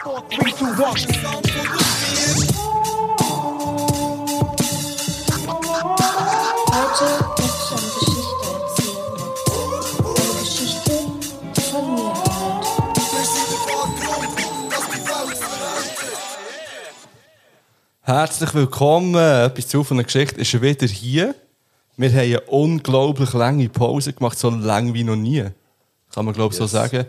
[0.00, 0.94] Three, two, one.
[6.70, 7.04] Heute
[7.36, 9.08] möchte ich eine Geschichte erzählen.
[10.04, 10.92] Eine Geschichte,
[11.50, 12.78] die von mir handelt.
[18.02, 19.14] Herzlich willkommen.
[19.16, 21.34] Etwas zu von der Geschichte ist wieder hier.
[21.96, 25.44] Wir haben eine unglaublich lange Pause gemacht, so lang wie noch nie.
[26.14, 27.04] Kann man, glaube ich, so sagen.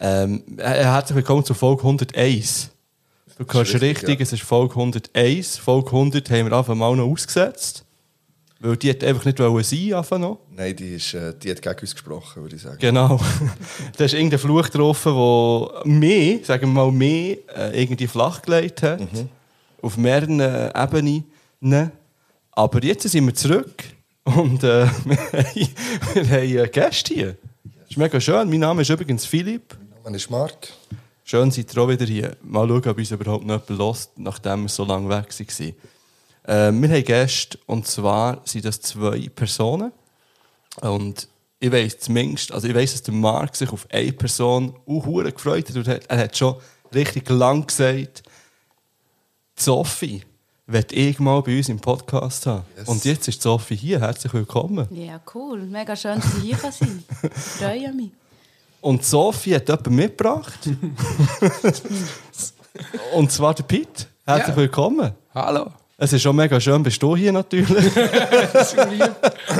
[0.00, 2.70] Ähm, äh, herzlich willkommen zur Folge 101.
[3.36, 4.22] Du hörst richtig, richtig, ja.
[4.22, 5.56] es ist Folge 101.
[5.58, 7.84] Folge 100 haben wir einfach mal noch ausgesetzt.
[8.60, 10.38] Weil die hat einfach nicht sein, noch.
[10.50, 12.78] Nein, die, ist, äh, die hat gegen uns gesprochen, würde ich sagen.
[12.80, 13.20] Genau.
[13.96, 19.00] da ist irgendein Fluch getroffen, der mehr, sagen wir mal, mehr äh, irgendwie flachgelegt hat.
[19.82, 21.24] Auf mehreren äh, Ebenen.
[22.52, 23.82] Aber jetzt sind wir zurück
[24.24, 24.86] und äh,
[26.14, 27.36] wir haben, Gäste hier.
[27.64, 28.48] Das ist mega schön.
[28.48, 29.76] Mein Name ist übrigens Philipp.
[30.08, 30.68] Man ist Mark.
[31.22, 32.34] Schön, seid ihr auch wieder hier.
[32.40, 35.68] Mal schauen, ob uns überhaupt noch jemand hört, nachdem wir so lange weg waren.
[36.44, 39.92] Äh, wir haben Gäste, und zwar sind das zwei Personen.
[40.80, 41.28] Und
[41.60, 45.68] ich weiss zumindest, also ich weiss, dass der Mark sich auf eine Person auch gefreut
[45.68, 45.76] hat.
[45.76, 46.56] Und er hat- er hat schon
[46.94, 48.22] richtig lang gesagt,
[49.56, 50.22] Sophie
[50.66, 52.64] wird ich mal bei uns im Podcast haben.
[52.78, 52.88] Yes.
[52.88, 54.00] Und jetzt ist Sophie hier.
[54.00, 54.88] Herzlich willkommen.
[54.90, 55.64] Ja, cool.
[55.66, 57.30] Mega schön, dass ich hier sein kann.
[57.30, 58.10] Freue mich.
[58.80, 60.58] Und Sophie hat jemanden mitgebracht.
[63.14, 64.06] und zwar der Pete.
[64.24, 64.56] Herzlich Ja.
[64.56, 65.12] willkommen.
[65.34, 65.66] Hallo.
[66.00, 67.68] Es ist schon mega schön, bist du hier natürlich.
[68.52, 69.10] Das ist lieb.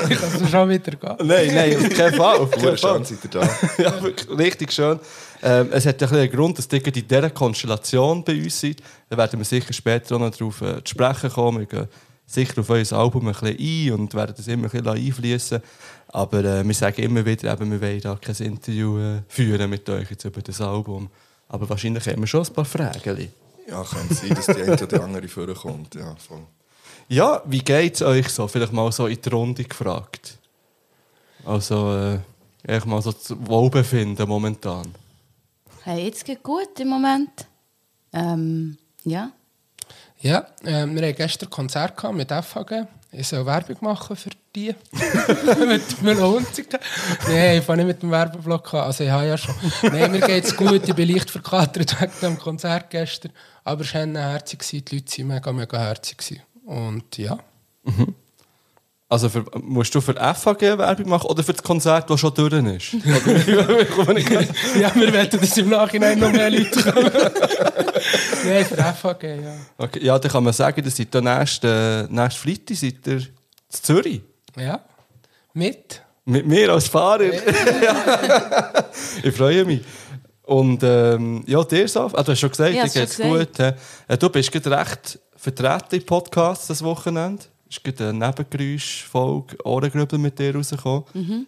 [0.08, 1.26] Ich kann es schon wieder gehen.
[1.26, 2.36] nein, nein, auf keinen Fall.
[2.38, 2.94] Auf keinen Fall.
[2.96, 3.48] schön seid ihr da.
[3.82, 5.00] ja, wirklich, richtig schön.
[5.42, 8.76] Ähm, es hat ein bisschen einen Grund, dass ihr in dieser Konstellation bei uns seid.
[9.08, 11.58] Da werden wir sicher später auch noch darauf äh, zu sprechen kommen.
[11.60, 11.88] Wir gehen
[12.24, 15.60] sicher auf euer Album ein bisschen ein und werden das immer ein bisschen einfließen.
[16.08, 19.88] Aber äh, wir sagen immer wieder, eben, wir wollen da kein Interview äh, führen mit
[19.88, 21.10] euch jetzt über das Album.
[21.48, 23.28] Aber wahrscheinlich haben wir schon ein paar Fragen.
[23.68, 25.94] Ja, könnte sein, dass die eine oder die andere vorkommt.
[25.94, 26.46] Ja, voll.
[27.08, 28.48] Ja, wie geht es euch so?
[28.48, 30.38] Vielleicht mal so in die Runde gefragt.
[31.44, 32.18] Also, äh,
[32.62, 34.94] echt mal so das Wohlbefinden momentan.
[35.84, 37.46] Hey, jetzt geht gut im Moment.
[38.12, 39.32] Ähm, ja.
[40.20, 42.86] Ja, äh, wir hatten gestern ein Konzert gehabt mit FHG.
[43.10, 44.74] Ich soll Werbung machen für die.
[45.66, 46.68] mit dem Melonzig.
[47.26, 48.80] Nein, ich fange nicht mit dem Werbeblock an.
[48.80, 49.54] Also ich habe ja schon.
[49.82, 50.86] Nein, mir geht es gut.
[50.86, 53.32] Ich bin leicht verkatert wegen dem Konzert gestern.
[53.64, 54.84] Aber es war herzig.
[54.84, 56.42] Die Leute waren mega, mega herzig.
[56.66, 57.38] Und ja.
[59.10, 62.52] Also für, musst du für FAG Werbung machen oder für das Konzert, das schon durch
[62.52, 62.92] ist?
[64.78, 67.10] Ja, wir werden dass im Nachhinein noch mehr Leute kommen.
[68.44, 69.56] Nein, für FHG, ja.
[69.78, 73.16] okay, ja, dann kann man sagen, dass seid ihr nächsten, äh, nächsten Freitag seid ihr
[73.16, 73.28] in
[73.70, 74.20] Zürich.
[74.56, 74.80] Ja.
[75.54, 76.02] Mit?
[76.26, 77.32] Mit mir als Fahrer.
[79.22, 79.80] ich freue mich.
[80.42, 82.10] Und ähm, ja, dir so.
[82.12, 83.58] Ah, du hast schon gesagt, Ja, dir schon geht's gut.
[83.58, 87.44] Äh, Du bist gerade recht vertreten im Podcast das Wochenende.
[87.70, 91.04] Es ist gerade eine Nebengeräusch-Folge Ohrengrübel mit dir rausgekommen.
[91.14, 91.46] Mhm.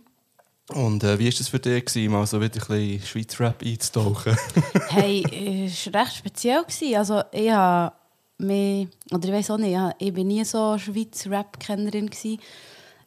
[0.75, 4.37] Und äh, wie war das für dich, gewesen, mal so wieder ein bisschen Schweiz-Rap einzutauchen?
[4.89, 6.63] Hey, es war recht speziell.
[6.63, 6.97] Gewesen.
[6.97, 7.95] Also, ich habe
[8.39, 12.11] mich, oder ich weiß auch nicht, ich war nie so Schweiz-Rap-Kennerin.
[12.11, 12.39] gewesen.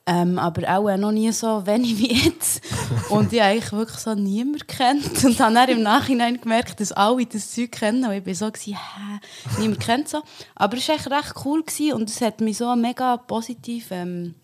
[0.05, 2.61] Ähm, aber auch noch nie so wenig wie jetzt.
[3.09, 5.23] Und ich habe eigentlich wirklich so niemand kennt.
[5.23, 8.03] Und habe dann im Nachhinein gemerkt, dass alle das Zeug kennen.
[8.03, 8.75] Und ich war so, hä,
[9.59, 10.21] niemand kennt so.
[10.55, 14.35] Aber es war echt recht cool gewesen und es hat mich so mega positiv ähm,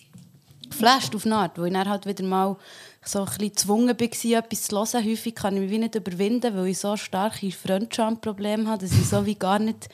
[0.70, 2.56] geflasht auf eine Art, wo ich dann halt wieder mal
[3.04, 5.06] so ein bisschen gezwungen war, etwas zu hören.
[5.06, 9.10] Häufig kann ich mich wie nicht überwinden, weil ich so starke Fremdscham-Probleme habe, dass ich
[9.10, 9.90] so wie gar nicht,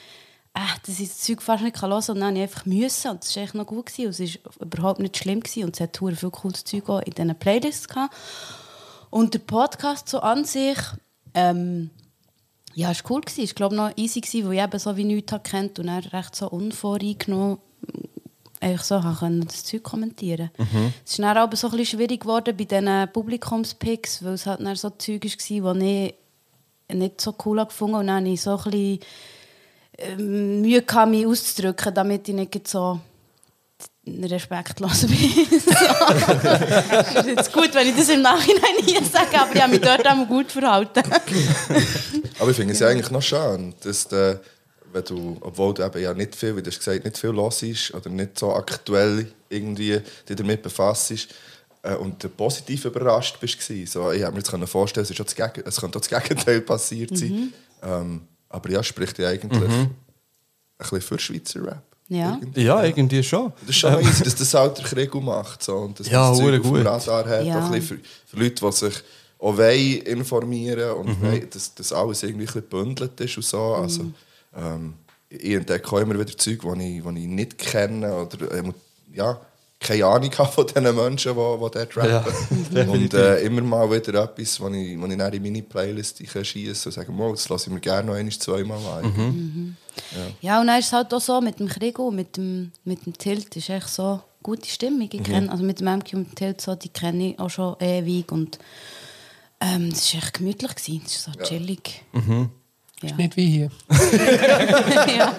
[0.56, 2.16] äh, dass ich das Zeug fast nicht hören kann.
[2.16, 3.12] Und dann habe ich einfach müssen.
[3.12, 3.88] Und das war echt noch gut.
[3.88, 4.08] Gewesen.
[4.08, 5.42] Und es war überhaupt nicht schlimm.
[5.42, 5.66] Gewesen.
[5.66, 8.16] Und es hat viel cooles Zeug auch in diesen Playlists gehabt.
[9.10, 10.78] Und der Podcast so an sich,
[11.34, 11.90] ähm,
[12.74, 13.22] ja, es war cool.
[13.22, 13.42] gewesen.
[13.44, 16.04] Ich glaube noch easy, gewesen, weil ich eben so wie nichts habe kennt und dann
[16.04, 17.60] recht so unvoreingenommen
[18.62, 20.50] eigentlich so habe können das Zeug kommentieren
[21.04, 24.62] Es ist dann aber so ein bisschen schwierig geworden bei diesen Publikumspicks, weil es halt
[24.62, 26.14] dann so Zeug war, die
[26.90, 29.00] ich nicht so cool habe gefunden und dann hatte ich so ein bisschen
[30.18, 33.00] Mühe gehabt, mich auszudrücken, damit ich nicht so
[34.08, 35.18] respektlos bin.
[35.60, 35.70] so.
[36.90, 39.82] Es ist jetzt gut, wenn ich das im Nachhinein hier sage, aber ich habe mich
[39.82, 41.04] dort auch gut verhalten.
[42.40, 44.42] Aber ich finde es ja eigentlich noch schön, dass du,
[44.92, 47.94] wenn du, obwohl du eben ja nicht viel, wie du gesagt, nicht viel los ist
[47.94, 51.14] oder nicht so aktuell irgendwie dich damit befasst
[51.82, 53.62] äh, und positiv überrascht bist.
[53.90, 56.60] So, ich habe mir jetzt vorstellen, es, ist auch das es könnte auch das Gegenteil
[56.60, 57.54] passiert sein.
[57.82, 59.60] Ähm, aber ja, spricht ja eigentlich ein
[60.80, 61.84] bisschen für Schweizer Rap.
[62.08, 62.38] Ja.
[62.40, 62.62] Irgendwie.
[62.64, 63.52] ja, irgendwie schon.
[63.62, 65.64] Das ist schon noch easy, dass das halt der Krieg auch macht.
[65.64, 66.86] So, und dass Ja, man das Zeug auf dem gut.
[66.86, 67.46] Radar hat.
[67.46, 67.60] Ja.
[67.60, 68.94] Auch ein bisschen für, für Leute, die sich
[69.40, 73.60] auch wollen informieren und wollen, dass das alles irgendwie ein bisschen gebündelt ist und so.
[73.76, 74.06] Also,
[74.56, 74.94] ähm,
[75.30, 78.64] ich entdecke auch immer wieder Zeug, die ich, die ich nicht kenne oder äh,
[79.14, 79.42] ja,
[79.86, 82.34] keine Ahnung von diesen Menschen, die, die dort rappen.
[82.74, 86.22] Ja, und äh, immer mal wieder etwas, was ich, was ich dann in meine Playlist
[86.28, 89.78] schieße und sage, «Mo, das lasse ich mir gerne noch ein, zweimal an.
[90.42, 93.06] Ja, und dann ist es halt auch so, mit dem Krieg und mit dem, mit
[93.06, 95.10] dem Tilt ist echt so gute Stimmung.
[95.12, 97.76] Ich kenn, also mit dem MQ und dem Tilt, so, die kenne ich auch schon
[97.80, 98.60] ewig und
[99.62, 100.72] ähm, es war echt gemütlich,
[101.06, 102.04] es war so chillig.
[102.14, 102.50] Ja.
[103.14, 103.70] Nicht wie hier.
[105.18, 105.34] ja.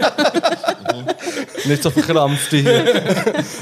[1.64, 2.84] Nicht so verkrampft hier.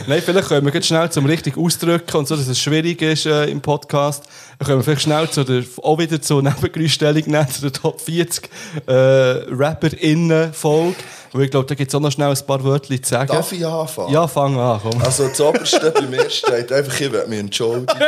[0.07, 3.27] Nein, vielleicht können wir jetzt schnell zum richtig ausdrücken und so, dass es schwierig ist
[3.27, 4.25] äh, im Podcast.
[4.59, 8.01] Dann können wir vielleicht schnell zu der, auch wieder zur Nebengeräuschstellung nehmen, zu der Top
[8.01, 8.49] 40
[8.87, 10.97] äh, RapperInnen-Folge.
[11.35, 13.33] Weil ich glaube, da gibt es auch noch schnell ein paar Wörter zu sagen.
[13.33, 14.13] Darf ich anfangen?
[14.13, 15.03] Ja, fang an, komm.
[15.03, 17.99] Also das Oberste bei mir steht einfach, ich will mich entschuldigen.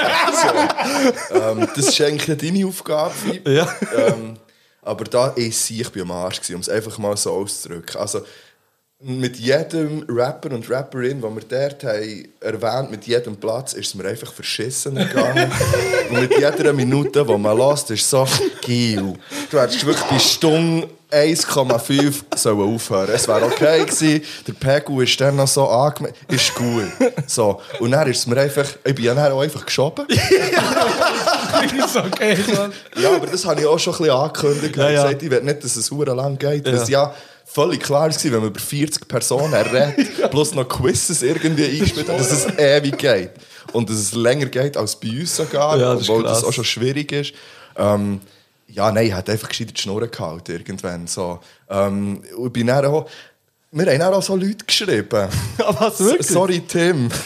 [1.29, 1.35] So.
[1.35, 3.13] Ähm, das ist eigentlich nicht deine Aufgabe.
[3.47, 3.69] Ja.
[3.97, 4.37] Ähm,
[4.87, 8.01] aber da ist ich bin am Arsch gewesen, um es einfach mal so auszudrücken.
[8.01, 8.23] Also
[9.03, 13.95] mit jedem Rapper und Rapperin, den wir dort haben erwähnt, mit jedem Platz, ist es
[13.95, 15.53] mir einfach verschissen gegangen.
[16.11, 18.27] und mit jeder Minute, die man lässt, ist es so
[18.67, 19.15] geil.
[19.51, 23.11] Du hättest wirklich bei Stunde 1,5 sollen aufhören.
[23.13, 24.23] Es wäre okay gewesen.
[24.47, 26.19] Der Pegu ist dann noch so angemeldet.
[26.29, 26.91] Ist gut.
[27.27, 27.61] So.
[27.79, 28.67] Und dann ist es mir einfach...
[28.83, 30.07] Ich bin ja dann auch einfach geschoben.
[31.65, 32.37] ist okay.
[33.01, 34.77] Ja, aber das habe ich auch schon ein bisschen angekündigt.
[34.77, 35.03] Ja, Ich ja.
[35.05, 36.67] gesagt, ich will nicht, dass es hure lang geht.
[36.67, 37.15] Das ja
[37.45, 42.19] völlig klar war, wenn man über 40 Personen redet, plus noch Quizzes irgendwie eingespielt hat,
[42.19, 43.31] dass es ewig geht.
[43.73, 46.65] Und dass es länger geht als bei uns sogar, Ja, das obwohl das auch schon
[46.65, 47.33] schwierig ist.
[47.77, 48.21] Ähm,
[48.69, 51.07] ja, nein, ich hat einfach gescheiter die Schnur gehalten irgendwann.
[51.07, 51.41] So.
[51.71, 53.09] Ähm, und bin dann auch,
[53.77, 55.29] wir haben auch so Leute geschrieben.
[55.59, 56.27] Was, wirklich?
[56.27, 57.09] Sorry, Tim.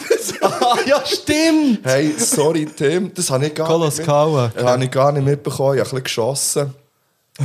[0.43, 1.81] Ah, ja, stimmt!
[1.83, 3.13] Hey, sorry, Tim.
[3.13, 4.51] Das habe ich gar Carlos nicht, Kaua.
[4.55, 5.75] mit, habe ich gar nicht mitbekommen.
[5.77, 6.73] Ich habe ein bisschen geschossen.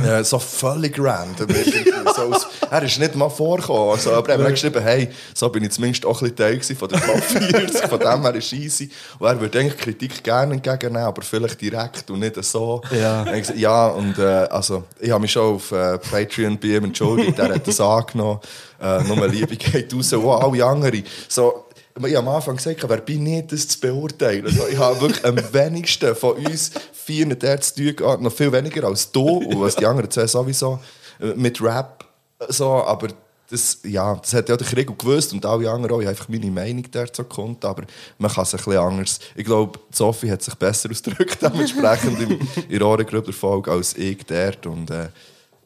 [0.03, 1.47] Äh, so völlig random.
[2.17, 3.91] so aus, er ist nicht mal vorgekommen.
[3.91, 6.89] Also, aber er hat geschrieben, hey, so bin ich zumindest auch ein bisschen Teil von
[6.89, 7.89] der Top 40.
[7.89, 8.89] von dem her ist easy.
[9.19, 12.81] Und er würde eigentlich Kritik gerne entgegennehmen, aber vielleicht direkt und nicht so.
[12.91, 13.25] Ja.
[13.55, 17.37] Ja, und äh, also, ich habe mich schon auf äh, Patreon bei ihm entschuldigt.
[17.39, 18.39] Er hat das angenommen.
[18.81, 20.13] Äh, nur Liebe geht raus.
[20.13, 21.03] Und auch alle anderen.
[21.27, 21.65] So,
[21.97, 24.45] ich habe am Anfang gesagt, wer bin ich, das zu beurteilen?
[24.45, 28.51] Also, ich habe wirklich am wenigsten von uns vier dort zu tun gehabt, noch viel
[28.51, 30.79] weniger als du und was die anderen zwei sowieso
[31.19, 32.05] äh, mit Rap.
[32.49, 33.09] So, aber
[33.49, 36.01] das, ja, das hat ja der Krieg gewusst und alle anderen auch.
[36.01, 37.83] Ich einfach meine Meinung so gekonnt, aber
[38.17, 39.19] man kann es ein bisschen anders.
[39.35, 44.65] Ich glaube, Sophie hat sich besser ausgedrückt, dementsprechend in der Ohrengrübler-Folge als ich dort.
[44.65, 45.09] Und äh,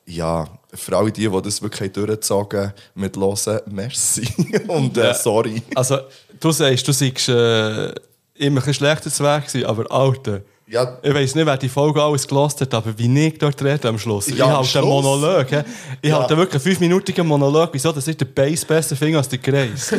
[0.06, 4.28] ja, für alle die, die das wirklich durchgezogen mit Hören, merci
[4.68, 5.62] und äh, sorry.
[5.76, 6.00] Also,
[6.40, 7.94] du sagst, du seist äh,
[8.36, 10.42] immer ein schlechter Weg gewesen, aber Alter...
[10.72, 13.90] Ja, Ich weiß nicht, wer die Folge alles gelost hat, aber wie ich dort rede
[13.90, 14.28] am Schluss.
[14.28, 14.88] Ja, ich am halte einen.
[14.88, 15.52] Monolog.
[15.52, 15.64] hä?
[16.02, 16.20] Ich Ja.
[16.20, 19.92] halte wirklich einen fünfminütigen Monolog, wieso dass ich den Bass besser finde als der einfach.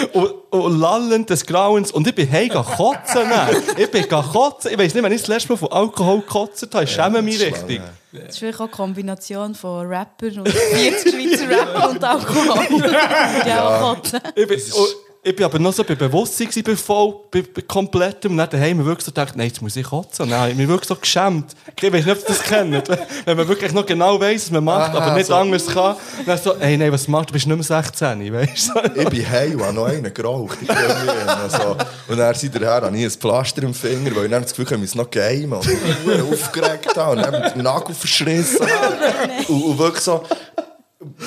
[0.12, 1.92] und, und lallend des Grauens.
[1.92, 3.30] Und ich bin heim gegangen kotzen.
[3.76, 4.72] Ich bin kotzen.
[4.72, 6.82] Ich weiß nicht, wenn ich das letzte Mal von Alkohol gekotzt habe.
[6.84, 7.80] Ich schäme mich richtig.
[8.12, 12.92] Das ist vielleicht auch eine Kombination von Rapper und 40 Schweizer Rapper und Alkohol.
[13.46, 14.18] ja, kotzen.
[14.34, 18.32] Ich bin, und ich bin aber noch so bei Bewusstsein bei, voll, bei, bei komplettem.
[18.32, 20.32] Und dann daheim mir wirklich so gedacht, nein, jetzt muss ich kotzen.
[20.32, 21.54] Habe ich mich wirklich so geschämt.
[21.76, 22.88] Ich weiß nicht, ob ihr das kennt.
[23.26, 25.34] Wenn man wirklich noch genau weiss, was man macht, Aha, aber nicht so.
[25.34, 25.96] anders kann.
[26.24, 27.32] Dann so, ey, nein, was machst du?
[27.32, 29.00] Du bist nicht mehr 16, weißt du?
[29.00, 30.58] ich bin heim und habe noch einen geraucht.
[30.62, 30.70] Ich.
[30.70, 31.76] Also,
[32.08, 34.76] und dann seither habe ich ein Pflaster im Finger, weil ich dann das Gefühl habe,
[34.76, 35.52] ich muss noch gamen.
[35.52, 38.96] Und ich bin aufgeregt habe und dann mit dem Nagel verschlissen habe.
[39.48, 40.22] Und, und wirklich so...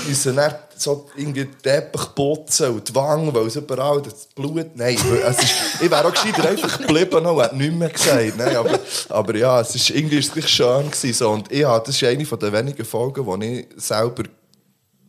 [0.08, 4.76] müssen dann so irgendwie Teppich putzen und die Wangen, weil es überall das Blut...
[4.76, 8.38] Nein, es ist, ich wäre auch gescheiter einfach geblieben und hätte nichts mehr gesagt.
[8.38, 11.14] Nein, aber, aber ja, es ist, irgendwie ist es schön gewesen.
[11.14, 11.32] So.
[11.32, 14.24] Und habe, das ist eine der wenigen Folgen, wo ich selber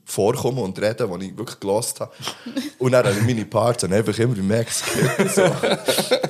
[0.07, 2.13] vorkomme und rede, die ich wirklich gelost habe.
[2.79, 4.83] Und dann habe ich meine Parts dann einfach immer im Max.
[5.35, 5.43] So.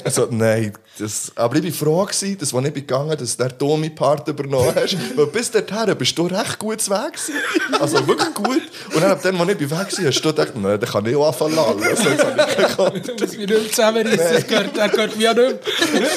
[0.04, 3.42] Also, nein, das, aber ich war froh, gewesen, dass, als ich bin gegangen dass du
[3.48, 4.96] den dumme Part übernommen hast.
[5.16, 7.34] Weil bis dahin bist du recht gut zu Weg gewesen.
[7.80, 8.62] Also wirklich gut.
[8.94, 11.06] Und dann, ab dem, als ich bin weg war, hast du gedacht, nein, dann kann
[11.06, 11.82] ich auch anfangen lallen.
[11.82, 15.34] Also, jetzt habe ich musst mich nicht mehr zusammenreißen, das gehört, das gehört mir ja
[15.34, 15.58] nicht
[15.92, 16.08] mehr.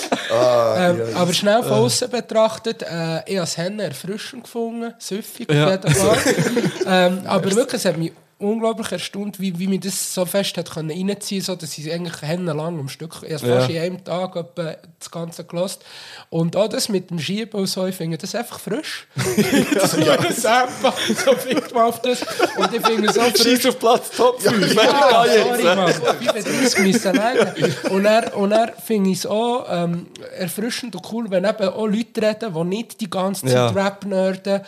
[0.77, 5.55] ähm, aber schnell von außen betrachtet, äh, ich habe das Hennen erfrischend gefunden, süffig auf
[5.55, 5.71] Ja.
[5.71, 6.17] jeden Fall.
[6.85, 10.69] ähm, aber wirklich, es hat mich unglaublich erstaunt, wie, wie mir das so fest hat
[10.71, 13.57] können reinziehen so dass ich eigentlich lang am Stück, erst Ja.
[13.57, 15.83] fast in einem Tag etwa das Ganze gelost
[16.29, 19.07] Und auch das mit dem Schieben und so, ich finde das einfach frisch.
[19.73, 20.19] das ist ja.
[20.19, 20.93] ein Sample,
[21.25, 22.21] so fickt man auf das.
[22.57, 23.65] Und ich finde es so frisch.
[23.65, 24.73] auf Platz Top 5.
[24.75, 25.93] Ja, sorry, Mann.
[25.93, 27.53] 35 müssen länger.
[27.89, 31.87] Und er, und er finde ich es auch ähm, erfrischend und cool, wenn eben auch
[31.87, 33.67] Leute reden, die nicht die ganze Zeit Ja.
[33.69, 34.61] Rap nerden,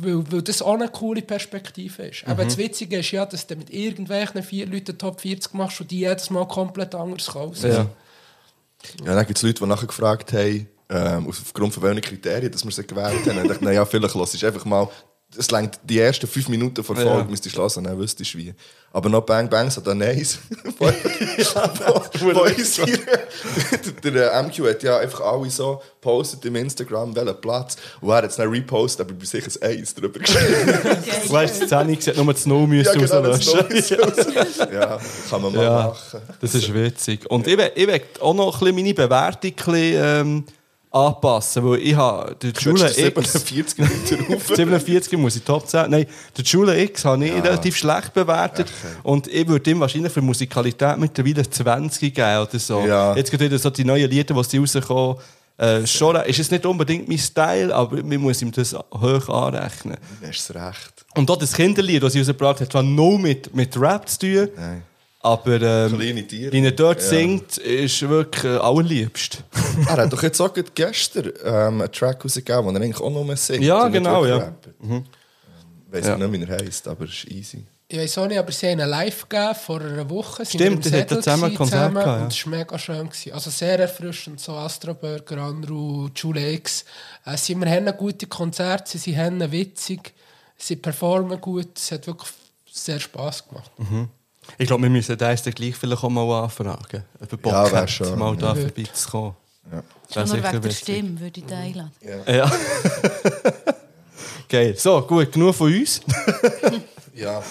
[0.00, 2.26] weil, weil das auch eine coole Perspektive ist.
[2.26, 2.32] Mhm.
[2.56, 6.00] Das Witzige ist ja, dass du mit irgendwelchen vier Leuten Top 40 machst und die
[6.00, 7.64] jedes Mal komplett anders kaufst.
[7.64, 7.86] Ja.
[9.04, 12.64] Ja, dann gibt es Leute, die nachher gefragt haben, ähm, aufgrund von welchen Kriterien dass
[12.64, 13.36] wir sie gewählt haben.
[13.36, 14.88] Und ich dachte, naja, vielleicht lass ich einfach mal,
[15.38, 17.24] es längt die ersten fünf Minuten vor Folge, Ja.
[17.24, 18.54] müsstest du hören, dann wüsstest du wie.
[18.92, 19.98] Aber noch Bang Bangs hat dann
[22.84, 22.98] hier?
[24.04, 27.76] der, der MQ hat ja einfach alle so postet im Instagram, welchen Platz.
[28.00, 30.72] Und er hat es dann repostet, aber bei sich ein Eis drüber geschrieben.
[31.26, 33.98] Du weißt, die Szene sieht nur das No müssen das rauslöschen.
[33.98, 34.58] Neues.
[34.72, 36.20] ja, kann man mal Ja, machen.
[36.40, 37.28] das ist witzig.
[37.30, 40.44] Und ich will, ich will auch noch ein bisschen meine Bewertung ein bisschen, ähm,
[40.90, 43.32] anpassen, weil ich habe der Schule X...
[43.32, 44.46] 47 Minuten auf.
[44.46, 45.90] 47 muss ich Top 10.
[45.90, 48.68] Nein, der Schule X habe ich relativ schlecht bewertet.
[49.02, 52.80] Und ich würde ihm wahrscheinlich für Musikalität mittlerweile 20 geben oder so.
[52.86, 53.14] Ja.
[53.14, 55.16] Jetzt gerade wieder so die neuen Lieder, die sie rauskommen.
[55.58, 59.96] Äh, schon, ist es nicht unbedingt mein Style, aber man muss ihm das hoch anrechnen.
[60.20, 61.06] Dann hast du recht.
[61.14, 64.48] Und auch das Kinderlied, das sie rausgebracht hat, hat nur mit, mit Rap zu tun.
[64.54, 64.82] Nein.
[65.26, 67.08] Aber ähm, wie er dort Ja.
[67.08, 69.42] singt, ist wirklich äh, allerliebst.
[69.88, 73.36] Er hat doch jetzt auch gestern ähm, einen Track rausgegeben, den er eigentlich auch nur
[73.36, 73.62] singt.
[73.64, 74.36] Ja, genau, ja.
[74.38, 74.68] rappt.
[74.82, 75.04] Ähm,
[75.90, 76.16] Weiss Ja.
[76.16, 77.66] nicht, wie er heisst, aber es ist easy.
[77.88, 80.46] Ich weiß auch nicht, aber sie haben einen live gegeben vor einer Woche.
[80.46, 82.22] Stimmt, hatten Sädel zusammen ein Konzert gehabt, ja.
[82.24, 83.08] Und es war mega schön.
[83.08, 83.32] Gewesen.
[83.32, 84.40] Also sehr erfrischend.
[84.40, 86.84] So Astro Burger, Andrew, Jule X.
[87.24, 90.14] Äh, sie haben immer gute Konzerte, sie sind haben witzig,
[90.56, 91.78] sie performen gut.
[91.78, 92.30] Es hat wirklich
[92.72, 93.70] sehr Spass gemacht.
[94.58, 97.04] Ich glaube, wir müssen den dann gleich vielleicht auch mal anfragen.
[97.20, 98.18] Ob er Bock Ja, hat, schon.
[98.18, 98.54] mal da Ja.
[98.54, 99.34] vorbeizukommen.
[99.72, 99.82] Ja.
[100.14, 100.70] Das Nur ist wegen der.
[100.70, 101.90] Stimme würde ich den einladen.
[102.26, 102.50] Ja.
[104.48, 104.74] Geil.
[104.76, 106.00] So, gut, genug von uns.
[107.14, 107.42] Ja.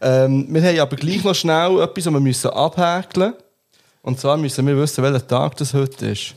[0.00, 3.34] Ähm, wir haben aber gleich noch schnell etwas, das wir müssen abhäkeln
[4.02, 6.34] Und zwar müssen wir wissen, welcher Tag das heute ist.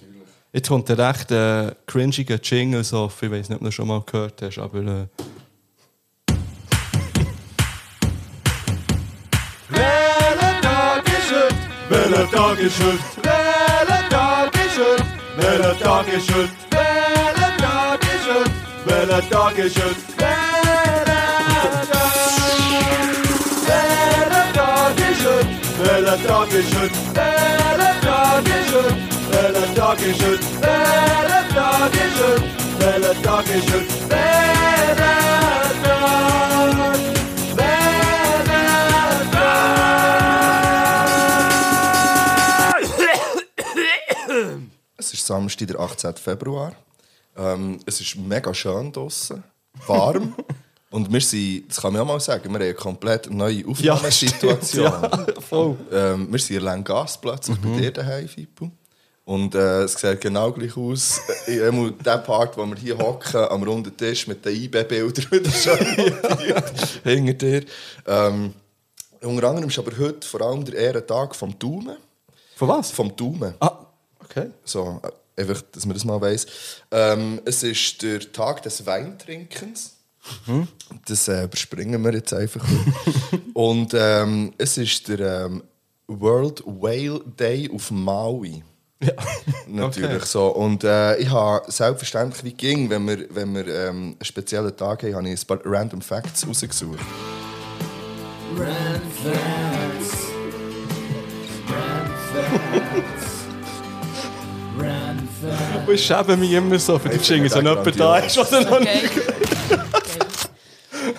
[0.53, 3.87] Jetzt kommt der recht äh, cringige Jingle, so, ich weiß nicht, ob du das schon
[3.87, 4.79] mal gehört hast, aber...
[4.81, 5.07] Äh,
[12.79, 12.99] heute?
[13.35, 15.03] Welcher Tag ist heute?
[15.35, 16.55] Welcher Tag ist heute?
[18.85, 19.95] Welcher Tag ist heute?
[25.77, 26.23] Welcher Tag ist heute?
[26.23, 26.93] Welcher Tag ist heute?
[29.33, 30.39] Welcher Tag ist heute?
[30.61, 32.43] Welcher Tag ist heute?
[32.79, 34.09] Welcher Tag ist heute?
[34.09, 35.74] Welcher
[45.05, 46.15] Es ist Samstag, der 18.
[46.15, 46.73] Februar.
[47.37, 49.43] Ähm, es ist mega schön draußen,
[49.85, 50.33] warm.
[50.89, 54.85] Und wir sind, das kann man auch mal sagen, wir haben eine komplett neue Aufnahmesituation.
[54.85, 55.77] Ja, voll.
[55.91, 58.71] ähm, wir sind in Langas plötzlich bei dir daheim, Fippo.
[59.25, 61.21] Und äh, es sieht genau gleich aus.
[61.45, 65.51] Ich, einmal der Part, wo wir hier hocken, am runden Tisch mit den IB-Bildern wieder
[65.51, 66.13] schön
[67.03, 67.65] hinter dir.
[68.07, 68.55] Ähm,
[69.21, 71.97] unter anderem ist aber heute vor allem der Ehrentag vom Daumen.
[72.55, 72.89] Von was?
[72.89, 73.53] Vom Daumen.
[73.59, 73.84] Ah,
[74.35, 74.49] okay.
[74.63, 76.45] So, äh, einfach, dass man das mal weiss.
[76.91, 79.93] Ähm, es ist der Tag des Weintrinkens.
[81.05, 82.65] Das äh, überspringen wir jetzt einfach.
[83.53, 85.63] Und ähm, es ist der ähm,
[86.07, 88.63] World Whale Day auf Maui.
[89.03, 89.11] Ja.
[89.67, 90.25] Natürlich Okay.
[90.25, 90.47] so.
[90.47, 95.03] Und äh, ich habe selbstverständlich, wie ging, wenn wir, wenn wir ähm, einen speziellen Tag
[95.03, 96.99] haben, habe ich ein paar Random Facts rausgesucht.
[104.77, 108.51] Und ich schäme mich immer so für die Ich Jingles, wenn jemand da ist, was
[108.51, 109.11] er noch nicht...
[109.93, 110.25] Okay.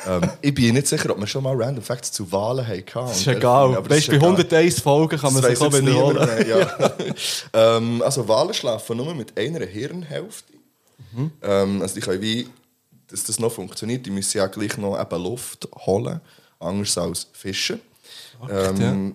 [0.07, 2.85] Ähm, ich bin nicht sicher, ob wir schon mal Random Facts zu Wahlen hatten.
[2.95, 3.89] Das ist egal.
[3.89, 6.47] Weißt du, bei 101 Folgen kann man Das sich auch wiederholen.
[6.49, 6.93] ja.
[7.77, 10.53] ähm, also Wale schlafen nur mit einer Hirnhälfte.
[11.13, 11.31] Mhm.
[11.43, 12.49] Ähm, also die können wie,
[13.09, 16.21] dass das noch funktioniert, die müssen ja gleich noch eben Luft holen,
[16.59, 17.79] anders als Fische.
[18.49, 19.15] Ähm,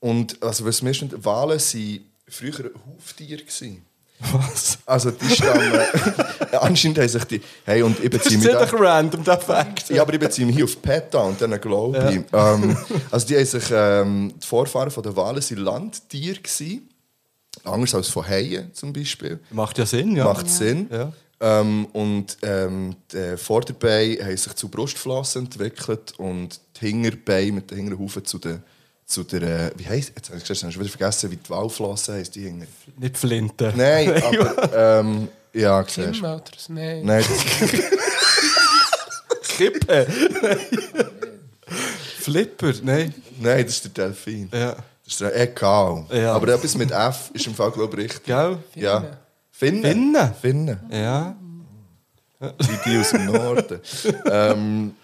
[0.00, 2.00] Und also, was mir stimmt, Wale waren
[2.30, 3.42] früher Huftiere.
[3.42, 3.84] gewesen.
[4.32, 4.78] Was?
[4.84, 5.72] Also die stammen...
[6.60, 7.40] anscheinend haben sich die...
[7.64, 8.60] Hey, und ich Das beziehe ist mich nicht da...
[8.60, 9.90] einfach random, der Fakt.
[9.90, 12.32] Ja, aber ich beziehe mich hier auf PETA und dann glaube ich.
[12.32, 12.76] Ähm,
[13.10, 16.40] also die, haben sich, ähm, die Vorfahren von der Wale waren Landtiere.
[16.40, 16.88] Gewesen.
[17.64, 19.40] Anders als von Haien zum Beispiel.
[19.50, 20.24] Macht ja Sinn, ja.
[20.24, 20.88] Macht Sinn.
[20.90, 21.12] Ja.
[21.40, 27.78] Ähm, und ähm, die Vorderbeine haben sich zu Brustflossen entwickelt und die Hinterbeine mit den
[27.78, 28.60] Hinterhufen zu der,
[29.08, 32.34] zu der wie heisst, jetzt habe ich gesagt, schon wieder vergessen, wie die Wahlflosse heisst,
[32.34, 32.52] die.
[32.98, 33.72] Nicht Flinte.
[33.74, 36.72] Nein, aber, ähm, ja, siehst oder so?
[36.72, 37.04] Nein.
[37.04, 37.88] Nein, das,
[39.56, 40.06] Kippe.
[42.20, 43.14] Flipper, nein.
[43.40, 44.50] nein, das ist der Delfin.
[44.52, 44.72] Ja.
[44.72, 46.04] Das ist der egal.
[46.12, 46.34] Ja.
[46.34, 48.24] Aber etwas mit F ist im Fall, glaube ich, richtig.
[48.24, 48.58] Gell?
[48.74, 49.18] Ja.
[49.50, 49.82] Finnen.
[49.82, 50.34] Finnen?
[50.40, 50.80] Finnen.
[50.92, 51.34] Ja.
[52.40, 53.80] Wie die aus dem Norden.
[54.30, 54.94] ähm,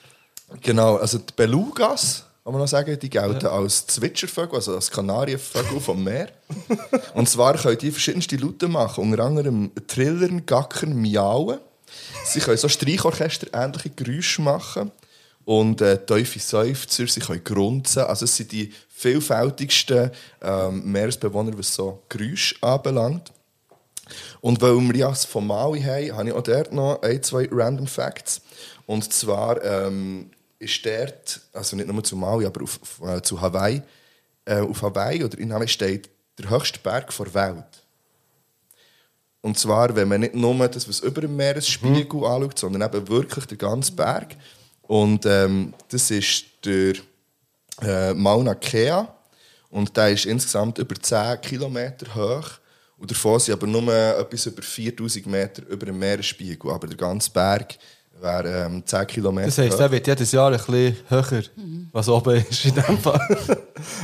[0.61, 5.81] genau, also die Belugas, kann man noch sagen, die gelten als Zwitschervögel, also als Kanarienvögel
[5.81, 6.29] vom Meer.
[7.15, 11.59] Und zwar können die verschiedenste Laute machen, unter anderem Trillern, Gackern, Miauen.
[12.27, 14.93] Sie können so Streichorchester ähnliche Geräusche machen.
[15.47, 18.03] Und äh, tiefe Seufzer, sie können grunzen.
[18.03, 20.11] Also es sind die vielfältigsten
[20.43, 23.33] ähm, Meeresbewohner, was so Geräusche anbelangt.
[24.43, 27.49] Und weil wir ja das von Maui haben, habe ich auch dort noch ein, zwei
[27.51, 28.43] Random Facts.
[28.85, 30.31] Und zwar ähm,
[30.65, 33.83] ist dort, also nicht nur zu Maui, aber auf, auf, äh, zu Hawaii,
[34.45, 37.85] äh, auf Hawaii oder in Hawaii steht der höchste Berg der Welt.
[39.45, 43.45] Und zwar, wenn man nicht nur das, was über dem Meeresspiegel anschaut, sondern eben wirklich
[43.45, 44.37] den ganzen Berg.
[44.81, 46.95] Und ähm, das ist der
[47.83, 49.07] äh, Mauna Kea.
[49.69, 52.53] Und der ist insgesamt über 10 Kilometer hoch.
[52.97, 56.71] Und davon sind aber nur etwas über 4000 Meter über dem Meeresspiegel.
[56.71, 57.77] Aber der ganze Berg
[58.21, 59.79] wäre ähm, 10 Kilometer Das heisst, hoch.
[59.79, 61.43] der wird jedes Jahr ein bisschen höher,
[61.93, 63.21] was oben ist in dem Fall.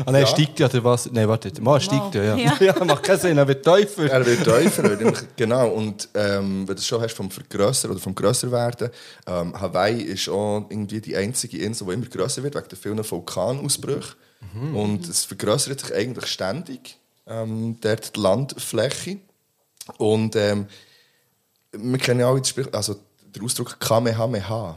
[0.04, 0.26] ah nein, Ja.
[0.26, 1.10] steigt ja oder was?
[1.10, 2.22] Nein, warte, mal steigt ja.
[2.22, 2.36] Ja.
[2.36, 2.56] Ja.
[2.60, 4.10] ja, macht keinen Sinn, er wird tiefer.
[4.10, 4.84] Er wird tiefer.
[4.84, 5.68] er genau.
[5.70, 8.90] Und ähm, wenn du es schon hast vom Vergrössern oder vom Grösserwerden,
[9.26, 13.10] ähm, Hawaii ist auch irgendwie die einzige Insel, die immer grösser wird, wegen der vielen
[13.10, 14.16] Vulkanausbrüchen.
[14.74, 19.18] Und es vergrößert sich eigentlich ständig, ähm, dort die Landfläche.
[19.98, 20.66] Und ähm,
[21.72, 22.96] wir kennen ja alle das Sprich- also
[23.34, 24.76] den Ausdruck Kamehameha.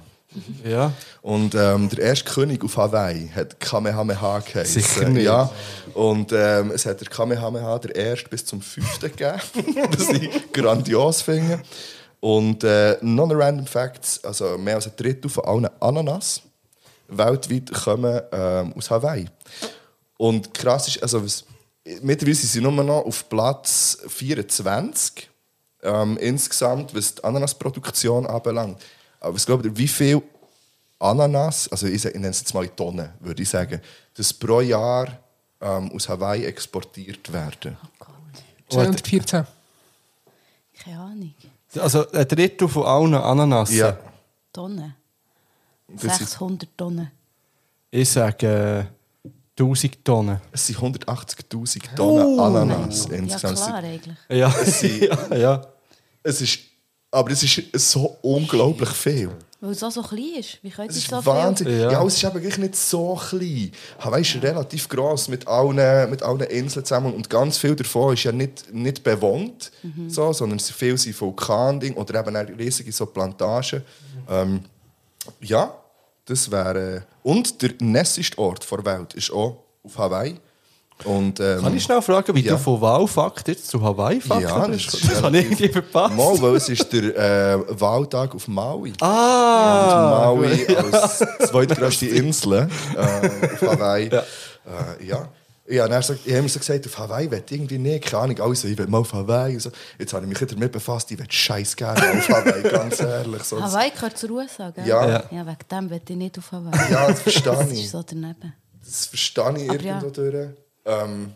[0.63, 0.91] Ja.
[1.21, 4.81] Und ähm, der erste König auf Hawaii hat Kamehameha geheißen.
[4.81, 5.25] Sicher nicht.
[5.25, 5.51] Ja.
[5.93, 9.39] Und ähm, es hat der Kamehameha der erste bis zum fünften gegeben,
[9.97, 11.61] was ich grandios finde.
[12.19, 16.41] Und äh, noch ein random Facts, also mehr als ein Drittel von allen Ananas
[17.09, 19.27] weltweit kommen ähm, aus Hawaii.
[20.17, 21.45] Und krass ist, also was,
[22.01, 25.29] mittlerweile sind sie nur noch auf Platz 24
[25.83, 28.81] ähm, insgesamt, was die Ananasproduktion anbelangt.
[29.19, 30.21] Aber was glaubt ihr, wie viel
[30.99, 33.81] Ananas, also ich, ich nenne es jetzt mal in Tonnen, würde ich sagen,
[34.15, 35.07] das pro Jahr
[35.61, 37.77] ähm, aus Hawaii exportiert werden?
[38.69, 39.45] 214.
[40.83, 41.33] Keine Ahnung.
[41.75, 43.73] Also ein Drittel von allen Ananas.
[43.73, 43.97] Ja.
[44.51, 44.95] Tonnen.
[45.87, 47.11] Das ist, 600 Tonnen.
[47.91, 49.21] Ich sage äh,
[49.59, 50.41] 1000 Tonnen.
[50.51, 53.57] es sind 180'000 Tonnen Ananas Ja, insgesamt.
[53.57, 54.17] klar, eigentlich.
[54.29, 54.51] Ja,
[55.31, 55.72] ja, ja.
[56.23, 56.59] Es ist,
[57.11, 59.29] aber es ist so unglaublich viel.
[59.61, 60.57] Weil es auch so klein ist.
[60.61, 61.67] Wie könnte Es es ist so Wahnsinn.
[61.79, 61.91] Ja.
[61.91, 62.03] Ja.
[62.05, 63.71] es ist eben gleich nicht so klein.
[63.99, 68.23] Hawaii ist relativ gross mit allen, mit allen Inseln zusammen und ganz viel davon ist
[68.23, 69.71] ja nicht, nicht bewohnt,
[70.09, 73.83] so, sondern es- viel sind Vulkanding oder eben auch riesige so Plantagen.
[74.29, 74.61] Ähm,
[75.41, 75.73] ja,
[76.25, 77.05] das wäre...
[77.23, 80.35] Und der nässeste Ort der Welt ist auch auf Hawaii.
[81.05, 82.53] Und, ähm, Kann ich schnell fragen, wie Ja.
[82.53, 86.15] du von Walfakt jetzt zu Hawaii-Fakt Ja, das ist Das habe ich irgendwie verpasst.
[86.15, 88.93] Mal, weil es ist der äh, Wahltag auf Maui.
[89.01, 90.29] Ah!
[90.29, 94.09] Und Maui als zweitgrößte Insel äh, auf Hawaii.
[94.11, 94.19] Ja.
[94.19, 95.29] Äh, ja.
[95.65, 98.23] Ja, dann sagt, ich habe immer so gesagt, auf Hawaii will ich irgendwie nicht, keine
[98.23, 99.57] Ahnung, alle so, ich will mal auf Hawaii.
[99.59, 99.69] So.
[99.97, 103.43] Jetzt habe ich mich damit befasst, ich will scheiß gerne auf Hawaii, ganz ehrlich.
[103.43, 104.85] So, Hawaii gehört zur USA, gell?
[104.85, 105.07] Ja.
[105.07, 105.23] Ja.
[105.31, 106.91] Ja, wegen dem will ich nicht auf Hawaii.
[106.91, 107.85] Ja, das verstehe Das ich.
[107.85, 108.53] ist so daneben.
[108.85, 110.11] Das verstehe ich Aber irgendwo ja.
[110.11, 110.49] durch.
[110.85, 111.33] Ähm,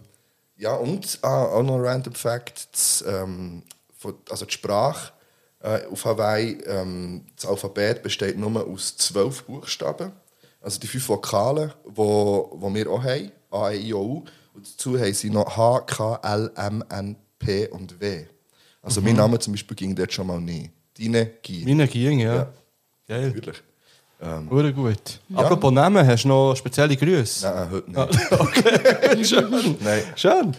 [0.57, 3.63] ja, und ah, auch noch ein random Fact: das, ähm,
[3.97, 5.13] von, also die Sprache
[5.61, 10.11] äh, auf Hawaii, ähm, das Alphabet besteht nur aus zwölf Buchstaben.
[10.61, 14.25] Also die fünf Vokale, die wo, wo wir auch haben: A, E, I, O, U.
[14.53, 18.25] Und dazu haben sie noch H, K, L, M, N, P und W.
[18.81, 20.71] Also mein Name zum Beispiel ging dort schon mal nicht.
[20.97, 21.63] Deine Gi.
[21.65, 22.35] Meine ging, ja.
[22.35, 22.53] Ja.
[23.07, 23.27] Geil.
[23.27, 23.63] Natürlich.
[24.19, 25.19] Ähm, Hure gut.
[25.35, 27.45] Apropos Namen, hast du noch spezielle Grüße?
[27.47, 29.31] nein, heute nicht.
[29.83, 30.01] Nein.
[30.15, 30.57] Schön.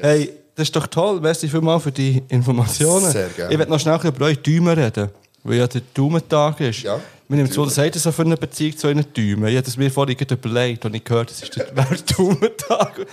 [0.00, 1.20] Hey, das ist doch toll.
[1.20, 3.10] Merci vielmals für die Informationen.
[3.10, 3.52] Sehr gerne.
[3.52, 5.10] Ich werde noch schnell über eure Daumen reden,
[5.44, 6.82] weil ja der Daumentag ist.
[6.82, 9.46] Ja, Wir nehmen zu, was ihr so für eine Beziehung zu euren Daumen?
[9.46, 12.16] Ich habe das mir vorhin gerade überlegt und ich gehört, das ist der wäre der
[12.16, 13.06] Daumentag.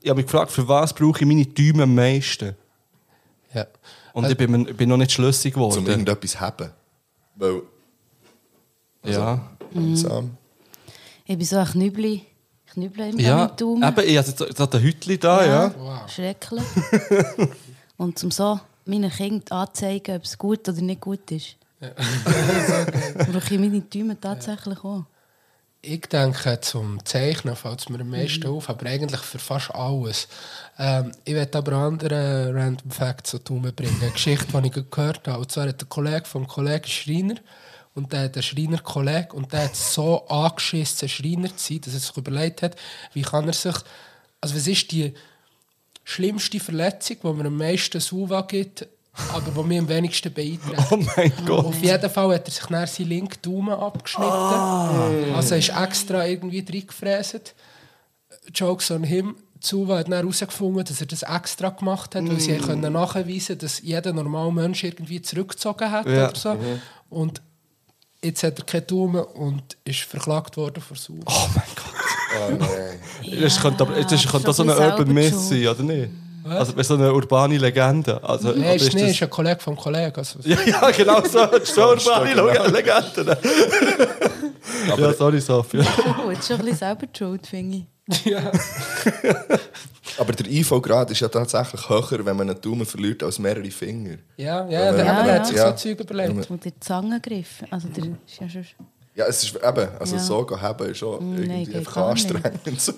[0.00, 2.54] Ich habe mich gefragt, für was brauche ich meine Daumen am meisten?
[3.52, 3.66] Ja.
[4.14, 5.86] Und ich bin, bin noch nicht schlüssig Um geworden.
[5.86, 6.70] irgendetwas haben.
[7.36, 7.62] Weil,
[9.12, 9.40] ja.
[9.72, 10.36] langsam.
[11.26, 12.26] Ich bin so ein Knübli.
[12.72, 13.82] Knübli im Ja, Daumen.
[13.82, 15.74] eben, ich habe jetzt so- so ein Hütchen da, ja.
[15.78, 16.10] Wow.
[16.10, 16.64] Schrecklich.
[17.96, 21.56] Und zum so meinen Kindern anzeigen, ob es gut oder nicht gut ist.
[21.80, 25.04] Brauche ich meine Däume tatsächlich auch.
[25.86, 30.28] Ich denke, zum Zeichnen fällt es mir am meisten auf, aber eigentlich für fast alles.
[30.78, 33.96] Ähm, ich werde aber andere Random Facts so bringen.
[34.00, 35.40] Eine Geschichte, die ich gehört habe.
[35.40, 37.34] Und zwar hat der Kollege vom Kollegen Schreiner
[37.94, 42.00] und der hat einen Schreiner-Kollege und der hat so angeschissen, Schreiner zu sein, dass er
[42.00, 42.76] sich überlegt hat,
[43.12, 43.74] wie kann er sich...
[44.40, 45.14] Also was ist die
[46.04, 48.86] schlimmste Verletzung, die mir am meisten Suva gibt,
[49.32, 50.86] aber die mir am wenigsten beeinträchtigt?
[50.90, 51.64] Oh mein Gott.
[51.66, 55.34] Auf jeden Fall hat er sich dann seinen linken Daumen abgeschnitten.
[55.34, 57.54] Also er ist extra irgendwie reingefräst.
[58.52, 59.36] Jokes on him.
[59.60, 63.80] Zuwa hat dann herausgefunden, dass er das extra gemacht hat, weil sie können nachweisen dass
[63.80, 66.28] jeder normale Mensch irgendwie zurückgezogen hat Ja.
[66.28, 66.56] oder so.
[67.08, 67.40] Und
[68.24, 71.18] jetzt hat er keinen Daumen und ist verklagt worden vor Sauer.
[71.26, 71.94] Oh mein Gott.
[72.36, 73.40] Oh nein.
[73.40, 76.10] das könnte, aber, das könnte so eine Urban selber sein, oder nicht?
[76.46, 78.22] Also so eine urbane Legende.
[78.22, 80.12] Also, Nein, oder ist nicht, das- ist ein Kollege vom Kollegen.
[80.14, 81.46] Also, Ja, ja, genau so.
[81.46, 82.48] Das ist so urbane genau.
[84.84, 85.02] Legende.
[85.02, 85.82] ja, sorry, Sophia.
[85.82, 87.84] Gut, ist schon ein bisschen selber die schuld, finde ich.
[90.18, 94.16] Aber der IV-Grad ist ja tatsächlich höher, wenn man einen Daumen verliert, als mehrere Finger.
[94.36, 95.44] ja, ja, der Ja, hat ja.
[95.44, 95.70] sich Ja.
[95.70, 96.50] so Zeug überlegt.
[96.50, 98.64] Und der Zangengriff, also der ist ja schon...
[99.16, 100.22] Ja, es ist eben, also Ja.
[100.22, 102.60] so haben ist schon Mm, nein, irgendwie geht einfach anstrengend.
[102.80, 102.92] So.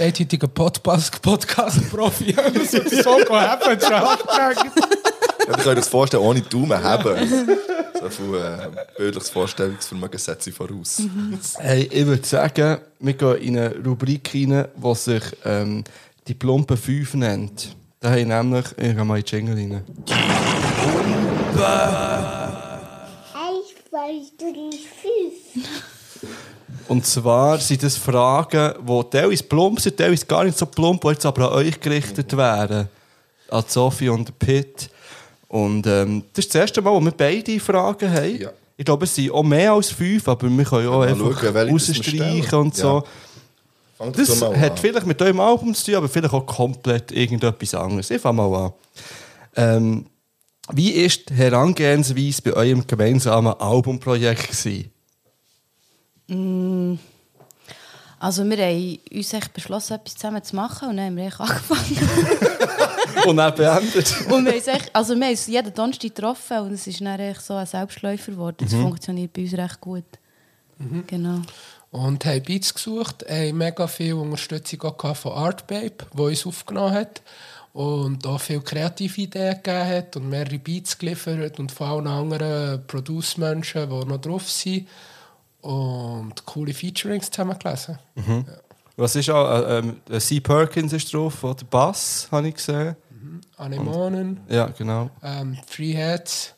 [0.00, 2.32] Eindeutiger Podcast- Podcast-Profi.
[2.34, 4.74] Das ist so gehabt, schon anstrengend.
[5.46, 7.16] Ja, ich kann mir das vorstellen, ohne Daumen haben.
[8.00, 11.02] So viel äh, bildliches Vorstellungsvermögen setze ich voraus.
[11.58, 15.84] Hey, ich würde sagen, wir gehen in eine Rubrik rein, die sich ähm,
[16.26, 17.76] die plumpen 5 nennt.
[18.00, 19.84] Da haben nämlich, ich gehe mal in die Jingle rein.
[23.32, 25.66] Eins, zwei, drei, fünf.
[26.88, 31.08] Und zwar sind das Fragen, die teilweise plump sind, teilweise gar nicht so plump, die
[31.08, 32.88] jetzt aber an euch gerichtet werden.
[33.48, 34.90] An Sophie und Pitt.
[35.54, 38.40] Und ähm, das ist das erste Mal, wo wir beide Fragen haben.
[38.40, 38.50] Ja.
[38.76, 41.70] Ich glaube, es sind auch mehr als fünf, aber wir können auch Mal einfach schauen,
[41.70, 43.04] rausstreichen und so.
[44.00, 44.10] Ja.
[44.10, 44.76] Das hat an.
[44.76, 48.10] vielleicht mit eurem Album zu tun, aber vielleicht auch komplett irgendetwas anderes.
[48.10, 48.72] Ich fange mal an.
[49.54, 50.06] Ähm,
[50.72, 54.48] wie war die Herangehensweise bei eurem gemeinsamen Albumprojekt?
[54.48, 54.90] Gewesen?
[58.18, 61.38] Also wir haben uns echt beschlossen, etwas zusammen zu machen und dann haben wir echt
[61.38, 62.50] angefangen.
[63.26, 64.14] Und dann beendet?
[64.30, 67.00] und wir haben, es echt, also wir haben uns jeden Donnerstag getroffen und es ist
[67.00, 68.56] dann echt so ein Selbstläufer geworden.
[68.60, 70.04] Das funktioniert bei uns recht gut.
[71.06, 71.40] Genau.
[71.90, 76.92] Und haben Beats gesucht, haben mega viel Unterstützung auch gehabt von Artbabe, die uns aufgenommen
[76.92, 77.22] hat.
[77.72, 82.86] Und auch viele kreative Ideen gegeben hat und mehrere Beats geliefert und von allen anderen
[82.86, 84.88] Produce-Menschen, die noch drauf sind.
[85.60, 87.98] Und coole Featurings zusammengelesen.
[88.96, 89.50] Was ist auch?
[89.50, 90.40] Äh, ähm, äh, C.
[90.40, 92.96] Perkins ist drauf, oder der Bass, habe ich gesehen.
[93.56, 95.10] Anemonen, Ja, genau.
[95.22, 96.54] ähm, Free Heads,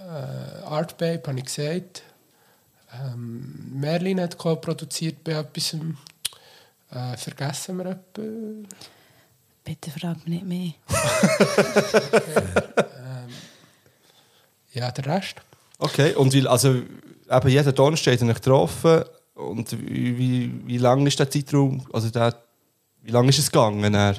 [0.00, 2.02] äh, Artbabe, habe ich gesagt.
[2.92, 5.74] Ähm, Merlin hat co-produziert bei etwas.
[6.90, 8.24] Äh, vergessen wir etwas?
[9.64, 10.72] Bitte frag mich nicht mehr.
[14.74, 15.36] Ja, der Rest.
[15.78, 16.70] Okay, und wie, also,
[17.30, 19.04] eben jeden Donnerstag ihr euch getroffen.
[19.34, 21.84] Und wie, wie, lang ist der Zeitraum?
[21.92, 22.36] Also der,
[23.02, 23.92] wie lange ist es gegangen?
[23.92, 24.16] Dann?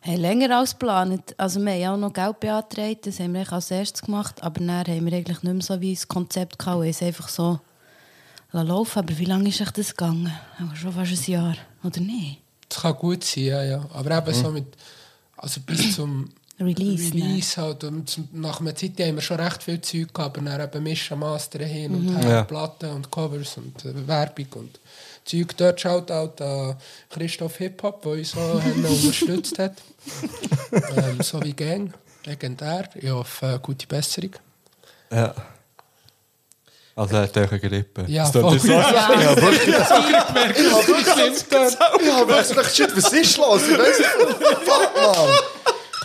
[0.00, 1.34] Hey, länger als geplant.
[1.36, 4.60] Also wir haben ja auch noch Geld beantragt, das haben wir als erstes gemacht, aber
[4.60, 7.58] dann haben wir eigentlich nicht mehr so wie das Konzept gehabt, es einfach so
[8.52, 10.32] laufen Aber wie lange ist euch das gegangen?
[10.58, 12.40] Aber schon fast ein Jahr, oder nicht?
[12.68, 13.84] Das kann gut sein, ja, ja.
[13.92, 14.66] Aber eben so mit,
[15.36, 16.28] also bis zum
[16.60, 17.22] Release, ne?
[17.24, 17.84] Release halt.
[17.84, 21.18] Und nach einer Zeit haben wir schon recht viel Zeug gehabt, aber dann eben mischen,
[21.18, 22.42] mastern hin und her, Ja.
[22.44, 24.80] Platten und Covers und äh, Werbung und
[25.24, 25.56] Zeug.
[25.56, 26.76] Dort schaut auch an
[27.10, 29.74] Christoph Hip-Hop, der uns so haben unterstützt hat.
[30.96, 31.92] ähm, so wie Gang,
[32.24, 32.88] legendär.
[32.94, 34.30] Ich hoffe, äh, gute Besserung.
[35.12, 35.34] Ja.
[36.96, 38.04] Also er hat euch eine Grippe.
[38.08, 38.58] Ja, Das voll.
[38.58, 39.76] so- Ja, Ja, wirklich,
[42.74, 43.62] shit, was ist los?
[43.68, 44.10] Ich weiß nicht.
[44.64, 45.28] Fuck, Mann.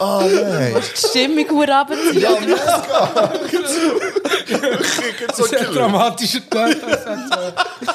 [0.03, 0.75] Ah, nein.
[0.75, 2.19] die Stimmung gut runterziehen.
[2.21, 3.33] Ja, mega.
[5.33, 5.71] so Sehr killer.
[5.73, 6.77] dramatischer Tag.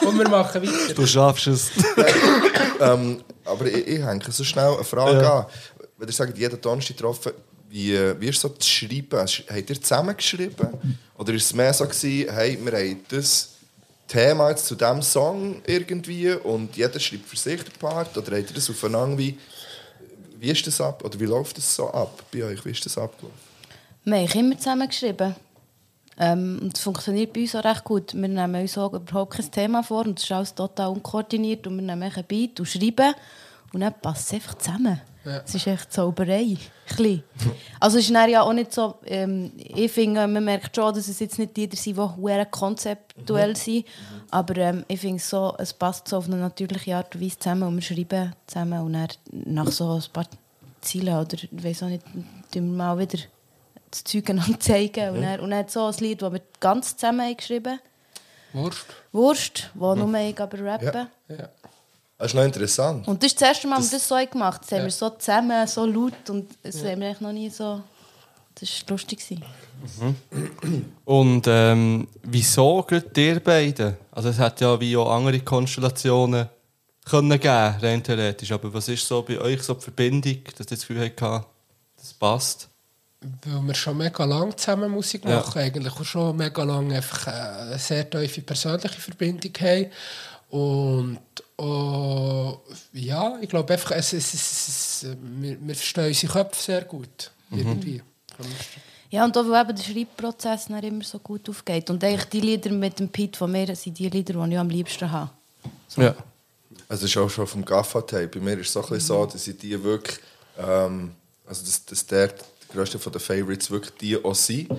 [0.03, 0.95] Und wir machen weiter.
[0.95, 1.71] Du schaffst es.
[2.81, 5.39] ähm, aber ich, ich hänge so schnell eine Frage Ja.
[5.41, 5.47] an.
[5.97, 7.33] Wenn ihr sagt, jeden Donnerstag getroffen,
[7.71, 9.19] wie, wie ist so das Schreiben?
[9.19, 10.69] Hast- Habt ihr zusammengeschrieben?
[11.17, 13.51] Oder ist es mehr so, gewesen, hey, wir haben das
[14.07, 18.17] Thema jetzt zu diesem Song irgendwie und jeder schreibt für sich den Part?
[18.17, 19.19] Oder habt ihr das aufeinander?
[19.19, 19.37] Wie,
[20.41, 21.05] wie ist das ab?
[21.05, 22.65] Oder wie läuft das so ab bei euch?
[22.65, 23.39] Wie ist das abgelaufen?
[24.05, 25.35] Wir haben immer zusammengeschrieben.
[26.21, 28.15] Ähm, und es funktioniert bei uns auch recht gut.
[28.15, 31.77] Wir nehmen uns auch überhaupt kein Thema vor und es ist alles total unkoordiniert und
[31.77, 33.15] wir nehmen einen Beat und schreiben
[33.73, 35.01] und dann passt es einfach zusammen.
[35.29, 35.43] Ja.
[35.45, 36.41] Es ist echt Zauberei.
[36.41, 37.23] Ein bisschen.
[37.79, 41.21] Also es ist ja auch nicht so, ähm, ich finde, man merkt schon, dass es
[41.21, 43.87] jetzt nicht Lieder sind, die konzeptuell sind,
[44.31, 47.65] aber ähm, ich finde so, es passt so auf eine natürliche Art und Weise zusammen
[47.65, 50.27] und wir schreiben zusammen und dann nach so ein paar
[50.81, 53.19] Zielen oder ich weiß auch nicht, tun wir mal wieder
[53.91, 54.25] das Zeug
[54.61, 57.79] zeigen und, dann, und dann so ein Lied, das wir ganz zusammen haben geschrieben
[58.53, 58.87] Wurst.
[59.13, 61.09] Wurst, wo nur ich aber rappen.
[61.29, 61.37] Ja.
[61.37, 61.49] Ja.
[62.19, 63.07] Das ist noch interessant.
[63.07, 64.67] Und das ist das erste Mal, dass wir Das- so gemacht haben.
[64.69, 64.85] Das haben Ja.
[64.85, 67.81] wir so zusammen, so laut und das haben wir eigentlich noch nie so...
[68.61, 69.21] Das war lustig.
[69.21, 69.45] gewesen.
[71.05, 73.97] Und ähm, wieso gerade ihr beiden?
[74.11, 76.49] Also es hat ja wie auch andere Konstellationen
[77.05, 78.51] können geben, rein theoretisch.
[78.53, 81.47] Aber was ist so bei euch so die Verbindung, dass ihr das Gefühl habt,
[81.97, 82.69] das passt?
[83.47, 85.37] Weil wir schon mega lang zusammen Musik Ja.
[85.37, 89.87] machen, eigentlich auch schon mega lang einfach äh, eine sehr tiefe persönliche Verbindung haben.
[90.51, 91.19] Und
[91.57, 92.59] oh,
[92.93, 97.31] ja, ich glaube einfach, es, es, es, es, wir, wir verstehen unsere Köpfe sehr gut.
[97.51, 98.03] Irgendwie.
[99.11, 101.89] Ja, und auch weil eben der Schreibprozess dann immer so gut aufgeht.
[101.91, 104.69] Und eigentlich die Lieder mit dem Pete von mir sind die Lieder, die ich am
[104.69, 105.31] liebsten habe.
[105.97, 106.15] Ja.
[106.89, 108.29] Also das ist auch schon vom Gaffa-Tape.
[108.29, 110.19] Bei mir ist es so, ein bisschen so, dass ich die wirklich,
[110.59, 111.13] ähm,
[111.47, 112.37] also dass, dass der, der
[112.73, 114.71] grösste von den Favorites wirklich die auch sind.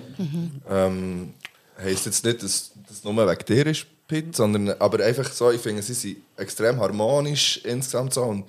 [0.68, 1.34] Ähm,
[1.78, 5.60] heisst jetzt nicht, dass das nur wegen dir ist, Pete, sondern aber einfach so, ich
[5.60, 8.44] finde, sie sind extrem harmonisch insgesamt so und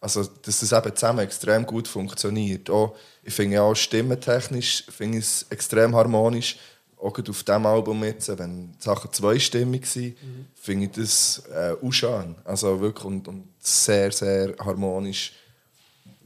[0.00, 2.70] also, dass das eben zusammen extrem gut funktioniert.
[2.70, 2.94] Auch,
[3.24, 6.56] ich finde auch stimmentechnisch finde ich es extrem harmonisch.
[6.98, 10.16] Auch auf diesem Album jetzt, wenn die Sachen zweistimmig sind,
[10.54, 12.36] finde ich das äh, auch schön.
[12.44, 15.32] Also wirklich und, und sehr, sehr harmonisch.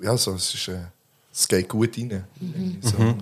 [0.03, 0.87] Ja, so, es, ist, äh,
[1.33, 2.25] es geht gut rein.
[2.83, 3.17] So.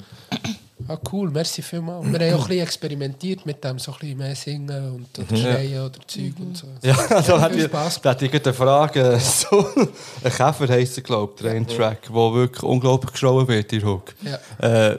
[0.88, 2.06] Ah, cool, merci vielmals.
[2.06, 5.36] Wir haben auch ein bisschen experimentiert mit dem, so ein bisschen mehr singen und oder
[5.36, 6.66] schreien oder Zeug und so.
[6.82, 9.20] Ja, da hat viel ich, da hatte ich gerade eine Frage.
[9.40, 9.66] So,
[10.24, 13.82] ein Käfer heisst er, glaube ich, der ein Track, der wirklich unglaublich geschrien wird, der
[13.82, 14.14] Hook.
[14.22, 14.38] Ja.
[14.58, 14.98] Äh,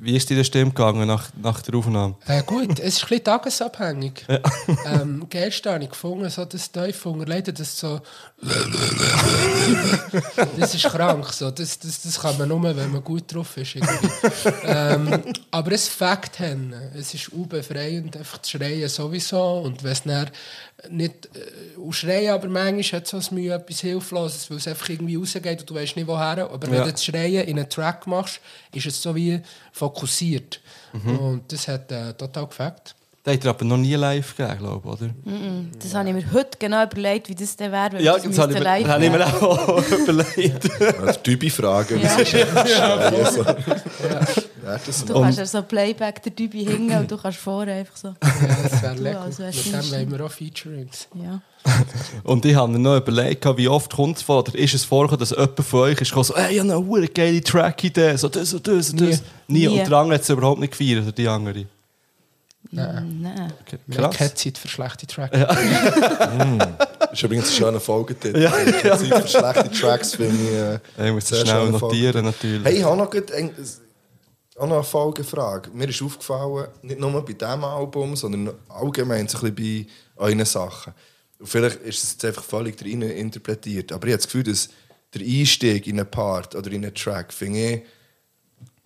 [0.00, 2.16] wie ist deine Stimme gegangen nach, nach der Aufnahme?
[2.26, 4.24] Äh, gut, es ist ein bisschen tagesabhängig.
[4.86, 8.00] Ähm, gestern habe ich gefunden, so das Teufel unterleitet, das so.
[10.58, 11.32] das ist krank.
[11.32, 11.50] So.
[11.50, 13.76] Das, das, das kann man nur, wenn man gut drauf ist.
[14.64, 15.15] ähm,
[15.50, 16.74] aber es fängt hin.
[16.98, 19.60] Es ist unbefreiend, einfach zu schreien sowieso.
[19.64, 20.30] Und wenn es dann
[20.90, 21.26] nicht.
[21.34, 24.88] Äh, und schreien, aber manchmal hat es so das Mühe etwas Hilfloses, weil es einfach
[24.88, 26.50] irgendwie rausgeht und du weißt nicht woher.
[26.50, 26.84] Aber wenn Ja.
[26.84, 28.40] du das Schreien in einen Track machst,
[28.74, 29.40] ist es so wie
[29.72, 30.60] fokussiert.
[30.92, 32.94] Und das hat äh, total gefällt.
[33.26, 35.10] Den hat er aber noch nie live gegeben, glaube ich, oder?
[35.82, 38.38] Das habe ich mir heute genau überlegt, wie das dann wäre, wenn Ja, wir das
[38.38, 40.80] habe ich, mir- das habe ich mir auch überlegt.
[41.00, 42.20] Also Typi fragen, Ja.
[42.20, 43.30] ja.
[43.32, 43.44] so.
[44.66, 47.96] Ja, das Du kannst ja so Playback der Dübi hingen und du kannst vorne einfach
[47.96, 48.08] so...
[48.22, 49.20] Ja, das wäre lecker.
[49.22, 51.08] also Mit dem wollen wir auch Featurings.
[51.14, 51.40] Ja.
[52.24, 55.20] Und ich habe mir noch überlegt, wie oft kommt es vor, oder ist es vorgekommen,
[55.20, 58.54] dass jemand von euch ist gekommen, so, hey, ich habe eine geile Track-Idee, so das
[58.54, 59.22] und das und das.
[59.48, 59.66] Nie.
[59.66, 59.68] Nie.
[59.68, 61.66] Und der andere hat es überhaupt nicht gefeiert, oder die andere.
[62.70, 63.52] Nein.
[63.62, 65.38] Okay, Wir haben keine Zeit für schlechte Tracks.
[65.38, 68.40] Das ist übrigens ein schöner Folgetitel.
[68.40, 68.52] Ja,
[68.84, 68.96] ja.
[68.96, 71.00] Für schlechte Tracks finde ich.
[71.02, 72.64] Äh, Ich muss sehr schnell notieren, natürlich.
[72.64, 73.30] Hey, ich habe noch, gut
[74.58, 75.70] auch noch eine Folgefrage.
[75.70, 80.94] Mir ist aufgefallen, nicht nur bei diesem Album, sondern allgemein so ein bei euren Sachen.
[81.38, 84.68] Und vielleicht ist es jetzt einfach völlig rein interpretiert, aber ich habe das Gefühl, dass
[85.12, 87.82] der Einstieg in einen Part oder in einen Track, finde ich,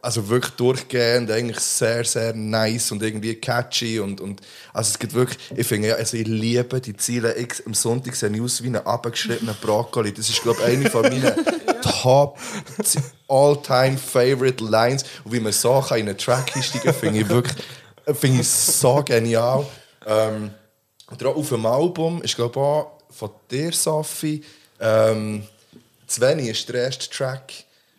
[0.02, 4.40] also wirklich durchgehend eigentlich sehr, sehr nice und irgendwie catchy und, und
[4.72, 8.14] also es gibt wirklich, ich finde ja, also ich liebe die Ziele, ich, am Sonntag
[8.14, 11.34] sehe ich aus wie ein abgeschnittener Brokkoli, das ist glaube ich eine von meinen
[12.02, 12.38] top
[13.28, 17.56] all-time favorite Lines und wie man so kann in einen Track einsteigen finde ich wirklich,
[18.14, 19.66] finde ich so genial.
[20.06, 20.50] Ähm,
[21.10, 24.44] und auch auf dem Album ist glaube ich auch von dir, Sophie,
[24.80, 25.44] ähm,
[26.08, 27.52] Sveni ist der erste Track.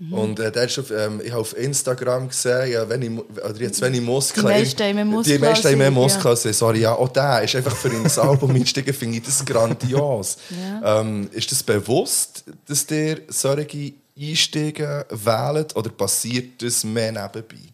[0.10, 3.56] Und äh, der ist auf, ähm, ich habe auf Instagram gesehen, ja, wenn ich, oder
[3.60, 4.48] jetzt wenn ich Muskeln.
[4.48, 6.58] Die meisten haben mehr Muskeln Die meisten haben mehr Muskeln ich.
[6.58, 10.38] Sorry, ja, auch der ist einfach für ihn das Album einsteigen, finde ich das grandios.
[10.84, 17.70] Ähm, ist das bewusst, dass ihr solche Einstiege wählt oder passiert das mehr nebenbei?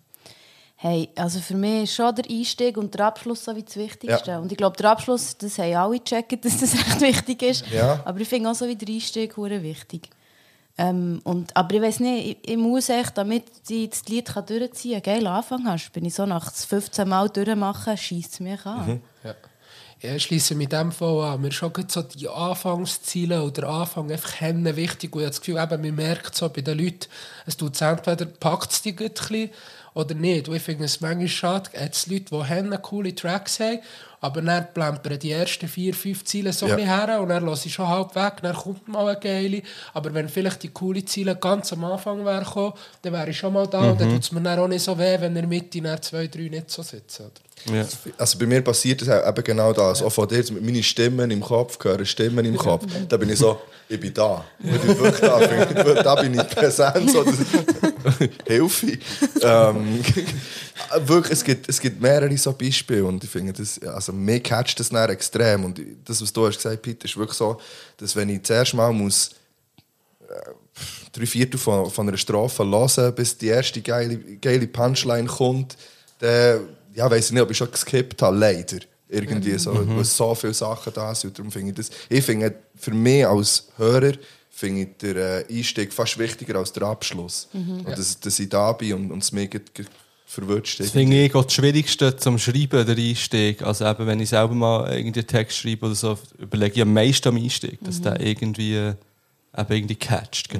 [0.80, 4.32] Hey, also für mich ist schon der Einstieg und der Abschluss so wie das Wichtigste.
[4.32, 4.40] Ja.
[4.40, 7.64] Und ich glaube, der Abschluss, das haben alle gecheckt, dass das recht wichtig ist.
[7.72, 8.02] Ja.
[8.04, 10.10] Aber ich finde auch so wie der Einstieg hure wichtig.
[10.78, 14.46] Ähm, und, aber ich weiß nicht, ich, ich muss echt, damit ich das Lied kann
[14.46, 18.40] durchziehen kann, einen geilen Anfang hast, bin ich so nach 15 Mal durchmachen, schießt es
[18.40, 19.02] mich an.
[19.24, 19.36] Ja.
[20.00, 21.42] Ja, ich schließe mit dem Fall an.
[21.42, 25.12] Mir schon gerade so die Anfangsziele oder der Anfang einfach hennen wichtig.
[25.16, 27.08] Und ich habe das Gefühl, eben, man merkt so bei den Leuten,
[27.48, 29.50] es tut es entweder packt es die gut ein bisschen
[29.96, 30.48] oder nicht.
[30.48, 33.80] Und ich finde es manchmal schade, es Leute, die coole Tracks haben
[34.22, 36.76] aber dann plempern die ersten vier, fünf Ziele so Ja.
[36.76, 39.62] ein her und dann lasse ich schon halb weg, dann kommt mal eine geile.
[39.94, 43.54] Aber wenn vielleicht die coole Ziele ganz am Anfang wäre gekommen, dann wäre ich schon
[43.54, 45.48] mal da und dann tut es mir dann auch nicht so weh, wenn in der
[45.48, 47.24] Mitte dann zwei, drei nicht so sitzen.
[47.28, 47.47] Oder?
[47.66, 47.86] Ja.
[48.18, 50.02] Also bei mir passiert das eben genau das.
[50.02, 52.86] Auch von dir, mit meinen Stimmen im Kopf, hören Stimmen im Kopf.
[53.10, 54.46] Da bin ich so, ich bin da.
[54.64, 55.38] Ich bin wirklich da.
[55.40, 57.12] Bin- Da bin ich präsent.
[57.12, 57.26] So,
[58.48, 58.98] Hilfe.
[59.42, 60.02] Ähm,
[61.06, 64.80] wirklich, es gibt, es gibt mehrere so Beispiele und ich finde, das, also mir catcht
[64.80, 65.66] das dann extrem.
[65.66, 67.60] Und das, was du hast gesagt, Peter, ist wirklich so,
[67.98, 69.32] dass wenn ich zuerst mal muss
[71.12, 75.76] drei Viertel von, von einer Strophe hören, bis die erste geile, geile Punchline kommt,
[76.20, 76.62] dann
[76.98, 78.80] ja, weiß ich nicht, ob ich schon geskippt habe, leider.
[79.10, 81.38] Irgendwie so, weil so viele Sachen da sind.
[81.38, 84.14] Darum finde ich das, ich finde, für mich als Hörer,
[84.50, 87.48] finde ich den äh, Einstieg fast wichtiger als der Abschluss.
[87.54, 89.64] Und dass, dass ich da bin und, und es gerade
[90.26, 90.82] verwünscht.
[90.82, 93.62] Das finde ich auch das Schwierigste zum Schreiben, der Einstieg.
[93.62, 96.92] Also eben, wenn ich selber mal irgendwie einen Text schreibe oder so, überlege ich am
[96.92, 98.96] meisten am Einstieg, dass der irgendwie, äh,
[99.58, 100.60] eben irgendwie catcht, Mhm.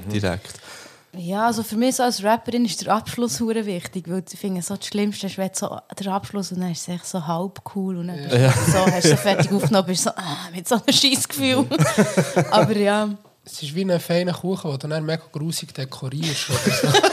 [1.18, 4.62] Ja, also für mich so als Rapperin ist der Abschluss hure wichtig, weil ich finde,
[4.62, 7.60] so das Schlimmste ist, wenn so der Abschluss und dann ist es echt so halb
[7.76, 10.76] cool und dann du so, hast du so fertig aufgenommen, bist so, ah, mit so
[10.76, 11.66] einem scheiß Gefühl.
[12.52, 13.10] Aber ja,
[13.44, 16.48] Es ist wie ein feiner Kuchen, den du dann mega grusig dekorierst.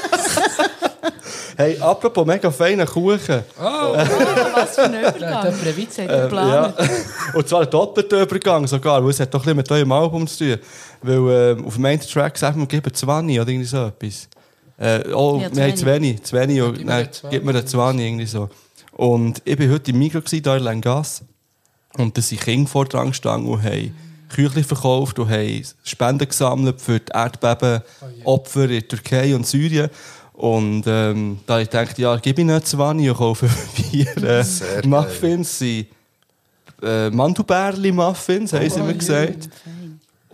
[1.56, 3.44] Hey, apropos mega feiner Kuchen.
[3.56, 5.54] was für ein Der Übergang.
[5.62, 6.74] Previtz Hat er geplant.
[7.32, 10.26] Und zwar ein doppelter Übergang sogar, weil es hat doch ein bisschen mit eurem Album
[10.26, 10.58] zu tun.
[11.06, 14.26] Weil ähm, auf dem einen Track sagt man, gib mir 20 oder irgendwie so etwas.
[14.78, 17.30] Äh, oh, Ja, wir haben 20, 20 und gib mir nein, einen 20.
[17.30, 18.48] gib mir einen 20, irgendwie so.
[18.92, 21.22] Und ich war heute im Mikro, da in Langas.
[21.98, 23.94] Und da sind Kinder vor dran gestanden und haben
[24.30, 29.90] Küchli verkauft und haben Spenden gesammelt für die Erdbebenopfer in der Türkei und Syrien.
[30.32, 34.86] Und ähm, da habe ich gedacht, ja, gib mir einen 20 und kaufe vier äh.
[34.86, 35.58] Muffins.
[35.58, 35.86] Sie
[36.82, 39.48] äh, Mandelbärli-Muffins, haben sie mir gesagt.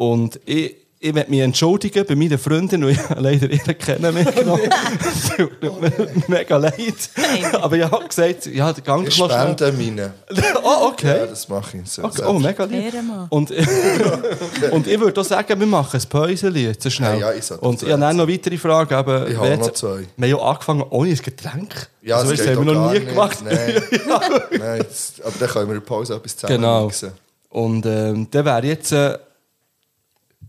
[0.00, 4.62] Und ich, ich möchte mich entschuldigen bei meiner Freundin, weil ich leider ihre kennen mitgenommen
[5.36, 5.92] tut mir
[6.26, 7.10] mega leid.
[7.60, 9.56] Aber ich habe gesagt, ja, der Gang Ich mal schnell.
[9.58, 10.14] spende meine.
[10.62, 11.26] Oh, Ja, okay.
[11.28, 11.90] das mache ich.
[11.90, 12.22] So, okay.
[12.26, 12.64] Oh, mega.
[12.64, 13.26] Ehrenmann.
[13.28, 13.50] Und,
[14.70, 17.20] und ich würde auch sagen, wir machen ein jetzt so schnell.
[17.20, 18.94] Ja, ja, ich und ich habe dann noch weitere Fragen.
[18.94, 20.06] Aber Ich habe noch zwei.
[20.16, 21.88] Wir haben ja angefangen ohne ein Getränk.
[22.00, 23.08] Ja, also, das das geht haben wir noch nie nicht.
[23.10, 23.38] gemacht.
[23.44, 23.82] Nein,
[24.58, 26.84] Nein das, aber dann können wir in der Pause etwas zusammen Genau.
[26.86, 27.12] mixen.
[27.50, 28.92] Und ähm, dann wäre jetzt...
[28.92, 29.18] Äh,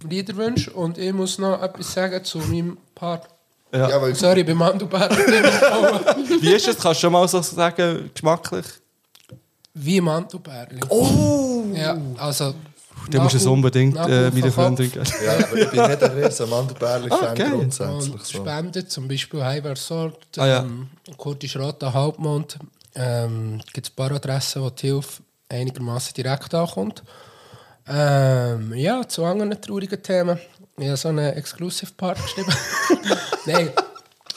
[0.10, 3.28] Liederwunsch und ich muss noch etwas sagen zu meinem Part.
[3.74, 3.90] Ja.
[3.90, 5.10] Ja, weil Sorry, beim Mandelbär.
[6.42, 6.78] wie ist es?
[6.78, 8.66] Kannst du schon mal so sagen, geschmacklich?
[9.74, 10.80] Wie Mandelbärli.
[10.90, 11.64] Oh!
[11.74, 12.54] Ja, also...
[13.10, 15.06] Dann musst du es unbedingt äh, meiner Freundin geben.
[15.26, 17.50] ja, aber ich bin nicht ein riesen Mandelbärli-Fan Ah, geil.
[17.50, 18.12] grundsätzlich.
[18.14, 18.38] Und So.
[18.42, 20.60] spendet zum Beispiel Heiber Sort, Ah, ja.
[20.60, 20.88] ähm,
[21.18, 22.60] Kurti Schrotta, Halbmond.
[22.94, 27.02] Ähm, gibt es ein paar Adressen, wo die Hilfe einigermaßen direkt ankommt.
[27.94, 30.40] Ähm, ja, zu anderen traurigen Themen.
[30.78, 32.54] Ich habe so einen Exclusive Part geschrieben.
[33.46, 33.70] Nein,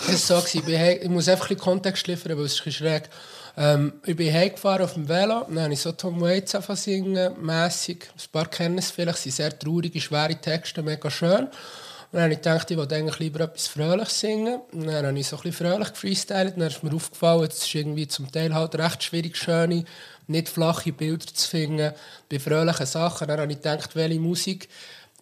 [0.08, 2.74] es war so, ich, bin ich muss einfach ein bisschen Kontext liefern, weil es ist
[2.74, 3.08] schräg.
[3.56, 8.10] Ähm, ich bin heimgefahren auf dem Velo, dann habe ich so Tom Waits singen, mässig.
[8.12, 11.44] Ein paar kennen es vielleicht, sind sehr traurige, schwere Texte, mega schön.
[11.46, 14.60] Und dann habe ich gedacht, ich wollte lieber etwas Fröhliches singen.
[14.72, 16.54] Und dann habe ich so ein bisschen fröhlich gefreestylt.
[16.56, 19.84] Dann ist mir aufgefallen, es ist irgendwie zum Teil halt recht schwierig, schöne,
[20.26, 21.92] nicht flache Bilder zu finden
[22.28, 23.28] bei fröhlichen Sachen.
[23.28, 24.68] Dann habe ich gedacht, welche Musik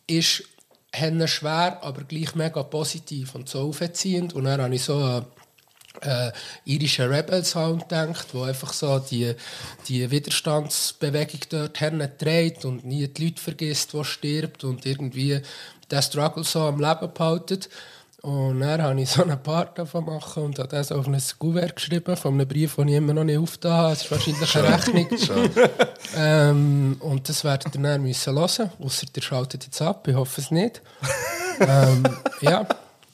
[0.07, 0.45] ist
[0.95, 4.35] haben schwer, aber gleich mega positiv und so aufziehend.
[4.35, 5.25] Und dann habe ich so einen
[6.03, 6.33] äh,
[6.65, 9.35] irischen Rebel-Sound gedacht, wo einfach so die,
[9.89, 15.41] die Widerstandsbewegung dort trägt und nie die Leute vergisst, die stirbt und irgendwie
[15.91, 17.69] den Struggle so am Leben behaltet.
[18.23, 21.75] Und dann habe ich so einen Part davon machen und habe das auf ein Kuvert
[21.75, 23.93] geschrieben, von einem Brief, den ich immer noch nicht aufgetan habe.
[23.95, 25.51] Es ist wahrscheinlich eine Rechnung.
[26.17, 30.41] Ähm, und das werdet ihr dann müssen hören, außer ihr schaltet jetzt ab, ich hoffe
[30.41, 30.83] es nicht.
[31.61, 32.05] ähm,
[32.43, 32.67] ja,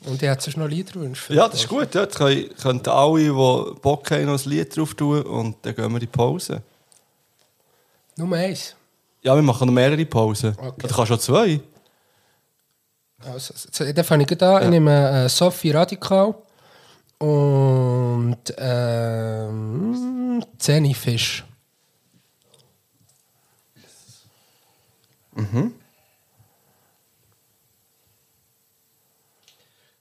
[0.05, 1.33] und ich hätte sonst noch Liederwünsche.
[1.33, 1.95] Ja, das ist gut.
[1.95, 2.03] Ja.
[2.03, 3.31] Jetzt können, alle, die
[3.81, 6.61] Bock haben, noch ein Lied drauf tun und dann gehen wir in die Pause.
[8.17, 8.75] Nummer eins.
[9.23, 10.55] Ja, wir machen noch mehrere Pausen.
[10.59, 10.85] Okay.
[10.85, 11.61] Oder kannst du auch zwei?
[13.25, 14.63] Also, so, dann fange ich gleich an.
[14.65, 16.35] Ich nehme äh, Sophie Radikal
[17.19, 21.45] und ähm, Zenifisch.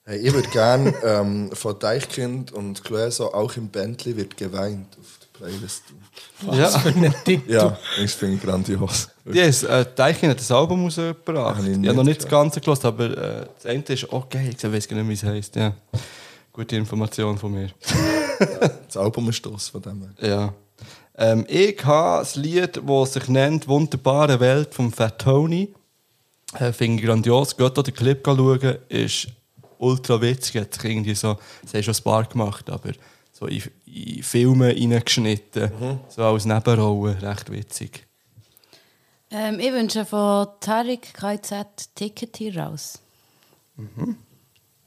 [0.06, 5.20] Hey, ich würde gerne ähm, von Deichkind und Clueso auch im Bentley wird geweint auf
[5.20, 6.58] der Playlist tun.
[6.58, 6.70] Ja.
[6.70, 7.52] Für einen Titel.
[7.52, 9.10] Ja, das finde ich grandios.
[9.34, 11.62] Yes, äh, Deichen hat das Album rausgebracht.
[11.68, 12.30] Ich habe noch nicht das.
[12.30, 14.50] Ganze gehört, aber äh, das eine ist okay.
[14.50, 15.56] Ich weiß gar nicht, wie es heisst.
[15.56, 15.74] Ja.
[16.54, 17.70] Gute Information von mir.
[18.88, 20.10] Das Album ist das von dem.
[20.22, 20.54] Ja.
[21.18, 25.74] Ähm, ich habe ein Lied, das sich nennt «Wunderbare Welt» vom Fat Tony.
[26.54, 27.58] Äh, Finde ich grandios.
[27.58, 28.78] Geht auch den Clip schauen.
[28.90, 29.28] Ist
[29.80, 30.62] ultra witzig.
[30.62, 32.92] Hat sich irgendwie so, das haben schon ein paar gemacht, aber
[33.34, 35.72] so in, in Filme reingeschnitten.
[36.10, 37.22] So als Nebenrolle.
[37.22, 38.07] Recht witzig.
[39.30, 43.00] Ähm, ich wünsche von Tarek KZ Ticket hier raus.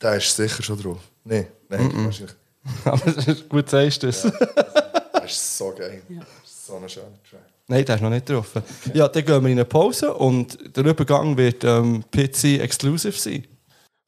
[0.01, 1.01] Der ist sicher schon drauf.
[1.25, 2.37] Nein, nein, wahrscheinlich.
[2.85, 4.23] aber das ist gut, sagst du das.
[4.23, 6.03] Der ist so geil.
[6.45, 7.41] So ein schöner Track.
[7.67, 8.63] Nein, der ist noch nicht getroffen.
[8.95, 13.47] Ja, dann gehen wir in eine Pause und der Übergang wird ähm, Pizzi Exclusive sein.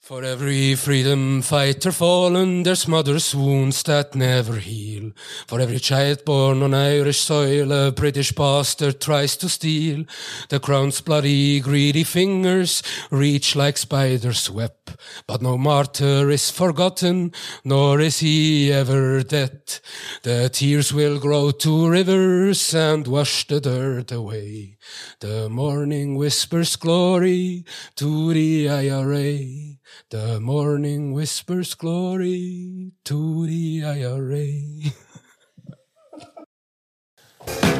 [0.02, 5.12] For every freedom fighter fallen, there's mother's wounds that never heal.
[5.46, 10.04] For every child born on Irish soil, a British bastard tries to steal.
[10.48, 12.82] The crown's bloody, greedy fingers
[13.12, 14.74] reach like spiders' web.
[15.28, 17.30] But no martyr is forgotten,
[17.64, 19.78] nor is he ever dead.
[20.24, 24.78] The tears will grow to rivers and wash the dirt away.
[25.20, 29.71] The morning whispers glory to the IRA.
[30.12, 34.92] The morning whispers glory to the IRA.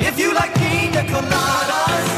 [0.01, 2.09] If you like pina coladas,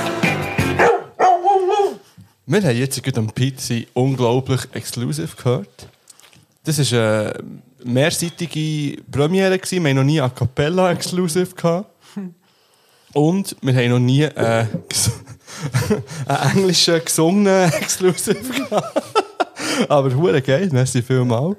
[2.47, 5.89] Wir haben jetzt gerade am Pizzi unglaublich exclusive gehört.
[6.63, 7.35] Das war eine
[7.83, 9.59] mehrseitige Premiere.
[9.61, 11.91] Wir haben noch nie a cappella exclusive gehabt.
[13.15, 14.67] Und wir haben noch nie äh,
[16.29, 19.24] einen englischen gesungenen exclusive gehabt.
[19.89, 21.57] Aber hure geil, merci vielmal.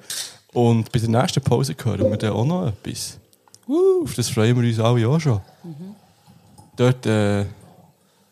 [0.53, 3.17] Und bei der nächsten Pause hören wir dann auch noch etwas.
[3.67, 5.41] Uh, auf das freuen wir uns alle auch schon.
[6.75, 7.41] Dort äh,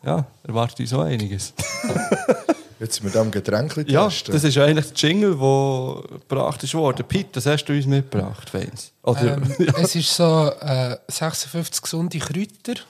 [0.04, 1.52] ja, erwartet uns auch einiges.
[2.80, 6.74] Jetzt sind wir da am Getränk Ja, das ist eigentlich der Jingle, der gebracht ist
[6.74, 7.06] worden.
[7.06, 8.92] Pete, das hast du uns mitgebracht, Fans.
[9.02, 9.72] Oder, Ähm, ja.
[9.78, 12.80] Es ist so äh, 56 gesunde Kräuter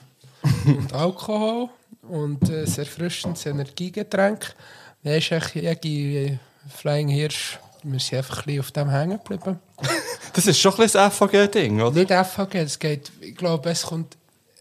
[0.65, 1.69] und Alkohol
[2.01, 4.53] und äh, ein erfrischendes Energiegetränk.
[5.03, 6.39] Ist echt jede
[6.69, 9.59] Flying Hirsch, wir sind einfach ein bisschen auf dem hängen geblieben.
[10.33, 11.97] Das ist schon ein bisschen das FAG-Ding, oder?
[11.97, 14.17] Nicht FHG, es geht, ich glaube, es kommt,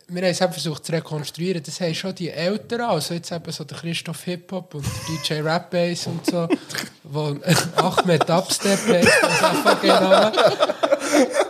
[0.07, 3.51] wir haben es eben versucht zu rekonstruieren, das haben schon die Älteren, also jetzt eben
[3.51, 6.47] so der Christoph Hip-Hop und der DJ Rap Bass und so,
[7.03, 7.37] wo
[7.75, 10.33] Ahmed Dubstep heisst, das FHG Name,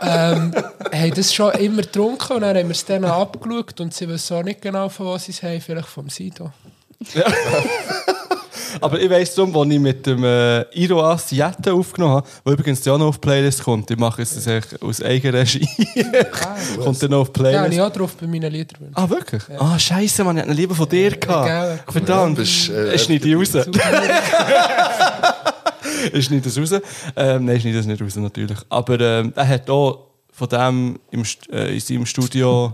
[0.01, 0.55] ähm,
[0.91, 4.39] haben das schon immer getrunken und dann haben wir es denen abgeschaut und sie wissen
[4.39, 6.51] auch nicht genau, von was sie es haben, vielleicht vom Sido.
[8.81, 12.85] Aber ich weiss darum, als ich mit dem äh, Iroas Jette aufgenommen habe, wo übrigens
[12.85, 13.91] ja noch auf die Playlist kommt.
[13.91, 15.69] Ich mache es eigentlich aus Eigenregie.
[16.83, 17.73] kommt dann noch auf die Ja, habe Playlist.
[17.75, 18.91] ich auch drauf bei meinen Liedern.
[18.95, 19.43] Ah, wirklich?
[19.59, 21.93] Ah, scheiße, man, ich hätte ihn lieber von dir gehabt.
[21.93, 22.39] Verdammt.
[22.39, 23.55] Ja, bist, äh, ich schneide die raus.
[26.13, 26.81] ich schneide das raus.
[27.17, 28.59] Ähm, nein, ich schneide das nicht raus, natürlich.
[28.69, 31.23] Aber ähm, er hat auch von dem im,
[31.53, 32.73] äh, in seinem Studio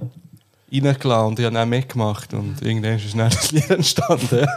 [0.72, 2.32] reingeladen und ich habe dann mitgemacht.
[2.32, 4.46] Und irgendwann ist dann das Lied entstanden.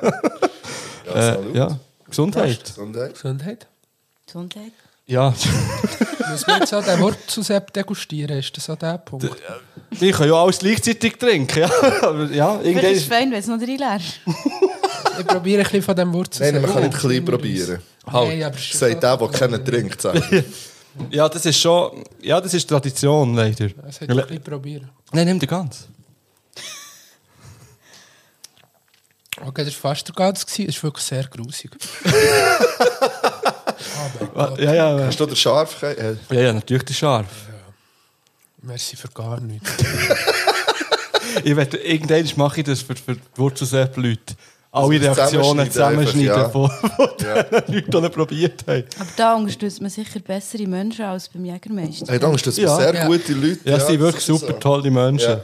[1.06, 1.80] Ja, äh, ja,
[2.10, 2.64] Gesundheit.
[2.64, 3.14] Gesundheit.
[3.14, 3.68] Gesundheit.
[4.26, 4.72] Gesundheit.
[5.06, 5.34] Ja,
[6.32, 8.38] Muss man jetzt auch den Wurzelsepp degustieren?
[8.40, 9.30] Ist das auch der Punkt?
[10.00, 11.60] ich kann ja alles gleichzeitig trinken.
[11.60, 11.70] Ja,
[12.02, 14.20] aber ja, irgendwann ist es ist fein, wenn es noch drin ist.
[15.20, 16.54] Ich probiere ein bisschen von dem Wurzelsepp.
[16.54, 17.80] Nein, man kann nicht klein probieren.
[18.12, 20.02] Nein, aber Sagt der, der keinen trinkt.
[20.02, 20.24] sagt.
[21.12, 23.66] ja, das ist schon, ja, das ist Tradition leider.
[23.88, 24.90] Es hat ein bisschen probieren.
[25.12, 25.88] Nein, nimm den ganz.
[29.42, 30.46] Okay, das war fast der Ganz.
[30.46, 30.68] gewesen.
[30.68, 31.72] Das ist wirklich sehr grusig.
[34.36, 35.06] Ja, ja, ja.
[35.08, 35.82] Hast du den Scharf?
[35.84, 37.28] Äh, Ja, ja, natürlich der Scharf.
[38.62, 39.70] Merci für gar nichts.
[41.44, 44.36] Ich werde, irgendwann mache ich das für, für die Wurzelsepp-Leute.
[44.72, 47.44] Alle es Reaktionen zusammenschneiden zusammenschneiden, einfach, von, ja.
[47.44, 48.84] den Leuten, die probiert haben.
[49.00, 52.06] Aber da unterstützt man sicher bessere Menschen als beim Jägermeister.
[52.12, 52.76] hey, ist das Ja.
[52.76, 53.08] sehr Ja.
[53.08, 53.60] gute Leute.
[53.68, 54.54] Ja, sie sind wirklich super so.
[54.54, 55.38] tolle Menschen.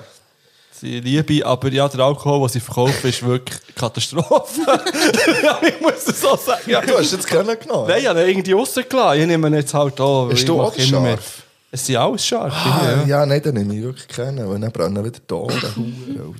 [0.81, 0.89] Ja.
[0.89, 4.61] Sie liebe, aber ja, der Alkohol, den sie verkaufen, ist wirklich Katastrophe.
[5.43, 6.61] ja, ich muss es so sagen.
[6.67, 6.81] Ja.
[6.81, 7.87] Du hast jetzt kennengelernt.
[7.87, 9.21] Nein, ich habe ihn irgendwie rausgelassen.
[9.21, 10.23] Ich nehme ihn jetzt halt auch.
[10.23, 10.85] weil Bist ich du auch mehr.
[10.85, 11.43] scharf?
[11.71, 12.53] Es sind alles scharf.
[12.53, 13.05] Ah, ja.
[13.05, 14.45] ja, nein, den nehme ich wirklich kennen.
[14.47, 15.61] Und dann brennen wieder die Ohren.
[15.75, 16.33] Hure.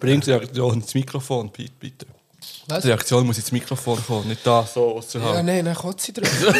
[0.00, 2.06] Bringt die Reaktion ins Mikrofon, Pete, bitte.
[2.68, 2.82] Was?
[2.82, 5.46] Die Reaktion muss ins Mikrofon kommen, nicht da so Ja, auszuhalten.
[5.46, 6.54] nein, dann kotze ich drauf.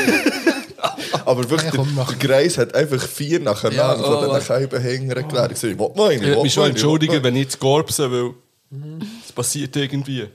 [1.27, 5.09] Aber wirklich, der, der Greis hat einfach vier nacheinander Ja, von oh, diesen Scheiben hängen
[5.09, 5.53] geklärt.
[5.53, 8.31] Ich sage, was meine Ich würde mich schon entschuldigen, wenn ich jetzt gorbse, weil
[9.25, 10.29] es passiert irgendwie.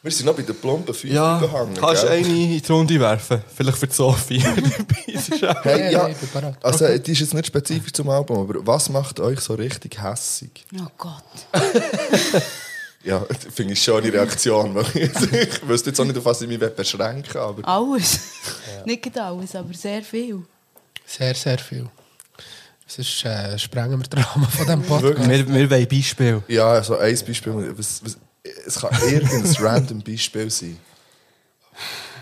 [0.00, 1.74] Wir sind noch bei den plumpen Fünfen Ja, behangen.
[1.74, 3.42] kannst du eine in die Runde werfen?
[3.54, 4.42] Vielleicht für die Sophie.
[5.62, 6.56] Hey, ja, Nein, ich bin bereit.
[6.62, 10.64] also die ist jetzt nicht spezifisch zum Album, aber was macht euch so richtig hässig?
[10.80, 11.24] Oh Gott.
[13.04, 13.24] Ja,
[13.54, 14.74] finde ich schon eine Reaktion.
[14.74, 18.20] weil ich ich wüsste jetzt auch nicht, auf was ich mich beschränken aber Alles.
[18.84, 20.44] Nicht gerade alles, aber sehr viel.
[21.04, 21.88] Sehr, sehr viel.
[22.86, 25.28] Sonst äh, sprengen wir den Rahmen von diesem Podcast.
[25.28, 26.42] Wir, wir wollen Beispiel.
[26.48, 27.74] Ja, also ein Beispiel.
[27.76, 28.18] Was, was,
[28.66, 30.78] es kann irgendein random Beispiel sein.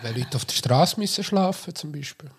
[0.02, 2.30] Wenn Leute auf der Straße müssen schlafen zum Beispiel.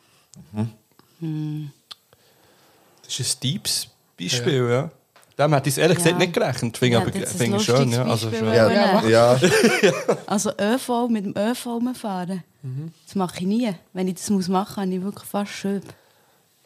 [3.04, 3.88] Das ist ein deepes
[4.20, 4.92] Beispiel, ja.
[5.38, 6.04] Dem hätte ich es ehrlich Ja.
[6.04, 6.78] gesagt nicht gerechnet.
[6.78, 7.92] Finde Ja, aber das ist finde ein ich schön.
[7.92, 8.04] Ja.
[8.06, 8.54] Also, schön.
[8.54, 9.40] Ja, ja.
[10.26, 12.92] Also ÖV, mit dem ÖV rumfahren, Mhm.
[13.06, 13.74] das mache ich nie.
[13.94, 15.82] Wenn ich das muss machen muss, habe ich wirklich fast schön.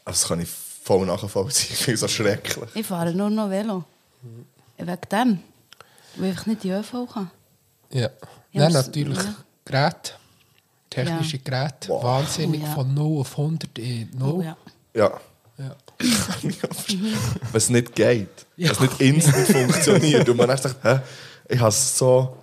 [0.06, 1.70] Das kann ich voll nachvollziehen.
[1.74, 2.70] Ich finde es so schrecklich.
[2.76, 3.84] Ich fahre nur noch Velo.
[4.78, 5.40] Wegen dem.
[6.16, 7.30] Weil ich nicht die ÖV kann.
[7.92, 8.10] Ja.
[8.54, 9.36] Ja, Dann das- natürlich ja.
[9.66, 10.12] Geräte.
[10.90, 11.90] Technische Geräte.
[11.90, 12.72] Wahnsinnig Oh, ja.
[12.74, 14.32] von 0 auf 100 in 0.
[14.34, 14.58] Oh, ja.
[14.94, 15.20] Ja.
[17.54, 18.30] Es nicht geht.
[18.58, 20.28] Wenn es nicht instant funktioniert.
[20.30, 21.00] Und man dann sagt, hä?
[21.50, 22.38] Ich habe so.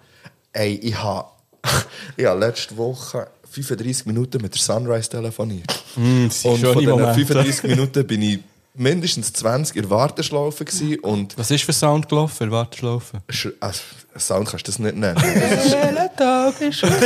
[0.52, 1.28] Ey, ich habe.
[2.16, 5.72] Ich habe letzte Woche 35 Minuten mit der Sunrise telefoniert.
[5.96, 7.14] Mm, und von diesen Momente.
[7.14, 8.38] 35 Minuten bin ich
[8.78, 12.44] mindestens 20 in der Warteschlaufe gewesen und Was ist für Sound gelaufen?
[12.44, 13.18] in der Warteschlaufe?
[13.30, 13.80] Sch- also,
[14.18, 15.16] Sound kannst du das nicht nennen.
[16.16, 16.90] Tag ist schon.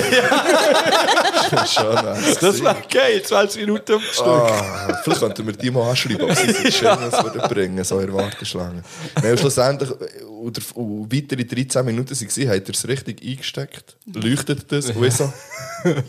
[1.51, 2.65] Das ist schon nice Das gewesen.
[2.65, 4.27] wäre geil, 20 Minuten am Stück.
[4.27, 8.13] Ah, vielleicht könnten wir die mal anschreiben, ob sie sich Schönes würden bringen, so in
[8.13, 8.83] Warteschlange.
[9.23, 10.59] Nein, schlussendlich, äh, und,
[11.13, 15.31] weitere 13 Minuten waren, hat er es richtig eingesteckt, leuchtet das und ich so,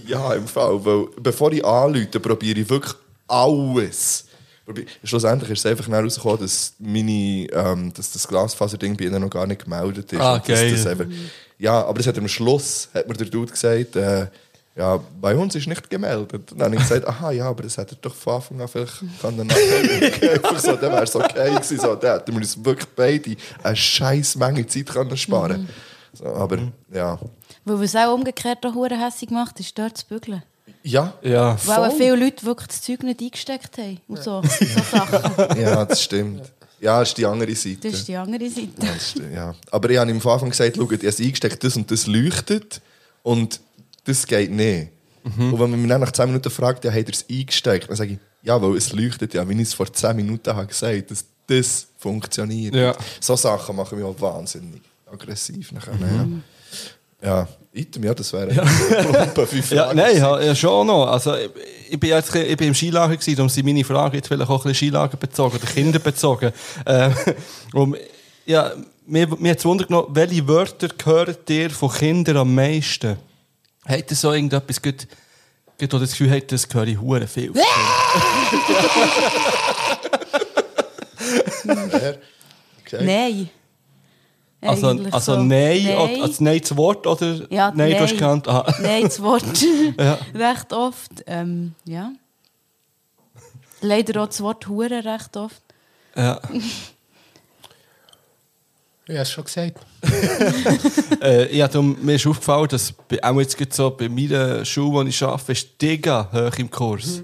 [0.07, 2.93] ja, im Fall, weil bevor ich anrufe, probiere ich wirklich
[3.27, 4.25] alles.
[5.03, 9.29] Schlussendlich ist es einfach schnell rausgekommen, dass, meine, ähm, dass das Glasfaserding bei ihnen noch
[9.29, 10.21] gar nicht gemeldet ist.
[10.21, 10.71] Ah, geil.
[10.71, 11.05] das einfach,
[11.59, 14.27] ja, aber es hat am Schluss, hat mir der Dude gesagt, äh,
[14.75, 16.51] ja, bei uns ist nicht gemeldet.
[16.51, 18.67] Und dann habe ich gesagt, aha, ja, aber das hätte er doch von Anfang an
[18.67, 21.79] vielleicht kann er nachher so, dann wäre es okay gewesen.
[21.79, 25.69] So, dann hätten wir uns wirklich beide eine scheiß Menge Zeit können sparen
[26.13, 26.57] so, Aber
[26.91, 27.19] ja,
[27.65, 30.41] Weil was auch umgekehrt auch hure hässig macht, ist dort zu bügeln.
[30.83, 31.57] Ja, Ja.
[31.65, 31.97] Weil auch Voll.
[31.97, 33.99] viele Leute wirklich das Zeug nicht eingesteckt haben.
[34.07, 35.59] Und so, so Sachen.
[35.59, 36.41] ja, das stimmt.
[36.79, 37.77] Ja, das ist die andere Seite.
[37.89, 38.69] Das ist die andere Seite.
[38.99, 39.55] Stimmt, ja.
[39.71, 42.07] Aber ich habe ihm von Anfang gesagt, schau, ich habe es eingesteckt, das und das
[42.07, 42.81] leuchtet
[43.23, 43.61] und
[44.03, 44.89] das geht nicht.
[45.23, 47.95] Und wenn man mich dann nach 10 Minuten fragt, ja, hat er es eingesteckt, dann
[47.95, 51.09] sage ich, ja, weil es leuchtet ja, wie ich es vor 10 Minuten habe gesagt
[51.11, 52.75] dass das funktioniert.
[52.75, 52.93] Ja.
[53.21, 55.71] So Sachen machen mich auch wahnsinnig aggressiv.
[55.71, 56.27] Nachher, ja.
[57.23, 58.63] Ja, Item, ja, das wäre ja.
[59.71, 61.07] Ja, nein, ja, ja, schon noch.
[61.07, 61.49] Also, ich,
[61.89, 64.63] ich, bin jetzt, ich bin im Skilager, gewesen, darum sind meine Fragen jetzt vielleicht auch
[64.63, 66.51] ein bisschen Skilager bezogen oder Kinder bezogen.
[66.85, 67.13] Ähm,
[67.73, 67.95] um,
[68.45, 68.71] ja,
[69.05, 73.17] mir, mir hat es Wunder genommen, welche Wörter gehören dir von Kindern am meisten?
[73.85, 75.07] Hat ihr so irgendetwas, gut,
[75.79, 77.53] gut, das Gefühl habt, das gehöre ich hure viel?
[82.91, 83.47] Wer?
[84.65, 85.13] Also, Nein.
[85.13, 85.43] Also so.
[85.43, 85.97] nein, Nein.
[85.97, 88.17] oder- also nein zu Wort oder Ja, nein, du hast nein.
[88.17, 88.47] gekannt?
[88.47, 88.73] Aha.
[88.81, 89.43] Nein, das Wort.
[89.99, 90.17] Ja.
[90.33, 91.11] recht oft.
[91.27, 92.11] Ähm, ja.
[93.81, 95.61] Leider auch das Wort Hure recht oft.
[96.15, 96.39] Ja.
[99.05, 99.85] Ich habe es schon gesagt.
[101.21, 105.01] Äh, ja, darum, mir ist aufgefallen, dass bei, auch jetzt so bei meiner Schule, wo
[105.01, 107.21] ich arbeite, ist Digga hoch im Kurs.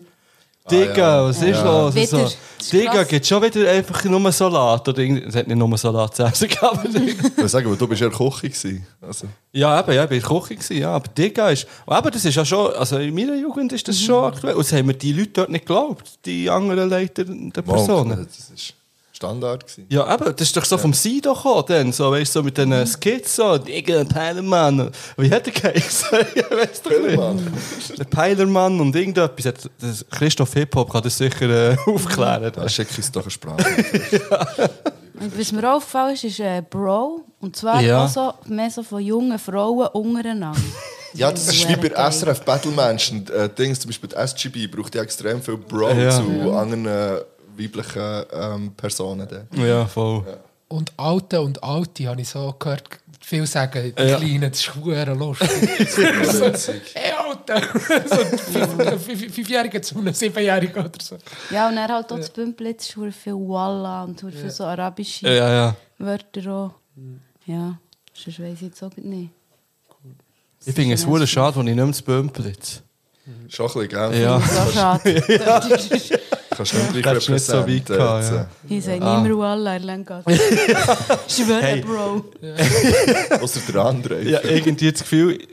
[0.71, 1.95] Digga, was ist los?
[1.95, 2.07] Wieder.
[2.07, 2.17] So.
[2.17, 4.87] Das ist Digga, gibt schon wieder einfach nur Salat.
[4.87, 6.77] Oder irgendwie- es hat nicht nur Salat zu essen gehabt.
[6.79, 8.85] aber- Ich würde sagen, weil du bist ja in der Küche gewesen.
[9.01, 11.67] Also, ja, eben, ja, ich war in der Küche, gewesen, ja, aber Digga ist...
[11.85, 12.73] Aber das ist ja schon...
[12.73, 14.55] Also in meiner Jugend ist das schon aktuell.
[14.55, 18.27] Und das haben mir die Leute dort nicht geglaubt, die anderen leitenden Personen.
[18.27, 18.73] Das ist
[19.19, 19.85] Standard gewesen.
[19.89, 22.57] Ja, eben, das ist doch so vom Sido gekommen, dann, so, weißt du, so mit
[22.57, 24.91] den Skits, so, Digga, Peilermann.
[25.17, 26.07] Wie hat der geheißen?
[26.35, 26.83] Ich doch nicht.
[26.83, 27.53] Peilermann.
[27.97, 29.45] Der Peilermann und irgendetwas.
[29.45, 32.49] Hat- das- Christoph Hip-Hop kann das sicher äh, aufklären.
[32.55, 33.65] Da schicke ich uns doch eine Sprache.
[35.19, 37.25] Und was mir aufgefallen ist, ist äh, Bro.
[37.41, 38.05] Und zwar Ja.
[38.05, 40.57] auch so, mehr so von jungen Frauen untereinander.
[41.13, 41.89] Ja, das ist wie bei.
[42.09, 43.27] SRF Battlemenschen.
[43.27, 46.09] Äh, Dings, zum Beispiel die SGB braucht ja extrem viel Bro Ja.
[46.11, 47.17] zu anderen äh,
[47.59, 49.27] weiblichen ähm, Personen.
[49.27, 49.47] Dann.
[49.65, 50.23] Ja, voll.
[50.67, 52.83] Und Alte und Alte habe ich so gehört,
[53.21, 54.17] viel sagen, die Ja.
[54.17, 55.49] Kleinen, das ist schwer lustig.
[56.93, 57.67] Ey, Alte!
[58.07, 58.37] so ein
[58.77, 61.17] Fünf- Fünf- Fünfjähriger zu einem Siebenjährigen oder so.
[61.49, 64.63] Ja, und er halt auch das Bümpel, jetzt ist verdammt viel Walla und viel so
[64.65, 65.75] arabische Ja, ja.
[65.97, 66.71] Wörter auch.
[67.47, 67.77] Ja,
[68.13, 69.31] sonst weiss ich jetzt auch nicht.
[70.65, 72.83] Ich finde es hure schade, wenn ich nicht mehr zu Bömpel jetzt.
[73.47, 74.21] Schon ein bisschen, gell?
[74.21, 74.41] Ja.
[74.73, 75.23] Schade.
[76.59, 78.47] Kannst du nicht gleich nicht so weit jetzt, ja.
[78.67, 79.21] Ich sage Ah.
[79.21, 80.21] nicht mehr Walla, er lernt gar
[81.27, 81.79] Schwöre, Hey.
[81.81, 82.25] Bro.
[83.41, 84.21] Ausser der andere.
[84.23, 85.47] Ja, irgendwie das Gefühl, ich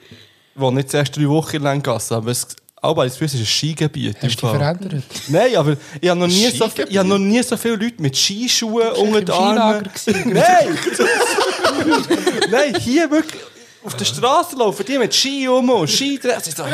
[0.57, 2.45] wohne nicht erst drei Wochen in Langasse, aber es,
[2.83, 4.17] aber das Gefühl, es ist ein Skigebiet.
[4.21, 4.59] im Hast du dich Fall.
[4.59, 5.05] verändert?
[5.29, 8.17] Nein, aber ich habe noch, nie so, ich habe noch nie so viele Leute mit
[8.17, 9.89] Skischuhen unter den Armen.
[10.25, 10.79] Nein!
[12.51, 13.43] Nein, hier wirklich
[13.85, 16.19] auf der Straße laufen die mit Ski um und hey,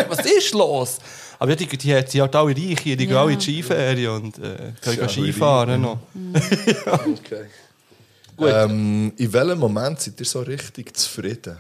[0.09, 0.97] was ist los?
[1.43, 4.11] Aber die, die, die sind halt alle reich hier, die gehen alle in die Skiferien
[4.13, 5.99] und äh, können Ja, Skifahren noch.
[7.17, 7.47] Okay.
[8.39, 11.59] Ähm, in welchem Moment seid ihr so richtig zufrieden?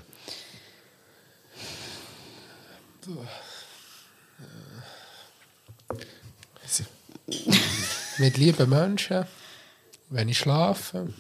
[8.18, 9.24] Mit lieben Menschen,
[10.10, 11.12] wenn ich schlafe,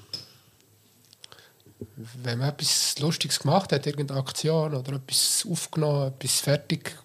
[1.96, 6.96] wenn man etwas Lustiges gemacht hat, irgendeine Aktion oder etwas aufgenommen, etwas fertig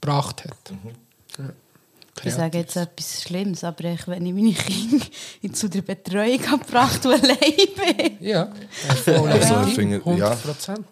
[0.00, 0.72] gebracht hat.
[1.38, 1.50] Ja.
[2.24, 5.06] Ich sage jetzt etwas Schlimmes, aber ich, wenn ich meine Kinder
[5.42, 8.16] in zu der Betreuung habe gebracht und allein bin.
[8.20, 8.50] Ja,
[8.88, 10.34] Also, legitim, ich finde, 100 ja.
[10.34, 10.86] Prozent.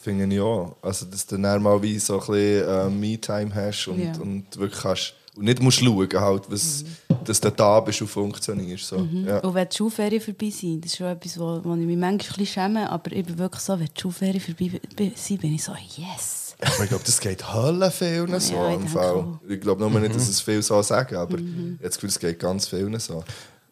[0.00, 0.76] Finde ich auch.
[0.80, 4.12] Also, dass du dann mal wie so ein bisschen äh, Me-Time hast und, Ja.
[4.20, 5.14] und wirklich kannst.
[5.36, 6.84] Und nicht musst schauen, halt, was,
[7.24, 8.86] dass du da bist und funktionierst.
[8.88, 8.96] So.
[9.24, 9.38] Ja.
[9.40, 12.10] Und wenn die Schulferien vorbei sind, das ist schon etwas, wo, wo ich mich manchmal
[12.12, 14.80] ein bisschen schäme, aber ich bin wirklich so, wenn die Schulferien vorbei
[15.14, 16.47] sind, bin ich so, yes.
[16.60, 19.38] Aber ich glaube, das geht Hölle vielen so Ja, ich Fall.
[19.48, 22.18] Ich glaube nur nicht, dass es viel so sagen, aber ich habe das Gefühl, es
[22.18, 23.22] geht ganz vielen so.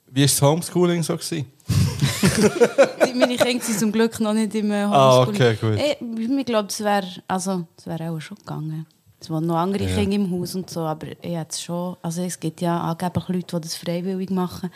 [0.09, 1.19] Wie war das Homeschooling so?
[3.15, 5.57] Meine Kinder sind zum Glück noch nicht im äh, Ah, Homeschooling.
[5.59, 6.21] okay, gut.
[6.21, 8.87] Ich, ich glaube, es wäre also, wär auch schon gegangen.
[9.21, 12.23] Es waren noch andere Kinder im Haus und so, aber ich hätte es schon, also
[12.23, 14.71] es gibt ja angeblich Leute, die das freiwillig machen.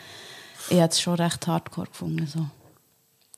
[0.69, 2.27] Ich hätte es schon recht hardcore gefunden.
[2.27, 2.45] So.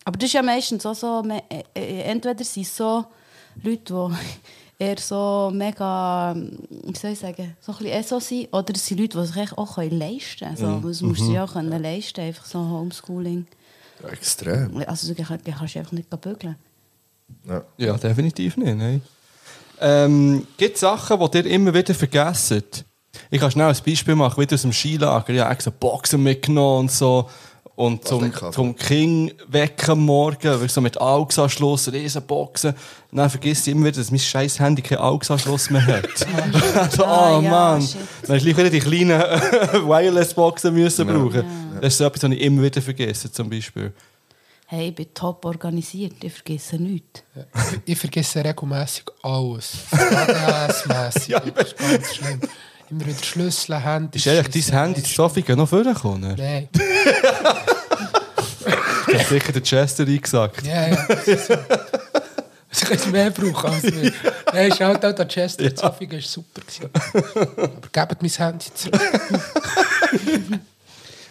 [0.06, 3.06] Aber das ist ja meistens auch so, äh, äh, entweder sind es so
[3.62, 8.74] Leute, die eher so mega, wie soll ich sagen, so ein bisschen ESO sind, oder
[8.76, 10.52] es sind Leute, die sich auch leisten können.
[10.52, 13.48] Also, Das musst du dir auch können leisten, einfach so Homeschooling.
[14.02, 14.84] Ja, extrem.
[14.86, 16.56] Also du kannst, du kannst einfach nicht bügeln.
[17.48, 17.64] Ja.
[17.78, 18.78] Ja, definitiv nicht.
[18.78, 19.02] Nein.
[19.80, 22.86] Ähm, gibt es Sachen, die ihr immer wieder vergesst?
[23.30, 25.34] Ich kann schnell ein Beispiel machen, wie aus dem Skilager.
[25.34, 27.30] Ich habe extra Boxen mitgenommen und so.
[27.76, 32.76] Und zum, zum King wecken am Morgen, wirklich so mit Augsanschluss, riesen Boxen.
[33.12, 36.06] Dann vergisst ich immer wieder, dass mein scheiß Handy keinen Augsanschluss mehr hat.
[36.78, 37.82] also, Ah, oh ja, Mann.
[37.82, 37.98] shit.
[38.28, 39.20] Dann hast du wieder die kleinen
[39.88, 41.44] Wireless-Boxen müssen brauchen.
[41.82, 43.92] Das ist so etwas, was ich immer wieder vergesse, zum Beispiel.
[44.68, 47.24] Hey, ich bin top organisiert, ich vergesse nichts.
[47.86, 49.72] Ich vergesse regelmäßig alles.
[49.92, 51.28] ADHS-mässig.
[51.30, 52.40] Ja, das ist ganz schlimm.
[52.90, 54.18] Immer wieder Schlüssel, Handy.
[54.20, 56.36] Ist eigentlich dein Handy zu Sophie noch vorgekommen?
[56.38, 56.70] Nein.
[59.34, 60.66] Sicher der Chester eingesagt.
[60.66, 61.06] Ja, ja.
[61.08, 61.54] das ist so.
[61.54, 61.66] Also
[62.72, 64.12] ich kann es mehr brauchen als mir.
[64.52, 65.70] Nein, schaut auch der Chester.
[65.70, 66.62] Die Sophie war super.
[66.62, 66.90] gewesen.
[67.58, 69.02] Aber gebt mein Handy zurück.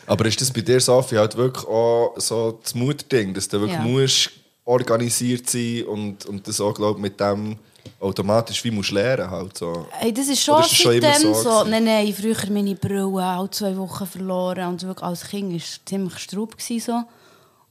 [0.06, 3.78] Aber ist das bei dir, Sophie, halt wirklich auch so das Mutding, dass du wirklich
[3.78, 3.84] Ja.
[3.84, 4.30] musst
[4.64, 7.56] organisiert sein und, und das auch, glaub, mit dem
[7.98, 9.86] automatisch wie musst lernen halt so.
[9.90, 11.64] Hey, das ist schon Oder ist das schon immer so so.
[11.64, 14.68] Nein, nein, früher meine Brille alle zwei Wochen verloren.
[14.68, 16.56] Und wirklich als Kind war es ziemlich straub.
[16.56, 17.02] gewesen, So.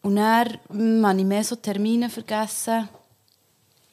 [0.02, 2.90] Und dann hm, habe ich mehr so Termine vergessen.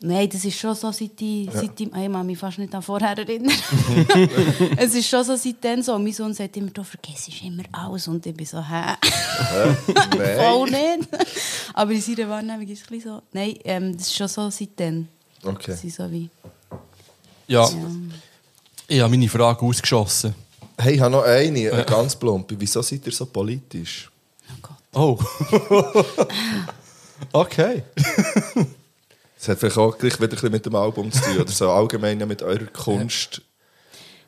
[0.01, 2.83] Nein, das ist schon so, seit ich, seit ich, ich kann mich fast nicht an
[2.83, 3.53] vorher erinnern.
[4.77, 5.99] es ist schon so seitdem so.
[5.99, 8.07] Mein Sohn sagt immer, du vergisst immer alles.
[8.07, 8.95] Und ich bin so, hä?
[10.37, 11.01] Voll Nein.
[11.01, 11.09] nicht.
[11.75, 13.23] Aber in seiner Wahrnehmung ist es ein bisschen so.
[13.33, 15.09] Nein, ähm, das ist schon so seitdem.
[15.43, 15.75] Okay.
[15.75, 16.31] Sie so wie...
[17.49, 17.69] Ja.
[18.87, 20.33] Ich habe meine Frage ausgeschossen.
[20.79, 22.55] Hey, ich habe noch eine, eine ganz plumpe.
[22.57, 24.09] Wieso seid ihr so politisch?
[24.95, 25.19] Oh
[27.33, 27.83] okay.
[29.39, 31.71] Das hat vielleicht auch gleich wieder ein bisschen mit dem Album zu tun oder so
[31.71, 33.43] allgemein mit eurer Kunst.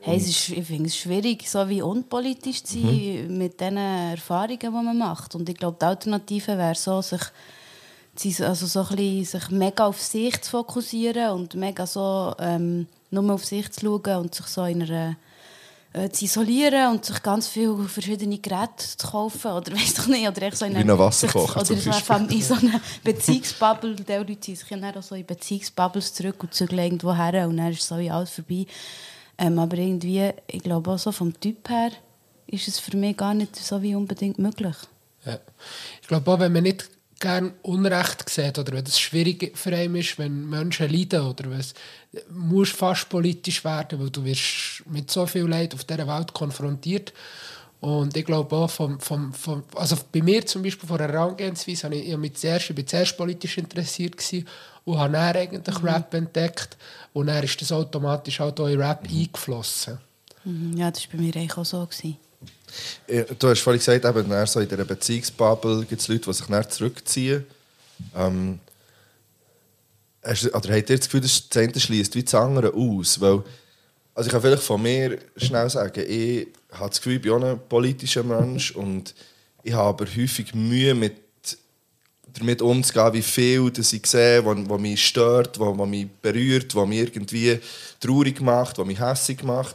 [0.02, 4.58] Hey, es ist, ich finde es schwierig, so wie unpolitisch zu sein mit den Erfahrungen,
[4.58, 5.34] die man macht.
[5.34, 7.20] Und ich glaube, die Alternative wäre so, sich,
[8.40, 13.30] also so ein bisschen, sich mega auf sich zu fokussieren und mega so ähm, nur
[13.34, 15.16] auf sich zu schauen und sich so in einer
[15.92, 20.28] äh, zu isolieren und sich ganz viele verschiedene Geräte zu kaufen oder weiß doch nicht
[20.28, 24.38] oder so in Wie ein Wasserkocher oder so eine, in so eine Beziehungsbubble die Leute
[24.38, 27.72] ziehen sich ja dann auch so in Beziehungsbubbles zurück und zügeln irgendwo her und dann
[27.72, 28.66] ist so wie alles vorbei.
[29.38, 31.90] Ähm, aber irgendwie ich glaube auch so vom Typ her
[32.46, 34.76] ist es für mich gar nicht so wie unbedingt möglich.
[35.24, 35.38] Ja.
[36.00, 36.88] Ich glaube auch, wenn man nicht
[37.20, 41.60] gerne Unrecht sieht oder wenn es schwierig für einen ist, wenn Menschen leiden oder wenn
[41.60, 41.74] es
[42.30, 47.12] musst fast politisch werden, weil du wirst mit so viel Leid auf dieser Welt konfrontiert.
[47.80, 51.84] Und ich glaube auch, vom, vom, vom, also bei mir zum Beispiel von der Herangehensweise,
[51.84, 54.46] habe ich, ich mich zuerst, ich bin zuerst politisch interessiert gewesen
[54.84, 56.76] und habe dann eigentlich Rap entdeckt
[57.12, 59.98] und dann ist das automatisch auch in Rap eingeflossen.
[60.44, 60.76] mhm.
[60.76, 62.18] ja das war bei mir eigentlich auch so gewesen.
[63.38, 66.70] Du hast vorhin gesagt, eben, so in dieser Beziehungsbubble gibt es Leute, die sich dann
[66.70, 67.44] zurückziehen.
[68.14, 68.60] Ähm,
[70.22, 73.20] hast, oder habt ihr das Gefühl, das eine schließt wie das andere aus?
[73.20, 73.42] Weil,
[74.14, 77.42] also ich kann vielleicht von mir schnell sagen, ich habe das Gefühl, ich bin auch
[77.42, 79.14] ein politischer Mensch und
[79.62, 81.16] ich habe aber häufig Mühe mit
[82.38, 86.74] damit umzugehen, wie viel das ich sehe, was, was mich stört, was, was mich berührt,
[86.74, 87.58] was mich irgendwie
[87.98, 89.74] traurig macht, was mich hässlich macht.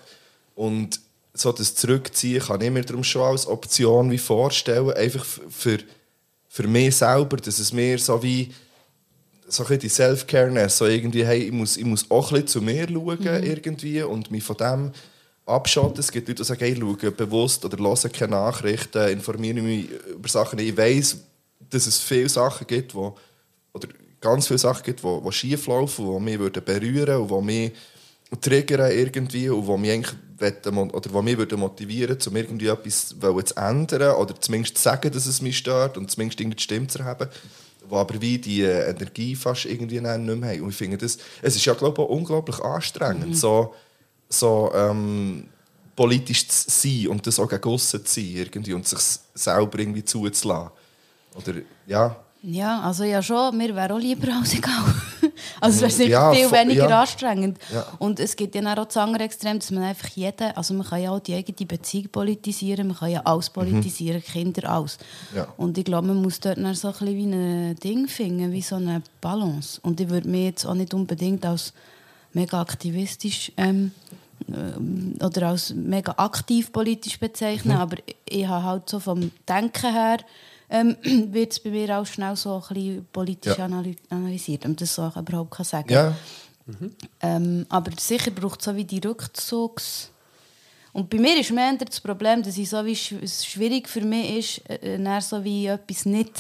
[0.56, 1.02] Und
[1.36, 5.80] so das Zurückziehen kann ich mir darum schon als Option wie vorstellen, einfach für,
[6.48, 8.54] für mich selber, dass es mir so wie
[9.48, 12.62] so ein die Self-Careness, so irgendwie, hey, ich muss, ich muss auch ein bisschen zu
[12.62, 14.92] mir schauen irgendwie und mich von dem
[15.46, 16.00] abschotten.
[16.00, 19.90] Es gibt Leute, die sagen, hey, ich schaue bewusst oder höre keine Nachrichten, informiere mich
[20.10, 20.58] über Sachen.
[20.60, 21.18] Ich weiss,
[21.70, 23.16] dass es viele Sachen gibt, wo,
[23.74, 23.88] oder
[24.20, 27.72] ganz viele Sachen gibt, die, schief laufen, die mich würden berühren und die mich
[28.42, 30.16] triggern irgendwie und die mich eigentlich
[30.76, 35.12] wollen oder die mich würden motivieren, um irgendwie etwas zu ändern oder zumindest zu sagen,
[35.12, 37.30] dass es mich stört und zumindest irgendwie die Stimme zu haben,
[37.90, 40.62] die aber wie die äh, Energie fast irgendwie nicht mehr haben.
[40.62, 43.74] Und ich finde das, es ist ja glaube ich unglaublich anstrengend, so,
[44.28, 45.48] so ähm,
[45.96, 49.00] politisch zu sein und das auch gegen aussen zu sein irgendwie und sich
[49.34, 50.72] selber irgendwie zuzulassen.
[51.36, 54.94] Oder, ja, Ja, also ja schon, mir wäre auch lieber egal.
[55.62, 57.02] Also es wäre sicher Ja, viel weniger ja.
[57.02, 57.58] anstrengend.
[57.74, 57.86] Ja.
[58.00, 61.02] Und es gibt ja auch das andere Extrem, dass man einfach jeden, also man kann
[61.02, 64.98] ja auch die eigene Beziehung politisieren, man kann ja alles politisieren, Kinder, alles.
[65.34, 65.42] Mhm.
[65.58, 68.62] Und ich glaube, man muss dort dann so ein bisschen wie ein Ding finden, wie
[68.62, 69.80] so eine Balance.
[69.84, 71.74] Und ich würde mich jetzt auch nicht unbedingt als
[72.34, 73.92] mega aktivistisch ähm,
[74.50, 77.82] ähm, oder als mega aktiv politisch bezeichnen, Mhm.
[77.82, 80.18] aber ich habe halt so vom Denken her
[80.76, 80.96] ähm,
[81.34, 83.66] wird es bei mir auch schnell so ein bisschen politisch Ja.
[83.66, 85.92] analy- analysiert, und das ich überhaupt kann sagen.
[85.92, 86.16] ja,
[87.22, 90.12] Ähm, aber sicher braucht es so wie die Rückzugs...
[90.94, 94.00] Und bei mir ist mehr das Problem, dass ich so wie sch es schwierig für
[94.00, 96.32] mich ist, äh, dann so wie etwas nicht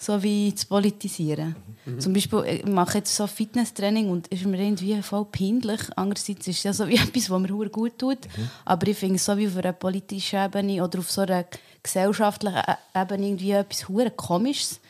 [0.00, 1.54] so wie zu politisieren.
[1.98, 5.80] Zum Beispiel, ich mache jetzt so Fitnesstraining und ist mir irgendwie voll peinlich.
[5.96, 8.20] Andererseits ist es ja so wie etwas, was mir gut tut.
[8.64, 11.44] Aber ich finde es so wie auf einer politischen Ebene oder auf so einer
[11.84, 14.80] gesellschaftlichen E- Ebene irgendwie etwas hure komisches.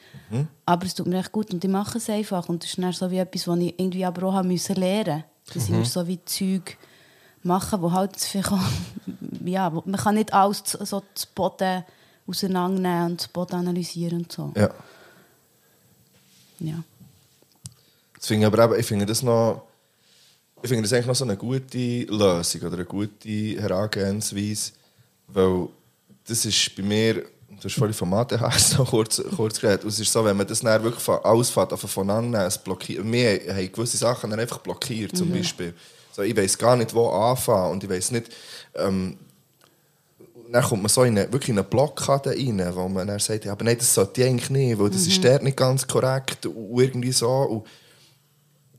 [0.67, 2.49] Aber es tut mir echt gut und ich mache es einfach.
[2.49, 5.55] Und das ist dann so wie etwas, was ich irgendwie aber auch müssen lernen musste.
[5.59, 6.77] Dass ich mir so wie Zeug
[7.43, 8.59] machen, wo halt vielleicht auch,
[9.45, 11.85] ja, wo- man kann nicht alles zu- so zu Boden
[12.27, 14.53] auseinandernehmen und zu Boden analysieren und so.
[14.57, 14.71] ja.
[16.61, 16.83] Ja.
[18.17, 19.63] Das finde ich aber eben, ich finde das noch,
[20.63, 23.29] ich finde das eigentlich noch so eine gute Lösung oder eine gute
[23.61, 24.73] Herangehensweise,
[25.29, 25.69] weil
[26.27, 30.01] das ist bei mir, du hast vorhin vom ADHS noch kurz, kurz geredet, und es
[30.01, 33.41] ist so, wenn man das dann wirklich von, alles fährt, also voneinander, es blockiert, wir
[33.55, 35.75] haben gewisse Sachen dann einfach blockiert, zum Beispiel.
[36.13, 38.31] So, ich weiß gar nicht, wo anfangen und ich weiß nicht,
[38.77, 39.19] ähm,
[40.55, 43.45] dann kommt man so in eine, wirklich in eine Blockade rein, wo man dann sagt,
[43.45, 46.47] ja, aber nein, das sollte ich eigentlich nicht, weil das ist dort nicht ganz korrekt
[46.47, 47.29] und irgendwie so.
[47.29, 47.67] Und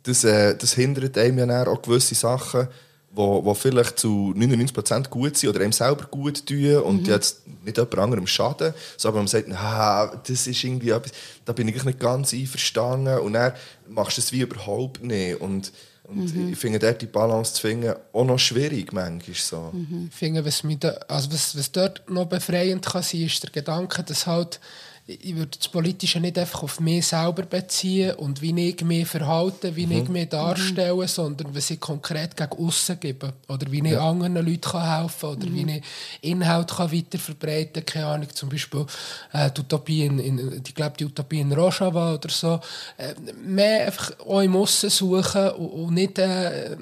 [0.04, 2.70] das, äh, das hindert einem ja auch gewisse Sachen,
[3.16, 7.78] wo, wo vielleicht zu 99% gut sind oder einem selber gut tun und jetzt nicht
[7.78, 8.74] jemand anderem schaden.
[8.98, 11.14] So, aber man sagt, ah, das ist irgendwie etwas,
[11.46, 13.54] da bin ich nicht ganz einverstanden und dann
[13.88, 15.40] machst du es wie überhaupt nicht.
[15.40, 15.72] Und,
[16.04, 19.74] und ich finde dort die Balance zu finden auch noch schwierig manchmal so.
[20.10, 23.52] Ich finde, was, mich da, also was, was dort noch befreiend kann sein, ist der
[23.52, 24.60] Gedanke, dass halt,
[25.08, 29.76] ich würde das Politische nicht einfach auf mich selber beziehen und wie ich mich verhalte,
[29.76, 33.34] wie ich mich darstelle, sondern was ich konkret gegen aussen gebe.
[33.48, 35.84] Oder wie ich anderen Leuten kann helfen kann oder wie ich
[36.32, 37.86] Inhalt kann weiterverbreiten kann.
[37.86, 38.86] Keine Ahnung, zum Beispiel
[39.32, 42.60] äh, die Utopie in, in, ich glaube, die Utopie in Rojava oder so.
[42.98, 43.14] Äh,
[43.46, 46.18] mehr einfach auch im Aussen suchen und, und nicht...
[46.18, 46.78] Äh,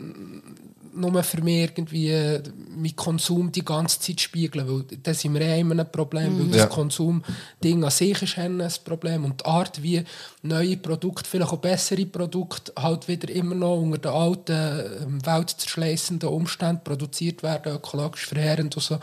[0.95, 5.41] nur für mich irgendwie äh, meinen Konsum die ganze Zeit spiegeln, weil das sind wir
[5.41, 6.65] eh immer ein Problem, weil das Ja.
[6.67, 10.03] Konsumding an sich ist ein Problem und die Art, wie
[10.43, 16.29] neue Produkte, vielleicht auch bessere Produkte, halt wieder immer noch unter den alten, ähm, weltzerschleißenden
[16.29, 18.99] Umständen produziert werden, ökologisch verheerend und so.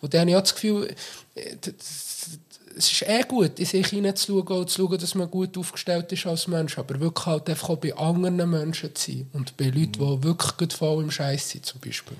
[0.00, 0.94] Und dann habe ich auch das Gefühl,
[1.34, 2.13] äh, das-
[2.76, 6.26] es ist eh gut, in sich hineinzuschauen und zu schauen, dass man gut aufgestellt ist
[6.26, 9.92] als Mensch, aber wirklich halt einfach auch bei anderen Menschen zu sein und bei Leuten,
[9.92, 12.16] die wirklich gut voll im Scheiß sind, zum Beispiel.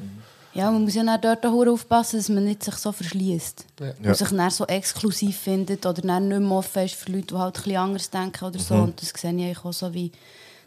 [0.55, 3.67] Ja, man muss ja dann dort auch aufpassen, dass man nicht sich so verschließt.
[3.81, 4.11] Ja.
[4.11, 7.35] Und sich dann so exklusiv findet oder dann nicht mehr offen ist für Leute, die
[7.35, 8.75] halt ein bisschen anders denken oder so.
[8.75, 10.13] Und das sehe ich auch so wie,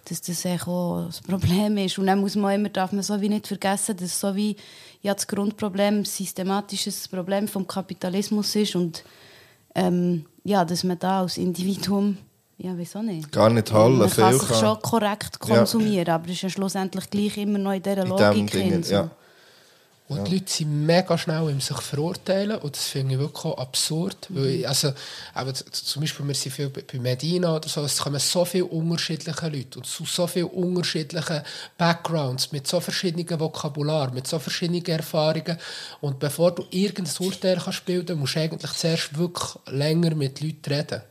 [0.04, 1.98] dass das auch das Problem ist.
[1.98, 4.58] Und dann muss man immer, darf man so wie nicht vergessen, dass so wie
[5.02, 9.04] ja, das Grundproblem ein systematisches Problem vom Kapitalismus ist und
[9.78, 12.18] ähm, ja, dass man da als Individuum
[12.60, 13.32] ja, wieso nicht?
[13.32, 15.58] Gar nicht halten, Man kann sich schon korrekt Ja.
[15.58, 18.84] konsumieren, aber es ist ja schlussendlich gleich immer noch in dieser In Logik Ding, drin.
[18.84, 18.94] so.
[18.94, 19.12] ja.
[20.10, 23.58] Und die Leute sind mega schnell im sich verurteilen und das finde ich wirklich auch
[23.58, 24.28] absurd.
[24.30, 24.94] Weil ich, also,
[25.34, 29.50] aber zum Beispiel, wir sind viel bei Medina oder so, es kommen so viele unterschiedliche
[29.50, 31.42] Leute und zu so vielen unterschiedlichen
[31.78, 35.58] Backgrounds, mit so verschiedenen Vokabular, mit so verschiedenen Erfahrungen.
[36.00, 40.74] Und bevor du irgendein Urteil kannst bilden musst du eigentlich zuerst wirklich länger mit Leuten
[40.74, 41.02] reden.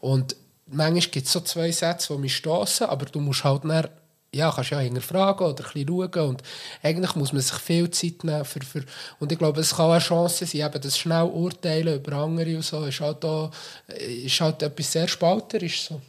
[0.00, 0.36] Und
[0.68, 3.88] manchmal gibt es so zwei Sätze, die mich stoßen, aber du musst halt dann,
[4.34, 6.42] ja, kannst ja hinterfragen oder ein bisschen schauen und
[6.82, 8.84] eigentlich muss man sich viel Zeit nehmen für, für
[9.18, 12.56] und ich glaube, es kann auch eine Chance sein, eben das schnell urteilen über andere
[12.56, 13.50] und so, ist halt, auch,
[13.88, 16.00] ist halt etwas sehr spalterisch so.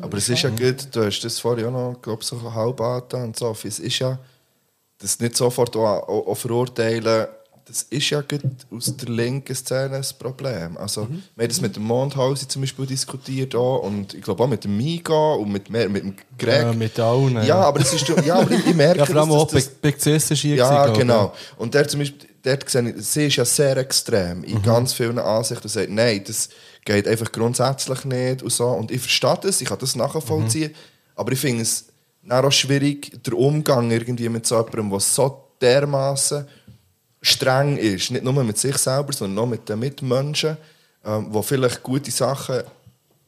[0.00, 2.80] Aber es ist ja gut, du hast das vorhin auch noch, glaube ich, so halb
[2.80, 3.56] angetan und so.
[3.64, 4.18] Es ist ja,
[4.98, 7.26] das nicht sofort auch, auch, auch verurteilen,
[7.66, 8.22] das ist ja
[8.70, 10.76] aus der linken Szene ein Problem.
[10.76, 14.48] Also, Wir haben das mit dem Mondhausen zum Beispiel diskutiert auch, und ich glaube auch
[14.48, 16.62] mit dem Miga und mit, mehr, mit dem Greg.
[16.62, 17.42] Ja, mit allen.
[17.44, 19.50] Ja, aber es ist, ja, aber ich, ich merke, Ja, vor allem auch
[19.80, 20.56] Big, Cis ist hier.
[20.56, 21.32] ja, gewesen, genau.
[21.56, 24.62] Und der zum Beispiel, dort sehe ich, sie ist ja sehr extrem in Mhm.
[24.62, 25.68] ganz vielen Ansichten.
[25.68, 26.50] sagt, nein, das
[26.84, 28.66] geht einfach grundsätzlich nicht und so.
[28.66, 30.70] Und ich verstehe das, ich kann das nachvollziehen.
[30.72, 30.76] Mhm.
[31.16, 31.86] Aber ich finde es
[32.28, 36.46] auch schwierig, der Umgang irgendwie mit so jemandem, der so dermaßen
[37.24, 38.10] streng ist.
[38.10, 40.56] Nicht nur mit sich selber, sondern auch mit den Mitmenschen,
[41.04, 42.62] ähm, die vielleicht gute Sachen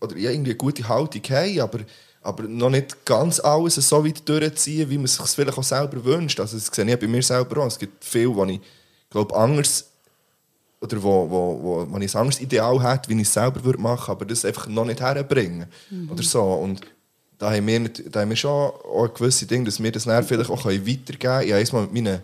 [0.00, 1.78] oder ja, irgendwie eine gute Haltung haben, aber,
[2.22, 6.38] aber noch nicht ganz alles so weit durchziehen, wie man sich vielleicht auch selber wünscht.
[6.38, 7.66] Also das sehe ich bei mir selber auch.
[7.66, 8.60] Es gibt viel, wo ich
[9.08, 9.86] glaube anders
[10.80, 13.80] oder wo, wo, wo, wo ich ein anderes Ideal hätte, wie ich es selber würde
[13.80, 15.66] machen aber das einfach noch nicht herbringen.
[16.10, 16.42] Oder so.
[16.42, 16.82] Und
[17.38, 20.22] da haben wir, nicht, da haben wir schon auch gewisse Dinge, dass wir das dann
[20.22, 21.46] vielleicht auch weitergeben können.
[21.46, 22.20] Ich habe einmal mit meinen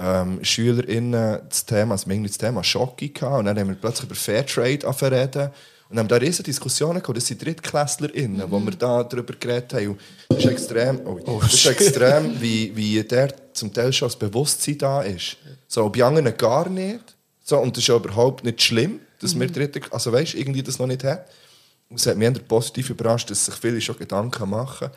[0.00, 4.06] ähm, SchülerInnen das Thema, also irgendwie das Thema Schocki gehabt und dann haben wir plötzlich
[4.06, 5.50] über Fairtrade angefangen.
[5.90, 9.88] Und haben da riesige Diskussionen gehabt, das sind DrittklässlerInnen, wo wir da darüber geredet haben.
[9.88, 9.98] Und
[10.28, 14.78] das ist extrem, oh, das ist extrem wie, wie der zum Teil schon das Bewusstsein
[14.78, 15.36] da ist.
[15.66, 17.16] So, bei anderen gar nicht.
[17.42, 20.78] So, und das ist ja überhaupt nicht schlimm, dass wir Dritte, also weißt, irgendwie das
[20.78, 21.26] noch nicht hat.
[21.88, 24.90] Und es hat mich eher positiv überrascht, dass sich viele schon Gedanken machen.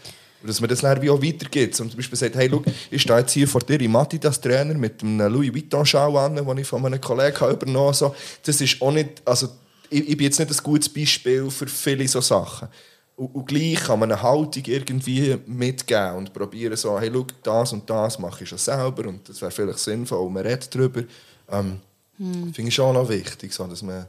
[0.44, 1.80] Und dass man das dann wie auch weitergibt.
[1.80, 5.02] Und zum Beispiel sagt, hey, schau, ich stehe jetzt hier vor dir im Adidas-Trainer mit
[5.02, 7.96] einem Louis Vuitton-Schau an, den ich von einem Kollegen habe übernommen habe.
[7.96, 9.48] So, das ist auch nicht, also
[9.90, 12.68] ich, ich bin jetzt nicht ein gutes Beispiel für viele so Sachen.
[13.16, 17.72] Und, und gleich kann man eine Haltung irgendwie mitgeben und probieren so, hey, schau, das
[17.72, 21.04] und das mache ich schon selber und das wäre vielleicht sinnvoll und man redet darüber.
[21.50, 21.80] Ähm,
[22.18, 23.54] Finde ich schon noch wichtig.
[23.54, 24.06] So, dass man,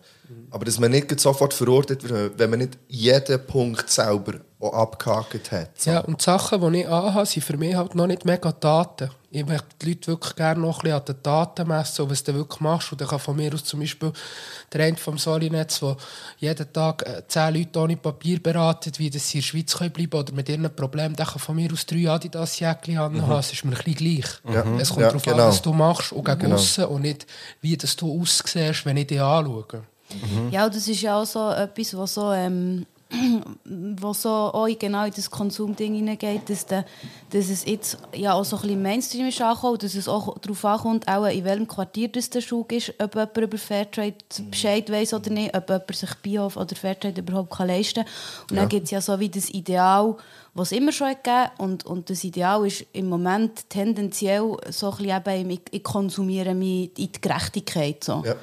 [0.50, 5.52] Aber dass man nicht sofort verurteilt wird, wenn man nicht jeden Punkt selber auch abgehakt
[5.52, 5.70] hat.
[5.78, 5.90] So.
[5.90, 9.10] Ja, und die Sachen, die ich anhabe, sind für mich halt noch nicht mega Daten.
[9.30, 12.34] Ich möchte die Leute wirklich gerne noch ein bisschen an den Daten messen, was du
[12.34, 12.92] wirklich machst.
[12.92, 14.12] Und dann kann von mir aus zum Beispiel
[14.72, 15.96] der eine vom Solinetz, der
[16.38, 19.90] jeden Tag äh, zehn Leute ohne Papier beratet, wie das sie in der Schweiz können
[19.92, 23.40] bleiben oder mit ihren Problemen, der kann von mir aus drei Adidas-Jäckchen anhaben.
[23.40, 24.54] Es ist mir ein bisschen gleich.
[24.54, 24.64] Ja.
[24.78, 25.36] Es kommt Ja, darauf genau.
[25.42, 26.88] an, was du machst und gegen Genau.
[26.88, 27.26] und nicht,
[27.60, 29.66] wie das du aussiehst, wenn ich dich anschaue.
[30.50, 32.86] Ja, und das ist ja auch so etwas, was so, ähm,
[33.64, 36.84] was so auch genau in das Konsumding hineingeht, dass, der,
[37.30, 40.64] dass es jetzt ja auch so ein bisschen Mainstream ist angekommen, dass es auch darauf
[40.64, 44.14] ankommt, auch in welchem Quartier das der Schuh ist, ob jemand über Fairtrade
[44.50, 48.12] Bescheid weiß oder nicht, ob jemand sich Bio oder Fairtrade überhaupt kann leisten kann.
[48.50, 50.16] Und dann gibt es ja so wie das Ideal,
[50.54, 55.22] was immer schon gegeben und, und das Ideal ist im Moment tendenziell so ein bisschen
[55.26, 58.04] eben, ich, ich konsumiere mich in die Gerechtigkeit.
[58.04, 58.22] So.
[58.24, 58.36] Ja.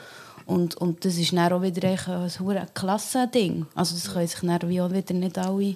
[0.51, 3.65] Und, und das ist dann auch wieder ein hure Klassending.
[3.73, 5.75] Also das können sich dann wie auch wieder nicht alle...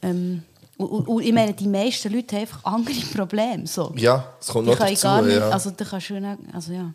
[0.00, 0.42] Ähm,
[0.78, 3.66] und, und, und ich meine, die meisten Leute haben einfach andere Probleme.
[3.66, 3.92] So.
[3.96, 5.02] Ja, das kommt Die noch dazu.
[5.02, 5.36] gar nicht...
[5.36, 5.50] ja.
[5.50, 6.38] Also da kannst du nicht...
[6.54, 6.94] Also ja.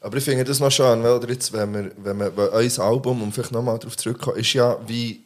[0.00, 3.22] Aber ich finde das noch schön, weil jetzt, wenn wir, wenn wir weil euer Album,
[3.22, 5.22] um vielleicht nochmal darauf zurückzukommen, ist ja wie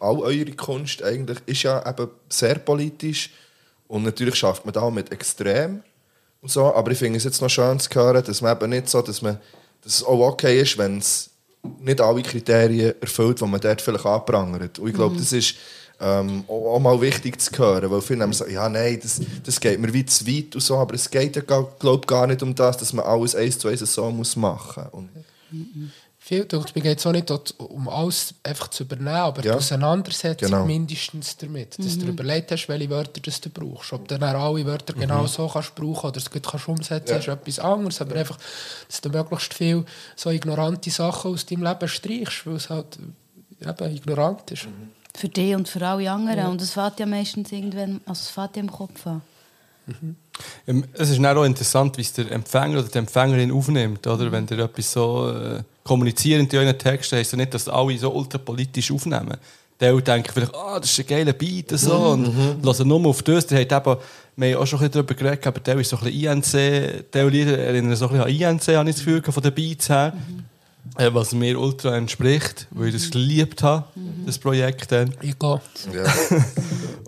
[0.00, 3.30] all eure Kunst eigentlich, ist ja eben sehr politisch
[3.86, 5.82] und natürlich schafft man da auch mit Extrem
[6.40, 8.88] und so, aber ich finde es jetzt noch schön zu hören, dass man eben nicht
[8.88, 9.38] so, dass man,
[9.82, 11.30] dass es auch okay ist, wenn es
[11.80, 14.78] nicht alle Kriterien erfüllt, die man dort vielleicht anprangert.
[14.78, 15.54] Und ich glaube, das ist
[16.00, 19.78] ähm, auch, mal wichtig zu hören, weil viele haben so, ja nein, das, das geht
[19.78, 22.76] mir wie zu weit und so, aber es geht ja glaube gar nicht um das,
[22.76, 24.84] dass man alles eins zu eins so muss machen.
[24.90, 25.10] Und
[26.32, 29.52] Viel denkt, mir geht es auch nicht dort um alles einfach zu übernehmen, aber Ja.
[29.52, 30.64] die Auseinandersetzung Genau.
[30.64, 31.78] mindestens damit.
[31.78, 33.92] Dass du überlegt hast, welche Wörter das du brauchst.
[33.92, 37.18] Ob du dann alle Wörter genau so kannst brauchen oder es gut kannst umsetzen, Ja.
[37.18, 38.00] ist etwas anderes.
[38.00, 38.38] Aber einfach,
[38.88, 39.84] dass du möglichst viel
[40.16, 42.98] so ignorante Sachen aus deinem Leben streichst, weil es halt
[43.60, 44.68] eben ignorant ist.
[45.14, 46.46] Für dich und für alle anderen.
[46.46, 48.00] Und das fährt ja meistens irgendwann...
[48.06, 49.20] Also es fährt ja im Kopf an.
[50.66, 54.06] Ähm, Es ist auch interessant, wie es der Empfänger oder die Empfängerin aufnimmt.
[54.06, 54.32] Oder?
[54.32, 58.12] Wenn ihr etwas so äh, kommuniziert in euren Texten, heisst ja nicht, dass alle so
[58.12, 59.36] ultrapolitisch aufnehmen.
[59.80, 63.22] Die denken vielleicht, ah, das ist ein geiler Beat und so, und hören nur auf
[63.22, 63.46] das.
[63.48, 63.96] Die haben eben,
[64.36, 67.12] wir haben auch schon ein bisschen darüber geredet, aber der ist so ein bisschen INC,
[67.12, 69.88] der Lieder erinnern so ein bisschen an INC, habe ich das Gefühl, von den Beats
[69.88, 70.12] her.
[70.98, 73.86] Äh, was mir ultra entspricht, weil ich das geliebt habe,
[74.26, 75.14] das Projekt dann.
[75.22, 75.60] Ich gehe.
[75.94, 76.14] ja.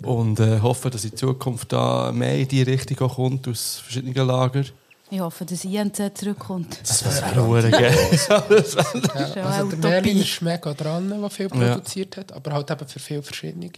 [0.09, 4.67] Und äh, hoffe, dass in Zukunft da mehr in die Richtung kommt, aus verschiedenen Lagern.
[5.15, 6.77] Ich hoffe, dass INC zurückkommt.
[6.83, 7.95] Das wäre hure geil.
[8.29, 8.77] Ja, ist
[9.37, 12.99] ja also eine der Merlin mega dran, der viel produziert hat, aber halt eben für
[12.99, 13.71] viele verschiedene.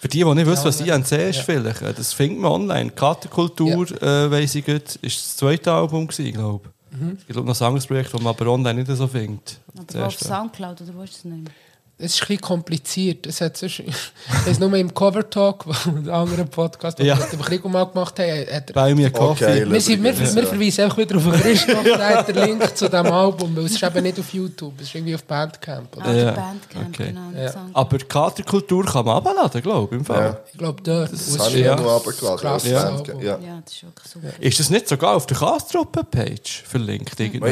[0.00, 1.42] Für die, die nicht wissen, was Ja, INC ist, ja.
[1.42, 2.90] vielleicht, äh, das findet man online.
[2.90, 6.98] Katerkultur, äh, weiss ich gut, ist das zweite Album, glaube ich.
[6.98, 7.18] Mhm.
[7.20, 9.58] Es gibt noch ein anderes Projekt, das man aber online nicht so findet.
[9.76, 10.18] Aber auf.
[10.18, 11.52] Soundcloud oder wo ist das nicht mehr?
[11.98, 13.26] Es ist ein bisschen kompliziert.
[13.26, 13.80] Es hat sonst,
[14.44, 17.16] es ist nur im Cover Talk, wo der andere Podcast, den Ja.
[17.18, 19.44] wir mit dem mal gemacht haben, hat Bei mir Kaffee.
[19.62, 20.48] Okay, Wir, sind, wir, übrigens, wir ja.
[20.48, 23.82] verweisen einfach wieder auf den Christoph, der den Link zu diesem Album, weil es ist
[23.82, 25.96] eben nicht auf YouTube, es ist irgendwie auf Bandcamp.
[25.96, 26.04] Oder?
[26.06, 27.06] Ah, Ja, Bandcamp, okay.
[27.08, 27.42] genau.
[27.42, 27.54] Ja.
[27.72, 30.22] Aber Katerkultur kann man abladen, glaube ich, im Fall.
[30.22, 30.40] Ja.
[30.52, 31.12] Ich glaube, dort.
[31.12, 31.74] Das habe ist ich ja.
[31.76, 32.38] runtergeladen.
[32.40, 32.90] Krasses Ja.
[33.22, 33.38] Ja.
[33.38, 34.28] Ja, das ist wirklich super.
[34.38, 37.16] Ist das nicht sogar auf der Kastruppe-Page verlinkt?
[37.40, 37.46] Oh,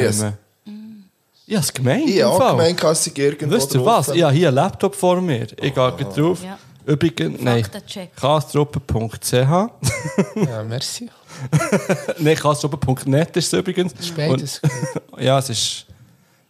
[1.53, 2.09] habe es gemeint.
[2.09, 4.09] Ich habe gemeint, dass ich irgendwo Wisst ihr was?
[4.09, 5.43] Ich habe hier einen Laptop vor mir.
[5.43, 6.43] Ich gehe gleich drauf.
[6.43, 6.57] Ja.
[6.85, 7.65] Übrigens, nein.
[8.15, 9.69] Kastruppe.ch Ja,
[10.67, 11.09] merci.
[12.19, 13.93] Nein, kastruppe.net ist es übrigens.
[13.93, 14.61] Das ist beides.
[15.11, 15.85] Und, ja, es ist...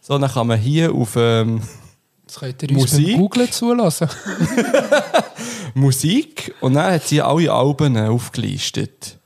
[0.01, 1.61] So, dann kann man hier auf ähm,
[2.27, 3.07] Das könnt ihr uns Musik?
[3.07, 4.09] beim Googlen zulassen.
[5.73, 9.17] Musik und dann hat sie alle Alben aufgelistet.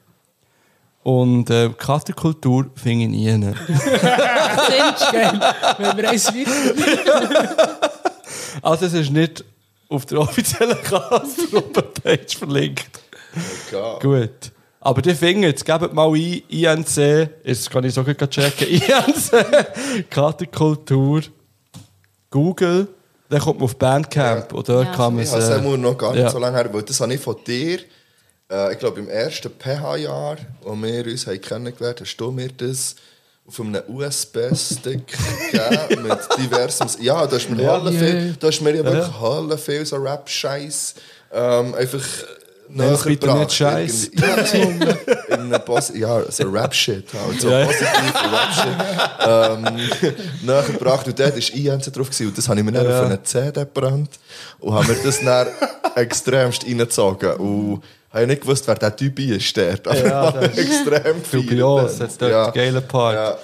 [1.09, 3.25] Und äh, Katerkultur finde ich nie.
[3.31, 3.41] Wenn
[5.97, 7.79] wir eins weiter.
[8.61, 9.43] Also es ist nicht
[9.89, 12.99] auf der offiziellen Kastruppe-Page verlinkt.
[13.71, 13.97] Ja.
[13.99, 14.51] Gut.
[14.81, 20.09] Aber die finden jetzt, gebt mal ein, INC, jetzt kann ich so gut checken, INC,
[20.09, 21.21] Katerkultur,
[22.29, 22.87] Google,
[23.29, 24.93] dann kommt man auf Bandcamp und dort Ja.
[24.93, 25.49] kann man Ich es...
[25.49, 26.29] habe es noch gar nicht ja.
[26.29, 27.79] so lange her, weil das habe ich von dir,
[28.51, 32.49] äh, ich glaube im ersten PH-Jahr, wo wir uns haben kennengelernt haben, hast du mir
[32.49, 32.95] das
[33.47, 35.07] auf einem USB-Stick
[35.51, 36.87] gegeben mit diversem...
[37.01, 37.81] Ja, da hast mir, Ja.
[37.83, 37.91] Yeah.
[37.91, 39.57] viel, da hast mir ja wirklich ja.
[39.57, 40.95] viel so Rap-Scheiß
[41.33, 42.03] ähm, einfach...
[42.71, 43.39] Nähergebracht.
[43.39, 44.11] nicht Scheiß.
[44.13, 44.35] Ja,
[45.33, 47.65] in einem Pos ja, so Rap-Shit halt, so Ja.
[47.65, 49.89] positiv Rap-Shit.
[50.05, 52.27] ähm, nachgebracht und dort war INC drauf gewesen.
[52.27, 52.99] und das habe ich mir dann Ja.
[52.99, 54.11] auf eine CD gebrannt
[54.59, 55.47] und habe mir das dann
[55.95, 57.81] extremst reingezogen und
[58.11, 59.87] habe nicht gewusst, wer der Typ ist, dort.
[59.87, 62.09] aber Ja, das ist extrem gefeiert Dubios, dann.
[62.09, 63.15] hat dort einen geilen Part.
[63.15, 63.37] Ja.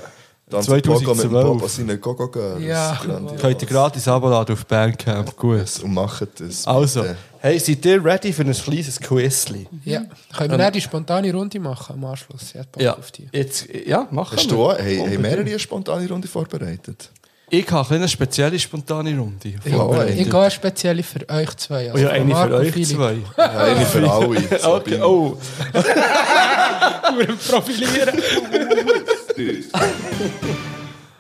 [0.48, 1.04] Dann 2012.
[1.18, 1.32] 2012.
[1.32, 2.64] mit dem Papa seine Gogo Girls.
[2.64, 3.00] Ja.
[3.42, 5.36] Könnt ihr gratis abladen auf Bandcamp.
[5.36, 5.60] Gut.
[5.84, 6.68] Und machen das.
[6.68, 7.18] Also, bitte.
[7.40, 9.68] hey, seid ihr ready für ein kleines Quizli?
[9.84, 10.04] Ja.
[10.38, 12.54] Können wir dann die spontane Runde machen am Anschluss?
[12.54, 13.28] Ich Ja, auf die.
[13.32, 14.56] jetzt, ja, machen Hast wir.
[14.56, 17.10] du auch, hey, mehrere eine spontane Runde vorbereitet?
[17.50, 20.20] Ich habe eine spezielle spontane Runde Ich, vorbereitet.
[20.20, 21.88] ich gehe eine spezielle für euch zwei.
[21.90, 22.88] Oh Also ja, eine Marc für euch Philipp.
[22.88, 23.18] zwei.
[23.38, 24.26] Ja, eine für alle.
[24.28, 25.06] Okay, Sabine.
[25.08, 25.38] oh.
[27.50, 28.20] Profilieren.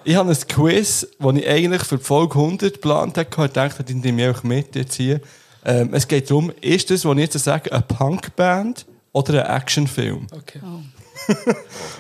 [0.03, 3.45] Ich habe ein Quiz, das ich eigentlich für die Folge 100 geplant habe.
[3.45, 5.21] Ich dachte, ich nehme ich auch mit jetzt hier.
[5.63, 8.85] Ähm, es geht darum, ist das, was ich jetzt sage, eine Punkband
[9.15, 10.27] oder ein Actionfilm?
[10.31, 10.59] Okay.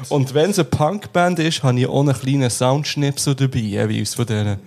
[0.09, 4.25] Und wenn es eine Punkband ist, habe ich auch einen kleinen Soundschnipsel dabei, jeweils von
[4.25, 4.59] denen.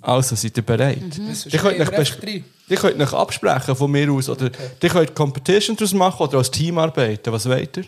[0.00, 1.18] Also, seid ihr bereit?
[1.30, 2.12] Ist Ihr könnt, euch
[2.68, 4.28] ihr könnt euch absprechen von mir aus.
[4.28, 4.50] Oder
[4.80, 7.32] ihr könnt Competition daraus machen oder als Team arbeiten.
[7.32, 7.84] Was wollt ihr?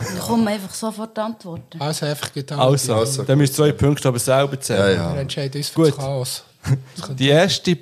[0.00, 1.80] Ich komme einfach sofort antworten.
[1.80, 2.58] Also einfach getan.
[2.60, 4.96] Also, Also, dann müsst ihr zwei Punkte aber selber Ja, zählen.
[4.96, 5.14] ja.
[5.14, 5.88] Wir entscheiden uns für Gut.
[5.88, 6.44] das Chaos.
[6.98, 7.78] Das Die erste.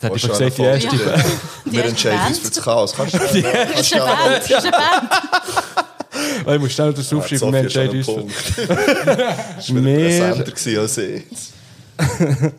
[0.00, 1.24] Das hätte ich schon schon gesagt, die erste.
[1.66, 2.92] Die Wir erste entscheiden uns für das Chaos.
[2.94, 4.36] Kannst du Das ist eine Band.
[4.38, 5.10] Das ist eine Band.
[6.46, 8.06] Ich muss schnell das aufschreiben, wir entscheiden uns.
[8.06, 8.56] für- Punkt.
[9.68, 11.24] Wir Präsenter als ich.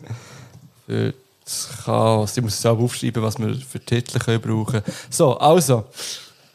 [0.86, 1.14] für
[1.44, 2.36] das Chaos.
[2.36, 4.84] Ich muss es auch aufschreiben, was wir für Titel können brauchen können.
[5.10, 5.84] So, also.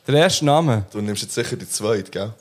[0.07, 2.33] Der erste Name Du nimmst jetzt sicher die zweite, gell?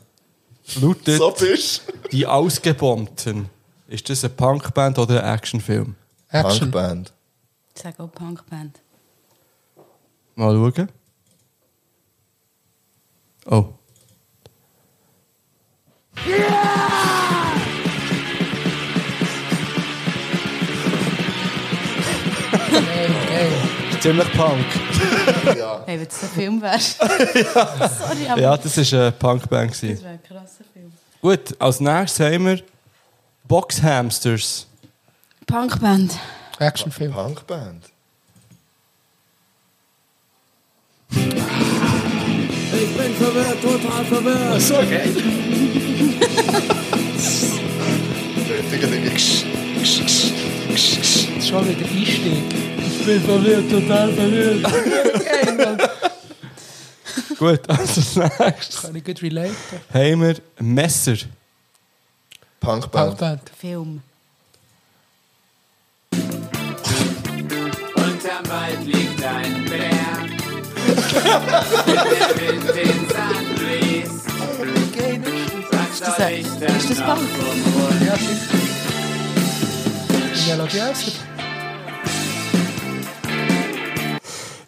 [0.81, 1.83] lautet So bist
[2.13, 3.49] Die Ausgebombten.
[3.89, 5.95] Ist das eine Punkband oder ein Actionfilm?
[6.31, 6.61] Action.
[6.61, 7.13] Punkband.
[7.77, 8.81] Ich sage auch Punkband.
[10.35, 10.89] Mal schauen.
[13.45, 13.75] Oh.
[23.29, 23.53] Geil.
[24.01, 24.65] Ziemlich Punk.
[25.87, 26.79] Hey, wenn es ein Film wäre.
[26.81, 29.71] Sorry, aber Ja, das war eine Punkband.
[29.73, 30.93] das wäre ein krasser Film.
[31.21, 32.63] Gut, als nächstes haben wir
[33.47, 34.67] Boxhamsters.
[35.47, 36.19] Punkband.
[36.59, 37.13] Actionfilm.
[37.13, 37.85] Punkband.
[41.11, 44.61] Ich bin verwirrt, total verwirrt.
[44.61, 45.15] So geil.
[51.41, 52.55] Schon wieder Einstieg.
[52.79, 54.67] Ich bin verwirrt, total verwirrt.
[57.39, 59.55] Gut, als nächstes Kann ich gut relaten.
[59.93, 61.17] haben wir Messer.
[62.61, 63.09] Punkband.
[63.19, 63.51] Punkband.
[63.59, 64.03] Film.
[76.17, 76.63] Bläst.
[76.77, 77.21] Ist das, Punk?
[78.07, 78.57] Ja, sicher.
[80.57, 81.13] Melodiöser.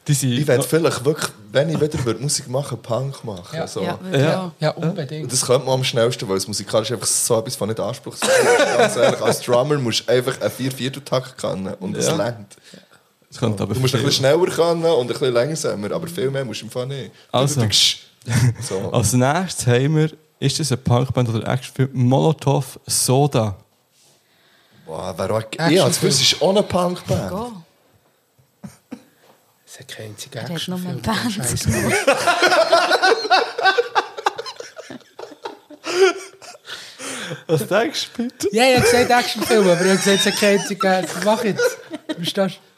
[0.06, 3.54] Die sind Ich werde vielleicht wirklich, wenn ich wieder würde Musik machen Punk machen.
[3.56, 3.66] Ja.
[3.66, 3.82] so.
[3.82, 4.18] Ja, Ja.
[4.18, 4.52] ja.
[4.58, 5.24] Ja, unbedingt.
[5.24, 8.30] Und das könnte man am schnellsten, weil es musikalisch einfach so etwas von nicht anspruchsvoll
[8.30, 8.76] ist.
[8.78, 12.16] Ganz ehrlich, als Drummer musst du einfach einen Viervierteltakt können und das Ja.
[12.16, 12.56] längt.
[13.30, 16.06] Das könnte aber Du musst ein viel- bisschen schneller können und ein bisschen langsamer, aber
[16.08, 17.10] viel mehr musst du im Fall nicht.
[17.32, 17.62] Also.
[18.60, 18.90] So.
[18.92, 21.90] Als nächstes haben wir, ist das eine Punkband oder Actionfilm?
[21.94, 23.56] Molotov Soda.
[24.84, 27.30] Boah, wer auch, ja, das es ist auch eine Punkband.
[27.30, 27.52] Go.
[28.90, 31.90] Das ist kein einziger Er hat nur eine Actionfilm.
[31.90, 32.06] Band.
[37.46, 38.48] Was denkst du bitte?
[38.52, 41.02] Ja, ich habe gesagt Actionfilm, aber ich habe gesagt, es ist kein einziger.
[41.24, 41.78] Mach jetzt.
[42.14, 42.77] Verstehst du?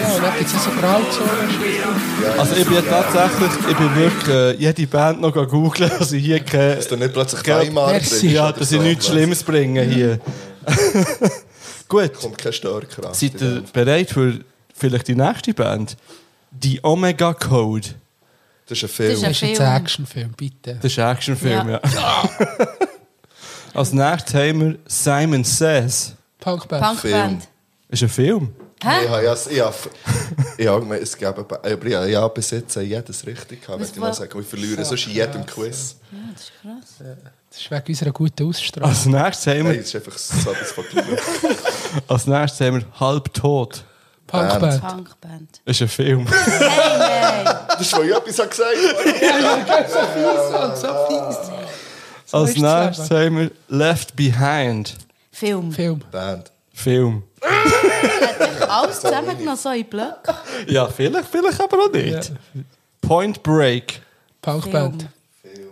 [0.00, 2.38] Ja, und dann gibt es so Grauzonen.
[2.38, 6.40] Also ich bin tatsächlich, ich bin wirklich äh, jede Band noch googeln, dass ich hier
[6.40, 6.76] keine...
[6.76, 10.18] Dass du nicht plötzlich Weimar bringst Ja, dass ich nichts Schlimmes bringe hier.
[11.88, 13.16] Gut, kommt keine Störkraft.
[13.16, 14.40] seid ihr bereit für
[14.74, 15.96] vielleicht die nächste Band?
[16.50, 17.88] Die Omega Code.
[18.66, 19.10] Das ist ein Das Film.
[19.12, 19.68] ist Das ist jetzt Film.
[19.68, 20.74] ein Actionfilm, bitte.
[20.80, 21.80] Das ist ein Actionfilm, ja.
[21.94, 22.30] Ja.
[23.74, 26.14] Als nächstes haben wir Simon Says.
[26.40, 26.82] Punkband.
[26.82, 27.42] Punkband.
[27.88, 28.52] Das ist ein Film.
[28.86, 29.08] Ich Hä?
[29.08, 29.74] habe ja, ich habe,
[30.58, 33.86] ich habe gemeint, es gäbe, aber ich habe ja bis jetzt jedes richtig gehabt, Was
[33.88, 34.34] möchte ich mal war- sagen.
[34.34, 35.96] Wir verlieren sonst in jedem Quiz.
[36.12, 37.08] Ja, das ist krass.
[37.50, 38.90] Das ist wegen unserer guten Ausstrahlung.
[38.90, 41.22] Als nächstes haben Hey, wir, das ist einfach so etwas von Glück.
[42.08, 43.84] als nächstes haben wir Halb tot.
[44.26, 44.80] Punkband.
[44.82, 45.60] Punkband.
[45.64, 46.26] Das ist ein Film.
[46.26, 47.44] Hey, hey.
[47.68, 50.74] Das ist, weil ich etwas habe gesagt habe.
[50.76, 52.32] So fies.
[52.32, 54.94] Als ist das nächstes haben wir Left Behind.
[55.30, 55.72] Film.
[55.72, 56.00] Film.
[56.10, 56.50] Band.
[56.74, 57.22] Film.
[58.68, 60.34] Alles zusammengenommen, so in Blöcke.
[60.66, 62.32] Ja, vielleicht, vielleicht aber auch nicht.
[63.00, 64.02] Point Break.
[64.42, 65.08] Punkband.
[65.40, 65.68] Film.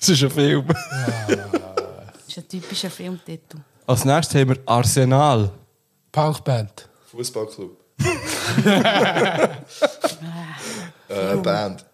[0.00, 0.66] Das ist ein Film.
[0.66, 3.58] Das ist ein typischer Filmtitel.
[3.86, 5.50] Als nächstes haben wir Arsenal.
[6.12, 6.88] Punkband.
[7.10, 7.76] Fußballclub.
[11.08, 11.84] äh, Band.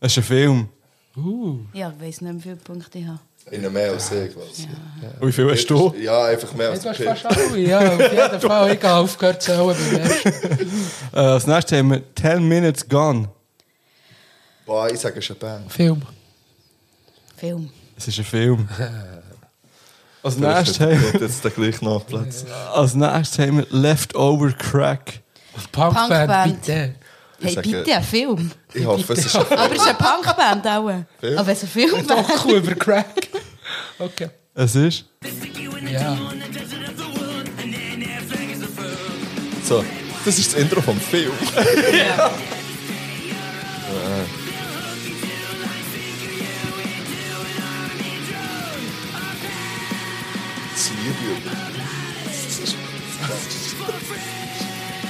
[0.00, 0.68] Das ist ein Film.
[1.72, 3.20] Ja, ich weiss nicht, wie viele Punkte ich habe.
[3.50, 4.66] In einem mehr als ich, was.
[5.20, 5.94] Wie viel hast du?
[6.00, 7.06] Ja, einfach mehr als Du hast Pip.
[7.06, 8.74] fast alle, ja, auf jeden Fall.
[8.74, 10.32] Ich habe aufgehört zu zählen beim ersten.
[11.12, 13.28] Äh, als nächstes haben wir 10 Minutes Gone.
[14.64, 15.72] Boah, ich sage, es ist eine Band.
[15.72, 16.02] Film.
[17.36, 17.70] Film.
[17.96, 18.68] Das ist ein Film.
[20.22, 22.44] Als nächstes, haben, hat jetzt der gleich noch Platz.
[22.74, 25.20] als nächstes haben wir Leftover Crack.
[25.72, 26.60] Punkband, Punkband.
[26.60, 26.94] bitte.
[27.40, 28.50] Hey, sage- bitte, ein Film.
[28.74, 30.90] Ich hoffe, es ist ein Aber es ist eine Punkband auch.
[31.20, 31.38] Film?
[31.38, 32.06] Aber es ist ein Film.
[32.06, 33.06] Doch, cool über Crack.
[34.00, 34.30] Okay.
[34.54, 35.04] Es ist.
[35.92, 36.18] Ja.
[39.62, 39.84] So,
[40.24, 41.32] das ist das Intro vom Film.
[41.42, 42.04] Ich.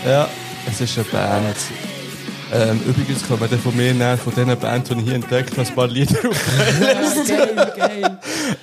[0.06, 0.28] Ja,
[0.66, 1.56] es ist eine Band.
[2.52, 5.68] Ähm, übrigens kommen dann von mir näher von diesen Bands, die ich hier entdeckt habe,
[5.68, 7.26] ein paar Lieder auf.
[7.28, 8.18] geil, geil.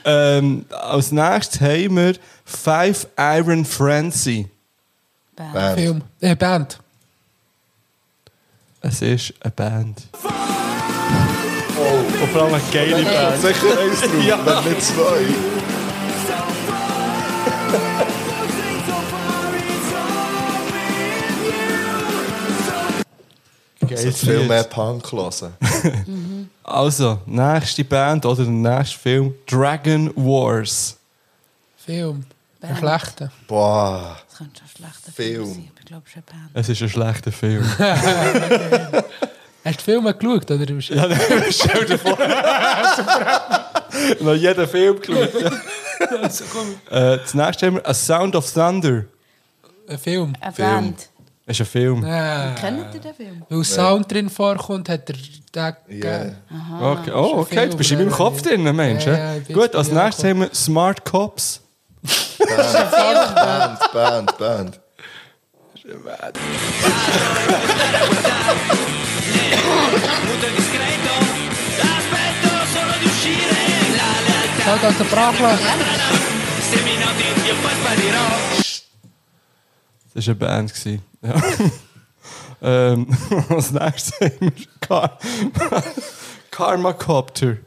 [0.05, 2.15] ähm, als nächstes haben wir
[2.45, 4.47] Five Iron Frenzy.
[5.35, 5.53] Band.
[5.53, 5.79] Band.
[5.79, 6.01] Film.
[6.19, 6.79] Äh, Band.
[8.81, 10.01] Es ist eine Band.
[11.79, 13.41] Oh, und vor allem eine geile Band.
[13.41, 14.39] Sicher eins drauf, Ja.
[14.45, 15.25] wenn nicht zwei.
[23.87, 24.47] Geiles Viel Lied.
[24.47, 25.53] mehr Punk hören.
[26.63, 30.97] Also, nächste Band oder der nächste Film: Dragon Wars.
[31.77, 32.25] Film.
[32.61, 32.79] Ein Band.
[32.79, 33.31] schlechter.
[33.47, 34.17] Boah.
[34.27, 35.45] Das könnte schon ein schlechter Film.
[35.45, 35.69] Film sein.
[35.71, 36.49] aber Ich glaube, es ist eine Band.
[36.53, 37.63] Es ist ein schlechter Film.
[39.63, 40.51] Hast du die Filme geschaut?
[40.51, 40.65] Oder?
[40.65, 42.17] ja, nein, stell dir vor.
[44.21, 45.29] Noch jeden Film geschaut.
[46.21, 46.67] Also, komm.
[46.89, 49.05] äh, das nächste haben wir A Sound of Thunder.
[49.89, 50.33] Ein Film.
[50.39, 50.67] Eine Film.
[50.69, 51.09] Band.
[51.47, 52.03] Das ist ein Film.
[52.03, 52.53] Ah.
[52.59, 53.41] Kennt ihr den Film?
[53.47, 55.23] Weil Sound drin vorkommt, hat er den
[55.55, 55.69] Ja.
[55.87, 56.35] gegeben.
[56.81, 57.11] Okay.
[57.15, 58.15] Oh, okay, Film, du bist in meinem ja.
[58.17, 59.05] Kopf drin, Mensch.
[59.05, 61.61] Ja, ja, Gut, als nächstes haben wir Smart Cops.
[62.37, 64.79] Band, Band, Band.
[74.65, 75.59] Schaut aus der Brachland.
[80.17, 80.73] Das war eine Band.
[80.73, 81.01] gewesen.
[82.59, 83.05] Ähm,
[83.49, 85.19] als nächstes haben wir Car
[86.51, 87.57] Karma Copter.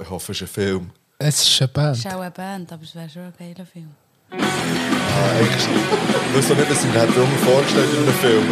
[0.00, 0.90] Ich hoffe, es ist ein Film.
[1.18, 1.96] Es ist eine Das Band.
[1.98, 3.90] ist auch eine Band, aber es wäre schon ein geiler Film.
[4.32, 4.36] Ah,
[5.42, 7.12] ich doch nicht, was ich mir hätte
[7.44, 8.44] vorgestellt in einem Film.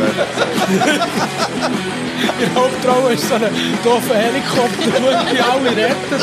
[2.21, 3.43] In der Hauptrolle ist so ein
[3.83, 6.23] doofer Helikopter, der die alle rettet.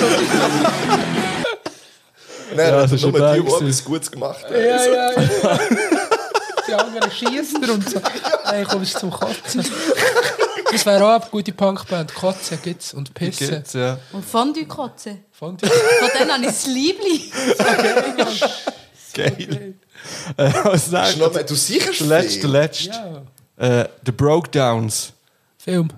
[2.55, 4.53] Nein, Ja, ja, das ist nur die, die etwas Gutes gemacht haben.
[4.53, 5.59] Ja, ja, ja.
[6.71, 8.01] Die anderen schießen und so.
[8.45, 9.65] Nein, komm, es zum Kotzen.
[10.71, 12.13] Das wäre auch eine gute Punkband.
[12.15, 13.49] Kotzen gibt's und Pissen.
[13.49, 13.97] Gibt's, ja.
[14.13, 15.17] Und Fondue-Kotze.
[15.31, 17.31] Von die Von denen habe ich das Liebli.
[19.13, 19.73] Geil.
[20.37, 23.25] Äh, als nächstes, Schnell, Du sicherst der letzte, der letzte.
[23.57, 25.11] Äh, The Brokedowns.
[25.57, 25.89] Film.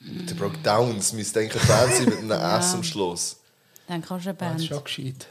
[0.00, 2.30] Der Broke Downs müsste eigentlich ein Band sein mit einem
[2.60, 3.36] S am Schluss.
[3.88, 4.60] Dann kannst du eine Das Band.
[4.60, 5.28] ist schon gescheit.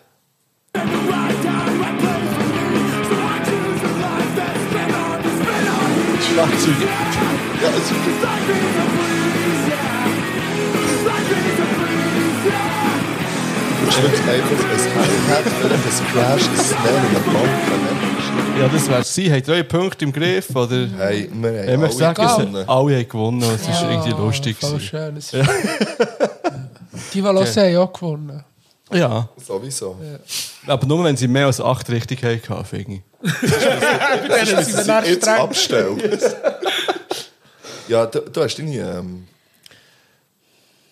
[6.34, 6.76] Schlagzeug.
[7.62, 9.04] Ja, es ist
[13.86, 18.60] Du schreibst einfach ein Hi-Hat, vielleicht ein Crash, ein Snare und ein Bump.
[18.60, 19.26] Ja, das wäre sie.
[19.26, 20.56] Ihr eure Punkte im Griff?
[20.56, 20.88] Oder?
[20.98, 22.70] Hey, wir haben Ich sagen, alle es- gewonnen.
[22.70, 23.42] alle haben gewonnen.
[23.44, 24.58] Es war irgendwie lustig.
[24.60, 25.18] Voll schön.
[25.18, 25.48] Es ist-
[27.14, 28.44] Die, die hören, haben auch gewonnen.
[28.92, 29.96] Ja, Sowieso.
[30.68, 33.02] aber nur wenn sie mehr als acht richtig hatten, finde ich.
[33.24, 35.40] Dann sind wir dann Jetzt streng.
[35.40, 36.20] abstellen.
[37.88, 38.76] ja, du, du hast deine...
[38.80, 39.28] Ähm,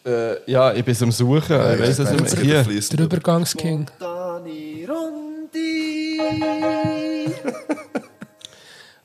[0.04, 1.42] Äh, ja, ich bin am Suchen.
[1.74, 2.64] ich weiss nicht mehr.
[2.66, 2.82] Hier.
[2.82, 3.86] Der Übergangsking.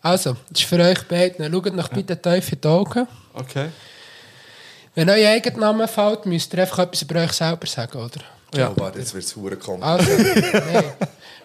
[0.02, 1.50] Also, das ist für euch beide.
[1.50, 3.08] Schaut nach bitte tief in die Augen.
[3.34, 3.66] Okay.
[4.94, 8.20] Wenn euer Eigenname fällt, müsst ihr einfach etwas über euch selber sagen, oder?
[8.54, 8.70] Ja.
[8.70, 9.82] Oh, warte, jetzt wird es hure kommen.
[9.82, 10.84] Also, nein.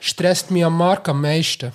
[0.03, 1.71] Stresst mich am Markt am meisten.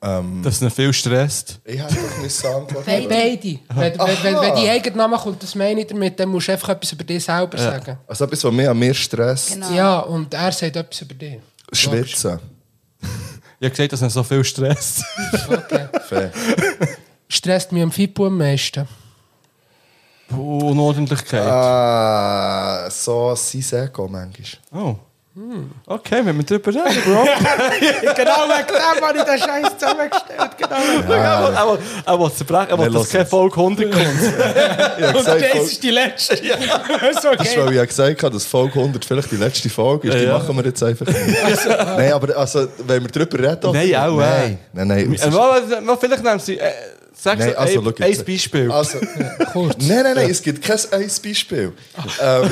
[0.00, 1.58] Dass es viel stresst.
[1.64, 3.08] Ich hätte doch nicht sagen Beide.
[3.08, 3.58] Beide.
[3.74, 6.68] Wenn, wenn, wenn, wenn die Eigenname kommt, das meine ich damit, dann musst du einfach
[6.68, 7.98] etwas über dich selber sagen.
[8.06, 9.54] Also etwas, was mich an mir stresst.
[9.54, 9.72] Genau.
[9.72, 11.38] Ja, und er sagt etwas über dich.
[11.72, 12.38] Schwitzen.
[13.58, 15.04] Ich habe gesagt, dass er so viel stresst.
[15.48, 15.88] Okay.
[16.06, 16.32] Fair.
[17.26, 18.86] Stresst mich am Fippo am meisten.
[20.30, 21.48] Unordentlichkeit.
[21.48, 24.60] Ah, so Siseko manchmal.
[24.72, 24.96] Oh.
[25.86, 27.24] Okay, wenn wir drüber reden, Bro.
[28.16, 30.50] genau wegen dem habe ich den Scheiß zusammengestellt.
[30.58, 33.30] Genau wegen Er will- er will- er will zerbrechen, er will, Nee, dass keine es.
[33.30, 35.16] Folge 100 kommt.
[35.16, 36.36] Und das ist die letzte.
[36.36, 36.42] so
[37.36, 40.14] Das ist, weil ich ja gesagt habe, dass Folge 100 vielleicht die letzte Folge ist.
[40.18, 40.38] Die Ja.
[40.38, 41.18] machen wir jetzt einfach nicht.
[41.68, 43.72] Nein, aber also, wenn wir drüber reden...
[43.72, 44.16] Nein, auch.
[44.18, 45.16] Nein, nein, nein.
[45.32, 46.58] mal- mal Vielleicht nehmen Sie.
[46.58, 46.72] Äh,
[47.20, 48.70] sag Nein, so also, ein, ein Beispiel.
[48.70, 48.98] Also,
[49.52, 49.74] Kurz.
[49.78, 51.72] nein, nein, nein, es gibt kein eins Beispiel.
[52.20, 52.50] Ähm,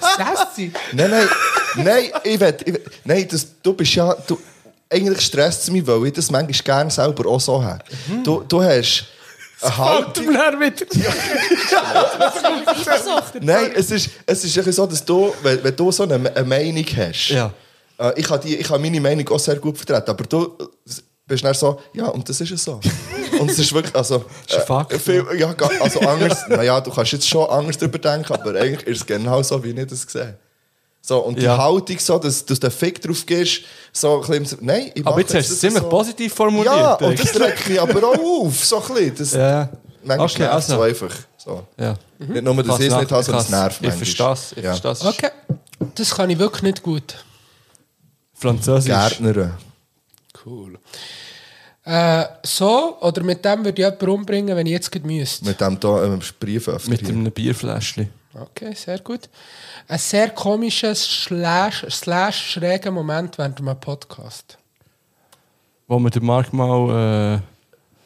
[0.00, 0.72] Sassy.
[0.92, 1.28] nein, nein,
[1.76, 4.38] nein, ich will, ich will, nein, das, du bist ja, du,
[4.90, 7.82] eigentlich stresst es mich, weil ich das manchmal gerne selber auch so habe.
[8.24, 9.06] Du, du hast
[9.62, 10.28] eine Haltung...
[10.28, 10.86] Wieder.
[13.40, 16.84] Nein, es ist, es ist so, dass du, wenn, wenn du so eine, eine Meinung
[16.96, 17.52] hast, Ja.
[17.98, 20.56] äh, ich, kann die, ich kann meine Meinung auch sehr gut vertreten, aber du
[21.30, 22.78] bist dann so, ja, und das ist es so.
[23.40, 24.16] Und es ist wirklich, also...
[24.48, 28.32] ist ein Fakt, viel, ja, also anders, naja, du kannst jetzt schon anders darüber denken,
[28.32, 30.36] aber eigentlich ist es genau so, wie ich das sehe.
[31.02, 31.56] So, und die Ja.
[31.56, 33.62] Haltung so, dass, dass du den Fick drauf gibst,
[33.92, 35.88] so ein bisschen, nein, ich aber jetzt hast du es das ziemlich so.
[35.88, 36.66] positiv formuliert.
[36.76, 39.14] Ja, und das regt mich aber auch auf, so ein bisschen.
[39.16, 39.68] Das, Ja.
[40.02, 40.74] Manchmal Okay, nervt also.
[40.76, 41.14] so einfach.
[41.38, 41.66] So.
[41.78, 41.94] ja.
[42.18, 43.96] Nicht nur, dass ich es nicht habe, sondern es nervt Ich manchmal.
[43.96, 44.52] verstehe es.
[44.52, 44.70] Ich Ja.
[44.76, 45.04] verstehe es.
[45.04, 45.30] Okay.
[45.94, 47.24] Das kann ich wirklich nicht gut.
[48.34, 48.86] Französisch.
[48.90, 49.58] Gärtner.
[50.44, 50.78] Cool.
[51.84, 55.46] Äh, so, oder mit dem würde ich jemanden umbringen, wenn ich jetzt gerade müsste.
[55.46, 56.90] Mit dem hier ähm, Brieföffner.
[56.90, 57.08] Mit hier.
[57.10, 58.10] einem Bierfläschchen.
[58.34, 59.28] Okay, sehr gut.
[59.88, 64.58] Ein sehr komischer, slash, slash schräger Moment während einem Podcast.
[65.88, 67.42] Wo wir den Markt mal.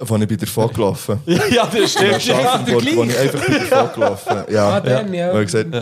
[0.00, 1.20] Von ich bin davon gelaufen.
[1.26, 1.32] Äh...
[1.34, 4.44] ja, ja, das In Aschaffenburg, wo ich einfach bin davon gelaufen.
[4.52, 4.68] Ja.
[4.70, 5.32] Ah, dann, ja.
[5.32, 5.74] Weil ich gesagt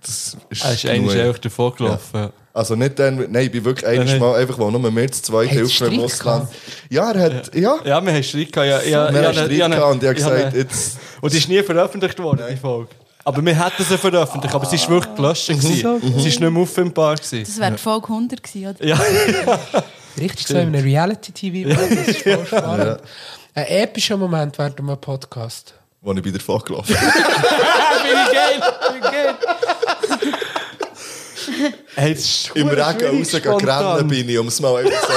[0.00, 2.30] das ist Er ist eigentlich einfach davon gelaufen.
[2.56, 4.20] Also nicht dann, nein, ich bin wirklich Nein, eines nein.
[4.20, 6.48] Mal einfach, wo nur mehr zu zweit Hat's Hilfe im Ausland.
[6.88, 7.78] Ja, er hat, ja.
[7.84, 8.68] Ja, wir haben Streit gehabt.
[8.68, 10.60] Ja, ja, Wir ja, haben ja, Streit ja, gehabt und ich habe ja, gesagt, ja.
[10.60, 10.98] jetzt...
[11.20, 12.90] Und die ist nie veröffentlicht worden, die Folge.
[13.24, 15.48] Aber wir hätten sie veröffentlicht, aber sie war wirklich gelöscht.
[15.48, 15.74] gewesen.
[15.74, 17.16] Sie war nicht mehr auffindbar.
[17.16, 17.42] gewesen.
[17.42, 18.84] Das wäre die Folge 100 gewesen, oder?
[18.86, 19.00] Ja.
[20.20, 21.70] Richtig so in einem Reality-TV.
[21.70, 23.00] Das ist voll spannend.
[23.54, 25.74] Ein epischer Moment während einem Podcast.
[26.02, 26.94] Wo ich bin davon gelaufen.
[26.94, 28.62] Bin ich geil,
[28.92, 29.34] bin ich geil.
[31.96, 32.16] Hey,
[32.54, 35.08] Im Regen rennen bin ich, um es mal einfach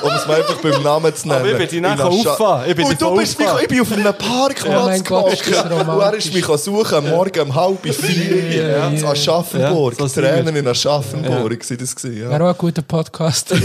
[0.00, 1.40] so, um es mal einfach beim Namen zu nennen.
[1.40, 2.64] Aber ich bin dich In nachher.
[2.66, 5.50] Ich bin Und du bist mich, ich bin auf einem Ja, Parkplatz das gehockt.
[5.72, 9.10] Und er ist mich morgen morgen um halb vier Ja, in ja.
[9.10, 9.98] Aschaffenburg.
[9.98, 11.34] Ja, so Tränen in Aschaffenburg
[11.70, 11.94] war das.
[11.96, 12.30] gewesen, Ja.
[12.30, 13.52] Wäre auch ein guter Podcast.
[13.54, 13.62] Nicht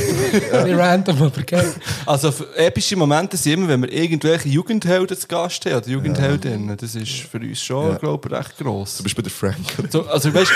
[0.78, 1.74] random, aber geil.
[2.06, 6.78] Also epische Momente sind immer, wenn wir irgendwelche Jugendhelden zu Gast haben oder Jugendheldinnen.
[6.78, 7.98] Das ist für uns schon, Ja.
[7.98, 8.98] glaube ich, recht gross.
[8.98, 9.88] Du bist bei der Franklin.
[9.90, 10.52] So, also weißt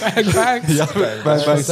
[0.00, 0.62] Bang, bang.
[0.76, 0.88] ja,
[1.24, 1.70] weißt, weißt,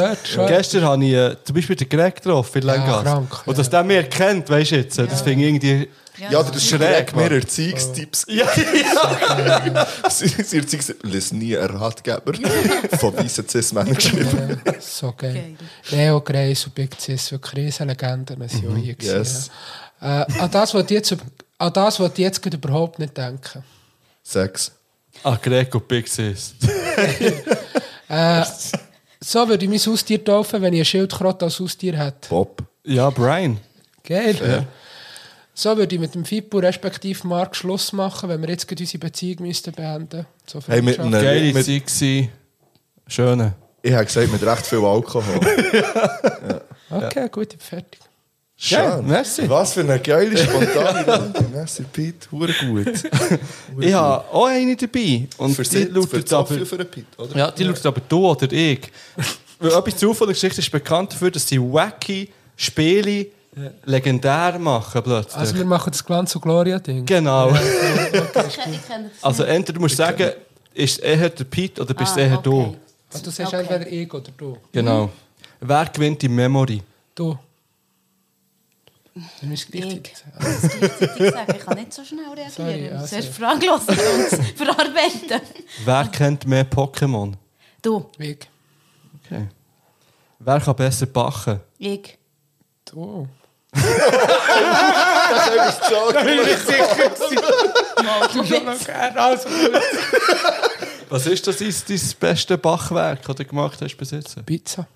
[0.48, 3.02] gestern habe ich äh, zum Beispiel den Greg getroffen in Langas.
[3.04, 5.88] krank, Und dass der mir kennt, weißt du jetzt, das finde ich irgendwie...
[6.30, 7.16] Ja, das ist schräg.
[7.16, 7.30] Mehr.
[7.32, 8.26] Erziehungstipps.
[8.28, 9.86] Ja, ja.
[10.10, 11.32] Sie Erziehungstipps.
[11.32, 12.32] Nie einen Ratgeber
[13.00, 14.60] von weißen Cis-Männern geschrieben.
[14.64, 15.56] Ja, so geil.
[15.90, 18.94] Leo Grace und Big Cis, wirklich Riesenlegenden, sind auch hier.
[18.94, 19.50] gewesen, Yes.
[20.02, 20.22] Ja.
[20.22, 21.16] Äh, an das wollte ich jetzt,
[21.58, 21.72] an
[22.54, 23.64] überhaupt nicht denken.
[24.22, 24.70] Sex.
[25.24, 26.54] Ah, Greg und Big Sis.
[29.24, 32.28] So würde ich mein Haustier taufen, wenn ich ein Schildkröte als Haustier hätte.
[32.28, 32.62] Bob.
[32.84, 33.58] Ja, Brian.
[34.04, 34.66] Geil.
[35.54, 38.98] So würde ich mit dem Fippo respektive Mark Schluss machen, wenn wir jetzt gerade unsere
[38.98, 42.30] Beziehung müssten beenden So Hey, mit einem- Geile mit- Zeit.
[43.06, 43.54] Schöne.
[43.82, 45.40] Ich habe gesagt, mit recht viel Alkohol.
[46.90, 48.00] Okay, gut, ich bin fertig.
[48.70, 49.48] Geil, merci.
[49.48, 51.44] Was für eine geile, spontane Runde.
[51.52, 52.28] Merci, Pete.
[52.30, 52.86] Hure gut.
[53.80, 55.26] Ich habe auch eine dabei.
[55.38, 56.54] Und Für die lautet so aber...
[56.54, 57.36] viel für einen Pete, oder?
[57.36, 58.80] Ja, die lautet aber du oder ich.
[59.58, 63.26] Weil etwas Zufall der Geschichte ist bekannt dafür, dass sie wacky Spiele
[63.84, 65.36] legendär machen plötzlich.
[65.36, 67.04] Also wir machen das Glanz und Gloria-Ding.
[67.04, 67.48] genau.
[67.52, 68.58] Kenne das
[69.20, 70.30] Also entweder musst du sagen,
[70.74, 72.76] ist es eher der Pete oder bist es eher du.
[73.12, 73.66] Also, du sagst Okay.
[73.68, 74.56] entweder ich oder du.
[74.72, 75.10] Genau.
[75.60, 76.80] Wer gewinnt die Memory?
[77.14, 77.36] Du.
[79.42, 80.18] Müssen wir gleichzeitig Ich.
[80.18, 81.42] sagen.
[81.46, 81.56] Das.
[81.56, 82.50] Ich kann nicht so schnell reagieren.
[82.50, 83.28] Sorry, ja, Zuerst.
[83.28, 85.40] Fragen hören und verarbeiten.
[85.84, 87.34] Wer kennt mehr Pokémon?
[87.82, 88.48] Du, Weg.
[89.24, 89.48] Okay.
[90.38, 91.60] Wer kann besser backen?
[91.78, 92.18] ich.
[92.84, 93.28] Du.
[98.32, 99.20] Du schon noch gerne.
[99.20, 99.48] Also,
[101.08, 104.44] Was ist das dein, dein beste Bachwerk, das du gemacht hast bis jetzt?
[104.46, 104.86] Pizza.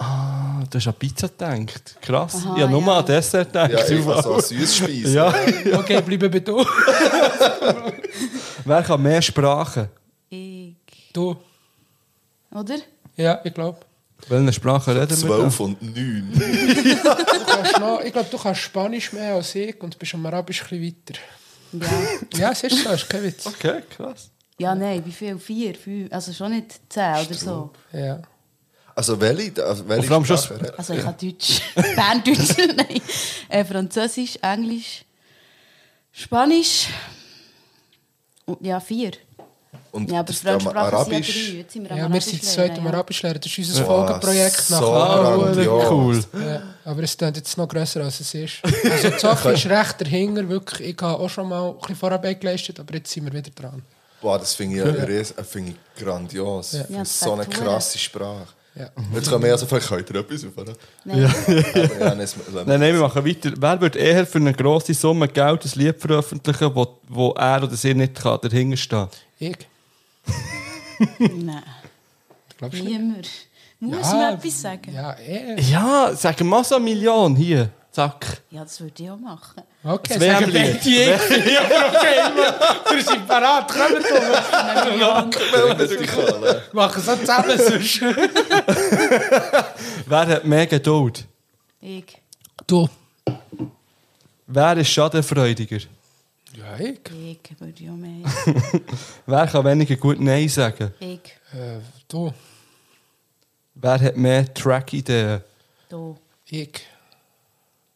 [0.00, 1.96] Ah, du hast an Pizza gedacht.
[2.00, 2.36] Krass.
[2.36, 2.98] Aha, ich habe nur ja.
[2.98, 3.70] an Dessert gedacht.
[3.70, 5.14] Ja, ich so Süßspeise.
[5.14, 5.34] ja.
[5.78, 6.64] Okay, bleiben bei du.
[8.64, 9.90] Wer kann mehr Sprachen?
[10.30, 10.74] Ich.
[11.12, 11.36] Du.
[12.50, 12.76] Oder?
[13.16, 13.80] Ja, ich glaube.
[14.28, 15.28] Welche Sprache reden wir?
[15.28, 16.32] 12 und 9.
[16.40, 20.62] Du kannst noch, ich glaube, du kannst Spanisch mehr als ich und bist am Arabisch
[20.62, 21.20] ein bisschen weiter.
[22.32, 22.38] Ja.
[22.38, 23.46] Ja, es ist so, ist kein Witz.
[23.46, 24.30] Okay, krass.
[24.58, 25.38] Ja, nein, wie viel?
[25.38, 25.74] Vier?
[25.74, 26.10] Fünf?
[26.12, 27.70] Also schon nicht zehn oder so.
[27.92, 28.20] Ja.
[29.00, 29.64] Also welche?
[29.64, 30.74] Also welche vor allem schon- Sprache?
[30.76, 31.62] Also ich habe Deutsch,
[31.96, 33.00] Berndeutsch, nein.
[33.48, 35.06] Äh, Französisch, Englisch,
[36.12, 36.88] Spanisch.
[38.44, 39.12] Und, ja, vier.
[39.92, 41.48] Und Ja, aber das Fremdsprachen sind ja Arabisch.
[41.48, 41.56] drei.
[41.58, 42.92] Jetzt sind wir am Ja, wir Arabisch sind zu zweit am lernen, ja.
[42.92, 43.40] Arabisch lernen.
[43.42, 45.90] Das ist unser Wow, Folgeprojekt so nach grandios.
[45.90, 46.24] cool.
[46.44, 48.54] Ja, aber es klingt jetzt noch grösser, als es ist.
[48.84, 50.46] Also die Sache ist recht dahinter.
[50.48, 53.50] Wirklich, ich habe auch schon mal ein bisschen Vorarbeit geleistet, aber jetzt sind wir wieder
[53.50, 53.82] dran.
[54.20, 55.04] Boah, das finde ich, ja.
[55.06, 56.72] ries- äh, finde ich grandios.
[56.72, 56.84] Ja.
[56.84, 58.46] Für Ja, das so eine sagt krasse Sprache.
[58.80, 58.88] Ja.
[59.14, 60.74] Jetzt können wir also vielleicht ihr etwas aufhören.
[61.04, 61.24] Nein.
[61.26, 63.50] Aber ja, nicht- Nein, nein, wir machen weiter.
[63.58, 67.76] Wer würde eher für eine grosse Summe Geld ein Lied veröffentlichen, wo, wo er oder
[67.76, 69.08] sie nicht kann, dahinter stehen
[69.38, 69.56] Ich?
[71.18, 71.62] Nein,
[72.58, 72.98] Glaubst du nicht?
[72.98, 73.28] niemand.
[73.82, 74.92] Muss Ja, man etwas sagen?
[74.94, 75.60] Ja, eh.
[75.62, 77.70] Ja, sagen wir mal so eine Million hier.
[78.00, 78.40] Zack.
[78.50, 79.62] Ja, das würde ich auch machen.
[79.84, 80.22] Okay, Das
[80.82, 81.06] die ich.
[81.52, 81.60] Ja.
[82.90, 83.68] Wir sind parat.
[83.68, 85.30] Kommen wir.
[86.72, 88.00] Machen so zusammen sonst.
[90.06, 91.26] Wer hat mehr Geduld?
[91.82, 92.16] Ich.
[92.66, 92.88] Du.
[94.46, 95.80] Wer ist schadenfreudiger?
[96.56, 97.00] Ja, ich.
[97.12, 98.24] Ich würde ja mehr.
[99.26, 100.94] Wer kann weniger gut Nein sagen?
[101.00, 101.20] Ich.
[101.52, 102.32] Äh, du.
[103.74, 105.42] Wer hat mehr Track-Ideen?
[105.90, 106.16] Du.
[106.46, 106.80] Ich.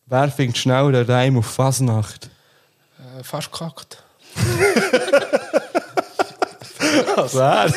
[0.07, 2.29] Wer findet schneller einen Reim auf Fasnacht?
[3.19, 4.03] Äh, fast gekackt.
[7.33, 7.73] Wer?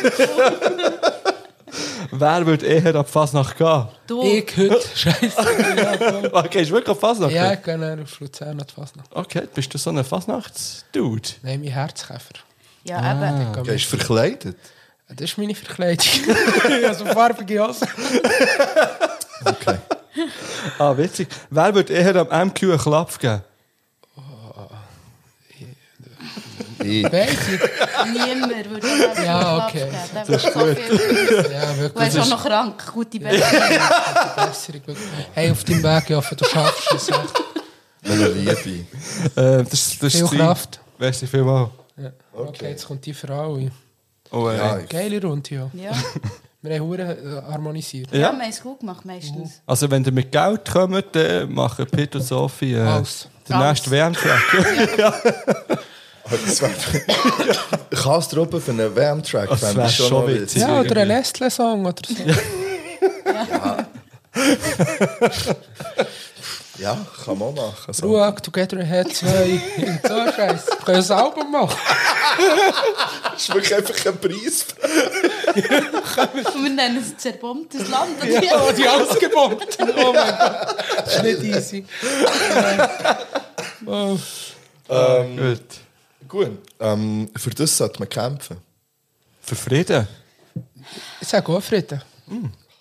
[2.11, 3.87] Wer würde eher ab Fasnacht gehen?
[4.07, 4.23] Du.
[4.23, 4.81] Ich heute.
[4.95, 6.29] Scheiße.
[6.33, 7.31] Okay, ist wirklich auf Fasnacht?
[7.31, 9.09] Ja, ich gehe dann auf Luzern an die Fasnacht.
[9.13, 11.29] Okay, bist du so ein Fasnachts-Dude?
[11.43, 12.33] Nein, mein Herzkäfer.
[12.83, 13.11] Ja, Ah.
[13.11, 13.59] eben.
[13.59, 14.57] Okay, ist verkleidet.
[15.09, 16.05] Das ist meine Verkleidung.
[16.87, 17.87] also farbige Hose.
[19.45, 19.77] Okay.
[20.79, 21.27] Ah, witzig.
[21.49, 23.41] Wer würde eher am MQ einen Klapp geben?
[26.83, 27.03] Ich.
[27.03, 27.27] Beide.
[28.13, 28.87] Niemand würde
[29.25, 29.87] Ja, okay.
[30.13, 30.77] Das ist viel.
[31.51, 32.05] Ja, Du wirklich.
[32.13, 32.83] bist auch noch krank.
[32.93, 34.81] Gute Besserung.
[35.33, 37.09] Hey, auf deinem Weg, ja, du schaffst es.
[38.03, 38.51] Meine Liebe.
[39.35, 40.79] Äh, das, das Viel ist Kraft.
[40.97, 41.71] Merci vielmals.
[41.97, 42.11] Ja.
[42.33, 43.59] Okay, jetzt kommt die Frau.
[44.31, 45.69] Oh, äh, Ja, Geile Runde, ja.
[45.73, 45.91] Ja.
[46.61, 48.11] Wir haben Huren äh, harmonisiert.
[48.11, 48.31] Ja, Ja.
[48.33, 49.61] wir haben es gut gemacht meistens.
[49.65, 53.27] Also wenn ihr mit Geld kommt, dann machen Pete und Sophie äh, Alles.
[53.47, 53.69] den Alles.
[53.85, 54.41] nächsten WM-Track.
[56.29, 56.69] Das wär-
[57.91, 59.49] Kastruppe für einen WM-Track.
[59.49, 60.61] Das fände wär ich schon noch witzig.
[60.61, 60.99] Ja, oder irgendwie.
[61.01, 62.23] ein Nestle-Song oder so.
[62.23, 63.87] Ja,
[67.25, 67.93] kann man machen.
[67.93, 68.07] So.
[68.07, 69.61] Ruhe, Together Ahead 2.
[70.07, 70.67] so Scheiße.
[70.67, 71.77] Wir können ein Album machen.
[73.31, 74.65] Das ist wirklich einfach ein Preis.
[76.53, 78.17] Und wir nennen es zerbombtes Land.
[78.21, 78.49] oder wie?
[78.53, 79.77] Oh, die ausgebombt.
[79.79, 80.75] Oh mein Gott.
[80.97, 81.85] Das ist nicht easy.
[83.85, 84.17] Oh.
[85.37, 85.61] Gut.
[86.27, 86.59] Gut.
[86.79, 88.57] Ähm, für das sollte man kämpfen.
[89.41, 90.07] Für Frieden.
[91.21, 92.01] Ich sage auch Frieden.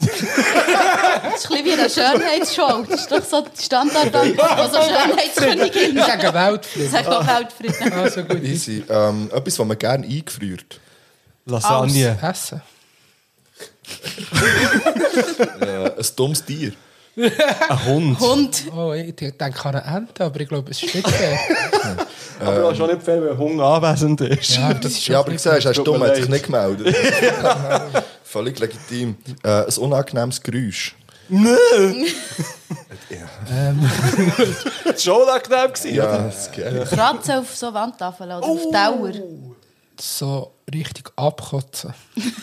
[0.07, 2.85] Das ist ein bisschen wie eine Schönheitsshow.
[2.89, 5.97] Das ist doch so die Standardantwort von so Schönheitskönigin.
[5.99, 6.91] Ich sage Weltfrieden.
[6.91, 7.93] Sag doch Weltfrieden.
[7.93, 8.43] Also gut.
[8.43, 8.85] Easy.
[8.89, 10.81] Ähm, etwas, was man gerne eingefriert.
[11.47, 12.19] Lasagne.
[12.23, 12.63] Essen.
[15.61, 16.73] Äh, ein dummes Tier.
[17.17, 18.21] Ein Hund.
[18.21, 18.65] Hund.
[18.77, 21.39] Oh, ich denke an eine Ente, aber ich glaube, es ist nicht fair.
[22.39, 24.57] Aber das ist schon nicht fair, wenn ein Hund anwesend ist.
[24.57, 26.95] Ja, das ist Ja, aber du siehst, er ist dumm, mir hat sich nicht gemeldet.
[28.37, 29.17] Völlig legitim.
[29.43, 30.95] Äh, ein unangenehmes Geräusch.
[31.29, 31.39] Das
[34.85, 35.73] war schon angenehm.
[35.73, 36.23] gewesen, Ja, oder?
[36.25, 36.91] das.
[36.91, 39.13] Kratzen auf so Wandtafeln oder auf Dauer.
[39.99, 41.95] so richtig abkotzen.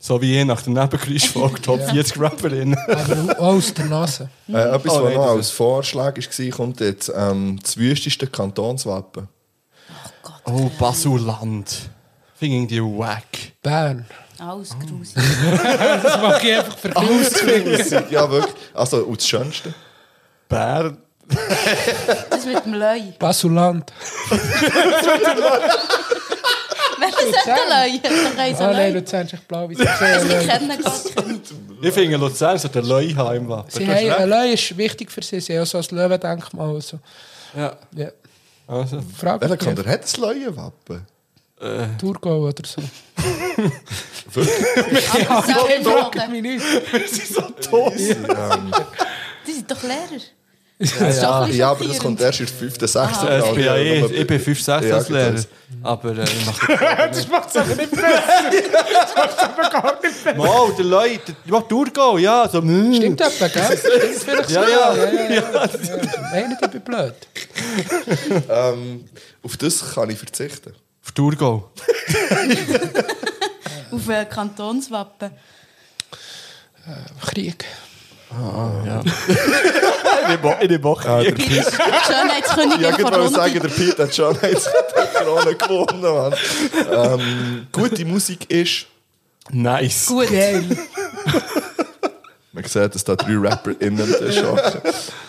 [0.00, 2.78] So wie je nach der Nebengeräuschfolge Top 40 Rapperinnen.
[2.78, 4.30] Aber auch aus der Nase.
[4.48, 7.12] Äh, etwas, Oh, was noch als Vorschlag war, kommt jetzt.
[7.14, 9.26] Ähm, das wüsteste Kantonswappen.
[10.46, 11.90] Oh, Basuland.
[12.36, 13.24] Finde ich irgendwie wack.
[13.60, 14.06] Bern.
[14.38, 15.14] Alles grusig.
[16.02, 18.10] Das mache ich einfach für Kinder.
[18.10, 18.54] ja, wirklich.
[18.74, 19.74] Also, und das Schönste.
[20.48, 20.98] Bern.
[22.30, 23.12] Das mit dem Löi.
[23.18, 23.92] Basuland.
[26.98, 28.00] Wer ist denn der Löi?
[28.02, 29.00] Doch eins Ah, ein nein, Löi.
[29.00, 29.74] Luzern ist echt blau wie
[31.82, 33.90] Ich finde, Luzern sollte Leu haben im Wappen.
[33.90, 35.40] Ein Löwe ist wichtig für sie.
[35.40, 36.80] Sie haben auch so ein Löwendenkmal.
[36.80, 36.98] So.
[37.56, 38.08] Ja, Ja.
[38.66, 39.00] also.
[39.16, 40.16] Frag Welcher Kanton hat das
[41.60, 41.98] Leuenwappen?
[41.98, 42.82] Thurgau oder so.
[44.30, 46.30] Selber im Boden.
[46.32, 46.64] mich nicht.
[47.72, 48.72] Ähm,
[49.46, 50.22] Die sind doch Lehrer.
[50.80, 51.54] Ja, ist doch ja.
[51.54, 53.22] ja, aber das kommt erst in der 5., 6.
[53.24, 55.34] Äh, ich bin ja eh, ich bin 5, 6 Ja, als Lehrer.
[55.82, 56.78] Aber äh, ich mache
[57.12, 58.22] Das macht es aber nicht besser.
[58.92, 60.34] Das macht es aber gar nicht besser.
[60.36, 62.48] Mal, der Leute, die macht Durchgehen, ja.
[62.48, 62.94] So, mm.
[62.94, 63.76] Stimmt etwa, gell?
[63.76, 64.70] Stimmt vielleicht Ja, so.
[64.70, 64.94] ja.
[64.94, 65.68] ja, ja, ja.
[66.30, 67.14] Meinen, ich bin blöd.
[68.48, 69.04] Ähm,
[69.42, 70.74] auf das kann ich verzichten.
[71.08, 71.48] Auf Durchgehen.
[73.90, 75.30] Auf ein Kantonswappen.
[77.22, 77.64] Krieg.
[78.30, 79.00] Ja.
[80.60, 81.08] in der Woche.
[81.08, 85.24] Ah, der Die Piet, Schönheitskönigin ja, ich von sagen, der Piet hat schon jetzt die
[85.24, 86.02] Krone gewonnen.
[86.02, 86.34] Mann.
[86.92, 88.84] Ähm, gute Musik ist,
[89.50, 90.04] Nice.
[90.06, 90.28] Gut.
[92.52, 94.80] man sieht, dass da drei Rapper innen arbeiten.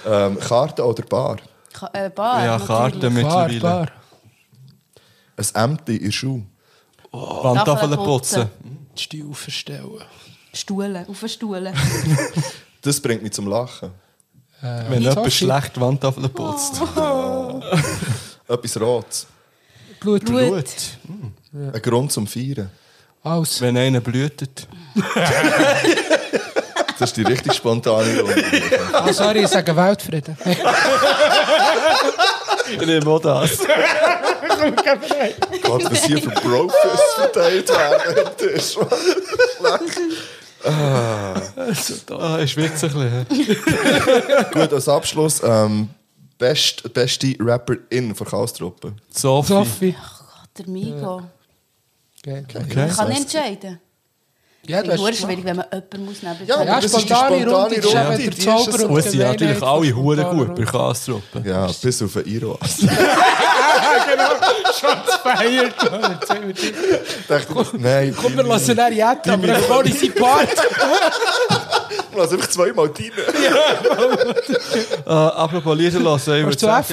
[0.06, 1.38] Ähm, Karte oder Bar?
[1.72, 2.68] Ka- äh, Bar, Ja, natürlich.
[2.68, 3.11] Karten Bar,
[3.47, 3.60] mittlerweile.
[3.61, 3.88] Bar.
[5.39, 6.43] Ein Ämter in der Schuhe.
[7.11, 8.49] Wandtafeln Tafeln putzen.
[8.95, 10.03] Die Stil verstellen.
[10.53, 11.73] Stuhlen, auf den Stuhlen.
[12.81, 13.91] Das bringt mich zum Lachen.
[14.61, 16.81] Wenn jemand schlecht Wandtafeln putzt.
[18.47, 19.27] Etwas Rotes.
[19.99, 20.23] Blut.
[20.23, 20.49] Blut.
[20.49, 21.73] Gut.
[21.73, 22.69] Ein Grund zum Feiern.
[23.21, 23.59] Alles.
[23.59, 24.67] Wenn einer blühtet.
[26.97, 28.43] Das ist die richtig spontane Runde.
[28.91, 30.35] Ah, sorry, ich sage Weltfrieden.
[32.73, 33.57] Ich nehme auch das.
[35.61, 38.29] Gott, was hier für Brofist verteilt werden.
[38.37, 38.77] Das ist
[42.11, 43.57] Ah, ich schwitze ein bisschen.
[44.53, 45.89] Gut, als Abschluss, ähm,
[46.37, 48.93] best, beste Rapperin von Chaos-Truppe.
[49.09, 49.47] Sophie.
[49.53, 49.91] Sophie.
[49.93, 51.21] Gott, der Migo.
[52.19, 52.43] Okay.
[52.53, 52.87] Okay.
[52.89, 53.79] Ich kann nicht entscheiden.
[54.68, 55.18] Ja, es hast...
[55.18, 57.76] schwierig, wenn man jemanden muss neben Ja, sich Ja, das ist die spontane spontane Runde.
[57.76, 60.64] Das ist Runde, die der ist Zauber und es sind natürlich alle Huren gut bei.
[60.64, 61.45] Kastruppen.
[61.45, 62.77] Ja, bis auf den Iroas.
[65.23, 65.84] Feiert.
[65.84, 66.72] Oder zwei mit dir.
[67.27, 70.49] dachte, nein, Komm, wir lassen ihn jetzt, aber er kann nicht sein Part.
[72.19, 73.11] lass einfach zweimal rein.
[75.06, 76.86] Äh, apropos Lieder lassen, ich würde sagen,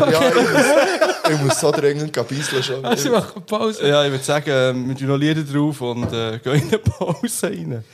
[1.35, 2.85] ich muss, ich so dringend gabeiseln schon.
[2.85, 3.86] Also, wir machen Pause.
[3.89, 6.78] ja, ich würde sagen, äh, wir tun noch Lieder drauf und äh, gehen in eine
[6.78, 7.85] Pause rein.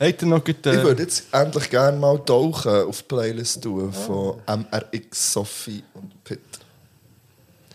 [0.00, 3.62] Habt ihr noch gut, Ich äh, würde jetzt endlich gerne mal tauchen auf die Playlist
[3.62, 6.40] tun von MRX, Sophie und Pitt.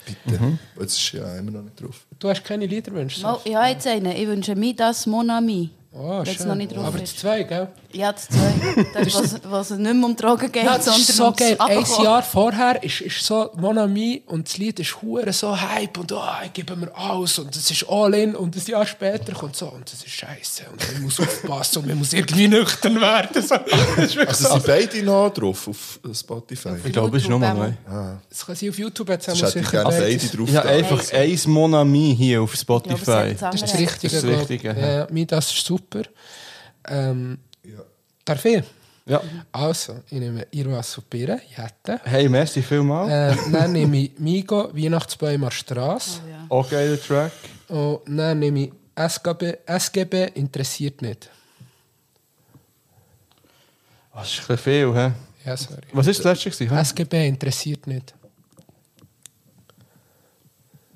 [0.05, 0.57] Bitte.
[0.79, 2.05] Jetzt ist ja immer noch nicht drauf.
[2.19, 3.21] Du hast keine Liederwünsche.
[3.21, 4.11] Mal, ich habe jetzt einen.
[4.15, 5.69] Ich wünsche mir das Monami.
[5.93, 6.47] Oh, Jetzt schön.
[6.47, 7.17] noch nicht drauf Aber ist.
[7.19, 7.67] zwei, gell?
[7.93, 8.85] Ja, das zwei.
[8.93, 11.55] Das, was, was nicht mehr um Drogen geht, Ja, das sondern ist so ums geil.
[11.59, 12.03] Ein.
[12.03, 16.11] Jahr vorher ist, ist so Mon Ami und das Lied ist hure so Hype und
[16.11, 19.55] oh, ich gebe mir alles und es ist all in und ein Jahr später kommt
[19.55, 23.41] so und das ist scheiße und man muss aufpassen und man muss irgendwie nüchtern werden.
[23.41, 24.53] So, das ist wirklich Also so.
[24.55, 26.69] sind beide noch drauf auf Spotify?
[26.83, 27.65] Ich glaube, es ist nochmal neu.
[27.67, 30.49] YouTube Das kann sie auf YouTube jetzt haben wir sicher beide drauf.
[30.51, 30.61] Da.
[30.63, 33.35] einfach eins Mon Ami hier auf es Spotify.
[33.39, 33.79] hat Das ist das.
[33.79, 34.13] Richtige.
[34.13, 34.39] Das ist das.
[34.41, 34.97] Richtige, Ja, ja.
[34.99, 36.01] ja, mir das ist super.
[36.89, 37.39] Ähm,
[38.27, 38.61] Darf ich?
[39.05, 39.21] Ja.
[39.53, 42.01] Also, ich nehme Irwas Supere, Jette.
[42.03, 43.09] Hey, merci vielmals.
[43.09, 46.19] Ähm, dann nehme ich Migo, Weihnachtsbäume Straße.
[46.25, 46.45] Oh, ja.
[46.49, 47.31] Auch geiler Track.
[47.69, 51.29] Und dann nehme ich SGB, SGB interessiert nicht.
[54.13, 55.11] Das ist ein bisschen viel, hä?
[55.45, 55.81] Ja, sorry.
[55.93, 56.49] Was war das letzte?
[56.49, 56.81] gewesen, hä?
[56.81, 58.13] SGB interessiert nicht.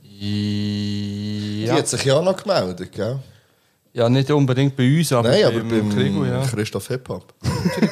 [0.03, 1.75] Die Ja.
[1.75, 3.19] hat sich ja auch noch gemeldet, gell?
[3.93, 6.45] Ja, nicht unbedingt bei uns, aber, Nein, aber beim Krigo, ja.
[6.45, 7.34] Christoph Hip-Hop.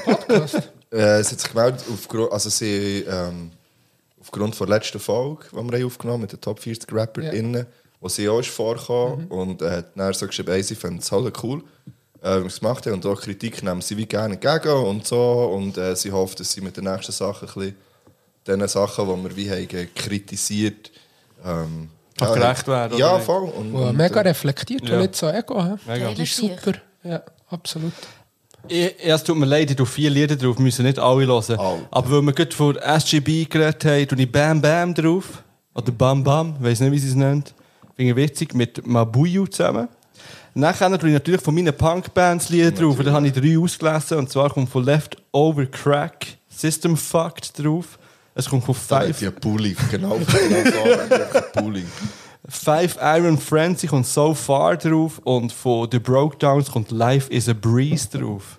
[0.06, 0.72] Podcast?
[0.92, 3.52] Äh, sie hat sich gemeldet, aufgrund, also sie, ähm,
[4.20, 7.68] aufgrund der letzten Folge, die wir haben aufgenommen mit den Top 40 RapperInnen,
[8.00, 11.12] wo sie auch ist vorgekommen und äh, hat dann so geschrieben, hey, sie fände es
[11.12, 11.62] halt cool,
[12.24, 15.06] äh, wie wir es gemacht haben und auch Kritik nehmen sie wie gerne entgegen und
[15.06, 17.76] so und äh, sie hofft, dass sie mit den nächsten Sachen ein bisschen
[18.48, 20.92] den Sachen, die wir wie haben kritisiert,
[21.46, 21.90] ähm,
[22.22, 23.20] Auch gerecht werden, Ja, oder?
[23.24, 23.50] voll.
[23.50, 24.96] Und, und, mega äh, reflektiert Ja.
[24.96, 25.64] und nicht so ego.
[25.64, 25.76] He?
[25.88, 26.10] Mega.
[26.12, 26.74] Das ist super.
[27.04, 27.94] Ja, absolut.
[28.68, 31.60] Ich, ja, es tut mir leid, ich tue vier Lieder drauf, müssen nicht alle hören.
[31.60, 31.88] Alle.
[31.92, 35.44] Aber weil wir gerade vor SGB geredet haben, tue ich Bam Bam drauf.
[35.74, 37.54] Oder Bam Bam, ich weiß nicht, wie sie es nennt.
[37.96, 39.88] Finde ich witzig, mit Mabuyu zusammen.
[40.54, 42.98] Nachher tue ich natürlich von meinen Punk-Bands Lieder drauf.
[43.04, 44.18] Da habe ich drei ausgelesen.
[44.18, 47.99] Und zwar kommt von Leftover Crack System Fucked drauf.
[48.40, 51.36] Es kommt von da hat Five, die einen Pulli, genau, genau so, hat die einfach
[51.36, 51.86] einen Pulli.
[52.48, 55.20] Five Iron Frenzy kommt So Far drauf.
[55.26, 58.58] Und von The Brokedowns kommt Life is a Breeze drauf.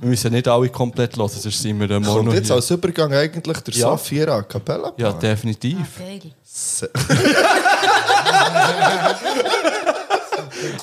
[0.00, 2.56] Wir müssen nicht alle komplett hören, sonst sind wir ein Mono Kommt jetzt hier.
[2.56, 3.80] als Übergang eigentlich der Ja.
[3.90, 4.92] Saphira a Cappella?
[4.96, 5.76] Ja, definitiv.
[5.96, 6.20] Geil.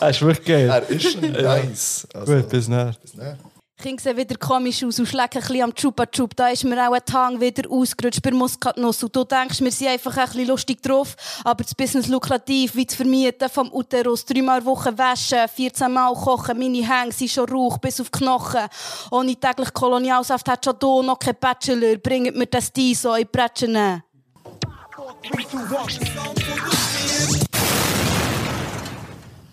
[0.01, 0.69] Er ist wirklich geil.
[0.69, 2.07] Er ist nice.
[2.13, 2.95] Also, Gut, bis nachher.
[3.01, 3.37] bis dann.
[3.81, 6.35] Kinder sehen wieder komisch aus und schlecken ein bisschen am Chupa Chup.
[6.35, 9.03] Da ist mir auch ein Tang wieder ausgerutscht bei Muskatnuss.
[9.03, 11.15] Und du denkst, wir sind einfach ein bisschen lustig drauf.
[11.45, 14.25] Aber das Business lukrativ, wie zu vermieten vom Uterus.
[14.25, 16.59] Dreimal Woche waschen, 14 Mal kochen.
[16.59, 18.67] Meine Hänge sind schon rauch bis auf Knochen.
[19.11, 21.95] Ohne täglich Kolonialsaft hat schon hier noch kein Bachelor.
[21.99, 24.03] Bringt mir das die so in Bretschen.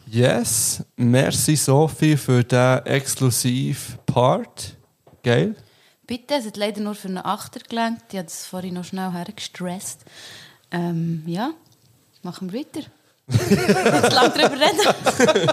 [0.09, 4.75] Yes, merci Sophie für diesen exklusiven Part.
[5.23, 5.57] Geil.
[6.07, 8.03] Bitte, es hat leider nur für einen Achter gelangt.
[8.11, 10.03] Ich habe das vorhin noch schnell hergestresst.
[10.71, 11.51] Ähm, ja,
[12.23, 12.87] machen wir weiter.
[13.29, 15.49] Jetzt lang drüber reden.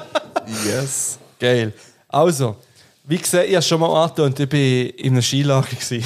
[0.67, 1.17] Yes.
[1.39, 1.73] Geil.
[2.07, 2.55] Also,
[3.05, 5.67] wie gesagt, ich habe schon mal angetönt, ich war in einem Skilager.
[5.67, 6.03] gewesen.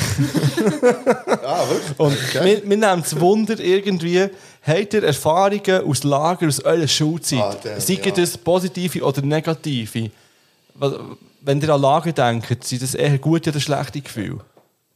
[1.46, 2.00] Ah, wirklich?
[2.00, 2.46] Und Okay.
[2.46, 4.30] wir, wir nehmen das Wunder irgendwie,
[4.68, 7.40] habt ihr Erfahrungen aus Lager, aus eurer Schulzeit?
[7.40, 8.12] Ah, damn, Seien ja.
[8.12, 10.12] das positive oder negative?
[11.42, 14.40] Wenn ihr an Lager denkt, sind das eher gute oder schlechte Gefühle?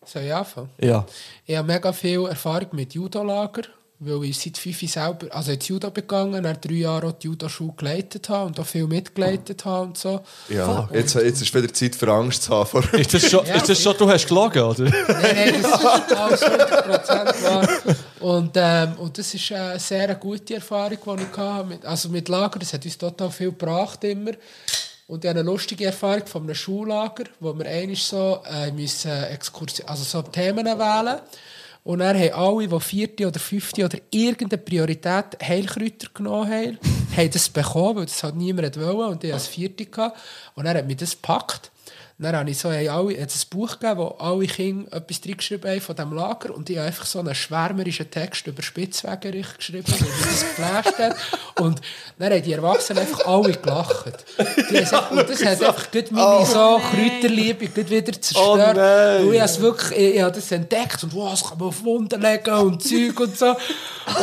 [0.06, 0.70] Soll ich anfangen?
[0.80, 1.06] Ja.
[1.46, 3.64] Ich habe mega viel Erfahrung mit Judo-Lager,
[4.00, 7.74] weil ich seit fünf selber, also ins Judo begangen, nach drei Jahren auch die Judo-Schule
[7.78, 10.22] geleitet habe und auch viel mitgeleitet habe und so.
[10.50, 12.68] Ja, jetzt, jetzt ist wieder Zeit für Angst zu haben.
[12.68, 14.84] Vor Ist das schon, ist das schon du hast gelogen, oder?
[14.86, 17.68] Nein, nein, das ist alles 100% wahr.
[18.22, 21.68] Und, ähm, und das ist eine sehr gute Erfahrung, die ich hatte.
[21.68, 24.32] Mit, also mit Lager, das hat uns total viel gebracht immer.
[25.08, 29.12] Und ich habe eine lustige Erfahrung von einem Schullager, wo wir einmal so äh, müssen
[29.12, 31.20] Exkursi also so Themen wählen
[31.84, 36.80] und dann haben alle, die vierte oder fünfte oder irgendeine Priorität Heilkräuter genommen haben,
[37.18, 39.88] haben das bekommen, weil das halt niemand wollte und ich hatte das vierte.
[40.56, 41.71] Und dann hat mich das gepackt.
[42.22, 45.20] Dann habe ich so haben alle, hat es ein Buch gegeben, wo alle Kinder etwas
[45.28, 49.48] reingeschrieben haben von diesem Lager und ich habe einfach so einen schwärmerischen Text über Spitzwegerich
[49.58, 51.16] geschrieben, der mich das geflasht hat.
[51.60, 51.82] Und
[52.20, 54.26] dann haben die Erwachsenen einfach alle gelacht.
[54.70, 58.48] Gesagt- und das hat einfach gut meine so Kräuterliebe gut wieder zerstört.
[58.48, 59.28] Oh nein.
[59.28, 61.84] weil ich, has wirklich, ich, ich habe das entdeckt und wow, das kann man auf
[61.84, 63.56] Wunden legen und Zeug und so.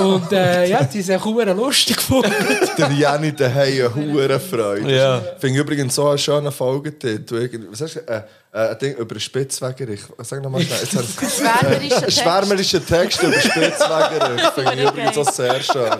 [0.00, 2.32] Und äh, ja, die sind auch lustig gefunden.
[2.76, 4.94] der Jenny daheim eine Freude.
[4.94, 5.18] Ja.
[5.34, 7.36] Ich finde übrigens so einen schönen Folgetitel.
[7.36, 8.08] Irgend- Was sagst?
[8.08, 10.00] Äh, äh, ein Ding über Spitzwegerich.
[10.18, 10.78] Sag nochmal schnell.
[10.80, 12.20] Jetzt habe ich- Schwärmerischer Ein Text.
[12.20, 14.46] schwärmerischer Text über Spitzwegerich.
[14.54, 15.90] Finde ich übrigens auch sehr schön.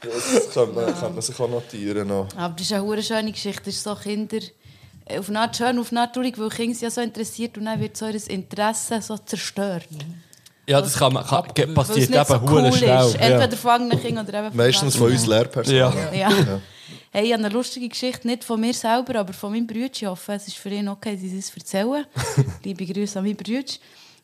[0.00, 2.08] Das könnte man, könnte man sich auch notieren.
[2.08, 2.28] Noch.
[2.36, 3.62] Aber das ist eine schöne Geschichte.
[3.64, 4.38] Das ist so Kinder
[5.06, 7.56] äh, auf eine Art schön, auf eine Art traurig, weil Kinder sind ja so interessiert
[7.58, 9.86] und dann wird so ihr Interesse so zerstört.
[10.68, 11.44] Ja, das kann man, kann,
[11.74, 12.88] passiert nicht so eben cool schnell.
[12.88, 13.04] Ja.
[13.18, 15.26] Entweder fangen Kinder oder eben Meistens von uns.
[15.26, 15.76] Lehrpersonen.
[15.78, 15.92] Ja.
[16.12, 16.30] Ja.
[17.16, 19.88] Hey, ich habe eine lustige Geschichte, nicht von mir selber, aber von meinem Bruder.
[19.90, 22.04] Ich hoffe, es ist für ihn okay, dass ich es erzählen.
[22.62, 23.72] Liebe Grüße an meinen Bruder.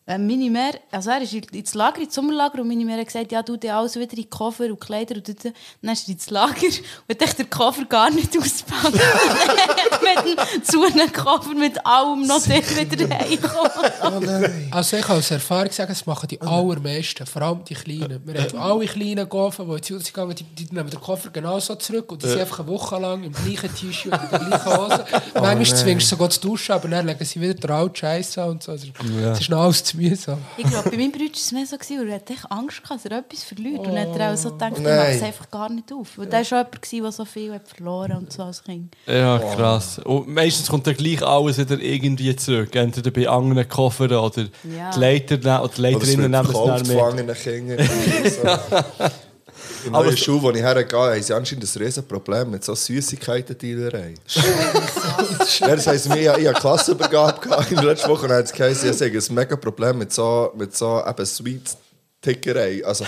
[0.04, 3.30] Ähm, meine Mehr, also er ist ins Lager, ins Sommerlager, und meine Mehr hat gesagt,
[3.30, 5.44] ja, du dir alles wieder in die Koffer und Kleider und dort.
[5.44, 6.66] dann ist er ins Lager
[7.08, 8.94] und hat den Koffer gar nicht ausgepackt.
[10.02, 14.50] mit einem zu einem Koffer mit allem noch dort wieder heimgekommen.
[14.72, 18.20] Also ich kann aus Erfahrung sagen, das machen die allermeisten, vor allem die Kleinen.
[18.24, 21.74] Wir haben alle kleinen Gofen, die zu uns gehen, die, die nehmen den Koffer genauso
[21.76, 24.76] zurück und die sind einfach eine Woche lang im gleichen T-Shirt und in der gleichen
[24.78, 25.04] Hose.
[25.34, 28.50] Manchmal zwingst du sogar zu duschen, aber dann legen sie wieder den alten Scheiß an
[28.50, 28.72] und so.
[28.72, 28.88] Also,
[29.32, 30.38] Es ist noch alles mühsam.
[30.56, 32.82] Ich glaube, bei meinem Bruder war es mehr so, gewesen, weil er hatte echt Angst
[32.82, 33.78] gehabt, dass er etwas verliert.
[33.80, 34.82] Und dann hat er auch so gedacht, Nein.
[34.96, 36.18] mache es einfach gar nicht auf.
[36.18, 38.94] Weil der war schon jemand, der so viel hat verloren und so als Kind.
[39.06, 39.98] Ja, krass.
[40.00, 42.74] Und meistens kommt dann gleich alles wieder irgendwie zurück.
[42.74, 44.44] Entweder bei anderen Koffern oder
[44.76, 44.90] Ja.
[44.94, 47.36] die Leiter ne- oder die Leiterinnen nehmen es dann mit.
[47.42, 47.84] Kinder.
[47.84, 49.08] so.
[49.86, 54.14] In so- Schule, wo ich hergehe, haben sie anscheinend ein riesen Problem mit so Süßigkeiten-Dealerei.
[55.60, 58.46] ja, das heisst, wir hatten eine Klassenübergabe gehabt in der letzten Woche und dann hat
[58.46, 62.84] es geheißen, ich ein mega Problem mit so, mit so eben Sweet-Tickerei.
[62.84, 63.04] Also,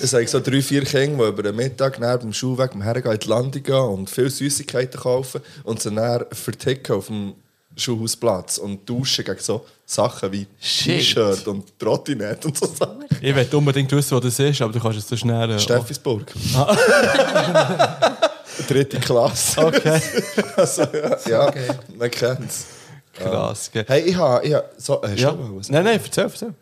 [0.00, 3.14] es sind so drei, vier Kinder, die über den Mittag nach dem Schulweg am Hergehen
[3.14, 7.34] in die Landung gehen und viele Süßigkeiten kaufen und sie dann verticken auf dem
[7.76, 10.46] Schulhausplatz und tauschen gegen so Sachen wie.
[10.60, 13.04] T-Shirt und Trottinette und so Sachen.
[13.20, 15.50] Ich will unbedingt wissen, wo das ist, aber du kannst es so schnell...
[15.50, 16.32] Äh, Steffisburg.
[18.68, 19.64] Dritte Klasse.
[19.66, 20.00] Okay,
[20.56, 21.52] Also, ja, ja
[21.96, 22.66] man kennt es.
[23.14, 23.70] krass.
[23.72, 23.84] gell.
[23.86, 24.46] Hey, ich habe...
[24.46, 25.30] Ich habe so, äh, Ja.
[25.30, 25.68] schon was?
[25.68, 26.54] Nein, nein, erzähl, erzähl.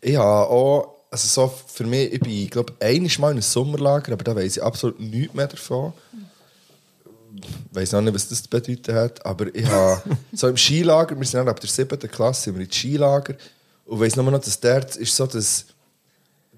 [0.00, 0.94] Ich habe auch...
[1.10, 4.56] Also so für mich, ich bin, glaube ich, Mal in einem Sommerlager, aber da weiß
[4.56, 5.92] ich absolut nichts mehr davon.
[7.36, 10.02] Ich weiß noch nicht, was das zu bedeuten hat, aber ich habe
[10.32, 13.34] so im Skilager, wir sind dann ab der siebten Klasse, sind wir in Skilager
[13.86, 15.66] und ich weiß nur noch, dass dort ist so das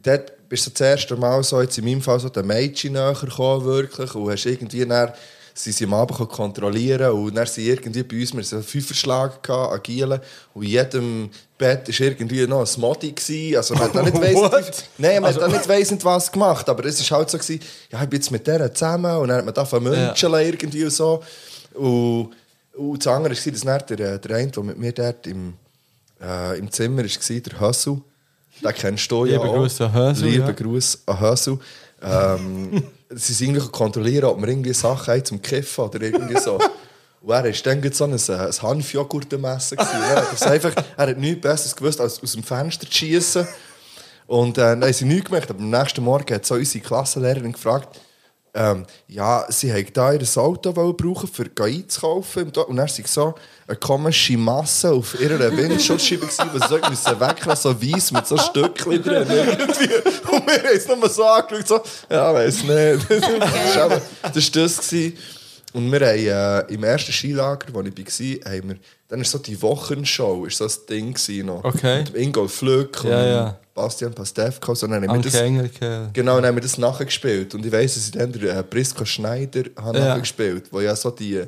[0.03, 3.15] dort bist du das erste Mal so, jetzt in meinem Fall, so den Mädchen näher
[3.15, 5.13] gekommen, wirklich, und hast irgendwie dann,
[5.55, 9.73] sie sie am Abend kontrollieren und dann sind irgendwie bei uns, wir hatten Fünferschlag, gehabt,
[9.73, 10.21] agile,
[10.55, 13.57] und in jedem Bett war irgendwie noch ein Modi, gewesen.
[13.57, 14.85] also man hat auch nicht weiss, What?
[14.99, 17.61] Nein, man hat auch nicht weiss was gemacht, aber es war halt so, gewesen,
[17.91, 20.85] ja, ich bin jetzt mit der zusammen, und dann hat man da von München irgendwie
[20.85, 21.23] und so,
[21.75, 22.31] und,
[22.77, 25.55] und das andere war, dass der, der eine, der mit mir dort im,
[26.21, 28.01] äh, im Zimmer war, der Hassel,
[28.63, 29.55] den kennst du ja Liebe auch.
[29.55, 30.53] Grüße an Hösel, Liebe ja.
[30.53, 31.59] Grüße an Hösel.
[32.03, 36.59] Ähm, sie sind irgendwie kontrollieren, ob wir irgendwie Sachen haben zum Kiffen oder irgendwie so.
[37.21, 39.77] Und er war dann so ein, ein Hanfjoghurt am Essen.
[39.77, 40.41] gewesen.
[40.41, 43.47] Er einfach, er hat nichts Besseres gewusst, als aus dem Fenster zu schießen.
[44.27, 45.51] Und äh, dann haben sie nichts gemacht.
[45.51, 48.01] Aber am nächsten Morgen hat so unsere Klassenlehrerin gefragt,
[48.57, 52.45] ähm, ja, sie wollten da ihr Auto brauchen, um einzukaufen.
[52.45, 53.35] Und dann war so
[53.69, 59.03] eine komische Masse auf ihrer Windschutzscheibe, die sie müssen weglassen so weiss mit so Stückchen
[59.03, 59.29] drin.
[59.29, 61.81] Und wir haben es nur so angeschaut, so,
[62.11, 63.07] ja, weiß nicht.
[63.17, 64.01] Das war
[64.33, 64.93] das war das.
[65.73, 68.77] Und wir haben äh, im ersten Skilager, wo ich war, haben wir,
[69.09, 71.15] dann ist so die Wochenshow, ist so das Ding
[71.45, 71.63] noch.
[71.63, 71.99] Okay.
[71.99, 73.59] Mit Ingo Flück und Ja, ja.
[73.77, 74.75] Bastian Pastewka.
[74.75, 76.11] So, dann haben wir das, Engelke.
[76.13, 77.55] Genau, dann haben wir das nachgespielt.
[77.55, 80.09] Und ich weiss, dass ich dann den, äh, Prisco Schneider habe Ja.
[80.17, 81.43] nachgespielt wo ja so die,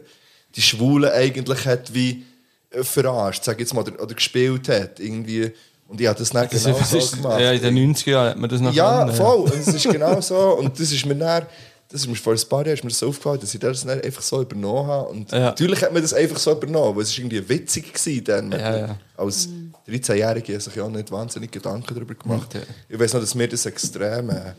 [0.55, 2.25] die Schwulen eigentlich hat wie
[2.71, 5.01] äh, verarscht, sag ich jetzt mal, oder, oder gespielt hat.
[5.01, 5.51] Irgendwie.
[5.89, 7.41] Und ich habe das dann Das genau ist, so ist, gemacht.
[7.41, 9.37] ja, in den 90er Jahren hat man das noch Ja, voll.
[9.39, 10.37] Und es ist genau so.
[10.59, 11.47] Und das ist mir dann,
[11.91, 13.85] das ist mir vor ein paar Jahren ist mir das so aufgefallen, dass ich das
[13.85, 15.09] dann einfach so übernommen habe.
[15.09, 15.39] Und Ja.
[15.41, 18.53] natürlich hat man das einfach so übernommen, weil es ist irgendwie witzig gewesen dann.
[18.53, 18.99] Ja, ja.
[19.17, 19.49] Als
[19.89, 22.49] 13-Jährige habe ich sich auch nicht wahnsinnig Gedanken darüber gemacht.
[22.55, 22.65] Okay.
[22.91, 24.53] Ich weiß noch, dass mir das extrem, äh,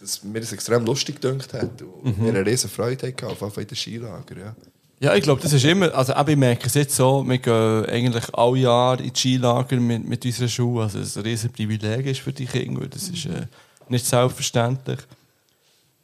[0.00, 2.22] dass mir das extrem lustig gedacht hat und Mhm.
[2.24, 4.36] mir eine riesen Freude hatte, auf jeden in den Skilager.
[4.38, 4.56] Ja.
[4.98, 7.84] Ja, ich glaube, das ist immer, also eben, ich merke es jetzt so, wir gehen
[7.84, 12.06] eigentlich alle Jahre in die Skilager mit, mit unserer Schule, also es ein riesen Privileg
[12.06, 13.46] ist für die Kinder, das ist äh,
[13.90, 15.00] nicht selbstverständlich.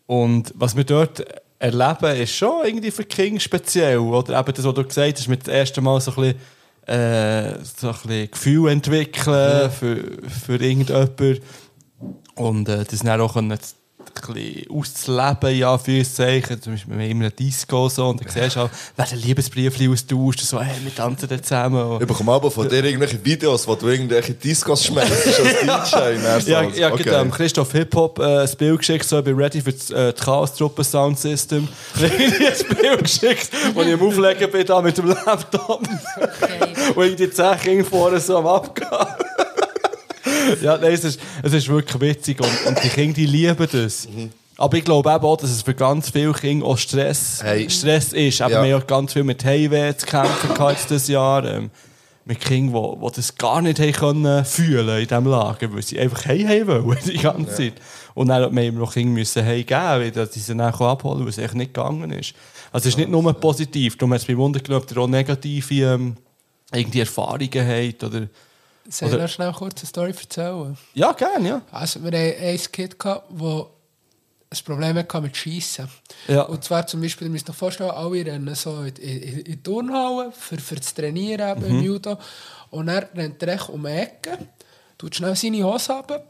[0.06, 1.24] Und was wir dort
[1.58, 5.46] erleben, ist schon irgendwie für Kinder speziell, oder eben das, was du gesagt hast, mit
[5.46, 6.34] dem ersten Mal so ein
[6.86, 9.96] bisschen, äh, so ein bisschen Gefühl entwickeln für,
[10.28, 11.40] für irgendjemanden
[12.34, 13.58] und äh, das dann auch können,
[14.14, 16.60] bisschen auszuleben, ja, Anführungszeichen.
[16.60, 19.92] Zum Beispiel wir haben immer eine Disco so, und dann siehst du auch, werden Liebesbriefchen
[19.92, 21.82] austauscht, so, hey, wir tanzen da zusammen.
[21.82, 26.50] Und Ich bekomme aber von dir irgendwelche Videos, wo du irgendwelche Discos schmeißt als DJ.
[26.50, 27.10] Ja, ja okay.
[27.10, 27.30] okay.
[27.30, 30.84] Christoph Hip-Hop äh, ein Bild geschickt, so, ich bin ready für das äh, die Chaos-Truppe
[30.84, 31.68] Sound System.
[32.00, 35.82] Irgendwie ein Bild geschickt, wo ich am Auflegen bin, da mit dem Laptop.
[36.16, 36.72] Okay.
[36.94, 38.88] und ich die 10 Kinder vorne so am Abgehen.
[40.62, 44.08] Ja, nein, es ist, es ist wirklich witzig und, und die Kinder die lieben das.
[44.56, 47.68] Aber ich glaube eben auch, dass es für ganz viele Kinder auch Stress, Hey.
[47.70, 48.40] Stress ist.
[48.42, 48.62] Aber Ja.
[48.62, 51.44] wir haben auch ganz viel mit Heimweh zu kämpfen gehabt dieses Jahr.
[51.44, 51.70] Ähm,
[52.24, 55.98] mit Kindern, die, die das gar nicht haben können fühlen in diesem Lager, weil sie
[55.98, 57.72] einfach haben wollen, die ganze Zeit.
[58.14, 61.28] Und dann haben wir noch Kinder müssen heimgeben, weil dass sie sie dann abholen weil
[61.28, 62.34] es echt nicht gegangen ist.
[62.70, 65.74] Also es ist nicht nur positiv, darum hat es mich genommen, ob ihr auch negative
[65.94, 66.16] ähm,
[66.72, 68.28] irgendwie Erfahrungen habt oder...
[68.88, 70.76] Soll ich noch schnell kurz eine Story erzählen?
[70.94, 71.62] Ja, gerne, ja.
[71.70, 73.30] Also, wir hatten ein Kind, gehabt,
[74.50, 75.88] das ein Problem hatte mit Schiessen.
[76.28, 76.42] Ja.
[76.42, 79.62] Und zwar zum Beispiel, ihr müsst euch vorstellen, alle rennen so in, in, in die
[79.62, 81.78] Turnhalle für, für das Trainieren eben Mhm.
[81.78, 82.18] im Judo.
[82.70, 84.36] Und er rennt er echt um die Ecke,
[84.98, 86.24] tut schnell seine Hose ab,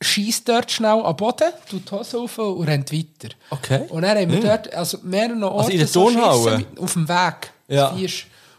[0.00, 3.34] schießt dort schnell am Boden, tut die Hose auf und rennt weiter.
[3.50, 3.86] Okay.
[3.88, 6.58] Und dann haben wir dort, also mehrere Orte Also in der so Turnhalle?
[6.58, 7.52] Schiessen auf dem Weg.
[7.68, 7.94] Ja.
[7.94, 8.08] Vier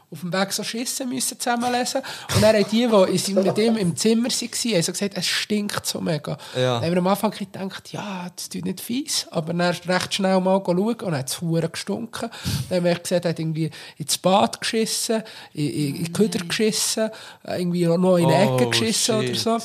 [0.09, 2.01] auf dem Weg so Schissen müssen zusammenlesen.
[2.33, 5.17] Und dann haben die, die in seinem- mit ihm im Zimmer waren, haben so gesagt,
[5.17, 6.37] es stinkt so mega.
[6.55, 6.75] Ja.
[6.75, 9.27] Dann haben wir am Anfang gedacht, ja, das tut nicht fies.
[9.31, 12.29] Aber dann ist recht schnell mal schauen und hat es verdammt gestunken.
[12.69, 15.23] Dann haben wir gesehen, er hat irgendwie ins Bad geschissen,
[15.53, 17.09] in, in, in die Küder geschissen,
[17.45, 19.37] irgendwie noch in die Ecke Oh, geschissen oder shit.
[19.39, 19.57] so.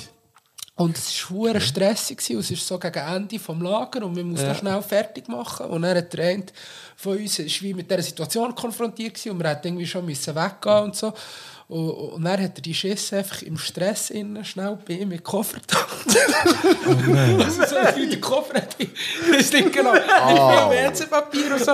[0.74, 2.16] Und es war hure stressig.
[2.18, 2.38] gewesen.
[2.40, 4.54] Es ist so gegen Ende des Lager und wir mussten Ja.
[4.54, 5.66] schnell fertig machen.
[5.66, 6.44] Und dann hat eine
[6.96, 10.34] von uns ist wie mit dieser Situation konfrontiert gewesen, und wir hätten irgendwie schon müssen
[10.34, 11.12] weggehen und so.
[11.68, 15.58] Und, und dann hat er die Schisse einfach im Stress innen schnell bei ihm Koffer
[15.58, 15.84] getan.
[17.40, 18.90] also so wie der Koffer hat ich-
[19.30, 20.00] das Ding genommen.
[20.00, 21.72] Mit viel WC-Papier und so.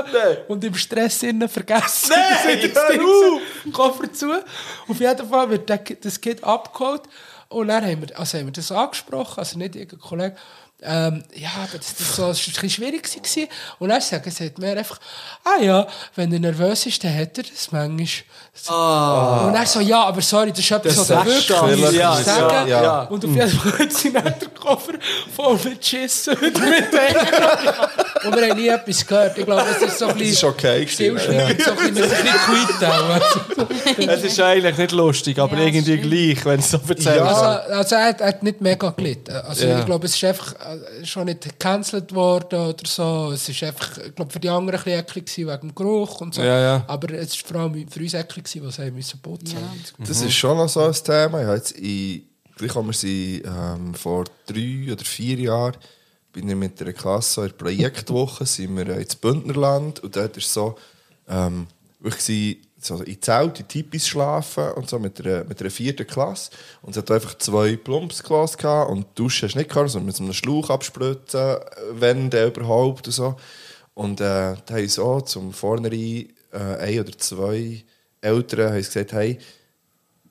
[0.49, 2.11] Und im Stress innen vergessen.
[2.45, 4.33] Nein, das Ding so, Koffer zu.
[4.89, 5.71] Auf jeden Fall wird
[6.05, 7.03] das Kind abgeholt.
[7.49, 10.37] Und dann haben wir, also haben wir das angesprochen, also nicht irgendein Kollege.
[10.81, 13.03] Ähm, ja, aber das, das, so, das war ein bisschen schwierig.
[13.03, 13.49] Gewesen.
[13.81, 15.01] Und dann sagen sie mir einfach,
[15.45, 19.49] ah ja, wenn er nervös ist, dann hat er das manchmal.
[19.49, 21.77] Und er so, ja, aber sorry, das ist etwas, was er wirklich du.
[21.77, 22.69] muss Ja, sagen.
[22.69, 23.01] ja, ja.
[23.03, 24.93] Und auf jeden Fall hat sie dann den Koffer
[25.35, 26.35] voll mit Schissen.
[26.37, 26.55] Und
[28.37, 29.39] wir haben nie etwas gehört.
[29.39, 30.29] Ich glaube, es ist so ein bisschen...
[30.31, 33.23] Das ist okay Stillschweigend, so ein bisschen, ein.
[33.99, 37.25] Also, Es ist eigentlich nicht lustig, aber irgendwie gleich, wenn es so erzählt Ja.
[37.25, 39.35] Also, also er, hat, er hat nicht mega gelitten.
[39.37, 39.81] Also Ja.
[39.81, 40.55] ich glaube, es ist einfach
[41.05, 43.33] schon nicht gecancelt worden oder so.
[43.33, 46.43] Es ist einfach, ich glaube, für die anderen ein bisschen wegen dem Geruch und so.
[46.43, 46.85] Ja, ja.
[46.87, 49.59] Aber es war vor allem für uns eklig, gewesen, weil sie müssen putzen
[49.99, 51.41] Das ist schon noch so ein Thema.
[51.41, 52.23] Ich habe jetzt in,
[52.57, 55.77] gleich haben wir sie ähm, vor drei oder vier Jahren
[56.33, 60.53] bin ich mit einer Klasse in der Projektwoche sind wir ins Bündnerland und dort ist
[60.53, 60.77] so
[61.29, 61.67] ähm,
[62.01, 66.07] wirklich sie so in Zelt, in Tipis schlafen und so mit einer, mit einer vierten
[66.07, 66.51] Klasse
[66.83, 70.07] und es hat einfach zwei Plumpsklos gehabt und die Dusche hast du nicht gehabt, sondern
[70.07, 71.57] mit einem Schlauch abspritzen,
[71.93, 73.37] wenn der überhaupt und so
[73.95, 77.85] und äh, da haben so zum Vornherein äh, ein oder zwei
[78.21, 79.39] Eltern haben gesagt, hey,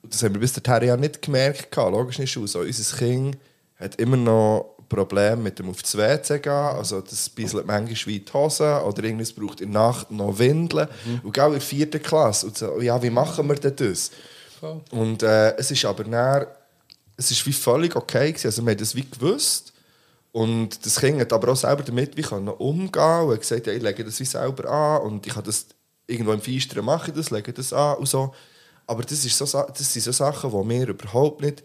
[0.02, 1.70] das haben wir bis dahin ja nicht gemerkt.
[1.70, 2.52] gehabt, Logisch nicht aus.
[2.52, 3.36] So, unser Kind
[3.76, 6.52] hat immer noch Probleme mit dem auf das WC gehen.
[6.52, 10.88] Also das bisselt manchmal wie die Hose oder irgendwas braucht in der Nacht noch Windeln.
[11.22, 12.46] Und genau in der vierten Klasse.
[12.46, 14.10] Und so, ja, wie machen wir denn das?
[14.58, 14.80] Voll.
[14.90, 16.46] Und äh, es ist aber dann,
[17.16, 18.48] es ist wie völlig okay gewesen.
[18.48, 19.72] Also wir haben das wie gewusst.
[20.32, 23.72] Und das Kind hat aber auch selber damit wie können umgehen und hat gesagt, ja,
[23.72, 25.66] ich lege das wie selber an und ich kann das
[26.06, 28.34] irgendwo im Feisteren mache ich das, lege das an und so.
[28.86, 31.62] Aber das, ist so, das sind so Sachen, die mir überhaupt nicht,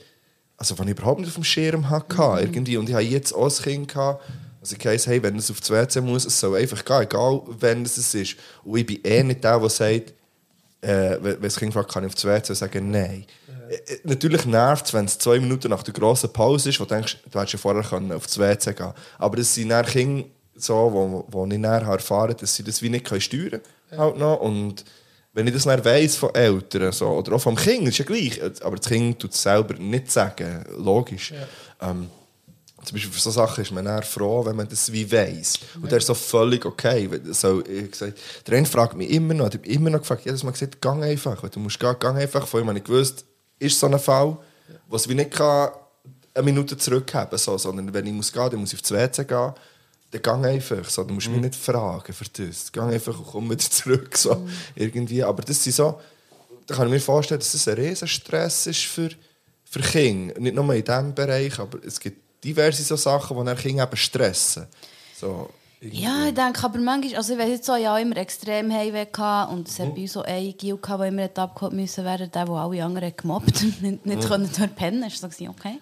[0.72, 2.78] also die ich überhaupt nicht auf dem Schirm hatte, irgendwie.
[2.78, 4.24] Und ich hatte jetzt auch ein Kind, gehabt,
[4.62, 7.42] also ich heisst, hey, wenn es auf das WC muss, es soll einfach gehen, egal
[7.60, 8.36] wenn es es ist.
[8.64, 10.14] Und ich bin eh nicht der, der sagt,
[10.82, 13.26] äh, wenn wenn das Kind fragt, kann ich auf das WC sagen, nein.
[13.70, 16.96] Äh, Natürlich nervt es, wenn es zwei Minuten nach der grossen Pause ist, wo du
[16.96, 20.26] denkst, du hättest ja vorher können auf das WC gehen Aber das sind dann Kinder,
[20.56, 24.00] so, wo, wo ich dann erfahren habe, dass sie das wie nicht können steuern können.
[24.00, 24.40] Halt noch.
[24.40, 24.86] Und
[25.34, 28.40] wenn ich das dann weiss von Eltern so, oder auch vom Kind, ist ja gleich.
[28.64, 31.34] Aber das Kind tut es selber nicht sagen, logisch.
[31.82, 32.10] Ähm,
[32.84, 35.58] zum Beispiel für so Sachen ist man eher froh, wenn man das wie weiss.
[35.76, 37.10] Und das ist so völlig okay.
[37.32, 40.44] So, ich gesagt, der eine fragt mich immer noch, ich habe immer noch gefragt, jedes
[40.44, 41.42] Mal gesagt, gang einfach.
[41.42, 42.46] Weil Du musst gehen, gang einfach.
[42.46, 43.26] Vorher habe ich gewusst,
[43.58, 44.38] ist so ein Fall,
[44.88, 45.70] wo es wie nicht kann,
[46.36, 49.26] eine Minute zurückhaben so, sondern wenn ich muss gehen, dann muss ich auf das WC
[49.26, 49.54] gehen.
[50.14, 50.88] Dann gang einfach.
[50.88, 52.72] So, du musst mich nicht fragen für das.
[52.72, 54.16] Gang einfach und komm wieder zurück.
[54.16, 55.24] So, irgendwie.
[55.24, 56.00] Aber das sind so,
[56.68, 59.10] da kann ich mir vorstellen, dass das ein riesen Stress ist für,
[59.66, 60.40] für Kinder.
[60.40, 63.98] Nicht nur in diesem Bereich, aber es gibt diverse so Sachen, die dann Kinder eben
[63.98, 64.68] stressen.
[65.20, 65.50] So,
[65.82, 66.04] irgendwie.
[66.04, 69.08] Ja, ich denke aber manchmal, also ich weiß jetzt so, ich hatte immer extrem Heimweh
[69.52, 72.46] und es hat bei uns so einen Gil gehabt, der immer abgeholt müssen werden, der,
[72.46, 75.80] der alle anderen gemobbt und nicht, nicht können dort pennen, ist so okay.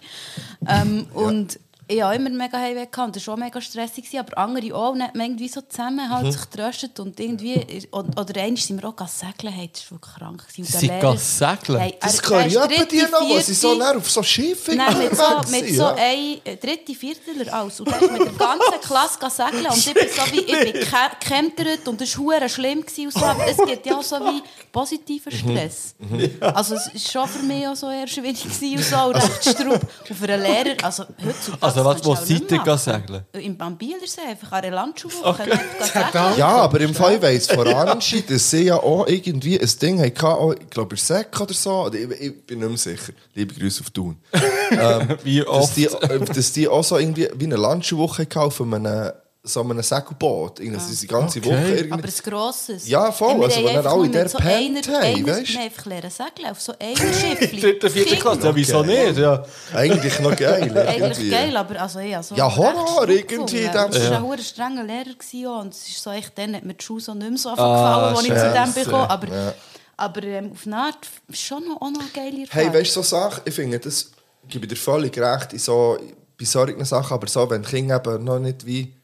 [0.66, 1.58] Ähm, und
[1.92, 4.74] ich habe immer mega Heimweh gehabt und das war auch mega stressig, gewesen, aber andere
[4.74, 4.92] auch.
[4.92, 6.32] Und dann hat man irgendwie so zusammen halt Mhm.
[6.32, 7.86] sich getröstet und irgendwie...
[7.92, 10.48] Oder, oder einmal sind wir auch gegangen segeln, hey, das war wirklich krank.
[10.48, 10.64] gewesen.
[10.78, 11.78] Sie segeln?
[11.80, 14.98] Hey, Das er- kann etwa dritte, die noch, sie so näher auf so Schiffen Nein,
[14.98, 15.94] mit so, mit so ja.
[15.94, 17.80] ein äh, dritte Vierteler alles.
[17.80, 19.32] Und dann mit der ganzen Klasse gegangen
[19.62, 19.66] segeln.
[19.66, 20.86] Und ich bin so wie, ich bin ge-
[21.20, 22.80] gekentert und es war schlimm.
[22.82, 23.24] Gewesen und so.
[23.24, 24.42] Aber es gibt ja auch so wie
[24.72, 25.94] positiver Stress.
[26.40, 28.96] Also es war schon für mich auch so eher schwierig gewesen und so.
[29.04, 29.80] Und recht straub.
[30.08, 31.62] Und für einen Lehrer, also heutzutage...
[31.62, 33.24] Also was, das wo seid ihr segeln?
[33.32, 35.42] Im Bambilersee, einfach an einer Landschulwoche.
[35.42, 36.38] Okay.
[36.38, 40.26] Ja, aber im Fall weiss vor Anschein, dass sie ja auch irgendwie ein Ding hatten,
[40.26, 41.90] auch, ich glaube, in Säck oder so.
[41.92, 43.12] Ich, ich bin nicht mehr sicher.
[43.34, 44.16] Liebe Grüße auf Thun.
[45.24, 45.76] Wie dass, oft?
[45.76, 49.12] die, äh, dass die auch so irgendwie wie eine Landschulwoche hatten auf einem,
[49.44, 50.60] so einem Segelboot.
[50.60, 51.48] Irgendwie, dass sie die ganze Okay.
[51.50, 51.92] Woche irgendwie...
[51.92, 52.86] Aber ein grosses.
[52.88, 55.48] Ja, voll, wir also dann einfach alle der so pennt einer- haben, einer- weisst?
[55.48, 57.60] Wir haben einfach lernen segeln auf so einem Schiffli.
[57.60, 58.40] Dritte, vierte Klasse?
[58.46, 59.06] Ja, wieso Okay.
[59.06, 59.18] nicht?
[59.18, 59.44] Ja.
[59.74, 60.62] Eigentlich noch geil.
[60.62, 61.30] Eigentlich irgendwie.
[61.30, 64.18] geil, aber also, ja, so Ja, Horror irgendwie Es war Sinne.
[64.32, 67.12] ein strenger Lehrer gewesen, und es ist so, ich, dann hat mir die Schule so
[67.12, 69.10] nicht mehr so Ah, gefallen, als ich zu dem bekomme.
[69.10, 69.54] Aber, Ja.
[69.96, 70.98] aber ähm, auf eine Art
[71.32, 72.74] schon noch, auch noch eine geile Hey, Erfahrung.
[72.74, 74.12] weißt du, so Sachen, ich finde, das
[74.48, 75.98] gebe ich dir völlig recht in so,
[76.38, 78.94] bei solchen Sachen, aber so, wenn Kinder eben noch nicht wie.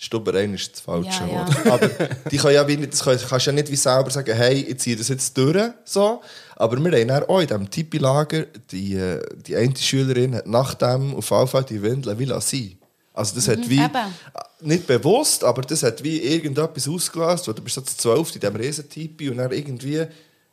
[0.00, 1.46] Stubberein ist das falsche Ja, ja.
[1.64, 1.66] Wort.
[1.66, 1.88] Aber
[2.30, 4.78] die können ja wie nicht, das können- kannst ja nicht wie selber sagen, hey, ich
[4.78, 5.60] ziehe das jetzt durch.
[5.84, 6.20] So.
[6.54, 10.74] Aber wir haben dann auch in diesem Tipi-Lager, die, äh, die eine Schülerin hat nach
[10.74, 12.76] dem auf Fall die Windeln will sein.
[13.12, 14.14] Also das hat wie, Mhm, eben.
[14.60, 18.54] nicht bewusst, aber das hat wie irgendetwas ausgelöst, du bist so zu zwölf in diesem
[18.54, 19.96] riesen Tipi und dann irgendwie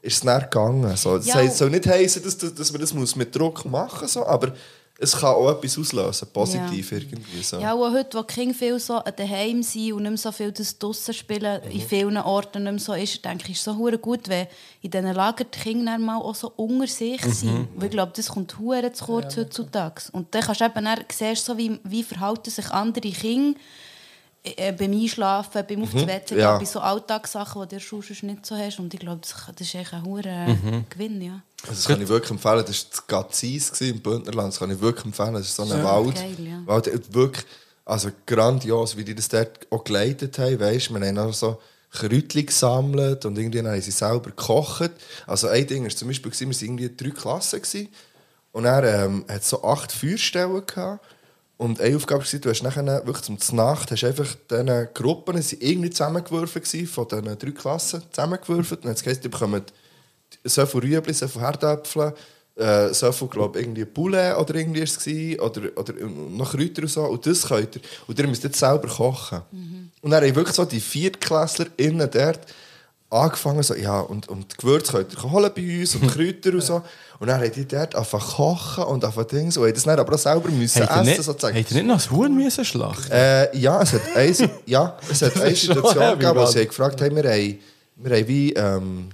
[0.02, 0.98] ist es dann gegangen.
[0.98, 1.18] So.
[1.18, 1.48] Das Ja.
[1.52, 4.54] soll nicht heißen, dass, dass man das muss mit Druck machen muss, so, aber
[4.98, 7.42] es kann auch etwas auslösen, positiv irgendwie.
[7.44, 7.60] So.
[7.60, 10.52] Ja, auch heute, wo die Kinder viel so daheim sind und nicht mehr so viel
[10.54, 11.82] das draussen spielen, in Mhm.
[11.82, 14.48] vielen Orten nicht mehr so ist, denke ich, ist es so hure gut, wenn
[14.82, 17.32] in diesen Lagern die Kinder mal auch so unter sich Mhm.
[17.32, 17.68] sind.
[17.76, 20.02] Weil ich glaube, das kommt hure zu kurz heutzutage.
[20.14, 23.60] Und dann kannst du eben dann, siehst, so wie, wie verhalten sich andere Kinder
[24.44, 26.08] äh, beim Einschlafen, beim Mhm.
[26.38, 26.58] ja.
[26.60, 28.80] bei so Alltagssachen, die du sonst nicht so hast.
[28.80, 30.86] Und ich glaube, das, das ist echt ein hure Mhm.
[30.90, 31.42] Gewinn, ja.
[31.68, 32.64] Also das kann ich wirklich empfehlen.
[32.66, 34.54] Das war das Gazis im Bündnerland.
[34.54, 35.34] Das kann ich wirklich empfehlen.
[35.34, 36.16] Das ist so ein Wald.
[36.16, 36.62] geil, ja.
[36.66, 37.46] Wald äh, wirklich,
[37.84, 40.60] also grandios, wie die das dort auch geleitet haben.
[40.60, 41.60] Weißt, wir haben auch so
[41.92, 44.92] Kräutchen gesammelt und irgendwie haben sie selber gekocht.
[45.26, 47.62] Also ein Ding war zum Beispiel, gewesen, wir waren irgendwie drei Klassen.
[47.62, 47.90] Gewesen,
[48.52, 51.06] und er ähm, hat so acht Feuerstellen gehabt.
[51.58, 55.58] Und eine Aufgabe war, du hast nachher wirklich zum Znacht hast einfach diese Gruppen, sie
[55.58, 58.80] waren irgendwie zusammengewürfelt gewesen, von diesen drei Klassen zusammengewürfelt.
[58.80, 59.62] Und dann hat es geheißen, die bekommen
[60.46, 62.14] so viel Rüebli, so viel Herdäpfel,
[62.56, 66.84] äh, so viel, glaube irgendwie Poulet oder irgendwie ist es gewesen, oder, oder noch Kräuter
[66.84, 67.04] und so.
[67.04, 67.82] Und das könnt ihr.
[68.08, 69.42] Und ihr müsst jetzt selber kochen.
[70.02, 72.42] Und dann haben wirklich so die ViertklässlerInnen dort
[73.10, 76.64] angefangen, so, ja, und, und die Gewürze könnt ihr holen bei uns und Kräuter und
[76.64, 76.82] so.
[77.20, 79.58] Und dann haben die dort angefangen kochen und angefangen Dings.
[79.58, 81.58] Und haben das dann aber auch selber müssen ihr essen, nicht, sozusagen.
[81.58, 83.12] ihr nicht noch das Huhn müssen schlachten?
[83.12, 87.16] Äh, ja, es hat eine, ja, es hat eine Situation gegeben, wo sie gefragt haben,
[87.16, 87.60] wir haben,
[87.98, 89.10] wir haben wie ähm,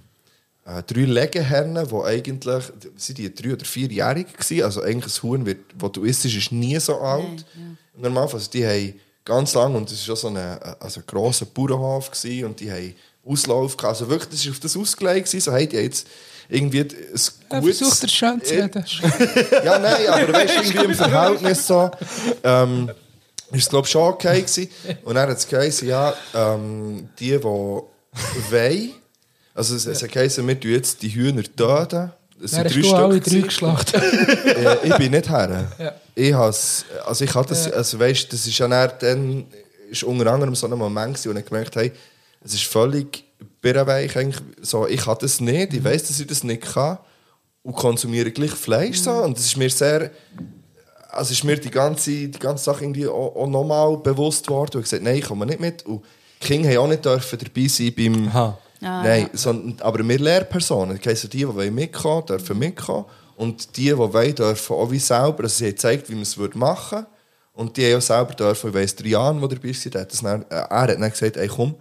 [0.65, 2.63] äh, drei Legehennen, die eigentlich,
[2.95, 6.51] sind die drei- oder vierjährig waren, also eigentlich ein Huhn, wird, das du isst, ist
[6.51, 7.45] nie so alt.
[7.97, 11.45] Normalerweise, also die haben ganz lang, und es war schon so ein also ein grosser
[11.45, 15.41] Bauernhof, gewesen, und die haben Auslauf gehabt, also wirklich, das war auf das ausgelegt, gewesen,
[15.41, 16.07] so hey, die haben jetzt
[16.49, 16.89] irgendwie ein
[17.49, 17.77] Er gutes...
[17.79, 18.85] versucht, das schön zu reden.
[19.63, 21.89] Ja, nein, aber weißt du, irgendwie im Verhältnis so,
[22.43, 22.91] ähm,
[23.51, 24.69] ist es glaube ich schon okay gewesen.
[25.03, 28.91] Und dann hat es geheißen, ja, ähm, die, die wollen,
[29.53, 32.11] also es, es hat geheißen, wir tun jetzt die Hühner töten.
[32.43, 34.01] Es sind hast du alle drei geschlachtet.
[34.51, 35.71] Äh, ich bin nicht her.
[35.79, 35.93] Ja.
[36.15, 39.45] Ich has, also ich hatte das, also weißt, das ist ja dann, dann
[39.89, 41.91] ist unter anderem so ein Moment wo ich gemerkt habe,
[42.43, 43.23] es ist völlig
[43.61, 46.97] birrenweich eigentlich, so, ich habe das nicht, ich weiß, dass ich das nicht kann.
[47.63, 49.11] Und konsumiere gleich Fleisch so.
[49.11, 50.09] Und das ist mir sehr,
[51.09, 54.79] also ist mir die ganze, die ganze Sache irgendwie auch, auch nochmal bewusst worden und
[54.79, 55.85] ich gesagt, nein, ich komme nicht mit.
[55.85, 56.03] Und
[56.41, 58.57] die Kinder haben auch nicht dürfen dabei sein beim, Aha.
[58.81, 59.37] Ah, nein, ja.
[59.37, 63.05] sondern, aber wir Lehrpersonen, das heisst, die, die wollen mitkommen, dürfen mitkommen.
[63.35, 66.37] Und die, die wollen, dürfen auch wie selber, also sie haben gezeigt, wie man es
[66.37, 67.05] würde machen.
[67.53, 70.41] Und die haben auch selber dürfen, ich weiss, Trian, der dabei war, hat das dann,
[70.43, 71.75] äh, er hat dann gesagt, ey komm,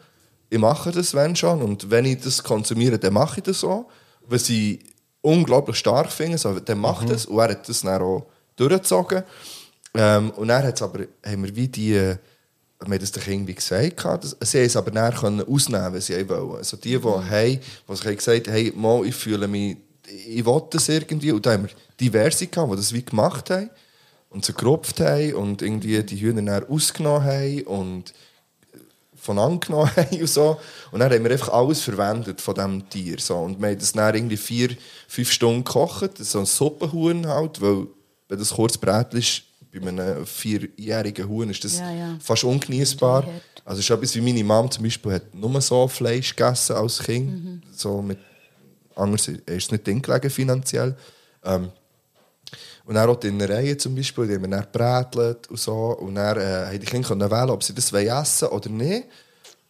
[0.50, 1.62] ich mache das, wenn schon.
[1.62, 3.86] Und wenn ich das konsumiere, dann mache ich das auch,
[4.26, 4.80] weil sie
[5.22, 9.22] unglaublich stark finden, so, dann mache ich das und er hat das dann auch durchgezogen.
[9.94, 12.16] Ähm, und dann hat's aber, haben wir wie die, äh,
[12.80, 14.00] haben das den Kindern wie gesagt,
[14.40, 16.56] sie haben es aber dann können ausnehmen, wenn sie wollen.
[16.56, 19.76] Also die, die, hey, die sich haben gesagt haben, hey, mal, ich fühle mich,
[20.06, 21.32] ich will das irgendwie.
[21.32, 21.70] Und da haben wir
[22.00, 23.70] diverse gehabt, die das wie gemacht haben
[24.30, 28.14] und sie gerupft haben und irgendwie die Hühner dann ausgenommen haben und
[29.14, 30.58] von angenommen haben und so.
[30.90, 33.18] Und dann haben wir einfach alles verwendet von diesem Tier.
[33.18, 33.36] So.
[33.36, 34.70] Und wir haben das dann irgendwie vier,
[35.06, 37.88] fünf Stunden gekocht, so ein Suppenhuhn halt, weil
[38.28, 42.16] wenn das kurz brätlich ist, bei einem vierjährigen Huhn ist das Ja, ja.
[42.20, 43.28] fast ungenießbar.
[43.64, 47.44] Also ist etwas wie meine Mom zum Beispiel hat nur so Fleisch gegessen als Kind.
[47.44, 47.62] Mhm.
[47.70, 48.18] So mit,
[48.96, 50.96] anders ist es nicht drin gelegen finanziell.
[51.44, 51.70] Ähm,
[52.84, 55.96] und dann auch die Innereien zum Beispiel, die haben dann gebrätelt und so.
[55.98, 59.04] Und dann äh, die Kinder können wählen, ob sie das wollen essen oder nicht.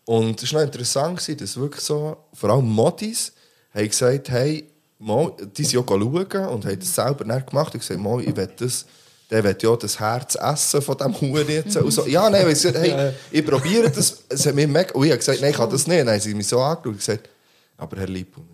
[0.06, 3.32] Und es war noch interessant, dass wirklich so, vor allem Modis,
[3.74, 4.64] haben gesagt, hey,
[4.98, 8.50] mal, die sind auch schauen und haben das selber gemacht und gesagt, mal, ich will
[8.56, 8.86] das,
[9.30, 11.76] der will ja das Herz essen von diesem Huhn jetzt.
[11.76, 14.24] Und so, ja, nein, sie gesagt, hey, ich probiere das.
[14.28, 16.00] Es hat mir mega, und ich habe gesagt, nein, ich kann das nicht.
[16.00, 17.28] Dann haben sie mich so angeschaut und gesagt,
[17.76, 18.48] aber Herr Liebung,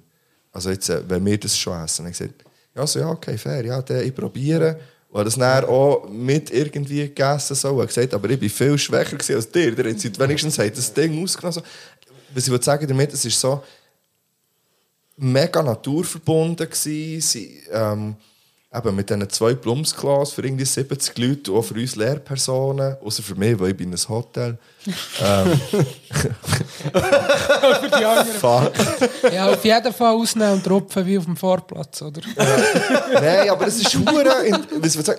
[0.52, 2.44] also jetzt, äh, wenn wir das schon essen, dann habe ich gesagt,
[2.74, 4.78] ja, so, ja, okay, fair, ja, der, ich probiere.
[5.08, 9.16] Und das dann auch mit irgendwie gegessen so, und gesagt, aber ich bin viel schwächer
[9.34, 9.74] als dir.
[9.74, 11.62] Der hat wenigstens hat das Ding ausgenommen.
[12.34, 13.62] Was ich will sagen damit, es ist so
[15.16, 17.20] mega naturverbunden gewesen.
[17.22, 18.16] Sie, ähm,
[18.76, 23.34] eben mit diesen zwei Blumsklassen für irgendwie 70 Leute, auch für uns Lehrpersonen, außer für
[23.34, 24.58] mich, weil ich bin in einem Hotel.
[25.20, 25.60] ähm,
[26.10, 28.26] Für die anderen.
[28.38, 28.72] fuck.
[29.32, 32.20] Ja, auf jeden Fall ausnehmen und tropfen wie auf dem Vorplatz, oder?
[33.14, 34.30] Nein, aber es ist hure.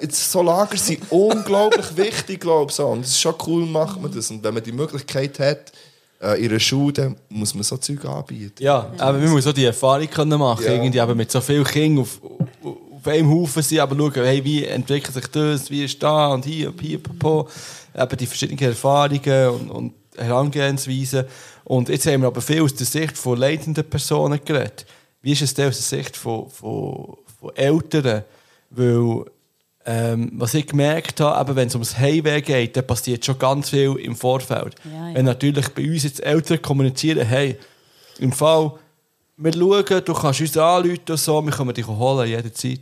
[0.09, 2.75] So Lager sind unglaublich wichtig, glaube ich.
[2.77, 2.87] So.
[2.87, 4.31] Und es ist schon cool, macht man das.
[4.31, 5.73] Und wenn man die Möglichkeit hat,
[6.21, 8.63] äh, in einer Schule, muss man so Zeug anbieten.
[8.63, 10.71] Ja, aber man muss auch die Erfahrung können machen Ja.
[10.73, 12.19] irgendwie eben mit so vielen Kindern auf,
[12.63, 12.77] auf,
[13.07, 16.45] auf einem Haufen sein, aber schauen, hey, wie entwickelt sich das, wie ist da und
[16.45, 17.47] hier und hier, popo.
[17.95, 21.25] eben die verschiedenen Erfahrungen und, und Herangehensweisen.
[21.63, 24.85] Und jetzt haben wir aber viel aus der Sicht von leitenden Personen geredet.
[25.21, 28.23] Wie ist es denn aus der Sicht von, von, von Eltern?
[28.69, 29.25] Weil,
[29.85, 33.95] ähm, was ich gemerkt habe, wenn es ums Heimweh geht, dann passiert schon ganz viel
[33.95, 34.75] im Vorfeld.
[34.83, 35.15] Ja, ja.
[35.15, 37.57] Wenn natürlich bei uns jetzt Eltern kommunizieren, hey,
[38.19, 38.73] im Fall,
[39.37, 42.81] wir schauen, du kannst uns anrufen und so, wir können dich holen jederzeit.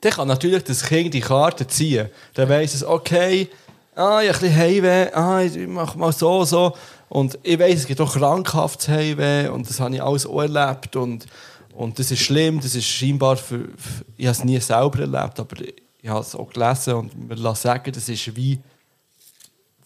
[0.00, 2.08] Dann kann natürlich das Kind die Karte ziehen.
[2.34, 3.48] Dann weiss es, okay,
[3.94, 6.72] ah, ich habe ein bisschen Heimweh, ah, ich mache mal so, so.
[7.08, 10.96] Und ich weiss, es gibt auch krankhaftes Heimweh und das habe ich alles auch erlebt.
[10.96, 11.26] Und,
[11.74, 15.38] und das ist schlimm, das ist scheinbar für, für ich habe es nie selber erlebt,
[15.38, 15.56] aber
[16.02, 18.58] ich habe es auch gelesen und mir lassen sagen, das ist wie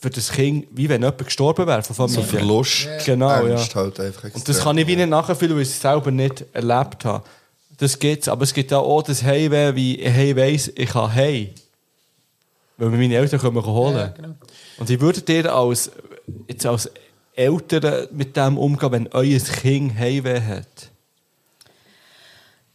[0.04, 2.26] für das Kind, wie wenn jemand gestorben wäre von So Familie.
[2.26, 3.56] Verlust, Genau, ja.
[3.56, 7.06] Halt einfach Und das kann ich wie nicht nachfühlen, weil ich es selber nicht erlebt
[7.06, 7.24] habe.
[7.78, 11.54] Das gibt's, aber es gibt auch das Heimweh, wie ich hey weiss, ich kann hey.
[12.76, 13.96] Weil mir meine Eltern kommen holen.
[13.96, 14.34] Ja, genau.
[14.76, 15.90] Und wie würdet ihr als,
[16.48, 16.90] jetzt als
[17.34, 20.90] Eltern mit dem umgehen, wenn euer Kind Heimweh hat?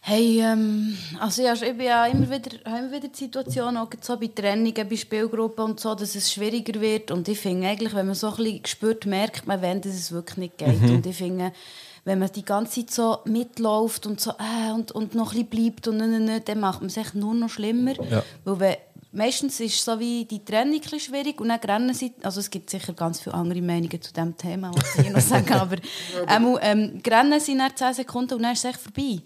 [0.02, 3.90] Hey, ähm, also ja, ich bin ja immer wieder, habe immer wieder die Situation, auch
[4.00, 7.10] so bei Trennungen, bei Spielgruppen und so, dass es schwieriger wird.
[7.10, 10.10] Und ich finde eigentlich, wenn man so ein bisschen spürt, merkt man, wenn dass es
[10.10, 10.82] wirklich nicht geht.
[10.90, 11.52] Und ich finde,
[12.04, 15.64] wenn man die ganze Zeit so mitläuft und so äh, und, und noch ein bisschen
[15.64, 17.92] bleibt und ne, ne, dann macht man es echt nur noch schlimmer.
[18.10, 18.22] Ja.
[18.44, 18.76] Weil wenn,
[19.12, 22.70] meistens ist so wie die Trennung ein schwierig und dann rennen sie, also es gibt
[22.70, 25.76] sicher ganz viele andere Meinungen zu diesem Thema, was ich hier noch sagen, aber
[26.28, 29.20] ähm, ähm, rennen sie nach 10 Sekunden und dann ist es echt vorbei.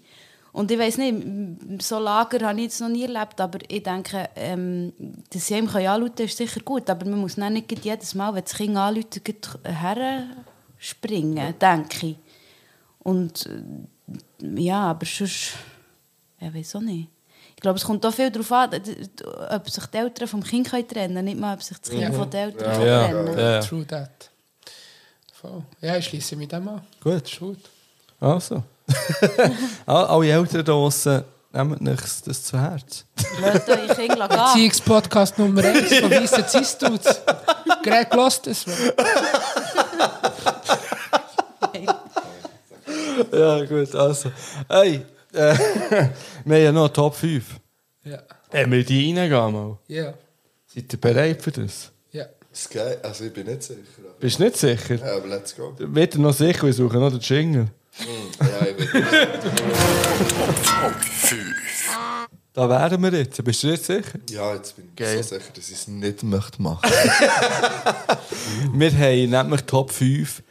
[0.55, 4.29] Und ich weiß nicht, so Lager habe ich jetzt noch nie erlebt, aber ich denke,
[4.37, 4.93] ähm,
[5.29, 8.41] dass sie ihm anrufen können, ist sicher gut, aber man muss nicht jedes Mal, wenn
[8.43, 9.19] das Kind anruft,
[9.65, 10.27] her
[10.77, 12.15] springen, denke ich.
[12.99, 13.49] Und
[14.47, 15.55] äh, ja, aber sonst,
[16.39, 17.09] ja, weiß auch nicht.
[17.57, 18.69] Ich glaube, es kommt auch viel darauf an,
[19.51, 22.11] ob sich die Eltern vom Kind trennen können, nicht mal, ob sich das Kind Ja.
[22.13, 23.59] von den Eltern Ja, kann ja, trennen ja.
[23.59, 24.31] True that.
[25.33, 25.63] Voll.
[25.81, 26.81] Ja, ich schließe mich dem an.
[27.03, 27.23] Gut.
[27.29, 27.59] Ist gut.
[28.21, 28.63] Also.
[29.85, 33.05] All- Alle Eltern draussen, nehmt euch das zu Herz.
[33.41, 34.37] Lasst eure Kinder gehen.
[34.39, 37.21] Erziehungspodcast Nummer 1 von Weissen Zistuts.
[37.83, 38.65] Greg lost es.
[43.31, 44.31] Ja, gut, also.
[44.69, 45.01] Hey,
[45.33, 45.55] äh,
[46.43, 47.43] wir haben ja noch Top 5.
[48.03, 48.19] Ja.
[48.53, 49.77] Haben wir die reingehen mal?
[49.87, 50.13] Ja.
[50.67, 51.91] Seid ihr bereit für das?
[52.11, 52.25] Ja.
[52.71, 52.97] Geil.
[53.03, 53.79] Also ich bin nicht sicher.
[54.19, 54.95] Bist du nicht sicher?
[54.95, 55.73] Ja, aber let's go.
[55.77, 56.63] Wird er noch sicher?
[56.63, 57.67] Wir suchen noch den Jingle.
[57.99, 59.05] Ja, ich bin
[62.53, 63.43] Da wären wir jetzt.
[63.43, 64.01] Bist du jetzt sicher?
[64.29, 65.21] Ja, jetzt bin ich Geil.
[65.23, 66.89] so sicher, dass ich es nicht möchte machen.
[68.73, 70.41] Wir haben nämlich Top 5.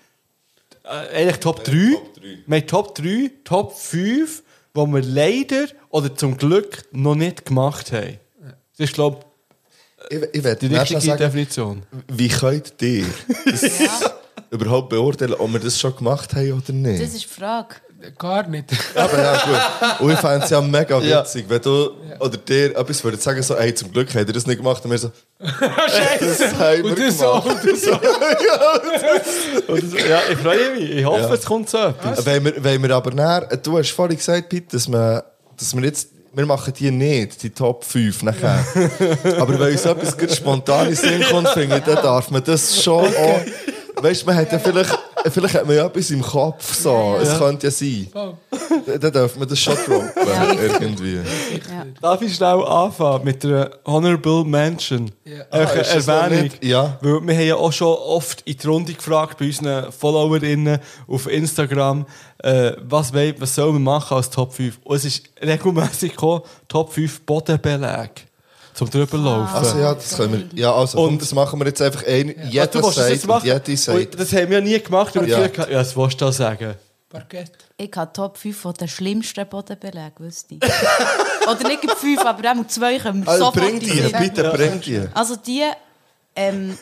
[0.85, 1.73] Äh, eigentlich Top 3.
[1.73, 2.39] Top drei.
[2.47, 4.43] Wir haben Top 3, Top 5,
[4.77, 8.19] die wir leider oder zum Glück noch nicht gemacht haben.
[8.77, 9.21] Das ist, glaube
[10.11, 11.83] Ich, ich werde ich, die richtige sagen, Definition.
[12.09, 13.07] wie könnt ihr
[13.47, 13.63] das
[14.55, 17.03] überhaupt beurteilen, ob wir das schon gemacht haben oder nicht?
[17.03, 17.75] Das ist die Frage.
[18.19, 18.67] Gar nicht.
[18.95, 20.01] Aber ja, gut.
[20.01, 21.21] Und ich fände es ja mega Ja.
[21.23, 21.91] witzig, wenn du
[22.21, 24.85] oder dir etwas würdet sagen, so, hey, zum Glück habt ihr das nicht gemacht.
[24.85, 25.59] Und wir so, das
[26.59, 27.47] haben wir Und das so, gemacht.
[27.47, 27.93] und das so.
[29.67, 30.91] Das, ja, ich freue mich.
[30.91, 31.33] Ich hoffe, Ja.
[31.35, 32.27] es kommt so etwas.
[32.27, 35.23] Wenn wir, wenn wir aber näher, du hast vorhin gesagt, Pete, dass, man,
[35.59, 38.65] dass wir jetzt wir machen die nicht, die Top 5 nachher.
[39.39, 42.83] Aber wenn uns etwas spontan in den Sinn kommt, finde ich, dann darf man das
[42.83, 43.41] schon auch...
[43.97, 44.99] Weißt du, man hat ja vielleicht,
[45.31, 47.17] vielleicht hat man ja etwas im Kopf, so.
[47.21, 48.09] Es könnte ja sein.
[48.13, 51.21] Dann- Dann darf man das schon droppen, irgendwie.
[52.01, 55.11] Darf ich schnell anfangen mit der Honorable Mention?
[55.25, 55.45] Ja.
[55.51, 56.51] Eine Ah, Erwähnung.
[56.61, 56.99] Ja.
[57.01, 61.27] Weil wir haben ja auch schon oft in die Runde gefragt bei unseren FollowerInnen auf
[61.29, 62.07] Instagram,
[62.39, 64.79] äh, was, was sollen wir machen als Top 5?
[64.85, 68.27] Und es ist regelmäßig gekommen, Top 5 Bodenbeleg
[68.75, 69.55] zum drüberlaufen.
[69.55, 70.61] Also ja, das können wir...
[70.61, 72.35] Ja, also, und das machen wir jetzt einfach ein...
[72.37, 74.21] Ah, Jeder das sagt jetzt und jede sagt...
[74.21, 75.17] Das haben wir ja nie gemacht.
[75.17, 75.41] Und Ja.
[75.41, 75.47] ja.
[75.47, 76.75] ja, das willst du da sagen.
[77.09, 77.53] Parkett.
[77.77, 80.61] Ich habe Top 5 von den schlimmsten Bodenbelägen, wüsste ich.
[81.49, 84.81] Oder nicht gerade 5, aber auch zwei kommen Also, sofort bring in die, bitte bring
[84.81, 85.01] die.
[85.15, 85.63] Also die
[86.35, 86.77] ähm,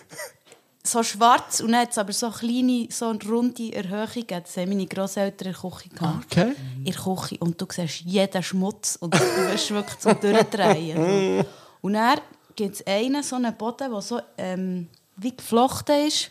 [0.85, 4.27] so schwarz und dann hat es aber so kleine, so eine runde Erhöhungen.
[4.29, 6.25] Das haben meine Grosseltern in der Küche gehabt.
[6.33, 6.53] Okay.
[6.79, 7.37] In der Küche.
[7.39, 11.45] Und du siehst jeden Schmutz und du wirst wirklich zum Durchdrehen.
[11.83, 12.21] Und dann
[12.57, 16.31] gibt es einen, so einen Boden, der so ähm, wie geflochten ist,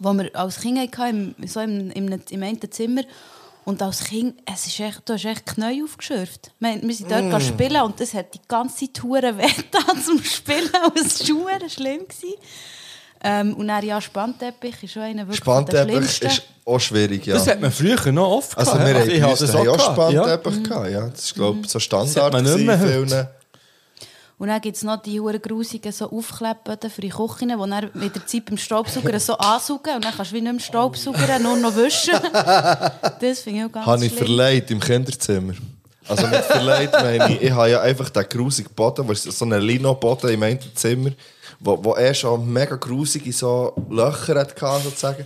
[0.00, 3.02] wo wir als Kind hatten, im, so im, im, im einen Zimmer.
[3.64, 6.50] Und als Kind, es ist echt, du hast echt Knie aufgeschürft.
[6.58, 7.40] Wir, wir sind dort mm.
[7.40, 10.70] spielen und das hat die ganze Tour weh getan zum Spielen.
[10.84, 12.00] Und es war schlimm.
[12.00, 12.34] Gewesen.
[13.24, 16.26] Ähm, und dann ja, Spannteppich ist schon einer wirklich Spannteppich schlimmsten.
[16.26, 17.34] ist auch schwierig, ja.
[17.34, 19.00] Das hat man früher noch oft Also gehabt, wir ja.
[19.00, 19.92] haben, ich bei habe uns das daheim auch ja.
[19.92, 21.08] Spannteppich gehabt, ja.
[21.08, 23.28] Das ist, glaube ich, so Das Standard hat man nicht mehr in vielen-
[24.42, 27.90] Und dann gibt es noch die huren grusigen so Aufklebboden für die Küchen, die dann
[27.94, 31.44] mit der Zeit beim Staubsauger so ansaugen und dann kannst du wie nicht mehr Staubsaugern,
[31.44, 32.14] nur noch wischen.
[33.20, 34.26] Das finde ich auch ganz Habe ich schlimm.
[34.26, 35.52] verleiht im Kinderzimmer.
[36.08, 40.30] Also mit verleiht meine ich, ich habe ja einfach den grusigen Boden, so einen Lino-Boden
[40.30, 41.12] im einen Zimmer,
[41.60, 45.24] wo, wo er schon mega grusige so Löcher hatte, sozusagen.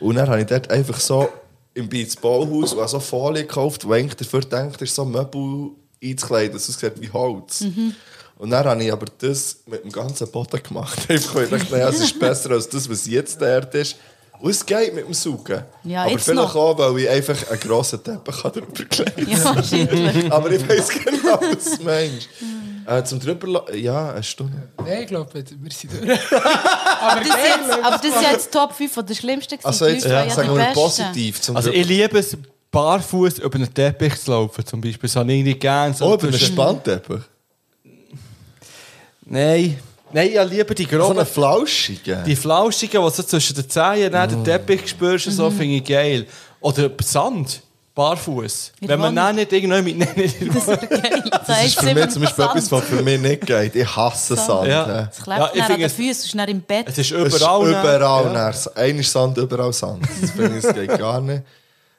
[0.00, 1.28] Und dann habe ich dort einfach so
[1.72, 5.70] im Beats Bauhaus und so Folie gekauft, wo eigentlich dafür denkt, ist so Möbel
[6.02, 7.64] einzukleiden, dass es aussieht wie Holz.
[8.38, 10.98] Und dann habe ich aber das mit dem ganzen Boden gemacht.
[11.08, 13.96] Ich dachte, naja, es ist besser als das, was jetzt dort ist.
[14.38, 15.62] Und es geht mit dem Saugen.
[15.84, 16.54] Ja, aber vielleicht noch.
[16.54, 20.32] auch, weil ich einfach einen grossen Teppich habe drüber gelegt Ja, wahrscheinlich.
[20.32, 22.28] Aber ich weiß genau, was du meinst.
[22.86, 24.68] Äh, zum drüber Ja, eine Stunde.
[24.76, 26.32] Nein, ich glaube, wir sind durch.
[26.32, 29.56] Aber das, jetzt, aber das ist ja jetzt Top 5 von der schlimmsten.
[29.56, 29.66] gewesen.
[29.66, 31.40] Also jetzt ja, sagen wir positiv.
[31.40, 32.36] Zum Also ich liebe es,
[32.70, 35.08] barfuß über einen Teppich zu laufen, zum Beispiel.
[35.08, 35.94] Das habe ich nicht gerne.
[35.94, 37.22] So oh, über einen Spannteppich.
[39.26, 39.78] Nein.
[40.12, 41.18] Nein, ich liebe die So groben...
[41.18, 42.24] einen flauschigen.
[42.24, 45.56] Die Flauschigen, die so zwischen den Zehen neben den Teppich spürst, so Mhm.
[45.56, 46.26] finde ich geil.
[46.60, 47.60] Oder Sand,
[47.94, 48.72] barfuß.
[48.80, 49.96] Wenn man dann nicht irgendwann mit...
[50.16, 51.22] Nicht Das ist geil.
[51.46, 53.74] Das ist für mich zum Beispiel etwas, was für mich nicht geht.
[53.74, 54.68] Ich hasse Sand.
[54.68, 54.86] Ja.
[54.86, 55.08] hä.
[55.10, 56.86] Es klebt Ja, ich an den Füßen, es im Bett.
[56.88, 57.68] Es ist Es ist überall...
[57.68, 58.32] überall.
[58.34, 58.72] Ja.
[58.76, 60.06] Einer ist Sand, überall Sand.
[60.20, 61.42] Das finde ich, das geht gar nicht.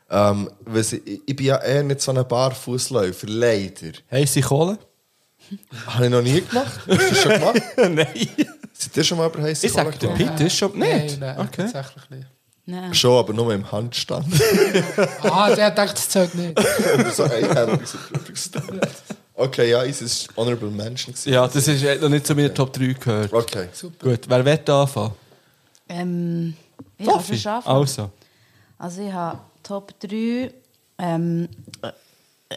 [0.10, 0.94] Ähm, ich,
[1.26, 3.92] ich bin ja eher nicht so ein Barfußläufer, leider.
[4.10, 4.78] Heisse Kohle?
[5.88, 6.80] Habe ich noch nie gemacht.
[6.88, 7.62] Hast du das schon gemacht?
[7.78, 8.30] Nein.
[8.74, 10.18] Seid ihr schon mal über heiße Ich sage, der gegangen?
[10.36, 10.78] Peter ist schon...
[10.78, 11.20] Nicht?
[11.20, 11.70] Nein, nein, Okay.
[11.72, 12.28] tatsächlich nicht.
[12.66, 12.94] Nein.
[12.94, 14.28] Schon, aber nur im Handstand.
[15.24, 16.60] Ah, der denkt, das zählt nicht.
[16.60, 18.82] Und so einhändig so drüber gestanden.
[19.34, 21.14] Okay, ja, es ist Honorable Mention.
[21.14, 21.32] gewesen.
[21.32, 23.32] Ja, das ist hat noch nicht zu meiner Top 3 gehört.
[23.34, 23.70] Okay.
[24.00, 25.14] Gut, wer will anfangen?
[25.90, 26.56] Ähm,
[26.98, 27.48] ich kann Sophie?
[27.48, 27.64] anfangen.
[27.78, 28.10] Also.
[28.78, 30.52] Also ich habe Top 3
[31.00, 31.48] ähm,
[31.82, 31.92] äh,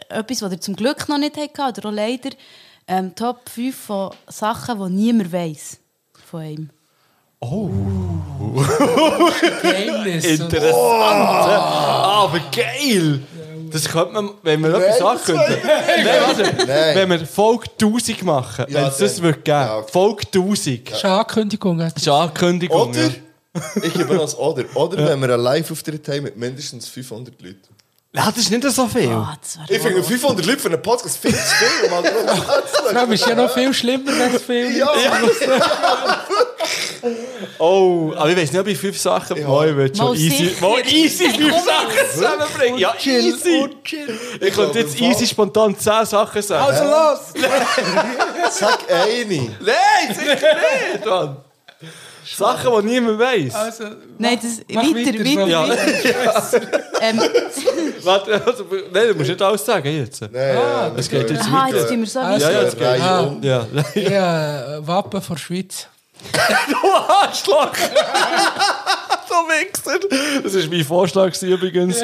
[0.09, 2.31] etwas, was ihr zum Glück noch nicht hattet, oder auch leider.
[2.93, 5.79] Ähm, Top 5 von Sachen, die niemand weiß
[6.29, 6.69] von einem.
[9.61, 10.25] Geheimnis.
[10.25, 10.73] Interessant.
[10.75, 13.21] Ah, aber geil!
[13.71, 15.65] Das könnte man, wenn wir etwas sagen könnten.
[15.65, 16.43] Nein, warte.
[16.67, 16.95] Nein.
[16.95, 19.47] Wenn wir Folge 1000 machen, Ja, wenn es das würde geben.
[19.57, 19.91] ja, okay.
[19.91, 20.89] Folge 1000.
[20.91, 21.77] Das ist eine Ankündigung.
[21.77, 22.89] Das ist eine Ankündigung.
[22.89, 23.09] Oder, Ja.
[23.83, 24.65] ich gebe das Oder.
[24.75, 27.59] Oder wenn wir einen Live-Auftritt haben mit mindestens 500 Leuten.
[28.13, 29.09] Ja, das ist nicht so viel.
[29.09, 33.11] Ah, das wäre Ich finde 500 Leute für einen Podcast viel zu viel, Vor allem
[33.13, 34.89] ist ja noch viel schlimmer, es viel Ja,
[37.57, 39.47] Oh, aber ich weiß nicht, ob ich fünf Sachen Ja.
[39.47, 42.79] mal will schon easy, mal easy fünf Sachen zusammenbringen.
[42.79, 43.69] Ja, easy.
[44.39, 46.65] Ich könnte jetzt easy spontan zehn Sachen sagen.
[46.65, 47.19] Also los!
[48.51, 49.55] sag eine.
[49.59, 50.35] Nein, sicher
[50.93, 51.37] nicht, Mann.
[52.35, 53.55] Sachen, die niemand weiß.
[53.55, 53.83] Also,
[54.17, 55.65] Nein, das, weiter, weiter, Ja.
[57.03, 57.19] Ähm,
[58.03, 60.21] Warte, also, nein, du musst nicht alles sagen jetzt.
[60.21, 61.77] Nein, ah, Es geht jetzt aha, weiter.
[61.77, 62.45] jetzt tun wir so Also.
[62.45, 62.87] Ja, ja, es geht.
[62.87, 63.35] Ah.
[63.41, 63.67] Ja.
[63.95, 65.87] ich habe äh, Wappen von Schweiz.
[66.69, 67.73] Du Arschloch!
[69.27, 69.99] so Wichser!
[70.43, 72.03] Das war mein Vorschlag übrigens.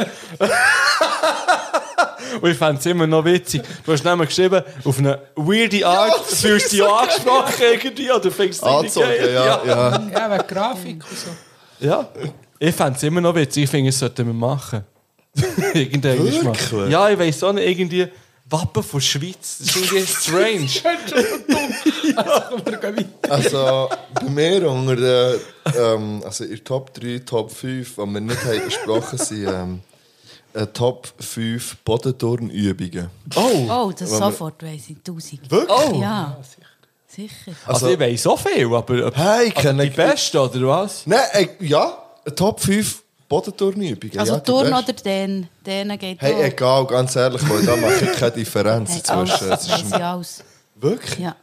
[2.42, 3.62] Und ich fände es immer noch witzig.
[3.86, 8.62] Du hast nämlich geschrieben, auf eine weirde Art fühlst du dich angesprochen irgendwie oder findest
[8.62, 9.34] du Anzogen, geil.
[9.34, 10.10] ja, ja.
[10.12, 11.86] Ja, wegen Grafik und so.
[11.86, 12.10] Ja.
[12.60, 13.66] Ich fände es immer noch witzig.
[13.66, 14.84] Ich finde, es sollten wir machen.
[15.74, 16.72] Irgendwann Wirklich?
[16.72, 16.90] mal.
[16.90, 18.08] Ja, ich weiß auch nicht, irgendwie...
[18.50, 19.58] Wappen von Schweiz.
[19.60, 20.70] Das ist irgendwie strange.
[23.28, 25.40] Also, bei mir unter den,
[25.78, 29.82] ähm, also in Top 3, Top 5, die wir nicht haben besprochen sind ähm,
[30.58, 33.10] äh, Top 5 Bodenturnübungen.
[33.36, 33.42] Oh!
[33.70, 34.98] Oh, das sofort weiss ich.
[35.04, 35.50] Tausend.
[35.52, 35.78] Wirklich?
[35.94, 36.02] Oh!
[36.02, 36.38] Ja,
[37.08, 37.52] sicher.
[37.66, 41.04] Also, ich weiß so viel, aber ob- Hey, ich aber kenne- die Beste, oder was?
[41.06, 41.98] Nein, äh, ja,
[42.36, 44.20] Top 5 Bodenturnübungen.
[44.20, 44.92] Also ja, die Turn beste.
[44.92, 46.40] oder den, denen geht Hey, auch.
[46.44, 49.34] egal, ganz ehrlich, weil da mache ich keine Differenz Hey, dazwischen.
[49.36, 50.44] Es alles, ist weiss ich alles.
[50.76, 51.20] wirklich?
[51.20, 51.36] Ja.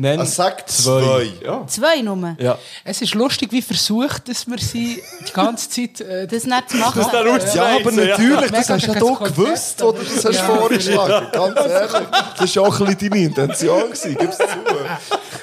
[0.00, 1.30] Nenn Ah, sag zwei.
[1.44, 1.66] Ja.
[1.66, 2.34] Zwei Nummer.
[2.40, 2.58] ja.
[2.84, 6.00] Es ist lustig, wie versucht, dass wir sie die ganze Zeit.
[6.00, 7.00] Äh, Das nicht zu machen.
[7.00, 8.16] Das ist Ja, aber Ja.
[8.16, 11.26] natürlich, das hast ja du Konzept, gewusst, oder das hast du vorgeschlagen.
[11.32, 12.06] Ganz ehrlich,
[12.38, 14.44] das war auch ein bisschen deine Intention, gewesen, gib's zu.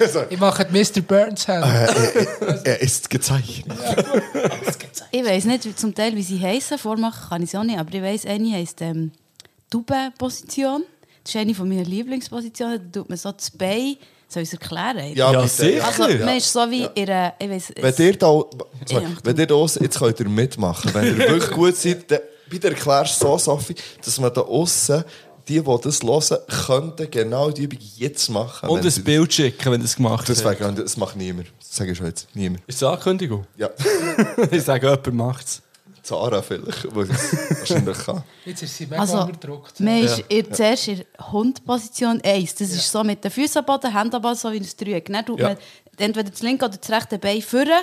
[0.03, 1.01] Also, ich mache Mr.
[1.01, 1.65] Burns Hand.
[2.63, 3.77] er ist gezeichnet.
[5.11, 6.77] Ich weiss nicht wie- zum Teil, wie sie heißen.
[6.79, 7.77] Vormachen kann ich es auch nicht.
[7.79, 9.11] Aber ich weiss, eine heisst ähm,
[9.69, 10.83] Tube-Position.
[11.23, 12.89] Das ist eine von meiner Lieblingspositionen.
[12.91, 13.97] Da tut man so das Bein.
[14.29, 15.13] Soll ich es erklären?
[15.15, 15.47] Ja, bitte.
[15.47, 15.85] sicher.
[15.85, 17.33] Also, man ist so wie in einer...
[17.39, 18.49] Ich weiss, Wenn ihr da, sorry,
[18.89, 19.01] Ja.
[19.23, 20.93] wenn ihr da aussen- jetzt könnt ihr mitmachen.
[20.93, 25.03] Wenn ihr wirklich gut seid, dann bitte erklärst du so, Sophie, dass man da außen
[25.47, 28.67] die, die das hören, könnten genau die Übung jetzt machen.
[28.67, 30.59] Und ein Bild schicken, wenn du es gemacht Das, hast.
[30.59, 31.47] wäre- das macht niemand.
[31.59, 32.27] Das sage ich schon jetzt.
[32.33, 32.61] Niemand.
[32.67, 33.47] Ist das eine Ankündigung?
[33.55, 33.69] Ja.
[34.51, 35.61] ich sage, jemand macht es.
[36.07, 38.23] Zara vielleicht, weil es wahrscheinlich kann.
[38.45, 39.79] Jetzt ist sie mega Also, unterdrückt.
[39.81, 42.55] man ist in, zuerst in der Hundposition 1.
[42.55, 45.05] Das ist so mit den Füßen am Boden, Hände am Boden, so wie ein Dreieck.
[45.11, 45.49] Dann tut Ja.
[45.49, 45.57] man
[45.97, 47.81] entweder das linke oder das rechte Bein führen.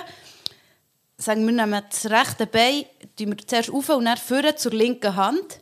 [1.17, 2.83] Sagen wir, nehmen das rechte Bein
[3.17, 5.59] tun wir zuerst auf und dann führen zur linken Hand.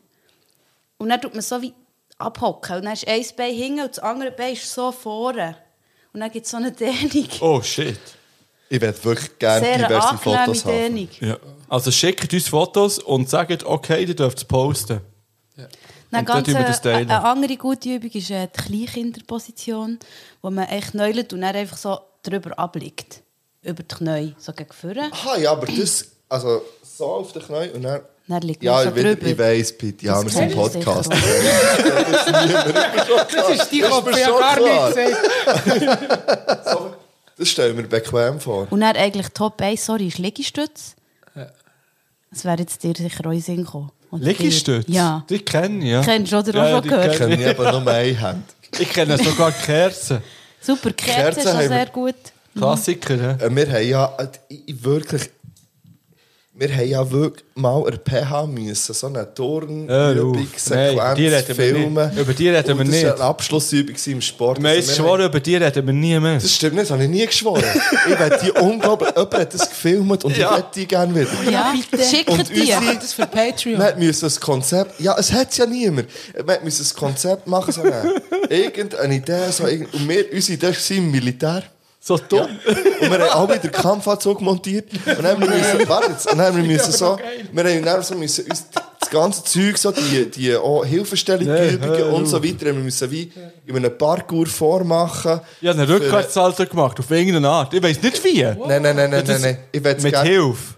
[0.98, 1.74] Und dann tut man so wie
[2.18, 2.78] abhocken.
[2.78, 5.58] Und dann ist ein Bein hinten und das andere Bein ist so vorne.
[6.14, 7.28] Und dann gibt es so eine Dehnung.
[7.42, 8.00] Oh shit.
[8.74, 11.08] Ich würde wirklich gerne Sehr diverse Fotos haben.
[11.20, 11.38] Ja.
[11.70, 15.00] Also schickt uns Fotos und sagt, okay, ihr dürft es posten.
[15.56, 15.70] Dann Und
[16.12, 20.00] dann ganz wir eine, das eine andere gute Übung ist äh, die Kleinkinderposition,
[20.42, 23.22] wo man echt neult und dann einfach so drüber abliegt.
[23.62, 25.12] Über die Knie, so gegen vorne.
[25.12, 28.02] Aha, ja, aber das, also so auf den Knien und dann...
[28.28, 30.50] Dann liegt Ja, man so ich, will- ich weiss, Pete, ja, wir Das sind ein
[30.52, 31.14] kennst du Podcast.
[31.14, 31.28] sicher,
[33.36, 35.18] Das ist die Das ist Kopf mir ja gar nicht gesagt.
[37.44, 38.68] Das stellen wir bequem vor.
[38.70, 40.96] Und dann eigentlich Top 1, sorry, ist Liegestütz.
[42.32, 43.92] Das wäre jetzt dir sicher auch in den Sinn gekommen.
[44.12, 44.86] Oder Liegestütz?
[44.86, 44.94] dir?
[44.96, 45.26] Ja.
[45.30, 46.02] Die kenne ich, ja.
[46.02, 47.12] Kennst du oder Ja, auch ja, schon die gehört?
[47.12, 48.46] Ich kenne eben nur eine Hand.
[48.80, 50.20] Ich kenne sogar Kerzen.
[50.62, 52.16] Super, die Kerze Kerzen ist auch haben wir- sehr gut.
[52.58, 53.32] Klassiker, ja.
[53.34, 55.30] Äh, Wir haben ja äh, ich- wirklich.
[56.56, 59.22] Wir haben ja wirklich mal ein PH müssen, so eine
[61.28, 62.10] reden wir filmen.
[62.10, 62.20] nicht.
[62.20, 63.06] Über die reden wir Und das nicht.
[63.06, 64.62] war eine Abschlussübung im Sport.
[64.62, 66.36] Wir haben Also wir geschworen, über die reden wir nie mehr.
[66.36, 67.64] Das stimmt nicht, das habe ich nie geschworen.
[68.08, 69.10] ich werde die unglaublich.
[69.16, 70.52] Jemand hat das gefilmt und Ja.
[70.52, 71.52] ich hätte die gerne wieder.
[71.52, 71.74] Ja,
[72.08, 72.62] schickt Und die.
[72.62, 73.80] unsere- Das für Patreon.
[73.80, 75.00] Man musste ein Konzept.
[75.02, 76.08] Ja, es hat ja niemand.
[76.46, 79.50] Man musste ein Konzept machen, so eine, irgendeine Idee.
[79.50, 81.64] So, irgend- und wir, unsere Idee war im Militär.
[82.06, 82.42] So dumm.
[83.00, 84.92] Und wir haben alle den Kampfanzug montiert.
[84.92, 87.18] Und dann haben wir müssen, warte jetzt, und dann haben wir müssen so,
[87.52, 88.66] wir haben dann so müssen uns
[89.00, 92.74] das ganze Zeug, so die, die auch Hilfestellung, Nee, die Übungen und so weiter, wir
[92.74, 93.32] müssen wie
[93.66, 95.40] in einem Parkour vormachen.
[95.62, 97.74] Ich habe einen Rückwärtssalto gemacht, auf irgendeine Art.
[97.74, 98.44] Ich weiß nicht wie.
[98.44, 99.58] Nein, nein, nein, nein, nein, nein.
[99.72, 100.74] Ich will Mit gerne- Hilfe.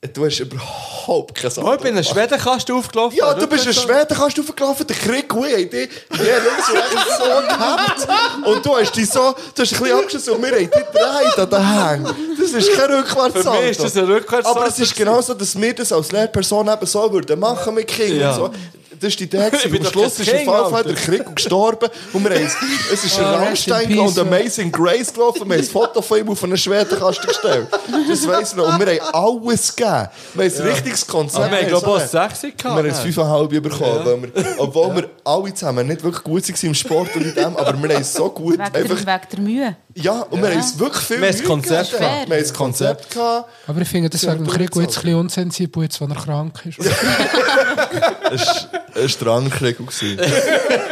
[0.00, 1.74] Du hast überhaupt keine Sache.
[1.74, 3.18] Ich bin in einen Schwedenkasten aufgelaufen.
[3.18, 6.68] Ja, du bist ein Schweden, kannst du aufgelaufen, der Krieg, wir haben dich ja, links
[6.70, 8.08] und rechts so gehabt.
[8.46, 11.38] Und du hast dich so, du hast ein bisschen abgeschossen und wir haben dich gedreht
[11.38, 12.36] an den Hängen.
[12.40, 13.52] Das ist kein Rückwärtssalto.
[13.52, 16.68] Für mich ist das ein Rückwärtssalto Aber es ist genauso, dass wir das als Lehrperson
[16.68, 18.20] eben so würden machen mit Kindern.
[18.20, 18.36] Ja.
[18.36, 18.68] und So.
[19.00, 19.38] Das ist die Idee.
[19.64, 21.88] Am Schluss ist jeden Fall der Krieg gestorben.
[22.12, 22.56] Und wir haben, es-
[22.92, 24.18] es ist ein in Rammstein und.
[24.18, 25.48] Amazing Grace gelaufen.
[25.48, 27.68] Wir haben ein Foto von ihm auf einen Schwedenkasten gestellt.
[28.08, 28.72] Das weiss ich noch.
[28.72, 30.08] Und wir haben alles gegeben.
[30.34, 31.44] Wir haben ein richtiges Konzept.
[31.44, 33.06] Aber wir haben, glaube ich, so auch eine- Sechse wir haben gehabt.
[33.06, 37.34] es 5,5 bekommen, obwohl wir alle zusammen nicht wirklich gut waren im Sport und in
[37.34, 39.76] dem, aber wir haben es so gut Wegen der, einfach, wegen der Mühe.
[40.02, 41.98] Ja, und wir haben es wirklich viel Wir haben das Mühe Konzept gegeben.
[42.10, 42.28] gehabt.
[42.28, 43.50] Wir haben das Konzept gehabt.
[43.66, 46.60] Aber ich finde, das Ja, wäre Krieg jetzt ein bisschen unsensibel, jetzt, wenn er krank
[46.64, 46.78] ist.
[48.30, 49.78] Es war ein Strandkrieg.
[49.78, 50.18] gewesen.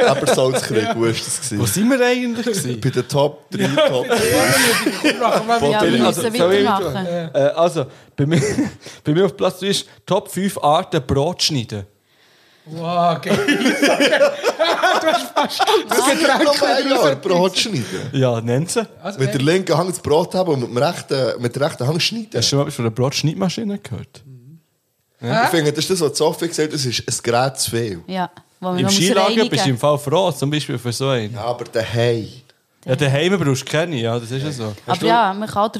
[0.07, 1.41] Aber Salzkrieg, wo war das?
[1.51, 1.67] Wo gewesen?
[1.73, 2.47] sind wir eigentlich?
[2.47, 2.81] gewesen?
[2.81, 4.17] Bei den Top 3, Top 3.
[5.21, 7.07] Ja, wir Also, müssen soll ich weitermachen.
[7.07, 8.41] Äh, also, bei mir,
[9.05, 11.87] bei mir auf Platz 3 ist Top 5 Arten Brot schneiden.
[12.69, 13.37] Wow, geil.
[13.47, 17.85] du hast fast das Das Getränk ein wieder Jahr Brot schneiden.
[18.13, 18.87] Ja, nennt sie.
[19.03, 21.87] Also, Mit der linken Hand das Brot haben und mit dem rechten, mit der rechten
[21.87, 22.31] Hand schneiden.
[22.35, 24.25] Hast du schon mal etwas von einer Brotschneidmaschine gehört?
[25.21, 28.03] Ich finde, das ist das, was Sophie gesagt hat, das ist ein Gerät zu viel.
[28.07, 28.31] Ja,
[28.61, 31.35] wo man Im Skilager bist du im Fall froh, zum Beispiel für so einen.
[31.35, 32.29] Ja, aber daheim.
[32.87, 34.65] Ja, daheim brauchst du keine, ja, das ist ja so.
[34.67, 35.73] Hast Aber du- ja, man kann auch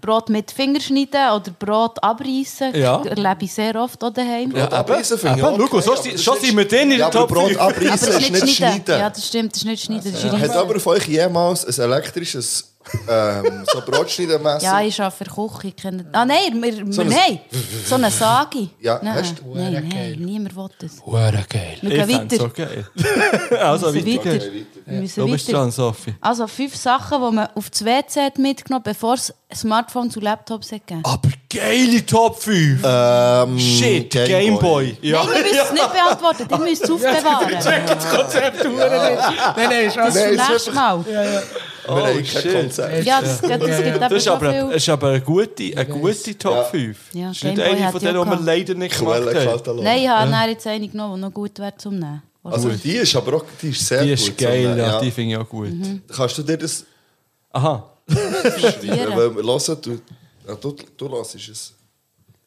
[0.00, 2.74] Brot mit Fingerschneiden oder Brot abreißen.
[2.74, 3.02] Ja.
[3.02, 4.54] Erlebe ich sehr oft auch daheim.
[4.54, 7.08] Ja, abreißen finde ich eben, okay, schau, so, das schon sind wir drin in Ja,
[7.10, 7.58] der Top Brot 5.
[7.60, 8.82] Aber abreißen das ist nicht schneiden.
[8.86, 10.12] Ja, das stimmt, das ist nicht schneiden.
[10.12, 10.56] Das ist Hat reissen.
[10.56, 12.69] aber von euch jemals ein elektrisches
[13.08, 14.64] ähm, so Brotschneidermesser?
[14.64, 15.68] Ja, ich arbeite für Küche.
[15.68, 17.40] ich kenne- Ah nein, wir, wir, So ein- nein,
[17.86, 18.70] so eine Sagi.
[18.80, 19.54] Ja, nein, hast du?
[19.54, 20.16] nein, nein, geil.
[20.18, 20.92] niemand will das.
[21.04, 21.76] Hure geil.
[21.82, 22.44] Wir Ich gehen weiter.
[22.44, 22.84] okay.
[23.60, 24.34] also, Wir weiter.
[24.34, 24.44] weiter.
[24.86, 25.58] Wir müssen Du bist weiter.
[25.58, 26.14] dran, Sophie.
[26.20, 30.72] Also fünf Sachen, die man auf das WC hat mitgenommen bevor es Smartphones und Laptops
[30.72, 31.02] hat gegeben.
[31.04, 32.80] Aber geile Top 5.
[32.84, 34.28] Ähm, Shit, Gameboy.
[34.28, 34.98] Gameboy.
[35.02, 35.24] Ja.
[35.24, 37.52] Nein, wir müssen es nicht beantworten, ihr müsst es aufbewahren.
[37.86, 39.56] Das Konzept hure nicht.
[39.56, 41.04] Nein, nein, ist alles Nein, ist nächsten Mal.
[41.06, 41.42] Wir haben
[41.94, 43.04] kein shit.
[43.04, 44.66] Ja, das, das gibt Das ist schon aber, viel.
[44.68, 46.98] das ist aber eine gute, eine gute Top 5.
[47.14, 49.20] Ja, das ist nicht eine von ja denen, die wir leider nicht gemacht
[49.66, 49.82] haben.
[49.82, 50.46] Nein, ich habe ja.
[50.48, 52.22] jetzt eine genommen, die noch gut wäre zum Nehmen.
[52.42, 54.18] Also die ist aber auch die ist sehr Die gut.
[54.18, 55.72] ist geil, ja, die finde ich auch gut.
[56.14, 56.84] Kannst du dir das
[57.52, 57.84] Aha,
[58.56, 59.16] Studieren.
[59.16, 59.90] Weil wir hören, du,
[60.48, 61.74] ja, du, du hörst es.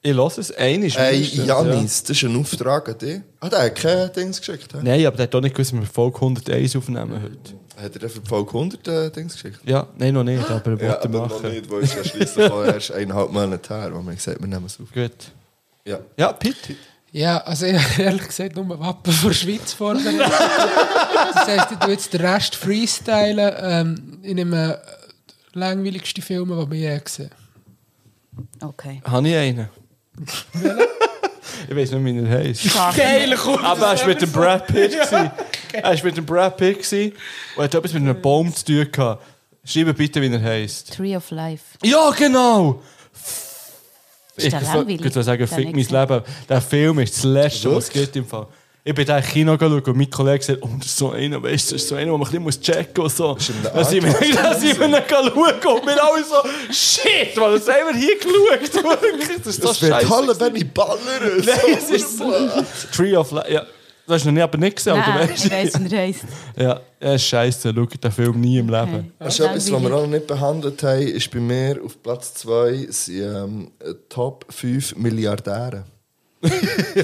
[0.01, 0.53] ich lasse es.
[0.55, 3.21] Hey, mindestens, Janis, das ist ein Auftrag an dich.
[3.39, 4.73] Ah, der hat kein Dings geschickt.
[4.73, 4.79] Ja.
[4.81, 7.53] Nein, aber der hat auch nicht gewusst, dass wir Folge 101 aufnehmen heute.
[7.81, 9.59] Hat er für die Folge 100 äh, Dings geschickt?
[9.65, 11.51] Ja, nein, noch nicht, aber er Ja, wollte aber noch machen.
[11.51, 14.55] nicht, weil es ja schliesslich mal erst eineinhalb Monate her, wo wir gesagt haben, wir
[14.55, 14.91] nehmen es auf.
[14.93, 15.11] Gut.
[15.85, 15.99] Ja.
[16.17, 16.55] Ja, Pitt.
[17.11, 20.19] Ja, also ich habe ehrlich gesagt nur Wappen von der Schweiz vorbereitet.
[20.21, 24.77] das heisst, ich tue jetzt den Rest freestylen ähm, in einem äh,
[25.53, 27.29] langweiligsten Film, den wir je gesehen
[28.61, 29.01] Okay.
[29.05, 29.69] Habe ich einen?
[31.69, 32.73] ich weiß nicht, wie er heisst.
[32.95, 33.63] Geil, komm!
[33.63, 34.95] Aber er war mit dem Brad Pitt.
[35.73, 37.13] Er war mit dem Brad Pitt gewesen
[37.55, 39.23] und hat etwas mit einem Baum zu tun gehabt.
[39.65, 40.93] Schreibe bitte, wie er heisst.
[40.93, 41.63] Tree of Life.
[41.83, 42.81] Ja, genau!
[44.35, 45.85] Ist ich würde sagen, fick mein.
[45.85, 46.21] Leben.
[46.49, 48.47] Der Film ist das Letzte, was es gibt im Fall.
[48.85, 51.41] Ich bin da im Kino schauen und mein Kollege sagt, oh, das ist so einer,
[51.41, 53.17] weißt du, das ist so einer, den man ein bisschen checken muss.
[53.17, 53.53] Und so.
[53.63, 56.35] Dann sind wir dann schauen und wir alle so,
[56.69, 59.01] shit, was haben wir hier geschaut?
[59.01, 60.09] Wirklich, das ist so Das wird scheiße.
[60.09, 61.41] Halle, wenn ich ballere.
[61.45, 62.33] Nein, es ist so.
[62.93, 63.65] Tree of Life, ja.
[64.05, 65.45] Du hast noch nie aber nicht gesehen, du Nein, weißt.
[65.45, 66.25] ich weiss, wie er heisst.
[66.57, 69.13] Ja, ja, ist scheiße, schau den Film nie im Leben.
[69.17, 72.87] Das ist etwas, was wir noch nicht behandelt haben, ist bei mir auf Platz 2
[72.89, 73.71] sind ähm,
[74.09, 75.85] Top 5 Milliardäre.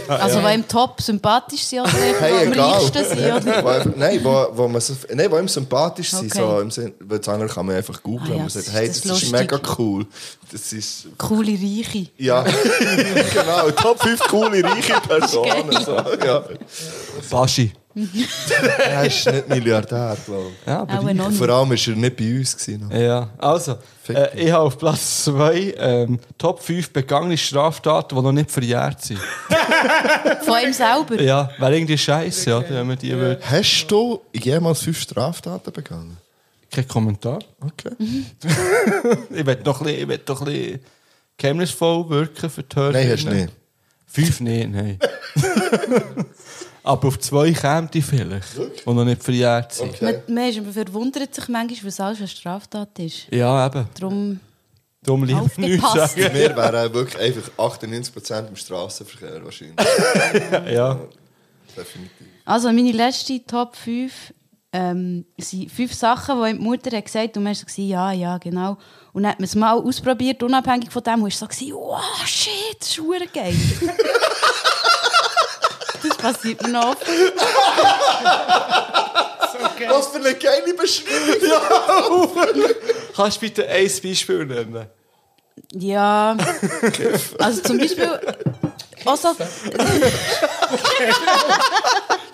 [0.08, 3.20] Also, die im Top sympathisch sind oder Hey, am reichsten sind.
[3.48, 3.86] Oder?
[3.96, 6.32] Nein, wo, wo man so, nein, wo ihm sympathisch sind.
[6.32, 6.40] Okay.
[6.42, 8.54] So, im Sinn, weil das andere kann man einfach googeln Ah ja, und man das
[8.54, 10.06] sagt, ist- hey, das das, ist mega cool.
[10.52, 12.08] Das ist, Coole Reiche.
[12.18, 12.44] ja,
[13.34, 15.72] genau, Top 5 coole, reiche Personen.
[15.86, 16.44] So, ja.
[17.30, 17.72] Baschi.
[18.86, 21.38] Er ist nicht Milliardär, glaube Ja, aber ich.
[21.38, 22.56] Vor allem war er nicht bei uns.
[22.58, 22.96] Gewesen, noch.
[22.96, 23.76] Ja, also,
[24.10, 29.02] äh, ich habe auf Platz 2 ähm, Top 5 begangene Straftaten, die noch nicht verjährt
[29.02, 29.20] sind.
[30.46, 31.22] Von ihm selber.
[31.22, 32.70] ja, wäre irgendwie scheiße, oder?
[32.70, 33.42] Wenn man die würde.
[33.44, 36.18] Hast du jemals fünf Straftaten begangen?
[36.72, 37.40] Kein Kommentar.
[37.62, 37.92] Okay.
[39.32, 40.80] Ich will doch ein bisschen, ein
[41.38, 42.92] geheimnisvoll wirken für die Hörer.
[42.92, 43.54] Nein, hast du nicht.
[44.06, 45.00] Fünf nicht, nein.
[46.90, 49.90] Aber auf zwei käme die vielleicht, die noch nicht verjährt sind.
[49.90, 50.06] Okay.
[50.26, 53.28] Man, man, ist, man verwundert sich manchmal, was alles eine Straftat ist.
[53.30, 53.88] Ja, eben.
[54.00, 54.40] Darum
[55.04, 56.34] Darum lieber nichts sagen.
[56.34, 59.76] Wir wären wirklich einfach 98% im Straßenverkehr wahrscheinlich.
[60.74, 61.00] Ja.
[61.78, 62.28] Definitiv.
[62.44, 64.34] Also meine letzte Top 5
[64.74, 67.38] ähm, sind fünf Sachen, die die Mutter hat gesagt hat.
[67.38, 68.78] Und man so, gewesen, ja, ja, genau.
[69.14, 71.22] Und dann hat man es mal ausprobiert, unabhängig von dem.
[71.22, 73.56] Und war so, gewesen, wow, shit, das ist geil.
[76.22, 77.08] das passiert mir noch oft.
[79.90, 82.32] Was für eine geile Beschreibung!
[83.16, 84.88] Kannst du bitte ein Beispiel nennen?
[85.74, 86.36] Ja,
[87.40, 88.20] also zum Beispiel...
[89.06, 89.30] Auch so...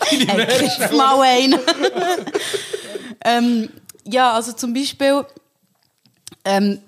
[0.06, 1.60] hey, kiff mal einen.
[3.24, 3.70] ähm,
[4.06, 5.24] ja, also zum Beispiel
[6.44, 6.82] ähm,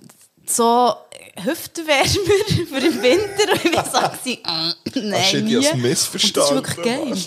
[0.45, 0.95] so
[1.43, 2.05] Hüftwärmer
[2.69, 3.51] für den Winter.
[3.53, 5.81] Und ich war so, gewesen, äh, nein, Hast du nie.
[5.81, 6.63] missverstanden?
[6.63, 7.17] Das ist wirklich geil.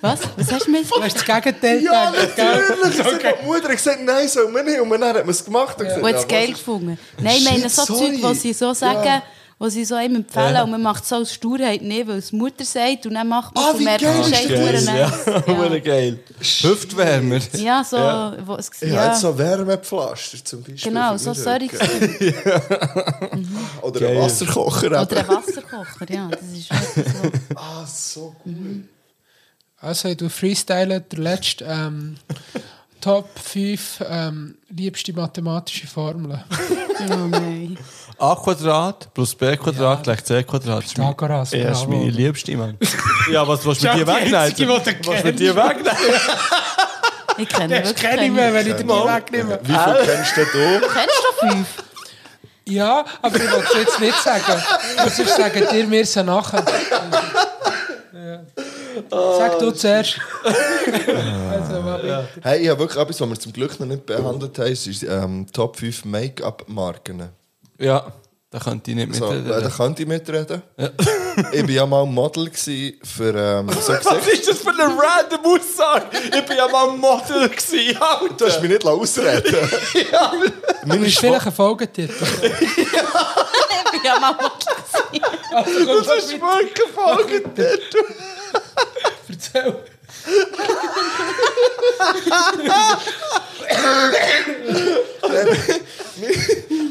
[0.00, 0.20] Was?
[0.36, 3.00] Was hast du mir Du hast das Gegenteil Ja, gedacht, natürlich!
[3.00, 3.34] Okay.
[3.42, 4.80] Die Mutter hat gesagt, nein, soll man nicht.
[4.80, 5.76] Und dann hat man es gemacht.
[5.78, 6.98] Und gesagt, Und jetzt ja, geil gefunden.
[7.20, 7.84] Nein, ich meine so.
[7.84, 9.22] Zeug, was sie so sagen, Ja.
[9.60, 12.36] Wo sie so einem empfehlen und man macht so aus Sturheit nicht, weil es die
[12.36, 15.22] Mutter sagt und dann macht man Ah, es und wie merkt, geil es ist das?
[15.22, 15.78] verdammt Ja, ja.
[15.80, 16.18] geil.
[16.62, 17.38] Hüftwärmer.
[17.52, 17.96] Ja, so...
[17.98, 18.36] Ja.
[18.46, 19.08] Wo es, Ich ja.
[19.08, 20.90] jetzt so Wärmepflaster zum Beispiel.
[20.90, 21.78] Genau, so solche.
[21.78, 22.34] Rücken.
[23.82, 24.16] Oder Geil.
[24.16, 24.86] ein Wasserkocher.
[24.86, 26.28] Oder ein Wasserkocher, ja.
[26.30, 27.30] Das ist so.
[27.54, 28.54] Ah, so gut.
[29.78, 32.16] Also, du freestylen der letzte ähm,
[33.00, 36.42] Top 5 ähm, liebste mathematische Formeln.
[37.02, 37.78] Oh nein.
[38.18, 40.82] A Quadrat plus B Quadrat gleich C Quadrat.
[40.82, 42.76] Das ist mein- Pythagoras, Ja, das ist meine liebste, Mann.
[43.32, 44.54] Ja, was willst du mit Ja, dir wegnehmen?
[44.58, 44.68] du
[45.08, 45.96] Was du mit dir wegnehmen?
[47.38, 49.58] Ich kenne Das wirklich kenne ich mehr, wenn ich den wegnehme.
[49.62, 50.80] Wie viel kennst denn du?
[50.88, 51.68] Kennst du fünf?
[52.66, 54.62] Ja, aber ich wollte es jetzt nicht sagen.
[54.98, 56.62] Aber sonst sagen dir mir sie nachher.
[58.12, 58.40] Ja.
[59.10, 60.18] Sag du zuerst.
[60.44, 62.28] also, bitte.
[62.42, 64.72] Hey, ich habe wirklich etwas, was wir zum Glück noch nicht behandelt haben.
[64.72, 67.28] Es ist ähm, Top 5 Make-up-Marken.
[67.78, 68.12] Ja,
[68.50, 69.52] da könnte ich nicht So, mitreden.
[69.58, 70.62] äh, da könnte ich mitreden.
[71.52, 75.44] Ich war ja mal Model gewesen für ähm, so Was ist das für eine random
[75.44, 76.06] Aussage?
[76.36, 77.96] Ich bin ja mal Model gewesen.
[78.36, 79.52] Du hast mich nicht ausreden
[80.12, 80.52] lassen.
[80.84, 82.24] Meine Ist vielleicht ein Folgetitel.
[82.42, 84.34] Ich bin ja mal
[85.52, 87.78] Also, Das ist wirklich Folgetitel.
[89.28, 89.76] Erzähl.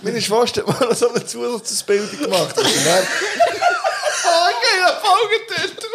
[0.02, 2.58] Meine Schwester hat mal so eine Zusatzausbildung gemacht.
[2.58, 3.08] Und dann,
[4.30, 5.88] Okay, ein Folgetitel.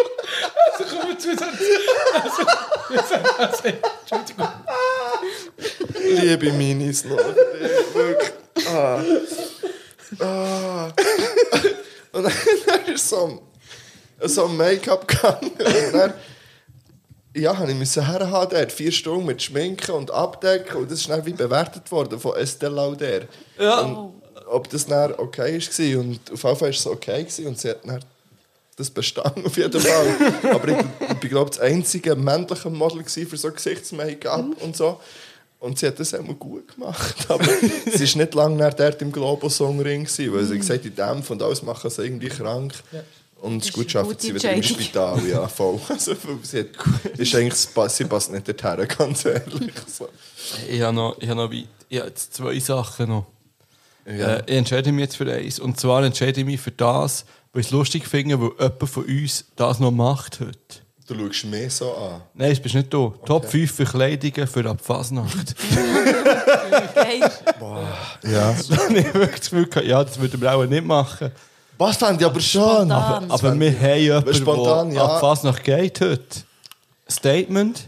[0.91, 1.45] Kommen wir zu so
[3.39, 3.62] also,
[4.01, 4.49] Entschuldigung.
[6.03, 7.19] liebe Minis noch.
[7.95, 8.32] Wirklich.
[8.66, 9.01] Ah.
[10.20, 10.93] Ah.
[12.12, 12.32] Und dann,
[12.66, 13.39] dann ist so ein,
[14.23, 15.51] so ein Make-up gegangen.
[15.59, 16.15] Und dann
[17.36, 18.73] ja, habe ich müssen herhaben dort.
[18.73, 20.77] Vier Stunden mit Schminken und Abdecken.
[20.77, 23.23] Und das ist dann wie bewertet worden von Estelle Lauder.
[23.59, 23.81] Ja.
[23.81, 26.01] Und ob das dann okay war.
[26.01, 27.24] Und auf jeden Fall war es okay.
[27.24, 27.47] Gewesen.
[27.49, 28.01] Und sie hat dann
[28.77, 30.07] das bestanden auf jeden Fall.
[30.55, 30.78] Aber ich,
[31.11, 35.01] ich bin, glaube das einzige männliche Model für so Gesichtsmake-up und so.
[35.61, 37.16] Und sie hat das immer gut gemacht.
[37.28, 41.23] Aber sie war nicht lange nach dort im Globus-Songring, weil sie gesagt hat, in dem
[41.23, 42.74] von alles machen sie irgendwie krank.
[43.45, 44.62] Und es ist gut, ist eine schafft sie wieder im.
[44.62, 45.27] Spital.
[45.27, 45.79] Ja, voll.
[45.89, 46.69] Also, sie hat,
[47.19, 49.73] ist eigentlich, sie passt- nicht dorthin, ganz ehrlich.
[49.87, 50.09] So.
[50.69, 53.27] Ich habe noch, ich habe noch ich habe jetzt zwei Sachen noch.
[54.07, 54.37] Ja.
[54.37, 55.59] Äh, ich entscheide mich jetzt für eins.
[55.61, 59.05] Und zwar entscheide ich mich für das, weil ich es lustig finde, weil jemand von
[59.05, 60.59] uns das noch macht heute.
[61.07, 62.23] Du schaust mich so an.
[62.33, 63.15] Nein, das bist nicht du.
[63.27, 65.55] Top 5 Verkleidungen für ab Fasnacht.
[66.95, 67.31] geil.
[68.23, 68.57] Ja.
[68.71, 71.31] da habe ich wirklich das Gefühl, gehabt, ja, das würden wir auch nicht machen.
[71.79, 72.63] Was fände ich aber schon?
[72.89, 73.31] Spontan.
[73.31, 75.05] Aber wir haben jemanden, Spontan, der ja.
[75.07, 76.21] ab Fasnacht geht heute.
[77.11, 77.85] Statement.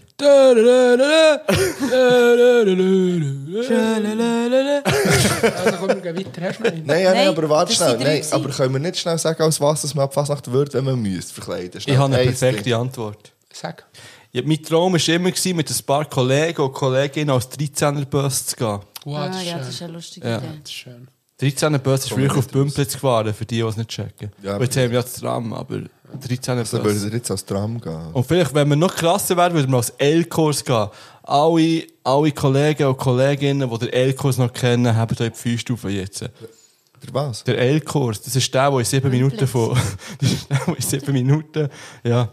[4.47, 6.43] Also komm, wir weiter.
[6.43, 6.87] Hast du noch einen?
[6.87, 7.89] Nein, ja, nein, Nein, aber warte das schnell.
[7.91, 8.35] sind drei Nein, gewesen.
[8.35, 11.01] aber können wir nicht schnell sagen, als was dass man ab Fasnacht würde, wenn man
[11.01, 11.81] müsste verkleiden?
[11.81, 12.77] Schnell Ich habe eine eins perfekte.
[12.77, 13.33] Antwort.
[13.53, 13.85] Sag.
[14.33, 18.57] Ja, mein Traum war immer, gewesen, mit ein paar Kollegen und Kolleginnen als 13er-Bus zu
[18.57, 18.81] gehen.
[19.05, 19.59] Wow, Ah, das ist ja, schön.
[19.61, 20.39] das ist eine lustige Ja.
[20.39, 20.47] Idee.
[20.63, 21.09] Das ist schön.
[21.41, 22.49] 13er-Bus ist Komm ich früher auf.
[22.49, 24.33] Bümplitz gefahren, für die, die es nicht checken.
[24.43, 25.77] Ja, und jetzt haben wir ja das Tram, aber
[26.19, 26.71] 13er-Bus.
[26.71, 28.13] Dann würde er jetzt als Tram gehen.
[28.13, 30.89] Und vielleicht, wenn wir noch krasser wären, würden wir als L-Kurs gehen.
[31.25, 36.23] Alle, alle Kollegen und Kolleginnen, die den L-Kurs noch kennen, haben hier die Feuerstufe jetzt.
[36.23, 37.45] Oder was?
[37.45, 39.77] Der L-Kurs, das ist der, der in sieben Minuten von,
[40.21, 41.69] das ist der, der in sieben Minuten,
[42.03, 42.31] ja,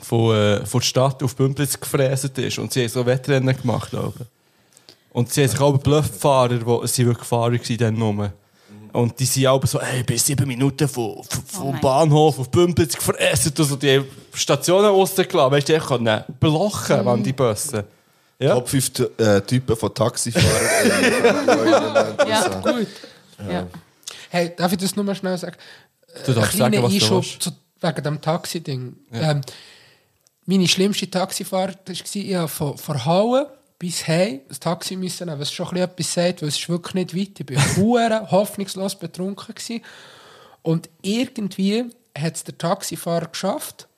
[0.00, 2.58] von, äh, von der Stadt auf Bümplitz gefräset ist.
[2.58, 4.26] Und sie haben so Wettrennen gemacht, glaube ich.
[5.12, 8.32] Und sie haben sich auch Bluffahrer, die sie wirklich Fahrer waren, dann nur.
[8.92, 11.80] Und die sind auch so, hey, ich bin sieben Minuten von, von, vom nein.
[11.80, 13.58] Bahnhof auf Bümplitz gefräset.
[13.58, 15.50] Also die haben Stationen rausgelassen.
[15.50, 17.84] Weißt du, die können blocken, wenn die Busse.
[18.38, 18.54] Ja.
[18.54, 20.46] Top 5 äh, Typen von Taxifahrern.
[22.28, 22.60] Ja.
[22.60, 22.88] Gut.
[23.50, 23.66] Ja.
[24.30, 25.56] Hey, darf ich das nur mal schnell sagen?
[26.26, 27.42] Du darfst Ein sagen, was du Einschub willst.
[27.42, 28.96] zu, wegen dem Taxi-Ding.
[29.12, 29.40] Ähm,
[30.46, 33.46] meine schlimmste Taxifahrt war, ich habe von, von Hauen
[33.82, 36.68] bis heim ein Taxi müssen nehmen, was schon ein bisschen etwas sagt, weil es ist
[36.68, 37.50] wirklich nicht weit.
[37.50, 39.52] Ich war hure hoffnungslos betrunken.
[39.52, 39.82] Gewesen.
[40.62, 41.86] Und irgendwie
[42.16, 43.88] hat es der Taxifahrer geschafft,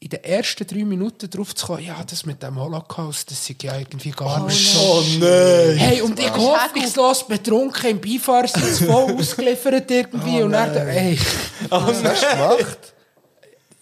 [0.00, 3.62] in den ersten drei Minuten drauf zu kommen, ja, das mit dem Holocaust, das ist
[3.62, 4.80] ja irgendwie gar nicht so.
[4.80, 5.76] Oh nein!
[5.76, 10.42] Hey, und ich hoffnungslos betrunken im Beifahrersitz voll ausgeliefert irgendwie.
[10.42, 11.16] und dann, ey,
[11.70, 12.93] Was hast du gemacht?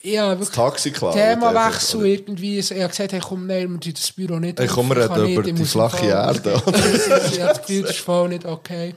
[0.03, 1.15] Ja, Das wirklich Taxi klauen.
[1.15, 2.59] Themawechsel irgendwie.
[2.59, 5.29] Ich habe gesagt, hey, komm, nein, wir tun das Büro nicht Hey, komm, wir reden
[5.29, 6.63] über die flache Erde.
[6.67, 8.95] ich habe das Gefühl, das ist voll nicht okay.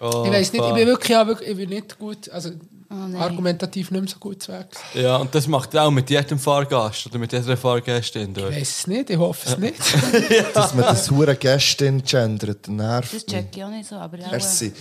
[0.00, 2.50] Oh, ich weiß nicht, ich bin wirklich, ja, wirklich ich bin nicht gut, also
[2.90, 4.66] Oh, argumentativ nicht mehr so gut weg.
[4.92, 8.50] Ja, und das macht er auch mit jedem Fahrgast oder mit jeder Fahrgästin dort.
[8.50, 9.80] Ich weiß es nicht, ich hoffe es nicht.
[10.54, 14.28] Dass man das hure Gästin gendert, nervt Das check ich auch nicht so, aber ja.
[14.30, 14.72] Merci.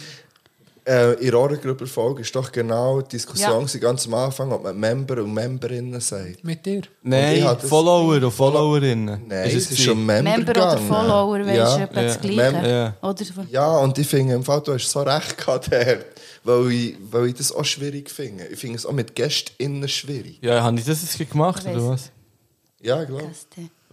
[0.85, 3.73] Äh, in eurer Gruppenfolge ist doch genau die Diskussion Ja.
[3.73, 3.79] ja.
[3.79, 6.43] ganz am Anfang, ob man Member und Memberinnen sagt.
[6.43, 6.77] Mit dir.
[6.79, 9.21] Und Nein, das- Follower und Followerinnen.
[9.27, 10.87] Nein, Ist es ist schon Member, Member oder gegangen.
[10.89, 11.77] Follower, weißt ja.
[11.77, 12.21] du, etwa das ja.
[12.21, 12.67] Gleiche.
[12.69, 13.09] Ja.
[13.09, 16.05] Oder Ja, und ich finde, im Fall, du hast so recht gehabt, dort,
[16.43, 18.45] weil, ich, weil ich das auch schwierig finde.
[18.47, 20.39] Ich finde es auch mit GästInnen schwierig.
[20.41, 22.11] Ja, haben die das jetzt gemacht, oder was?
[22.81, 23.29] Ja, ich glaube.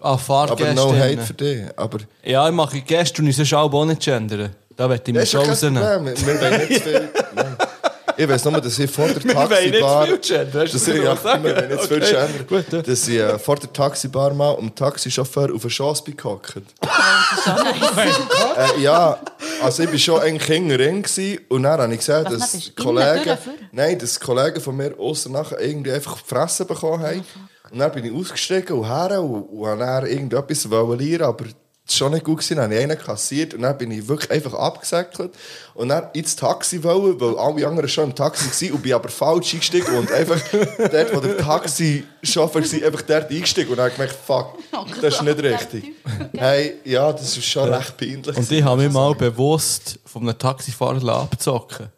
[0.01, 1.63] Ah, Aber no hate für dich.
[1.77, 4.51] Aber Ja, ich mache Gäste und ich sonst auch nicht gendern.
[4.81, 5.83] Da werde ich mich kein rausnehmen.
[5.83, 6.27] Problem.
[6.27, 7.09] Wir wollen nicht zu viel.
[7.35, 7.57] Nein.
[8.17, 10.07] Ich weiß nur, dass ich vor der Wir wollen nicht Taxibar...
[10.23, 11.45] zu viel hast du ich, ja, sagen?
[11.45, 12.47] wir nicht zu viel Okay, gendern.
[12.49, 12.81] gut, ja.
[12.83, 16.55] Dass ich äh, vor der Taxibar mal um Taxichauffeur auf eine Chance bin gehockt.
[17.95, 18.21] Nice.
[18.79, 19.19] Äh, ja,
[19.63, 23.39] also ich war schon eigentlich hinterhin gewesen, und dann habe ich gesehen, dass Kollegen,
[23.73, 27.25] nein, dass Kollegen von mir außer nachher irgendwie einfach die Fresse bekommen haben.
[27.71, 31.45] Und dann bin ich ausgestiegen und her und, und habe dann irgendetwas wollen lernen, aber
[31.97, 32.57] schon nicht gut gewesen.
[32.57, 35.33] Dann habe ich einen kassiert und dann bin ich wirklich einfach abgesäckelt
[35.75, 39.09] und dann ins Taxi wollen, weil alle anderen schon im Taxi waren und bin aber
[39.09, 40.41] falsch eingestiegen und einfach
[40.79, 44.59] dort, wo der Taxichauffeur war, einfach dort eingestiegen und dann habe ich gemerkt, fuck,
[45.01, 45.85] das ist nicht richtig.
[46.37, 48.37] Hey, ja, das ist schon recht peinlich.
[48.37, 51.89] Und ich habe mich mal bewusst von einem Taxifahrer abzocken.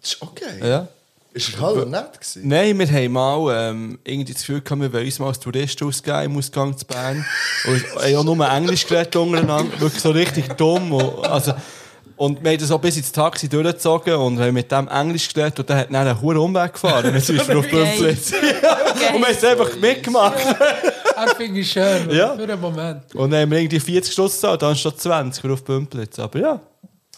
[0.00, 0.60] Das ist okay.
[0.62, 0.88] Ja.
[1.32, 2.48] Ist er halt nett gewesen?
[2.48, 5.80] Nein, wir haben mal ähm, irgendwie das Gefühl gehabt, wir wollen uns mal als Tourist
[5.82, 7.24] ausgeben im Ausgang zu Bern.
[7.66, 9.80] Und haben auch nur Englisch geredet untereinander.
[9.80, 10.92] Wirklich so richtig dumm.
[10.92, 11.54] Und, also,
[12.20, 15.58] und wir haben das auch bis ins Taxi durchgezogen und haben mit dem Englisch geredet
[15.60, 17.14] und dann hat dann einen hohen Umweg gefahren.
[17.14, 18.32] Jetzt ist er auf Bümplitz.
[18.32, 20.36] und wir haben es einfach mitgemacht.
[21.14, 22.10] Das finde ich schön.
[22.10, 22.36] Ja.
[22.36, 23.14] Für einen Moment.
[23.14, 26.18] Und dann haben wir irgendwie 40 Stutz gezahlt, anstatt 20 für auf Bümplitz.
[26.18, 26.60] Aber ja,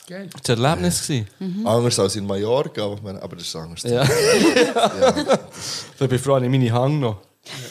[0.09, 0.29] Geil.
[0.43, 1.07] das war ein Erlebnis.
[1.07, 1.67] gewesen.
[1.67, 3.03] Anders als in Mallorca, aber, ich
[3.37, 3.83] das ist anders.
[3.85, 4.05] Ja.
[5.99, 7.19] so, ich bin froh, ich meine Hang noch.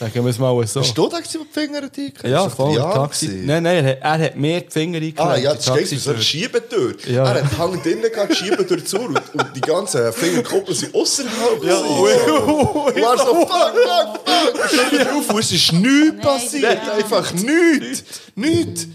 [0.01, 0.81] Sagen wir es mal so.
[0.81, 2.25] Hast du da die Finger eingekriegt?
[2.25, 2.75] Ja, voll.
[2.75, 3.43] Taxi.
[3.45, 5.19] Nein, nein, er, hat- er hat mir die Finger eingelegt.
[5.19, 6.21] Ah, ja, das geil, so eine.
[6.21, 6.95] Schiebetür.
[7.07, 7.23] Ja.
[7.23, 10.93] Er hat den Hang drinnen gehabt, die Schiebetür zu und, und die ganzen Fingerkuppel sind
[10.93, 11.63] außerhalb.
[11.63, 14.91] Ja, Oh, und er so, fuck, fuck, fuck.
[14.91, 16.63] Wieder drauf es ist nichts passiert.
[16.85, 16.93] ja.
[16.93, 18.03] Einfach nichts.
[18.35, 18.87] Nichts.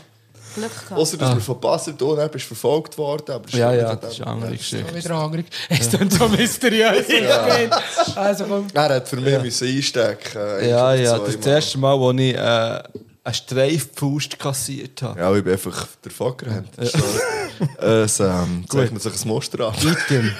[0.57, 1.01] Glück gehabt.
[1.01, 3.31] Außer, dass wir von Basel hierher bist verfolgt worden.
[3.33, 4.57] Aber Ja, ja, das ist dann- eine andere Ja.
[4.57, 4.95] Geschichte.
[4.95, 5.47] Wieder angrig.
[5.69, 7.07] Es klingt so mysteriös.
[7.09, 7.47] Ja.
[8.17, 8.67] Also komm.
[8.75, 12.11] Er hat für mich müssen einstecken äh, Ja, ja, das ist das erste Mal, wo
[12.13, 15.19] ich äh, einen Streiffaust kassiert habe.
[15.21, 16.69] Ja, ich bin einfach davon gerannt.
[17.81, 19.75] Es ähm, zeichnet sich ein Muster an.
[19.77, 20.31] Item.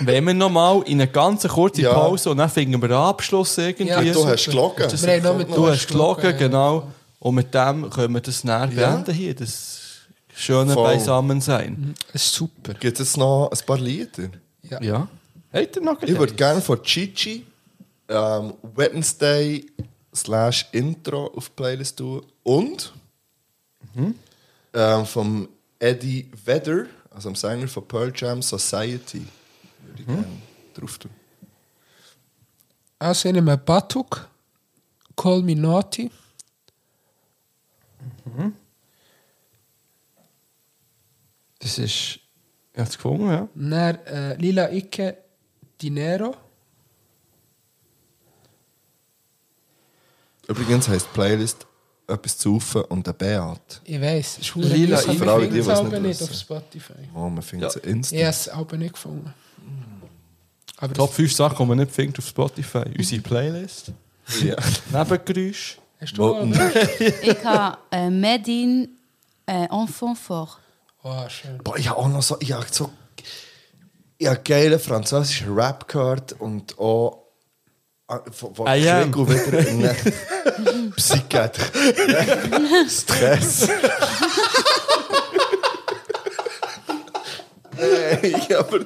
[0.00, 1.94] Wenn wir nochmal in eine ganz kurze Ja.
[1.94, 3.88] Pause und dann finden wir den Abschluss irgendwie.
[3.88, 4.86] Ja, Du hast gelogen.
[5.38, 6.32] Mit Du hast gelogen, ja.
[6.32, 6.88] genau.
[7.22, 8.90] Und mit dem können wir das näher Ja.
[8.96, 9.32] beenden hier.
[9.32, 9.78] Das
[10.34, 10.94] schöne Voll.
[10.94, 11.94] Beisammensein.
[12.12, 12.74] Das ist super.
[12.74, 14.28] Gibt es noch ein paar Lieder?
[14.80, 15.06] Ja.
[15.52, 17.46] Habt ihr noch Ich würde gerne von Chichi
[18.08, 19.64] ähm, Wednesday
[20.12, 22.26] slash Intro auf die Playlist tun.
[22.42, 22.92] Und
[24.74, 29.24] ähm, vom Eddie Vedder, also dem Sänger von Pearl Jam Society,
[29.86, 30.26] würde ich gerne
[30.74, 31.12] drauf tun.
[32.98, 34.28] Also in einem Batuk.
[35.14, 36.10] Call me naughty.
[41.62, 42.18] Das ist.
[42.74, 43.48] Ich habe es gefunden, ja.
[43.54, 45.16] Dann äh, Lila Icke
[45.80, 46.34] Dinero.
[50.48, 51.66] Übrigens heisst die Playlist
[52.08, 53.80] etwas zu saufen und ein Beat.
[53.84, 55.00] Ich weiß, es ist Lila.
[55.00, 55.12] Icke.
[55.12, 56.24] Ich finde die es es nicht aber nicht wissen.
[56.30, 56.92] auf Spotify.
[57.14, 57.80] Oh, man findet Ja.
[57.80, 58.18] sie instant.
[58.20, 59.34] Ich habe es aber nicht gefunden.
[60.78, 62.84] Aber Top 5 Sachen, die man nicht findet auf Spotify.
[62.98, 63.92] Unsere Playlist.
[64.40, 64.54] Ja.
[64.92, 65.78] Nebengeräusch.
[66.00, 66.52] Hast du?
[67.22, 68.88] Ich habe äh, Medine
[69.46, 70.58] äh, Enfant fort.
[71.04, 71.58] Oh, schön.
[71.64, 72.90] Boah, ich habe auch noch so, ich habe so,
[74.18, 77.24] ich habe geile französische Rap gehört und auch
[78.06, 79.10] ah, von, von I am.
[80.96, 81.62] Psychiater.
[82.88, 83.68] Stress.
[87.74, 88.78] Hey, aber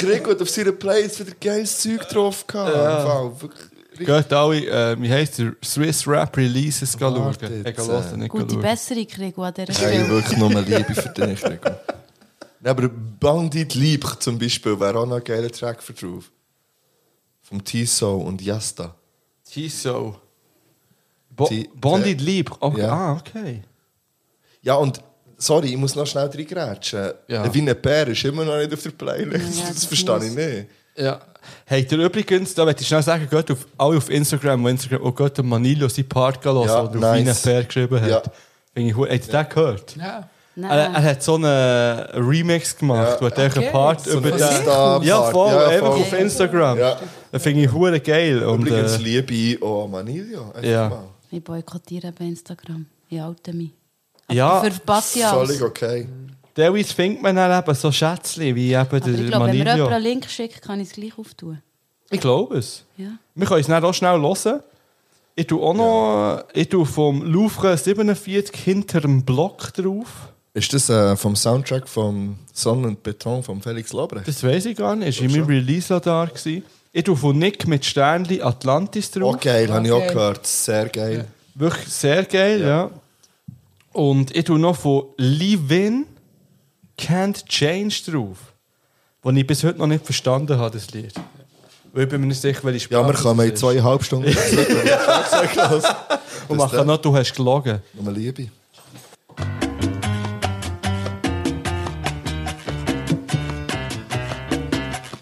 [0.00, 2.74] Gregor hat auf seiner Playlist wieder geiles Zeug drauf gehabt.
[2.74, 3.04] Ja.
[3.04, 3.73] Wow, wirklich richtig.
[3.98, 5.54] Geht alle, äh, wie heisst der?
[5.64, 7.16] Swiss Rap Releases schauen.
[7.24, 8.62] Warte Ich jetzt, gehe hören, äh, nicht Gute schauen.
[8.62, 10.08] Besserung kriegen an dieser Stelle.
[10.08, 11.80] wirklich nur Liebe für dich, Gregor.
[12.64, 16.30] Ja, aber Bandit Lieb zum Beispiel wäre auch noch ein geiler Track für drauf.
[17.42, 18.94] Vom Tiso und Yasta.
[19.48, 20.16] Tiso.
[21.30, 22.50] Bo Ti- Bonded Lieb.
[22.60, 22.80] Okay.
[22.80, 22.92] Ja.
[22.92, 23.62] Ah, okay.
[24.62, 25.00] Ja, und
[25.36, 27.12] sorry, ich muss noch schnell reingrätschen.
[27.28, 27.52] Ja.
[27.52, 29.58] Wie ein Bär ist immer noch nicht auf der Playlist.
[29.58, 30.66] Ja, das das verstehe ich nicht.
[30.96, 31.20] Ja.
[31.68, 35.00] Habt ihr übrigens, da möchte ich schnell sagen, geht auf, alle auf Instagram, wo Instagram,
[35.04, 37.18] oh Gott, der Manilo seinen Part gelassen, Ja, oder auf nice.
[37.20, 38.08] Wiener Bär geschrieben hat.
[38.10, 38.22] Ja.
[38.72, 39.96] Finde ich, hu- habt ihr den gehört?
[39.96, 40.28] Ja.
[40.56, 40.70] Nein.
[40.70, 41.46] Er, er hat so einen
[42.28, 43.20] Remix gemacht, Ja.
[43.20, 43.58] wo er okay.
[43.64, 43.72] einen.
[43.72, 44.38] Part So über den...
[44.38, 46.00] Ja, voll, Ja, einfach voll.
[46.02, 46.78] auf Instagram.
[46.78, 46.96] Ja.
[47.32, 48.40] Das finde ich hure geil.
[48.44, 50.52] Und, Übrigens äh, liebe ich auch Manilio.
[50.62, 50.88] Ja.
[50.90, 51.04] mal.
[51.32, 52.86] Ich boykottiere bei Instagram.
[53.10, 53.70] Ich halte mich.
[54.30, 55.30] ja, Für.
[55.46, 56.06] Völlig okay.
[56.54, 59.64] Teilweise findet man dann eben so Schätzchen, wie eben Aber der ich glaube, wenn mir
[59.64, 59.74] Manilio.
[59.74, 61.60] jemand einen Link schickt, kann ich es gleich auftun.
[62.10, 62.84] Ich glaube es.
[62.96, 63.08] Ja.
[63.34, 64.60] Wir können es dann auch schnell hören.
[65.36, 70.28] Ich tue auch noch ich tue vom Louvre 47 hinter dem Block drauf.
[70.52, 74.28] Ist das äh, vom Soundtrack vom Sonne und Beton von Felix Lobrecht?
[74.28, 75.18] Das weiß ich gar nicht.
[75.18, 76.26] Das war in meinem Release da.
[76.26, 76.62] gewesen.
[76.92, 79.34] Ich tue von Nick mit Sternli Atlantis drauf.
[79.34, 80.46] Oh, geil, habe ich auch gehört.
[80.46, 81.26] Sehr geil.
[81.56, 82.90] Wirklich sehr geil, ja.
[83.92, 86.06] Und ich tue noch von Livin
[86.98, 88.38] Can't Change drauf.
[89.22, 91.14] Das ich bis heute noch nicht verstanden habe, das Lied.
[91.92, 94.26] Weil ich bin mir nicht sicher, welche Sprache Ja, wir kommen in zweieinhalb Stunden.
[96.48, 97.80] Und machen noch, du hast gelogen.
[97.94, 98.48] Nur Liebe.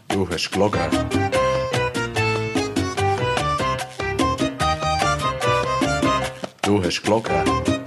[0.09, 0.81] Du hast gelogen.
[6.62, 7.81] Du hast gelogen.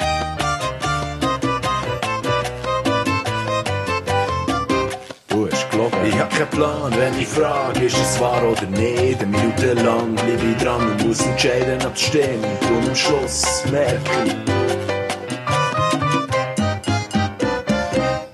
[6.35, 9.21] Keinen Plan, wenn ich frage, ist es wahr oder nicht.
[9.21, 12.45] Eine Minute lang bleibe ich dran und muss entscheiden, ob es stimmt.
[12.69, 14.35] Und am Schluss merke ich.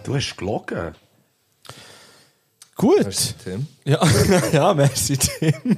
[0.03, 0.95] Du hast gelogen.
[2.75, 3.03] Gut.
[3.03, 3.67] Merci, Tim.
[3.85, 3.99] Ja,
[4.51, 5.77] ja merci, Tim.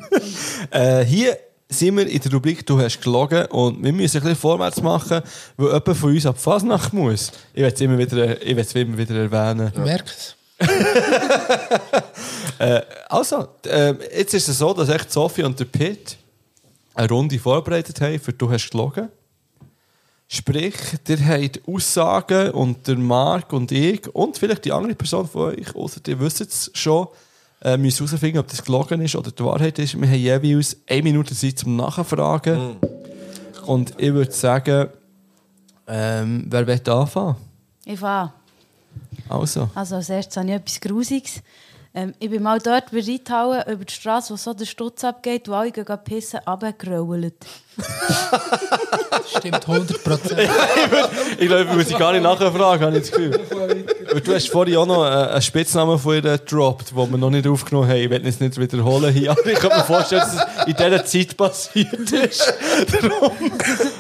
[0.72, 1.38] äh, hier
[1.68, 5.22] sind wir in der Rubrik «Du hast gelogen» und wir müssen ein bisschen vorwärts machen,
[5.58, 7.34] weil jemand von uns ab Fasnacht muss.
[7.54, 9.72] Ich werde es immer wieder, ich werd's immer wieder erwähnen.
[9.74, 10.12] Ich merke
[10.58, 10.68] es.
[13.10, 16.18] Also, äh, jetzt ist es so, dass echt Sophie und der Pitt
[16.94, 19.10] eine Runde vorbereitet haben für «Du hast gelogen».
[20.28, 20.74] Sprich,
[21.08, 25.76] ihr habt Aussagen und der Marc und ich und vielleicht die andere Person von euch,
[25.76, 27.08] außer ihr wisst es schon,
[27.62, 30.00] äh, müssen herausfinden, ob das gelogen ist oder die Wahrheit ist.
[30.00, 32.78] Wir haben jeweils eine Minute Zeit zum Nachfragen.
[33.66, 34.90] Und ich würde sagen,
[35.88, 37.36] ähm, wer will anfangen?
[37.86, 38.34] Ich fahre.
[39.34, 39.70] Also.
[39.76, 41.42] Also als erstes habe ich etwas Grusiges.
[41.96, 45.48] Ähm, ich bin mal dort bei Reithauen über die Straße, wo so der Stutz abgeht,
[45.48, 47.36] wo alle gehen pissen, runtergerollt.
[49.38, 50.50] Stimmt 100 Prozent.
[51.40, 53.40] Ich glaube, wir müssen gar nicht nachfragen, habe ich das Gefühl.
[54.12, 57.30] Weil du hast vorhin auch noch äh, einen Spitznamen von ihr gedroppt, den wir noch
[57.30, 57.98] nicht aufgenommen haben.
[57.98, 61.06] Ich will es nicht wiederholen hier, aber ich kann mir vorstellen, dass es in dieser
[61.06, 62.54] Zeit passiert ist.
[63.02, 63.32] Darum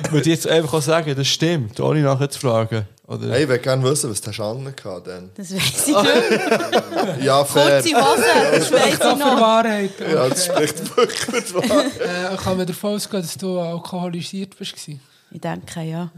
[0.09, 2.87] würde ich jetzt einfach auch sagen, das stimmt, ohne nachher zu fragen.
[3.13, 3.31] Oder?
[3.31, 5.29] Hey, ich würde gerne wissen, was du angehabt dann.
[5.35, 7.23] Das weiß ich nicht.
[7.23, 7.81] Ja, fair.
[7.81, 8.23] Kurze Hose,
[8.55, 9.41] das weiß ich Für noch.
[9.41, 9.91] Wahrheit.
[9.99, 11.91] Ja, das spricht wirklich für die Wahrheit.
[11.99, 14.73] Äh, kann man davon ausgehen, dass du alkoholisiert bist?
[14.73, 14.99] gewesen?
[15.31, 16.09] Ich denke, ja.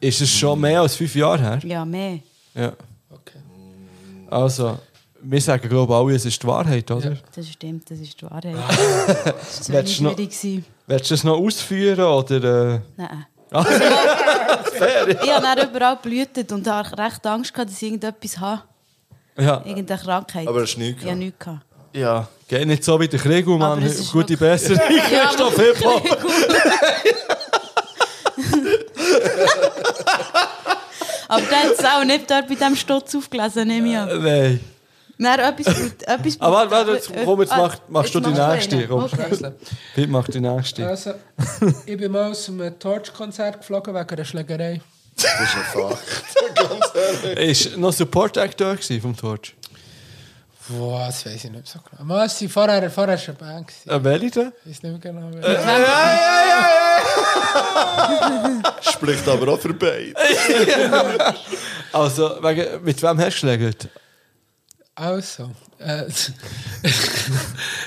[0.00, 1.58] Ist es schon mehr als fünf Jahre her?
[1.64, 2.18] Ja, mehr.
[2.54, 2.72] Ja.
[3.10, 3.38] Okay.
[4.30, 4.78] Also,
[5.22, 7.10] wir sagen, glaube ich, alle, es ist die Wahrheit, oder?
[7.12, 7.16] Ja.
[7.34, 8.54] Das stimmt, das ist die Wahrheit.
[9.24, 10.64] Das war Willst du noch- schwierig.
[10.86, 12.74] Willst du das noch ausführen, oder...
[12.76, 12.80] Äh...
[12.96, 13.26] Nein.
[13.50, 18.62] Fair, Ich habe dann überall blühtet und habe recht Angst gehabt, dass ich irgendetwas habe.
[19.38, 19.62] ja.
[19.64, 20.46] Irgendeine Krankheit.
[20.48, 21.60] Aber hast du nichts Ich habe nichts gehabt.
[21.94, 23.82] Ja, geht nicht so wie der Krieg, Mann.
[23.82, 24.80] Es ist Gute Besserung.
[25.10, 26.02] Ja, Christoph Hip-Hop.
[31.28, 34.22] Aber dann hat es auch nicht dort bei diesem Stutz aufgelesen, nehme ich an.
[34.22, 34.60] Nein.
[35.18, 36.02] Nein, etwas gut.
[36.04, 38.86] Etwas Aber warte, warte, jetzt, komm, jetzt Ah, mach, machst du die nächste.
[38.86, 39.02] Komm.
[39.04, 39.52] Okay.
[39.94, 40.86] Pete macht die nächste.
[40.86, 41.14] Also,
[41.86, 44.80] ich bin mal aus einem Torch-Konzert geflogen wegen einer Schlägerei.
[45.16, 45.98] Das ist ein Fakt.
[46.54, 46.92] Ganz
[47.24, 47.66] ehrlich.
[47.66, 49.54] Ist noch Support-Actor vom Torch?
[50.68, 52.04] Boah, das weiß ich nicht so genau.
[52.04, 53.72] Mal, es war vorher, vorher schon eine Band.
[53.86, 54.52] Äh, welche denn?
[54.66, 55.30] Ich weiß nicht mehr genau.
[55.38, 55.58] Äh, wer.
[58.92, 60.14] Spricht aber auch für beide.
[61.92, 63.88] Also, wegen, mit wem hast du geschlägert?
[64.98, 66.32] Also, äh, es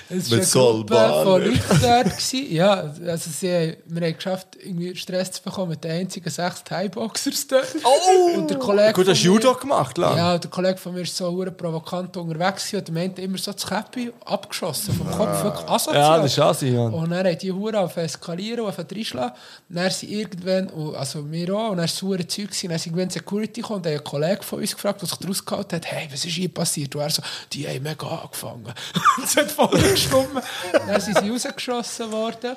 [0.09, 2.05] war Mit eine Gruppe von Leuten dort.
[2.05, 2.53] gewesen.
[2.53, 6.63] Ja, also sie, haben- wir haben geschafft, irgendwie Stress zu bekommen mit den einzigen sechs
[6.63, 7.67] Thai-Boxers dort.
[7.83, 8.37] Oh!
[8.39, 10.17] Und der Kollege Gut, hast du Judo gemacht, lang.
[10.17, 13.65] Ja, der Kollege von mir war so hure provokant unterwegs und meinte immer so das
[13.67, 16.01] Käppi abgeschossen vom Kopf, wirklich asozial.
[16.17, 16.81] Ja, das ist Asi, ja.
[16.85, 19.35] Und dann haben die Hure auf eskalieren und auf reinschlagen.
[19.69, 22.69] Dann sind irgendwann, und- also wir auch, und dann war es hure Zeug, gewesen.
[22.69, 25.45] dann sind irgendwann Security gekommen und haben einen Kollegen von uns gefragt, der sich daraus
[25.45, 26.95] gehalten hat, hey, was ist hier passiert?
[26.95, 27.21] Und er so,
[27.53, 28.65] die haben mega angefangen.
[29.17, 30.41] Und es hat voll gestummen.
[30.71, 32.55] Dann sind sie rausgeschossen worden.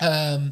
[0.00, 0.50] Ähm,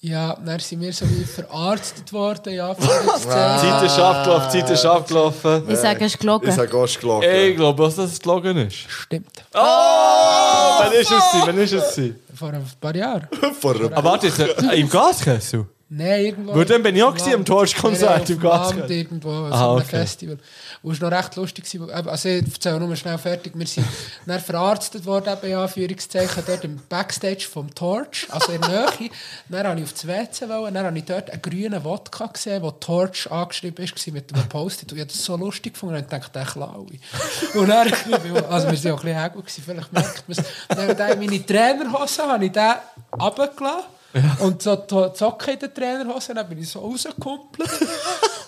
[0.00, 2.86] ja, dann sind wir so wie verarztet worden, ja, für.
[3.18, 5.64] Zeit ist abgelaufen, Zeit ist abgelaufen.
[5.68, 6.48] Ich sage, es ist gelogen.
[6.48, 7.28] Ich sage es ist gelogen.
[7.28, 8.76] Ich glaube, dass das gelogen ist.
[8.88, 9.44] Stimmt.
[9.54, 9.58] Oh!
[9.58, 11.22] Wann ist es?
[11.44, 12.00] Wann ist es?
[12.34, 13.26] Vor ein paar Jahren.
[13.60, 15.66] Vor einer Aber warte, äh, im Gaskessel?
[15.88, 16.54] Nein, irgendwo.
[16.54, 17.44] Weil dann bin ich auch am.
[17.44, 18.90] Torch-Konzert im Gaskessel.
[18.90, 19.96] Irgendwo, also Aha, einem okay.
[19.96, 20.38] Festival.
[20.82, 21.64] Und es war noch recht lustig.
[21.90, 23.52] Also ich erzähle nur schnell fertig.
[23.54, 23.86] Wir sind
[24.26, 29.10] dann verarztet worden, eben, Anführungszeichen, dort im Backstage vom Torch, also in der Nähe.
[29.48, 32.62] Dann wollte ich auf das WC, wollen, dann habe ich dort einen grünen Wodka gesehen,
[32.62, 34.92] wo Torch angeschrieben ist, mit einem Post-it.
[34.92, 37.54] Und ich habe das so lustig gefunden, und dachte, der klaue ich.
[37.54, 40.44] Und dann, also wir waren auch ein bisschen hägel, vielleicht merkt man es.
[40.68, 42.74] Dann habe ich meine Trainerhose habe ich den
[43.12, 43.95] runtergelassen.
[44.38, 47.70] Und so die Socken in der Trainerhose, dann bin ich so rausgekumpelt.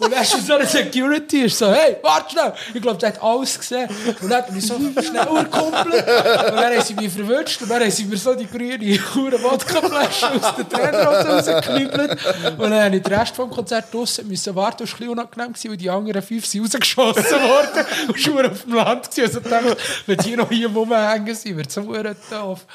[0.01, 2.53] Und dann ist so eine Security, ist so, hey, warte schnell.
[2.73, 3.89] Ich glaube, der hat alles gesehen.
[4.21, 5.87] Und dann bin ich so schnell gekumpelt.
[5.87, 7.61] Und dann haben sie mich verwünscht.
[7.63, 12.19] Und dann haben sie mir so die grüne hure Wodkaflasche aus der Trainerhose rausgeknüppelt.
[12.59, 14.85] Und dann habe ich den Rest vom Konzert draussen müssen warten.
[14.85, 17.87] Das war ein bisschen unangenehm, gewesen, weil die anderen fünf sind rausgeschossen worden.
[18.07, 19.37] Und schon auf dem Land gewesen.
[19.37, 22.67] Also dachte, wenn die noch hier rumhängen sind, wird es so doof.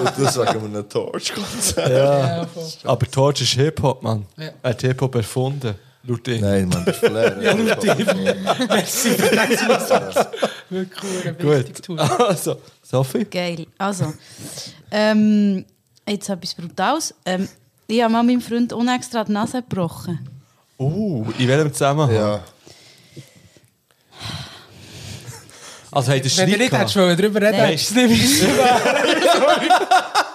[0.00, 1.65] Und das wegen einem Torch-Konzert.
[1.76, 2.64] Ja, voll.
[2.84, 4.26] Aber Torch ist Hip-Hop, Mann.
[4.36, 4.50] Ja.
[4.62, 5.74] Er hat Hip-Hop erfunden.
[6.08, 6.40] Laut ihm.
[6.40, 7.42] Nein, man, das ist Flair.
[7.42, 10.28] Ja, Merci für den Zusatz.
[10.70, 11.82] Wirklich Gut.
[11.84, 11.98] tun.
[11.98, 13.24] Also, Sophie?
[13.24, 13.66] Geil.
[13.76, 14.12] Also,
[14.90, 15.64] ähm,
[16.08, 17.14] jetzt etwas Brutales.
[17.24, 17.48] Ähm,
[17.88, 20.28] ich habe mal meinem Freund unextra die Nase gebrochen.
[20.78, 22.14] Uh, in welchem Zusammenhang?
[22.14, 22.40] Ja.
[25.90, 28.44] Also, habt ihr Wenn du nicht hättest darüber reden, hättest du es nicht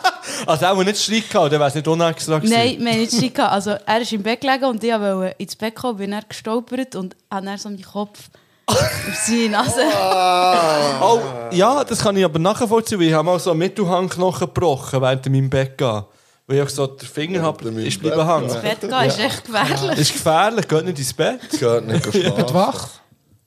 [0.51, 2.53] Also, auch nicht Streit gehabt, dann wäre es nicht unextra gewesen.
[2.53, 3.53] Nein, wir haben nicht Streit gehabt.
[3.53, 6.95] Also, er ist im Bett gelegen und ich wollte ins Bett kommen, bin er gestolpert
[6.95, 8.19] und habe dann so meinen Kopf
[8.67, 9.81] auf seine Nase.
[11.01, 11.19] Oh,
[11.51, 15.25] ja, das kann ich aber nachvollziehen, weil ich habe mal so einen Mittelhangknochen gebrochen während
[15.29, 16.03] meinem Bett gehen.
[16.47, 18.43] Weil ich so den Finger habe, ist bleiben hängen.
[18.43, 19.99] Ins Bett gehen ist echt gefährlich.
[19.99, 21.39] Ist gefährlich, geht nicht ins Bett.
[21.49, 22.53] Geht nicht schlafen.
[22.53, 22.89] wach.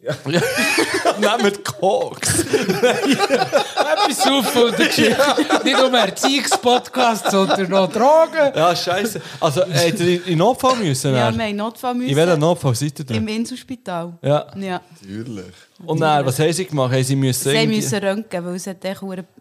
[0.04, 2.40] Nehmt Koks.
[2.44, 5.16] Etwas auf von der Geschichte.
[5.64, 8.52] Nicht nur Erziehungspodcast, sondern noch Drogen.
[8.54, 9.20] Ja, scheiße.
[9.40, 11.14] Also, habt ihr in- in Notfall müssen?
[11.14, 12.40] Ja, wir haben Notfall in welchem müssen.
[12.40, 13.36] Notfall seid ihr Im denn?
[13.36, 14.12] Inselspital.
[14.22, 14.46] Ja.
[14.56, 14.80] Ja.
[15.00, 15.44] Natürlich.
[15.86, 16.92] Und dann, was haben sie gemacht?
[16.92, 18.82] Haben sie müssen Sie irgendwie- müssen röntgen, weil es hat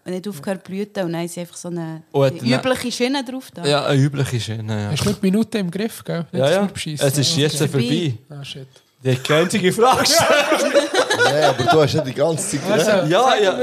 [0.06, 1.04] nicht aufgehört zu blüten.
[1.06, 2.20] Und dann haben sie einfach so eine die
[2.50, 3.50] dann- übliche Schiene drauf.
[3.54, 3.66] Da.
[3.66, 4.92] Ja, eine übliche Schiene, ja.
[4.92, 6.26] Hast du nicht die Minute im Griff, gell?
[6.32, 6.62] Ja, ja.
[6.66, 7.06] Beschissen.
[7.08, 8.14] Es ist jetzt vorbei.
[8.30, 8.68] Ah, shit.
[9.04, 10.30] Die hat keine einzige Frage gestellt.
[11.26, 13.10] Nein, aber du hast ja die ganze Zeit Also, geredet.
[13.10, 13.60] Ja, ja.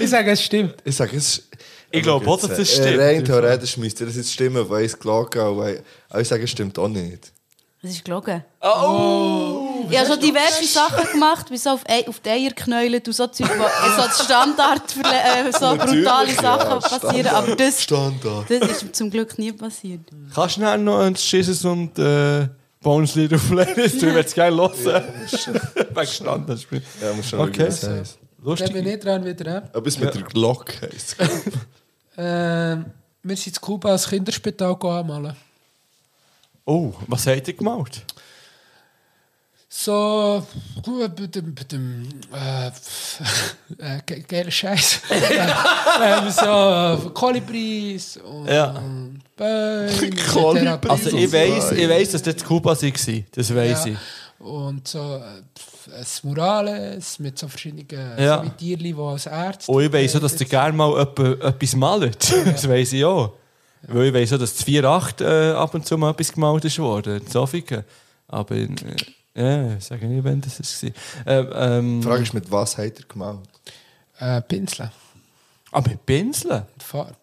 [0.00, 0.74] Ich sage, es stimmt.
[0.84, 1.42] Ich sage, es ist...
[1.90, 2.98] Ich glaube auch, dass das Äh, stimmt.
[2.98, 5.56] Rein theoretisch müsste das jetzt stimmen, weil ich es gelogen habe.
[5.56, 7.32] weil- Aber ich sage, es stimmt auch nicht.
[7.82, 8.42] Das ist gelogen.
[8.60, 9.84] Oh!
[9.88, 13.14] Ich habe schon diverse Sachen gemacht, wie so auf, Ei- auf die Eier geknäult und
[13.14, 17.26] so Zeug, wo äh, so Standard äh, so brutale Sachen ja, passieren.
[17.28, 18.46] Aber das, Standard.
[18.48, 20.00] das ist zum Glück nie passiert.
[20.34, 22.48] Kannst du schnell noch ein Schisses und äh,
[22.86, 24.00] Bonuslied auf Playlist?
[24.00, 25.02] Du würdest gerne hören.
[25.92, 26.82] Wegen Standardspiel.
[27.02, 27.66] Ja, muss schon Okay.
[27.66, 28.18] was heisst.
[28.40, 28.76] Lustig.
[28.76, 29.68] ich dran wieder.
[29.72, 31.16] Aber es mit der Glocke heisst.
[32.16, 32.84] Ähm,
[33.24, 35.34] wir sind in Kuba als Kinderspital anmalen.
[36.64, 38.04] Oh, was habt ihr gemalt?
[39.78, 40.42] So,
[40.82, 42.68] gut, bei dem äh,
[43.78, 45.00] äh, ge- geiler Scheiß.
[45.10, 48.82] ähm, so, Kolibris und Ja.
[49.36, 50.80] Bäume.
[50.88, 53.22] Also ich weiss, ich weiss, dass das Kuba war.
[53.32, 53.92] Das weiss Ja.
[53.92, 53.98] ich.
[54.38, 57.86] Und so äh, ein Murales mit so verschiedenen
[58.18, 58.42] Ja.
[58.42, 59.70] so Tierli, die als Ärzte.
[59.70, 62.32] Und ich weiss auch, dass ihr gerne mal etwa- etwas malt.
[62.46, 63.32] Das weiss ich auch.
[63.82, 66.78] Weil ich weiss auch, dass das 4.8 äh, ab und zu mal etwas gemalt ist
[66.78, 67.20] worden.
[67.20, 67.84] In Sofika.
[68.28, 68.68] Aber äh,
[69.36, 70.90] ja, sage nicht, wenn das war.
[71.26, 73.40] Ähm, ähm, Die Frage ist, mit was hat er gemalt?
[74.18, 74.90] Äh, Pinsel,
[75.72, 76.62] ah, mit Pinseln?
[76.74, 77.14] mit Farbe.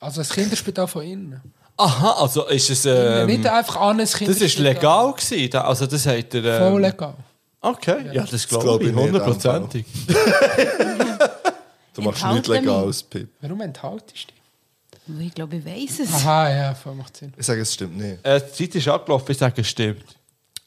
[0.00, 1.40] Also ein Kinderspital von innen.
[1.76, 2.84] Aha, also ist es...
[2.84, 4.64] Ähm, Nicht einfach an ein das Kinderspital.
[4.66, 5.50] war legal gewesen.
[5.50, 6.44] da- Also das hat er...
[6.44, 7.14] Ähm, Voll legal.
[7.62, 9.86] Okay, ja, das glaub glaube ich ich, nicht, hundertprozentig.
[11.94, 12.70] Du machst nichts legal mich.
[12.88, 13.28] aus, Pip.
[13.40, 14.28] Warum enthaltest
[15.06, 15.26] du dich?
[15.28, 16.12] Ich glaube, ich weiß es.
[16.14, 17.32] Aha, ja, voll macht Sinn.
[17.36, 18.24] Ich sage, es stimmt nicht.
[18.24, 20.04] Äh, die Zeit ist abgelaufen, ich sage, es stimmt.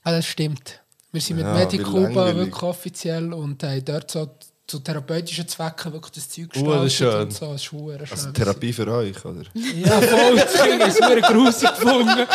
[0.04, 0.82] Ah, das stimmt.
[1.16, 4.30] Wir sind mit Ja, Medicuba wirklich offiziell und haben dort so
[4.68, 7.22] zu therapeutischen Zwecken wirklich das Zeug Oh, das ist schön.
[7.22, 7.46] und so.
[7.54, 7.98] Das ist schön.
[8.12, 9.44] Also Therapie für euch, oder?
[9.54, 10.36] Ja, voll.
[10.36, 12.28] Das Kind ist super grusig gefunden.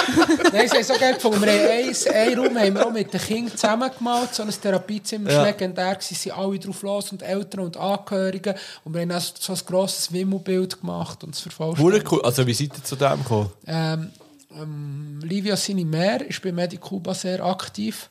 [0.53, 1.43] Nein, sie haben so geil gefunden.
[1.43, 4.33] Wir haben einen Raum haben wir auch mit den Kindern zusammen gemalt.
[4.35, 5.29] So ein Therapiezimmer.
[5.31, 5.39] Ja.
[5.39, 5.97] war legendär.
[6.01, 8.55] Sie sind alle drauf los und Eltern und Angehörige.
[8.85, 12.11] Und wir haben auch so ein grosses Wimmelbild gemacht und es vervollständigt.
[12.13, 12.23] cool.
[12.23, 13.51] Also wie seid ihr zu dem gekommen?
[13.67, 14.11] Ähm,
[14.57, 18.09] ähm, Livia Sinimer ist bei Medicuba sehr aktiv.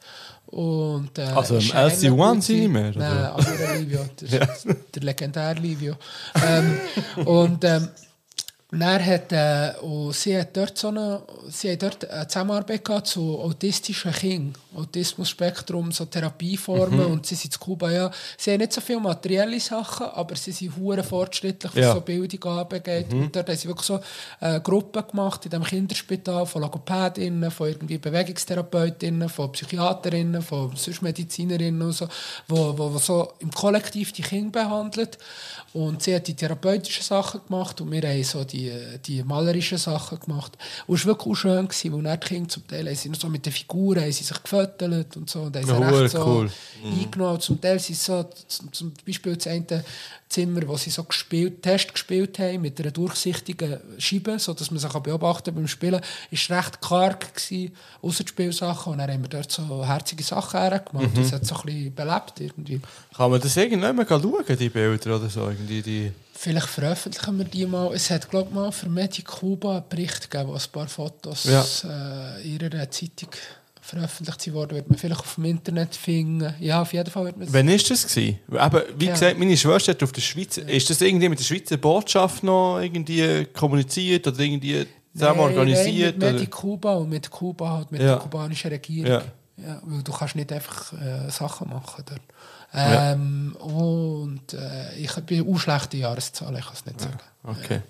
[0.51, 2.99] Und, äh, Also im ist eine LC1 gute- Sinimer, oder?
[2.99, 3.99] Nein, andere Livio.
[4.15, 4.31] Das
[4.65, 5.93] ist der legendäre Livio.
[6.47, 6.79] ähm,
[7.25, 7.87] und ähm,
[8.72, 13.07] dann hat, äh, und sie hat dort so eine, sie hat dort eine Zusammenarbeit gehabt
[13.07, 17.11] zu autistischen Kindern, Autismus-Spektrum, so Therapieformen Mhm.
[17.14, 20.51] und sie sind in Kuba, ja, sie haben nicht so viele materielle Sachen, aber sie
[20.51, 21.93] sind hure fortschrittlich, was Ja.
[21.95, 23.11] so Bildung angeht.
[23.11, 23.99] Und dort haben sie wirklich so
[24.39, 31.81] äh, Gruppen gemacht in dem Kinderspital von Logopädinnen, von irgendwie Bewegungstherapeutinnen, von Psychiaterinnen, von Medizinerinnen
[31.81, 32.07] und so,
[32.48, 35.17] wo, wo, wo so im Kollektiv die Kinder behandelt.
[35.73, 38.58] Und sie hat die therapeutischen Sachen gemacht und wir haben so die,
[39.05, 40.57] die malerischen Sachen gemacht.
[40.88, 43.09] Und es war wirklich auch schön, gewesen, weil dann die Kinder zum Teil haben sie
[43.09, 45.41] noch so mit den Figuren haben sie sich gefüttert und so.
[45.41, 46.49] Und haben sie Ja, recht so cool.
[46.83, 47.39] eingenommen.
[47.39, 49.83] Zum Teil sind so, zum, zum Beispiel das eine
[50.29, 54.91] Zimmer, wo sie so gespielt, Test gespielt haben mit einer durchsichtigen Scheibe, sodass man sich
[54.91, 58.93] beobachten beim Spielen, ist recht karg gewesen, außer die Spielsachen.
[58.93, 61.17] Und dann haben wir dort so herzige Sachen hergemacht.
[61.17, 62.79] Das hat so ein bisschen belebt irgendwie.
[63.15, 65.49] Kann man das irgendwann mal schauen, die Bilder oder so?
[65.49, 66.11] Irgendwie die...
[66.41, 67.93] Vielleicht veröffentlichen wir die mal.
[67.93, 71.65] Es hat, glaube ich, mal für Medicuba einen Bericht gegeben, wo ein paar Fotos Ja.
[71.83, 73.29] äh, in ihrer Zeitung
[73.81, 74.75] veröffentlicht wurden.
[74.77, 76.53] Wird man vielleicht auf dem Internet finden.
[76.61, 77.51] Ja, auf jeden Fall wird man.
[77.53, 78.07] Wann war das?
[78.07, 78.39] Gewesen?
[78.57, 79.11] Aber, wie Ja.
[79.11, 80.55] gesagt, meine Schwester hat auf der Schweiz...
[80.57, 86.17] Ist das irgendwie mit der Schweizer Botschaft noch irgendwie kommuniziert oder irgendwie zusammen Nein, organisiert?
[86.19, 86.33] Mit?
[86.35, 88.07] Medicuba und mit Kuba halt, mit Ja.
[88.13, 89.11] der kubanischen Regierung.
[89.11, 89.21] Ja.
[89.57, 92.21] Ja, weil du kannst nicht einfach äh, Sachen machen dort.
[92.73, 97.17] Ähm, Und äh, ich bin auch schlechte Jahreszahlen, ich kann es nicht sagen.
[97.43, 97.81] Okay.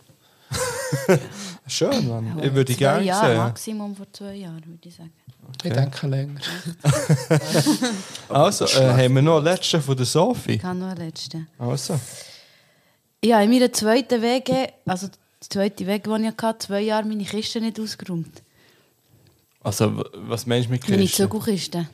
[1.68, 2.38] Schön, Mann.
[2.38, 3.38] Ja, Ich würde zwei gerne Jahre, sehen.
[3.38, 5.12] Maximum vor zwei Jahren, würde ich sagen.
[5.64, 6.40] Ich denke länger.
[8.30, 10.54] Also, äh, haben wir noch einen letzten von der Sophie?
[10.54, 11.48] Ich habe noch einen letzten.
[11.58, 12.00] Also.
[13.24, 17.24] Ja, in meiner zweiten Wege, also die zweite Wege, die ich hatte, zwei Jahre meine
[17.26, 18.42] Kiste nicht ausgeräumt.
[19.62, 21.30] Also, was meinst du mit Meine Kisten?
[21.30, 21.90] Zügelkiste.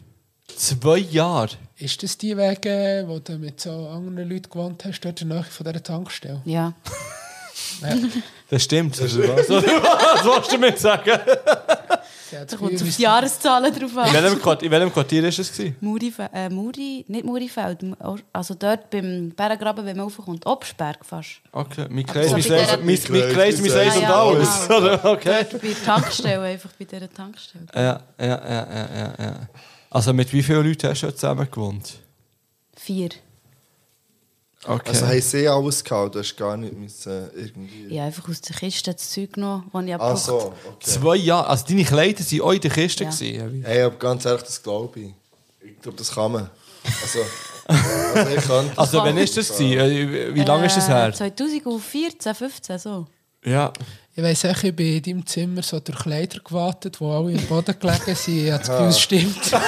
[0.56, 1.50] Zwei Jahre?
[1.78, 5.40] Ist das die Wege, wo du mit so anderen Leuten gewohnt hast, dort in der
[5.40, 6.42] Nähe von dieser Tankstelle?
[6.46, 6.74] Ja.
[8.50, 9.00] Das stimmt.
[9.00, 9.50] Das was?
[9.50, 11.04] was wolltest du mir sagen?
[11.06, 14.14] Da das kommt auf die Jahreszahlen drauf In an.
[14.24, 15.52] welchem, Quartier, in welchem Quartier war es?
[15.52, 15.76] gewesen?
[15.80, 17.80] Muri, äh, Muri, nicht Murifeld,
[18.34, 20.46] also dort beim Berggraben, wenn man raufkommt.
[20.46, 21.42] Obsberg fast.
[21.54, 24.34] Okay, mein Kreis, so mein bei Seis, der- mein, mein Kreis, mein Seis Ja, und
[24.34, 24.68] ja, alles.
[24.68, 25.00] genau.
[25.14, 25.46] Okay.
[25.52, 27.66] Bei der Tankstelle, einfach bei dieser Tankstelle.
[27.74, 29.40] Ja, ja, ja, ja, ja, ja.
[29.90, 32.00] Also, mit wie vielen Leuten hast du zusammen gewohnt?
[32.76, 33.10] Vier.
[34.68, 34.90] Okay.
[34.90, 37.86] Also haben sie alles gehabt, du hast gar nicht müssen irgendwie...
[37.86, 40.56] Ich habe einfach aus der Kiste das Zeug genommen, das ich Ach so, okay.
[40.80, 41.48] Zwei Jahre.
[41.50, 43.04] Also, deine Kleider waren auch in der Kiste.
[43.04, 43.10] Ja.
[43.12, 45.14] gewesen, Hey, aber ganz ehrlich, das glaube ich.
[45.62, 46.50] Ich glaube, das kann man.
[47.02, 47.20] Also,
[47.68, 48.78] also ich kann das.
[48.78, 49.50] Also, wann ist das?
[49.50, 49.80] gewesen?
[49.80, 51.10] Äh, Wie lange ist das her?
[51.10, 53.08] Äh, 2014, 15, so.
[53.44, 53.72] Ja.
[54.18, 57.46] Ich weiss auch, ich bin in deinem Zimmer so durch Kleider gewartet, die alle im
[57.48, 58.46] Boden gelegen sind.
[58.46, 59.52] Ich habe das Gefühl, es stimmt.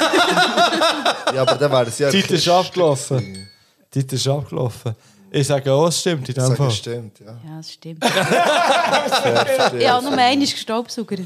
[1.35, 2.09] Ja, aber dann wäre es ja...
[2.09, 3.49] Die Zeit ist abgelaufen.
[3.93, 4.95] Die Zeit ist abgelaufen.
[5.29, 6.67] Ich sage auch, es stimmt in dem Fall.
[6.69, 7.25] es stimmt, ja.
[7.25, 8.05] Ja, das stimmt.
[9.77, 11.19] ich habe nur einmal gestaubsaugert.
[11.19, 11.25] In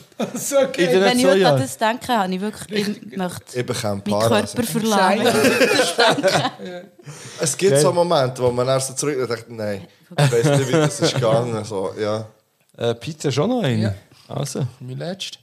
[0.90, 2.88] den Wenn ich heute an das denke, habe ich wirklich...
[3.12, 4.20] Ich möchte Ich bekomme meinen.
[4.22, 4.56] Körper Also.
[4.66, 5.28] verlassen.
[7.40, 10.72] Es gibt so Momente, wo man erst so zurück denkt, nein, ich weiß nicht, wie
[10.72, 11.64] das ist gegangen.
[11.64, 12.26] So, ja.
[12.78, 13.82] Äh, Pizza schon noch eine.
[13.82, 13.96] Ja.
[14.28, 14.68] Also.
[14.80, 15.40] Mein letzter.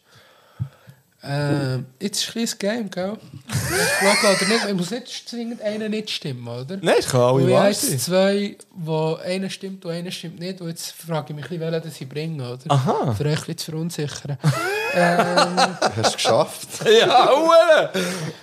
[1.20, 3.16] Ähm, jetzt ist ein kleines Game, gell?
[3.48, 6.78] Ich oder nicht, es muss nicht zwingend einer nicht stimmen, oder?
[6.80, 7.98] Nein, es kann alle ich wahr habe sein.
[7.98, 10.60] zwei, wo einer stimmt und einer stimmt nicht.
[10.60, 12.60] Und jetzt frage ich mich, welchen das ich bringe, oder?
[12.68, 13.14] Aha.
[13.14, 14.38] Für euch ein bisschen zu verunsichern.
[14.94, 16.68] Hast du es geschafft?
[17.00, 17.90] Ja, Uhr!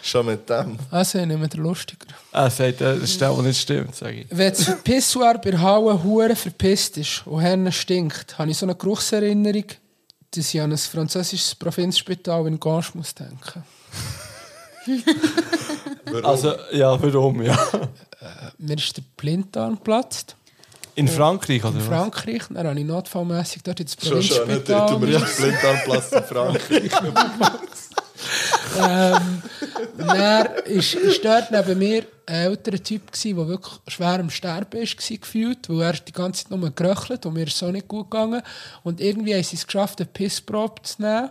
[0.02, 0.78] Schon mit dem.
[0.92, 2.08] Also, ich nehme den lustiger.
[2.34, 4.28] Er sagt, äh, das ist der, der nicht stimmt, sage ich.
[4.30, 8.66] Wenn das Pissoir bei der Halle hure verpisst ist und Herne stinkt, habe ich so
[8.66, 9.66] eine Geruchserinnerung,
[10.38, 13.64] dass ich an ein französisches Provinzspital in Gange muss denken.
[16.24, 17.58] Also, ja, warum, ja.
[18.58, 20.36] Mir ist der Blinddarm geplatzt.
[20.96, 21.88] In Frankreich, oder In was?
[21.88, 22.44] Frankreich.
[22.50, 24.90] Dann habe ich notfallmässig dort ins Schon schon, nicht Provinzspital.
[24.92, 26.92] du mir einen Blinddarmplatz in Frankreich.
[28.80, 29.42] Ähm,
[29.98, 35.22] dann ist, ist dort neben mir ein älterer Typ, der wirklich schwer am Sterben gewesen,
[35.22, 38.42] gefühlt, weil er die ganze Zeit nur geröchelt und mir ist so nicht gut gegangen.
[38.84, 41.30] Und irgendwie haben sie es geschafft, eine Pissprobe zu nehmen.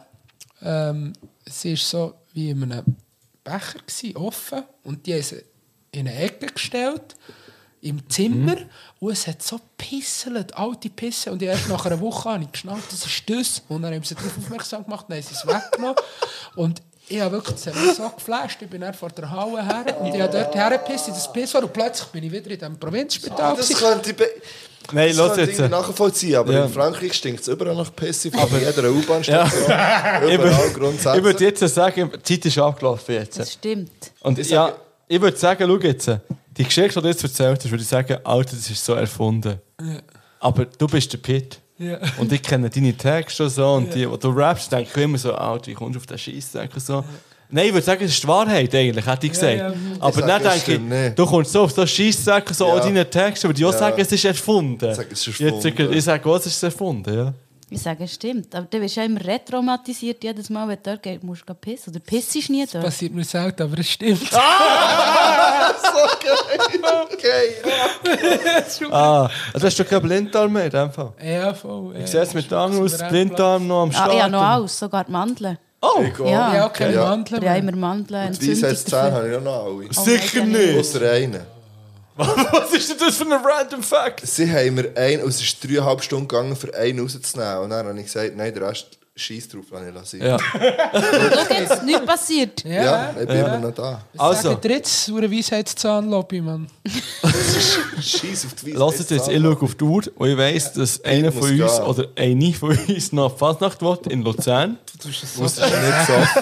[0.63, 1.13] Ähm,
[1.47, 2.97] sie war so wie in einem
[3.43, 5.45] Becher, gewesen, offen, und die haben sie
[5.93, 7.17] in eine Ecke gestellt
[7.85, 8.57] im Zimmer
[8.99, 12.83] und es hat so pisselt, alte Pisse und erst nach einer Woche habe ich geschnallt,
[12.91, 15.97] das ist das und dann haben sie darauf aufmerksam gemacht, dann haben sie es weggenommen
[16.57, 20.01] und ich habe wirklich, das hat so geflasht, ich bin dann vor der Halle her
[20.01, 22.79] und ich habe dort hergepisst in das Pisswar und plötzlich bin ich wieder in diesem
[22.81, 23.55] Provinzspital.
[23.57, 23.85] Das gewesen.
[23.87, 24.17] könnte ich...
[24.17, 24.31] be-
[24.93, 25.59] Nein, Das los könnte ich jetzt.
[25.61, 26.65] irgendwie nachvollziehen, aber Ja.
[26.65, 29.63] in Frankreich stinkt es überall nach Pissi, von jeder U-Bahn-Station.
[29.63, 29.69] Ich
[30.35, 31.25] Überall würde, ich grundsätzlich.
[31.25, 33.39] würde jetzt sagen, die Zeit ist abgelaufen jetzt.
[33.39, 33.91] Das stimmt.
[34.21, 34.73] Und ja,
[35.09, 36.11] ich würde sagen, schau jetzt,
[36.57, 39.59] die Geschichte, die du jetzt erzählt hast, würde ich sagen, Alter, das ist so erfunden.
[40.41, 41.61] Aber du bist der Pit.
[41.79, 41.99] Ja.
[42.19, 43.67] Und ich kenne deine Texte und so.
[43.73, 46.19] Und die, wo du rappst, denke ich immer so, Alter, wie kommst du auf den
[46.19, 47.05] Scheissdreck und so.
[47.51, 49.57] Nein, ich würde sagen, es ist die Wahrheit eigentlich, hätte ich gesagt.
[49.59, 49.73] ja.
[50.01, 51.19] Aber Ich dann denke stimmt ich, nicht.
[51.19, 52.81] du kommst so auf so Scheissdreck und so, Ja.
[52.81, 53.79] deine Texte, aber die auch Ja.
[53.79, 54.91] sagen, es ist erfunden.
[54.91, 55.93] Ich sage, es ist Jetzt, erfunden.
[55.93, 57.35] ich sage auch, es ist erfunden, ja.
[57.75, 58.55] Ich sage, es stimmt.
[58.55, 61.91] Aber du bist ja immer retraumatisiert jedes Mal, wenn du dort gehst, musst du pissen.
[61.93, 62.85] Oder piss ist nie dort.
[62.85, 64.21] Passiert mir selten, aber es stimmt.
[67.15, 67.55] Okay.
[68.91, 71.13] Ah, also hast du keinen Blinddarm mehr in dem Fall?
[71.23, 71.95] Ja, voll.
[71.99, 74.15] Ich sehe es mit Angel aus, Blinddarm noch am Ah, Start.
[74.15, 75.59] ich habe noch alles, sogar die Mandeln.
[75.81, 76.55] Oh, Ja.
[76.55, 77.05] Ja, keine Ja.
[77.11, 77.57] Mandeln mehr.
[77.57, 79.13] immer Mandeln, Die Weisheitszähne dafür.
[79.17, 79.93] habe ich auch noch alle.
[79.93, 80.79] sicher Oh, nicht.
[80.79, 81.41] Außer einen.
[82.17, 84.25] Was ist denn das für ein random Fact?
[84.25, 84.85] Sie haben mir
[85.23, 87.59] und es ist dreieinhalb Stunden gegangen, für einen rauszunehmen.
[87.59, 90.23] Und dann habe ich gesagt, nein, der Rest scheiß drauf, lass ich lassen.
[90.23, 90.39] Ja.
[90.39, 92.65] Schau jetzt, nichts passiert.
[92.65, 94.05] Ja, Ja, ich bin immer noch da.
[94.17, 94.49] Also.
[94.49, 94.61] Also.
[94.61, 96.67] Drittes, eine Weisheitszahnlobby, Mann.
[98.01, 101.05] Scheiß auf die Lass es jetzt, ich schaue auf die Uhr und ich weiss, dass
[101.05, 101.85] einer von uns gehen.
[101.85, 104.79] oder eine von uns noch auf Fasnacht will in Luzern.
[104.99, 106.41] Das ist nicht Sophie.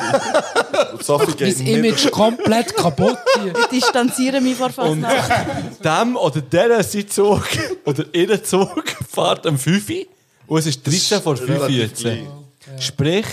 [0.92, 1.67] Und Sophie geht Mein.
[1.67, 3.52] Image komplett kaputt hier.
[3.59, 5.31] Ich distanziere mich vor Und Fasnacht.
[5.84, 7.42] dem oder der sein Zug
[7.84, 9.97] oder ihr Zug fährt am 5 Uhr
[10.49, 12.01] und es ist 13 vor 5 Uhr relativ jetzt.
[12.01, 12.42] klein.
[12.78, 13.26] Sprich,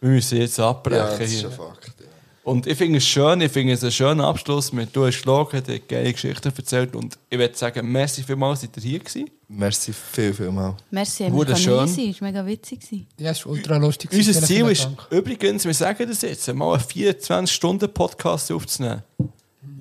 [0.00, 1.48] wir müssen jetzt Ja, abbrechen das ist hier.
[1.48, 1.86] ein Fakt.
[1.98, 2.06] Ja.
[2.44, 5.62] Und ich finde es schön, ich finde es einen schönen Abschluss mit «Du hast gelogen»,
[5.64, 9.28] der geile Geschichten erzählt und ich würde sagen, merci vielmals, seid ihr hier gewesen.
[9.48, 10.76] Merci viel, viel mal.
[10.90, 11.86] Merci, Wurde können schön.
[11.86, 12.12] hier sein.
[12.12, 12.80] Das war mega witzig.
[13.18, 14.12] Ja, es war ultra lustig.
[14.12, 15.06] Unser Ziel vielen ist Dank.
[15.10, 19.02] übrigens, wir sagen das jetzt, mal einen 24-Stunden-Podcast aufzunehmen.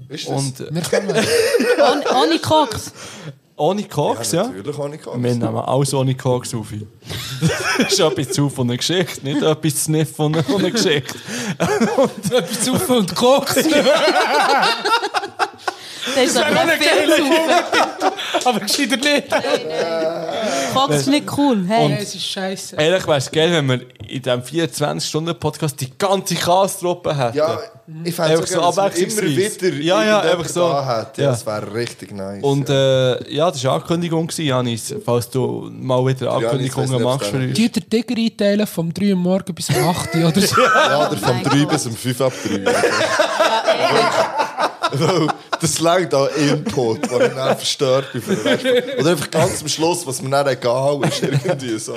[0.10, 0.34] Ist das?
[0.36, 1.10] Und äh, Wir kommen.
[1.12, 2.92] Ohne, ohne Koks.
[3.58, 4.44] Ohne Koks, ja.
[4.44, 5.24] Natürlich ich Koks.
[5.24, 6.68] Wir nehmen alles ohne Koks auf.
[7.78, 11.16] das ist etwas zu von einer Geschichte, nicht etwas zu sniff von einer, von Geschichte.
[11.60, 13.56] Etwas zu viel und Koks.
[16.14, 19.28] Das ist aber noch viel zu Aber gescheiter nicht.
[20.76, 21.64] Koks ist nicht cool.
[21.68, 21.98] Hey, Hey.
[22.02, 22.76] es ist scheiße.
[22.76, 27.38] Ehrlich wäre es geil, wenn wir in diesem 24-Stunden-Podcast die ganze Kastruppe hätten.
[27.38, 27.60] Ja,
[28.04, 30.62] ich fände Einfach es so immer wieder Ja, ja, einfach so.
[30.68, 31.18] da hat.
[31.18, 31.30] Ja, Ja.
[31.32, 32.44] Das wäre richtig nice.
[32.44, 33.14] Und ja.
[33.14, 37.28] äh, ja, das war eine Ankündigung, gewesen, Janis, falls du mal wieder Ankündigungen nicht, machst
[37.30, 37.54] für uns.
[37.54, 40.62] Die der Digger einteilen vom 3 Uhr morgen bis um 8 Uhr oder so.
[40.62, 42.66] ja, oder vom 3 bis um 5 ab 3.
[44.98, 45.28] Weil
[45.66, 48.22] das längt an Input, den ich dann verstört bin.
[48.22, 49.00] für den Rest.
[49.00, 51.24] Oder einfach ganz am Schluss, was mir dann egal ist.
[51.24, 51.96] Irgendwie so.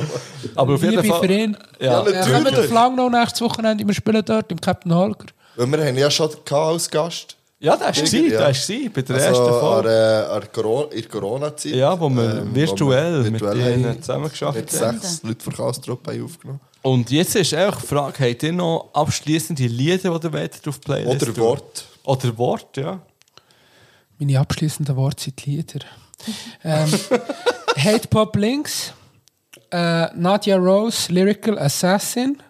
[0.54, 1.20] Aber auf jeden Liebe Fall.
[1.20, 1.56] Verein.
[1.80, 1.86] Ja.
[1.86, 2.70] Ja, Ja, kommen wir natürlich.
[2.70, 3.86] Flang noch nächstes Wochenende.
[3.86, 5.26] Wir spielen dort im Captain Holger.
[5.56, 7.34] Weil wir haben ja schon gehabt als Gast.
[7.60, 8.28] Ja, das war Ja.
[8.40, 8.48] ja.
[8.48, 9.88] das war bei der Also ersten an, Folge.
[9.90, 11.72] äh, an Corona, in der Corona-Zeit.
[11.74, 15.00] Ja, wo wir ähm, virtuell wo wir mit denen haben zusammengearbeitet Mit haben.
[15.00, 16.60] sechs Leuten von Kastrup haben aufgenommen.
[16.82, 20.78] Und jetzt ist einfach die Frage, habt ihr noch abschließende Lieder, die ihr wollt auf
[20.78, 21.42] die Playlist Oder tun?
[21.44, 21.84] Wort.
[22.04, 23.00] Oder Wort, ja.
[24.18, 25.80] Meine abschließenden Worte sind die Lieder.
[26.64, 26.90] ähm,
[27.76, 28.92] Hate Pop Links.
[29.70, 32.42] Äh, Nadia Rose, Lyrical Assassin.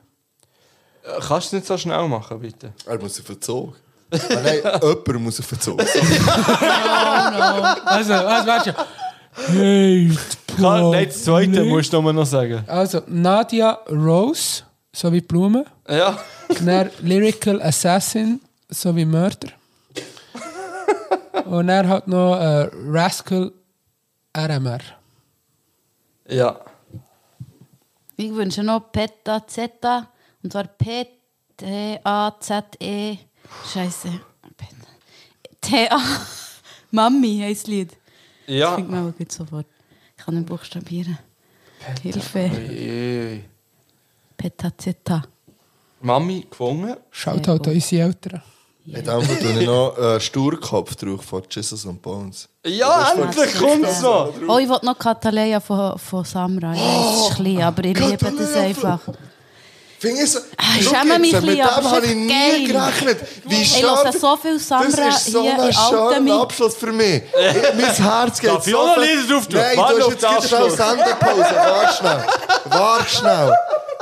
[1.03, 2.73] Kannst du es nicht so schnell machen, bitte?
[2.87, 3.75] Er muss Zug.
[4.13, 5.81] ah, nein, jemand muss auf den Zug.
[5.81, 5.99] Also,
[8.15, 8.73] was weißt du?
[8.73, 10.19] Hate
[10.57, 11.69] Kann, Pop nein, das zweite Links.
[11.69, 12.63] musst du nur noch sagen.
[12.67, 15.65] Also, Nadia Rose, so wie Blume.
[15.89, 16.19] Ja.
[16.65, 19.49] Dann Lyrical Assassin, so wie Mörder.
[21.45, 23.53] Und er hat noch äh, Rascal
[24.37, 24.81] RMR.
[26.29, 26.61] Ja.
[28.17, 30.09] Ich wünsche noch Peta Zeta.
[30.43, 31.19] Und zwar P-T-A-Z-E.
[33.73, 34.21] Scheiße.
[35.61, 36.01] T-A.
[36.91, 37.97] Mami heisst das Lied.
[38.47, 38.75] Ja.
[38.75, 39.67] Fängt mir aber gut sofort.
[40.17, 41.19] Ich kann nicht buchstabieren.
[42.03, 42.51] Hilfe.
[42.51, 43.45] Ui.
[44.37, 45.23] Peta Zeta.
[46.01, 46.97] Mami gefunden.
[47.11, 48.43] Schaut halt an unsere Eltern.
[48.91, 52.49] In dem Fall tue ich noch äh, Sturkopf drauf von Jesus und Bones.
[52.65, 54.33] Ja, endlich kommt es noch.
[54.49, 56.73] Oh, ich wollte noch Kataleya von, von Samra.
[56.73, 59.01] Ich weiß, es ist klein, aber ich liebe das einfach.
[60.01, 60.39] Finde ich so.
[60.79, 62.67] ich Schau schäme mich jetzt, ein Mit dem habe ich nie geil.
[62.69, 63.19] gerechnet.
[63.47, 64.05] Wie Ich schade.
[64.05, 67.23] höre so viel Samra Das ist so hier ein in schöner Alten Abschluss für mich.
[67.77, 69.59] mein Herz geht Darf ich so auch noch drauf tun?
[69.61, 71.55] Nein, du hast jetzt gerade schnell Sendepause.
[71.57, 72.25] Warte schnell.
[72.67, 73.53] Warte schnell.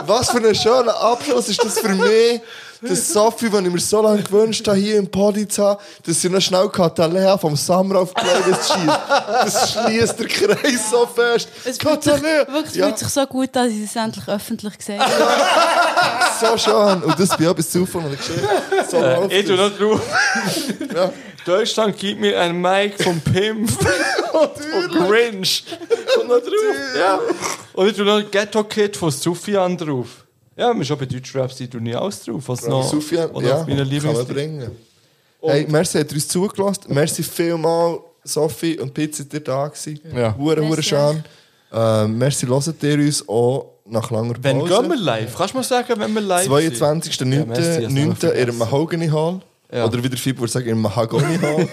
[0.05, 2.41] Was für ein schöner Abschluss ist das für mich,
[2.83, 6.21] dass Sophie, die ich mir so lange gewünscht habe, hier im Podi zu haben, dass
[6.21, 8.99] sie noch schnell Katalea vom Samra auf die Playlist schießt.
[9.43, 11.49] Das schließt der Kreis so fest.
[11.65, 14.77] Es fühlt sich, wirklich, Ja, fühlt sich so gut an, dass ich es endlich öffentlich
[14.79, 15.35] gesagt habe.
[16.41, 17.03] so schön.
[17.03, 18.49] Und das bin ich bis Zufall von der Geschichte.
[18.91, 19.71] So läuft Ich tue das.
[19.71, 20.01] noch drauf.
[20.95, 21.13] Ja.
[21.45, 23.71] Deutschland gibt mir ein Mic vom Pimp
[24.33, 25.65] und von Grinch.
[26.21, 26.77] Und noch drauf.
[26.99, 27.21] Ja.
[27.75, 30.26] Und ich tue noch Ghetto Kid von Sufjan drauf.
[30.57, 32.49] Ja, wir schon bei Deutschrap sind, tue ich alles drauf.
[32.49, 34.71] Was noch, Sufjan, oder ja, auf meiner kann man bringen.
[35.43, 36.85] Hey, merci, hat uns zugelassen.
[36.89, 40.01] Merci vielmal, Sophie und Pizza, ihr da gewesen.
[40.15, 40.35] Ja.
[40.37, 41.25] Hure, hure Merci schön.
[41.73, 44.45] Ähm, merci, hört ihr uns auch nach langer Pause.
[44.45, 45.35] Wenn gehen wir live?
[45.37, 47.35] Kannst du mal sagen, wenn wir live 22.09.
[47.35, 48.39] Ja, merci, ich hab's noch 9.
[48.39, 48.53] in der.
[48.55, 49.41] Mahogany Hall.
[49.71, 49.85] Ja.
[49.85, 51.69] Oder wie der Fibu würde sagen, im Mahagoni Hall.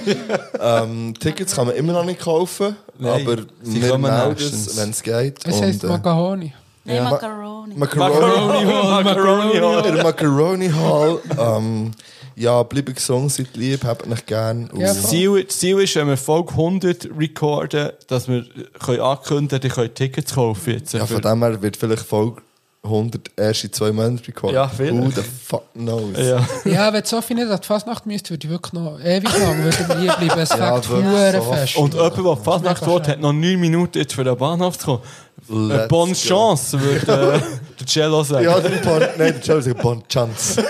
[0.59, 2.75] ähm, Tickets kann man immer noch nicht kaufen.
[2.97, 5.39] Nein, aber sie wir melden es, wenn es geht.
[5.45, 6.51] Es Und, heisst äh,
[6.85, 6.85] Macaroni.
[6.85, 7.09] Nein, Ja.
[7.09, 7.75] Macaroni.
[7.75, 9.03] Macaroni Hall.
[9.03, 9.85] Macaroni Hall.
[9.87, 11.19] in der Macaroni Hall.
[11.39, 11.91] Ähm,
[12.35, 14.69] ja, bleibt gesund, seid lieb, habt euch gern.
[14.75, 18.43] Ja, Das Ziel, das Ziel ist, wenn wir Folge 100 recorden, dass wir
[18.83, 20.71] können ankündigen können, ihr könnt Tickets kaufen.
[20.73, 22.41] Jetzt ja, für- von dem her wird vielleicht Folge
[22.83, 24.55] 100 erst in zwei Monaten recorded.
[24.55, 24.93] Ja, vielleicht.
[24.93, 26.17] Who the fuck knows?
[26.17, 26.45] ja.
[26.65, 29.77] Ja, wenn Sophie nicht an die Fasnacht müsste, würde ich wirklich noch ewig lang würde
[29.79, 30.39] ich hier bleiben.
[30.41, 31.53] Es Ja, fängt hure so.
[31.53, 31.77] fest.
[31.77, 34.85] Und jemand, der fast nach Wort hat noch 9 Minuten jetzt für den Bahnhof zu
[34.85, 35.01] kommen.
[35.49, 36.13] Eine bonne.
[36.13, 37.39] Chance, würde äh,
[37.79, 38.43] der Cello sagen.
[38.45, 40.63] Ja, der Bon, nein, der Charlie sagt Bon Chance.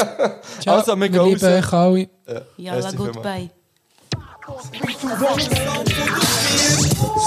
[0.60, 1.42] Ciao, also, wir gehen raus.
[1.42, 2.08] euch alle.
[2.56, 3.50] Yalla, Merci goodbye.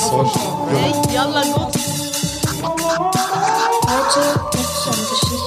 [0.10, 0.32] So,
[0.70, 1.80] Hey, yalla, goodbye.
[3.94, 4.22] Heute
[4.88, 5.43] eine Geschichte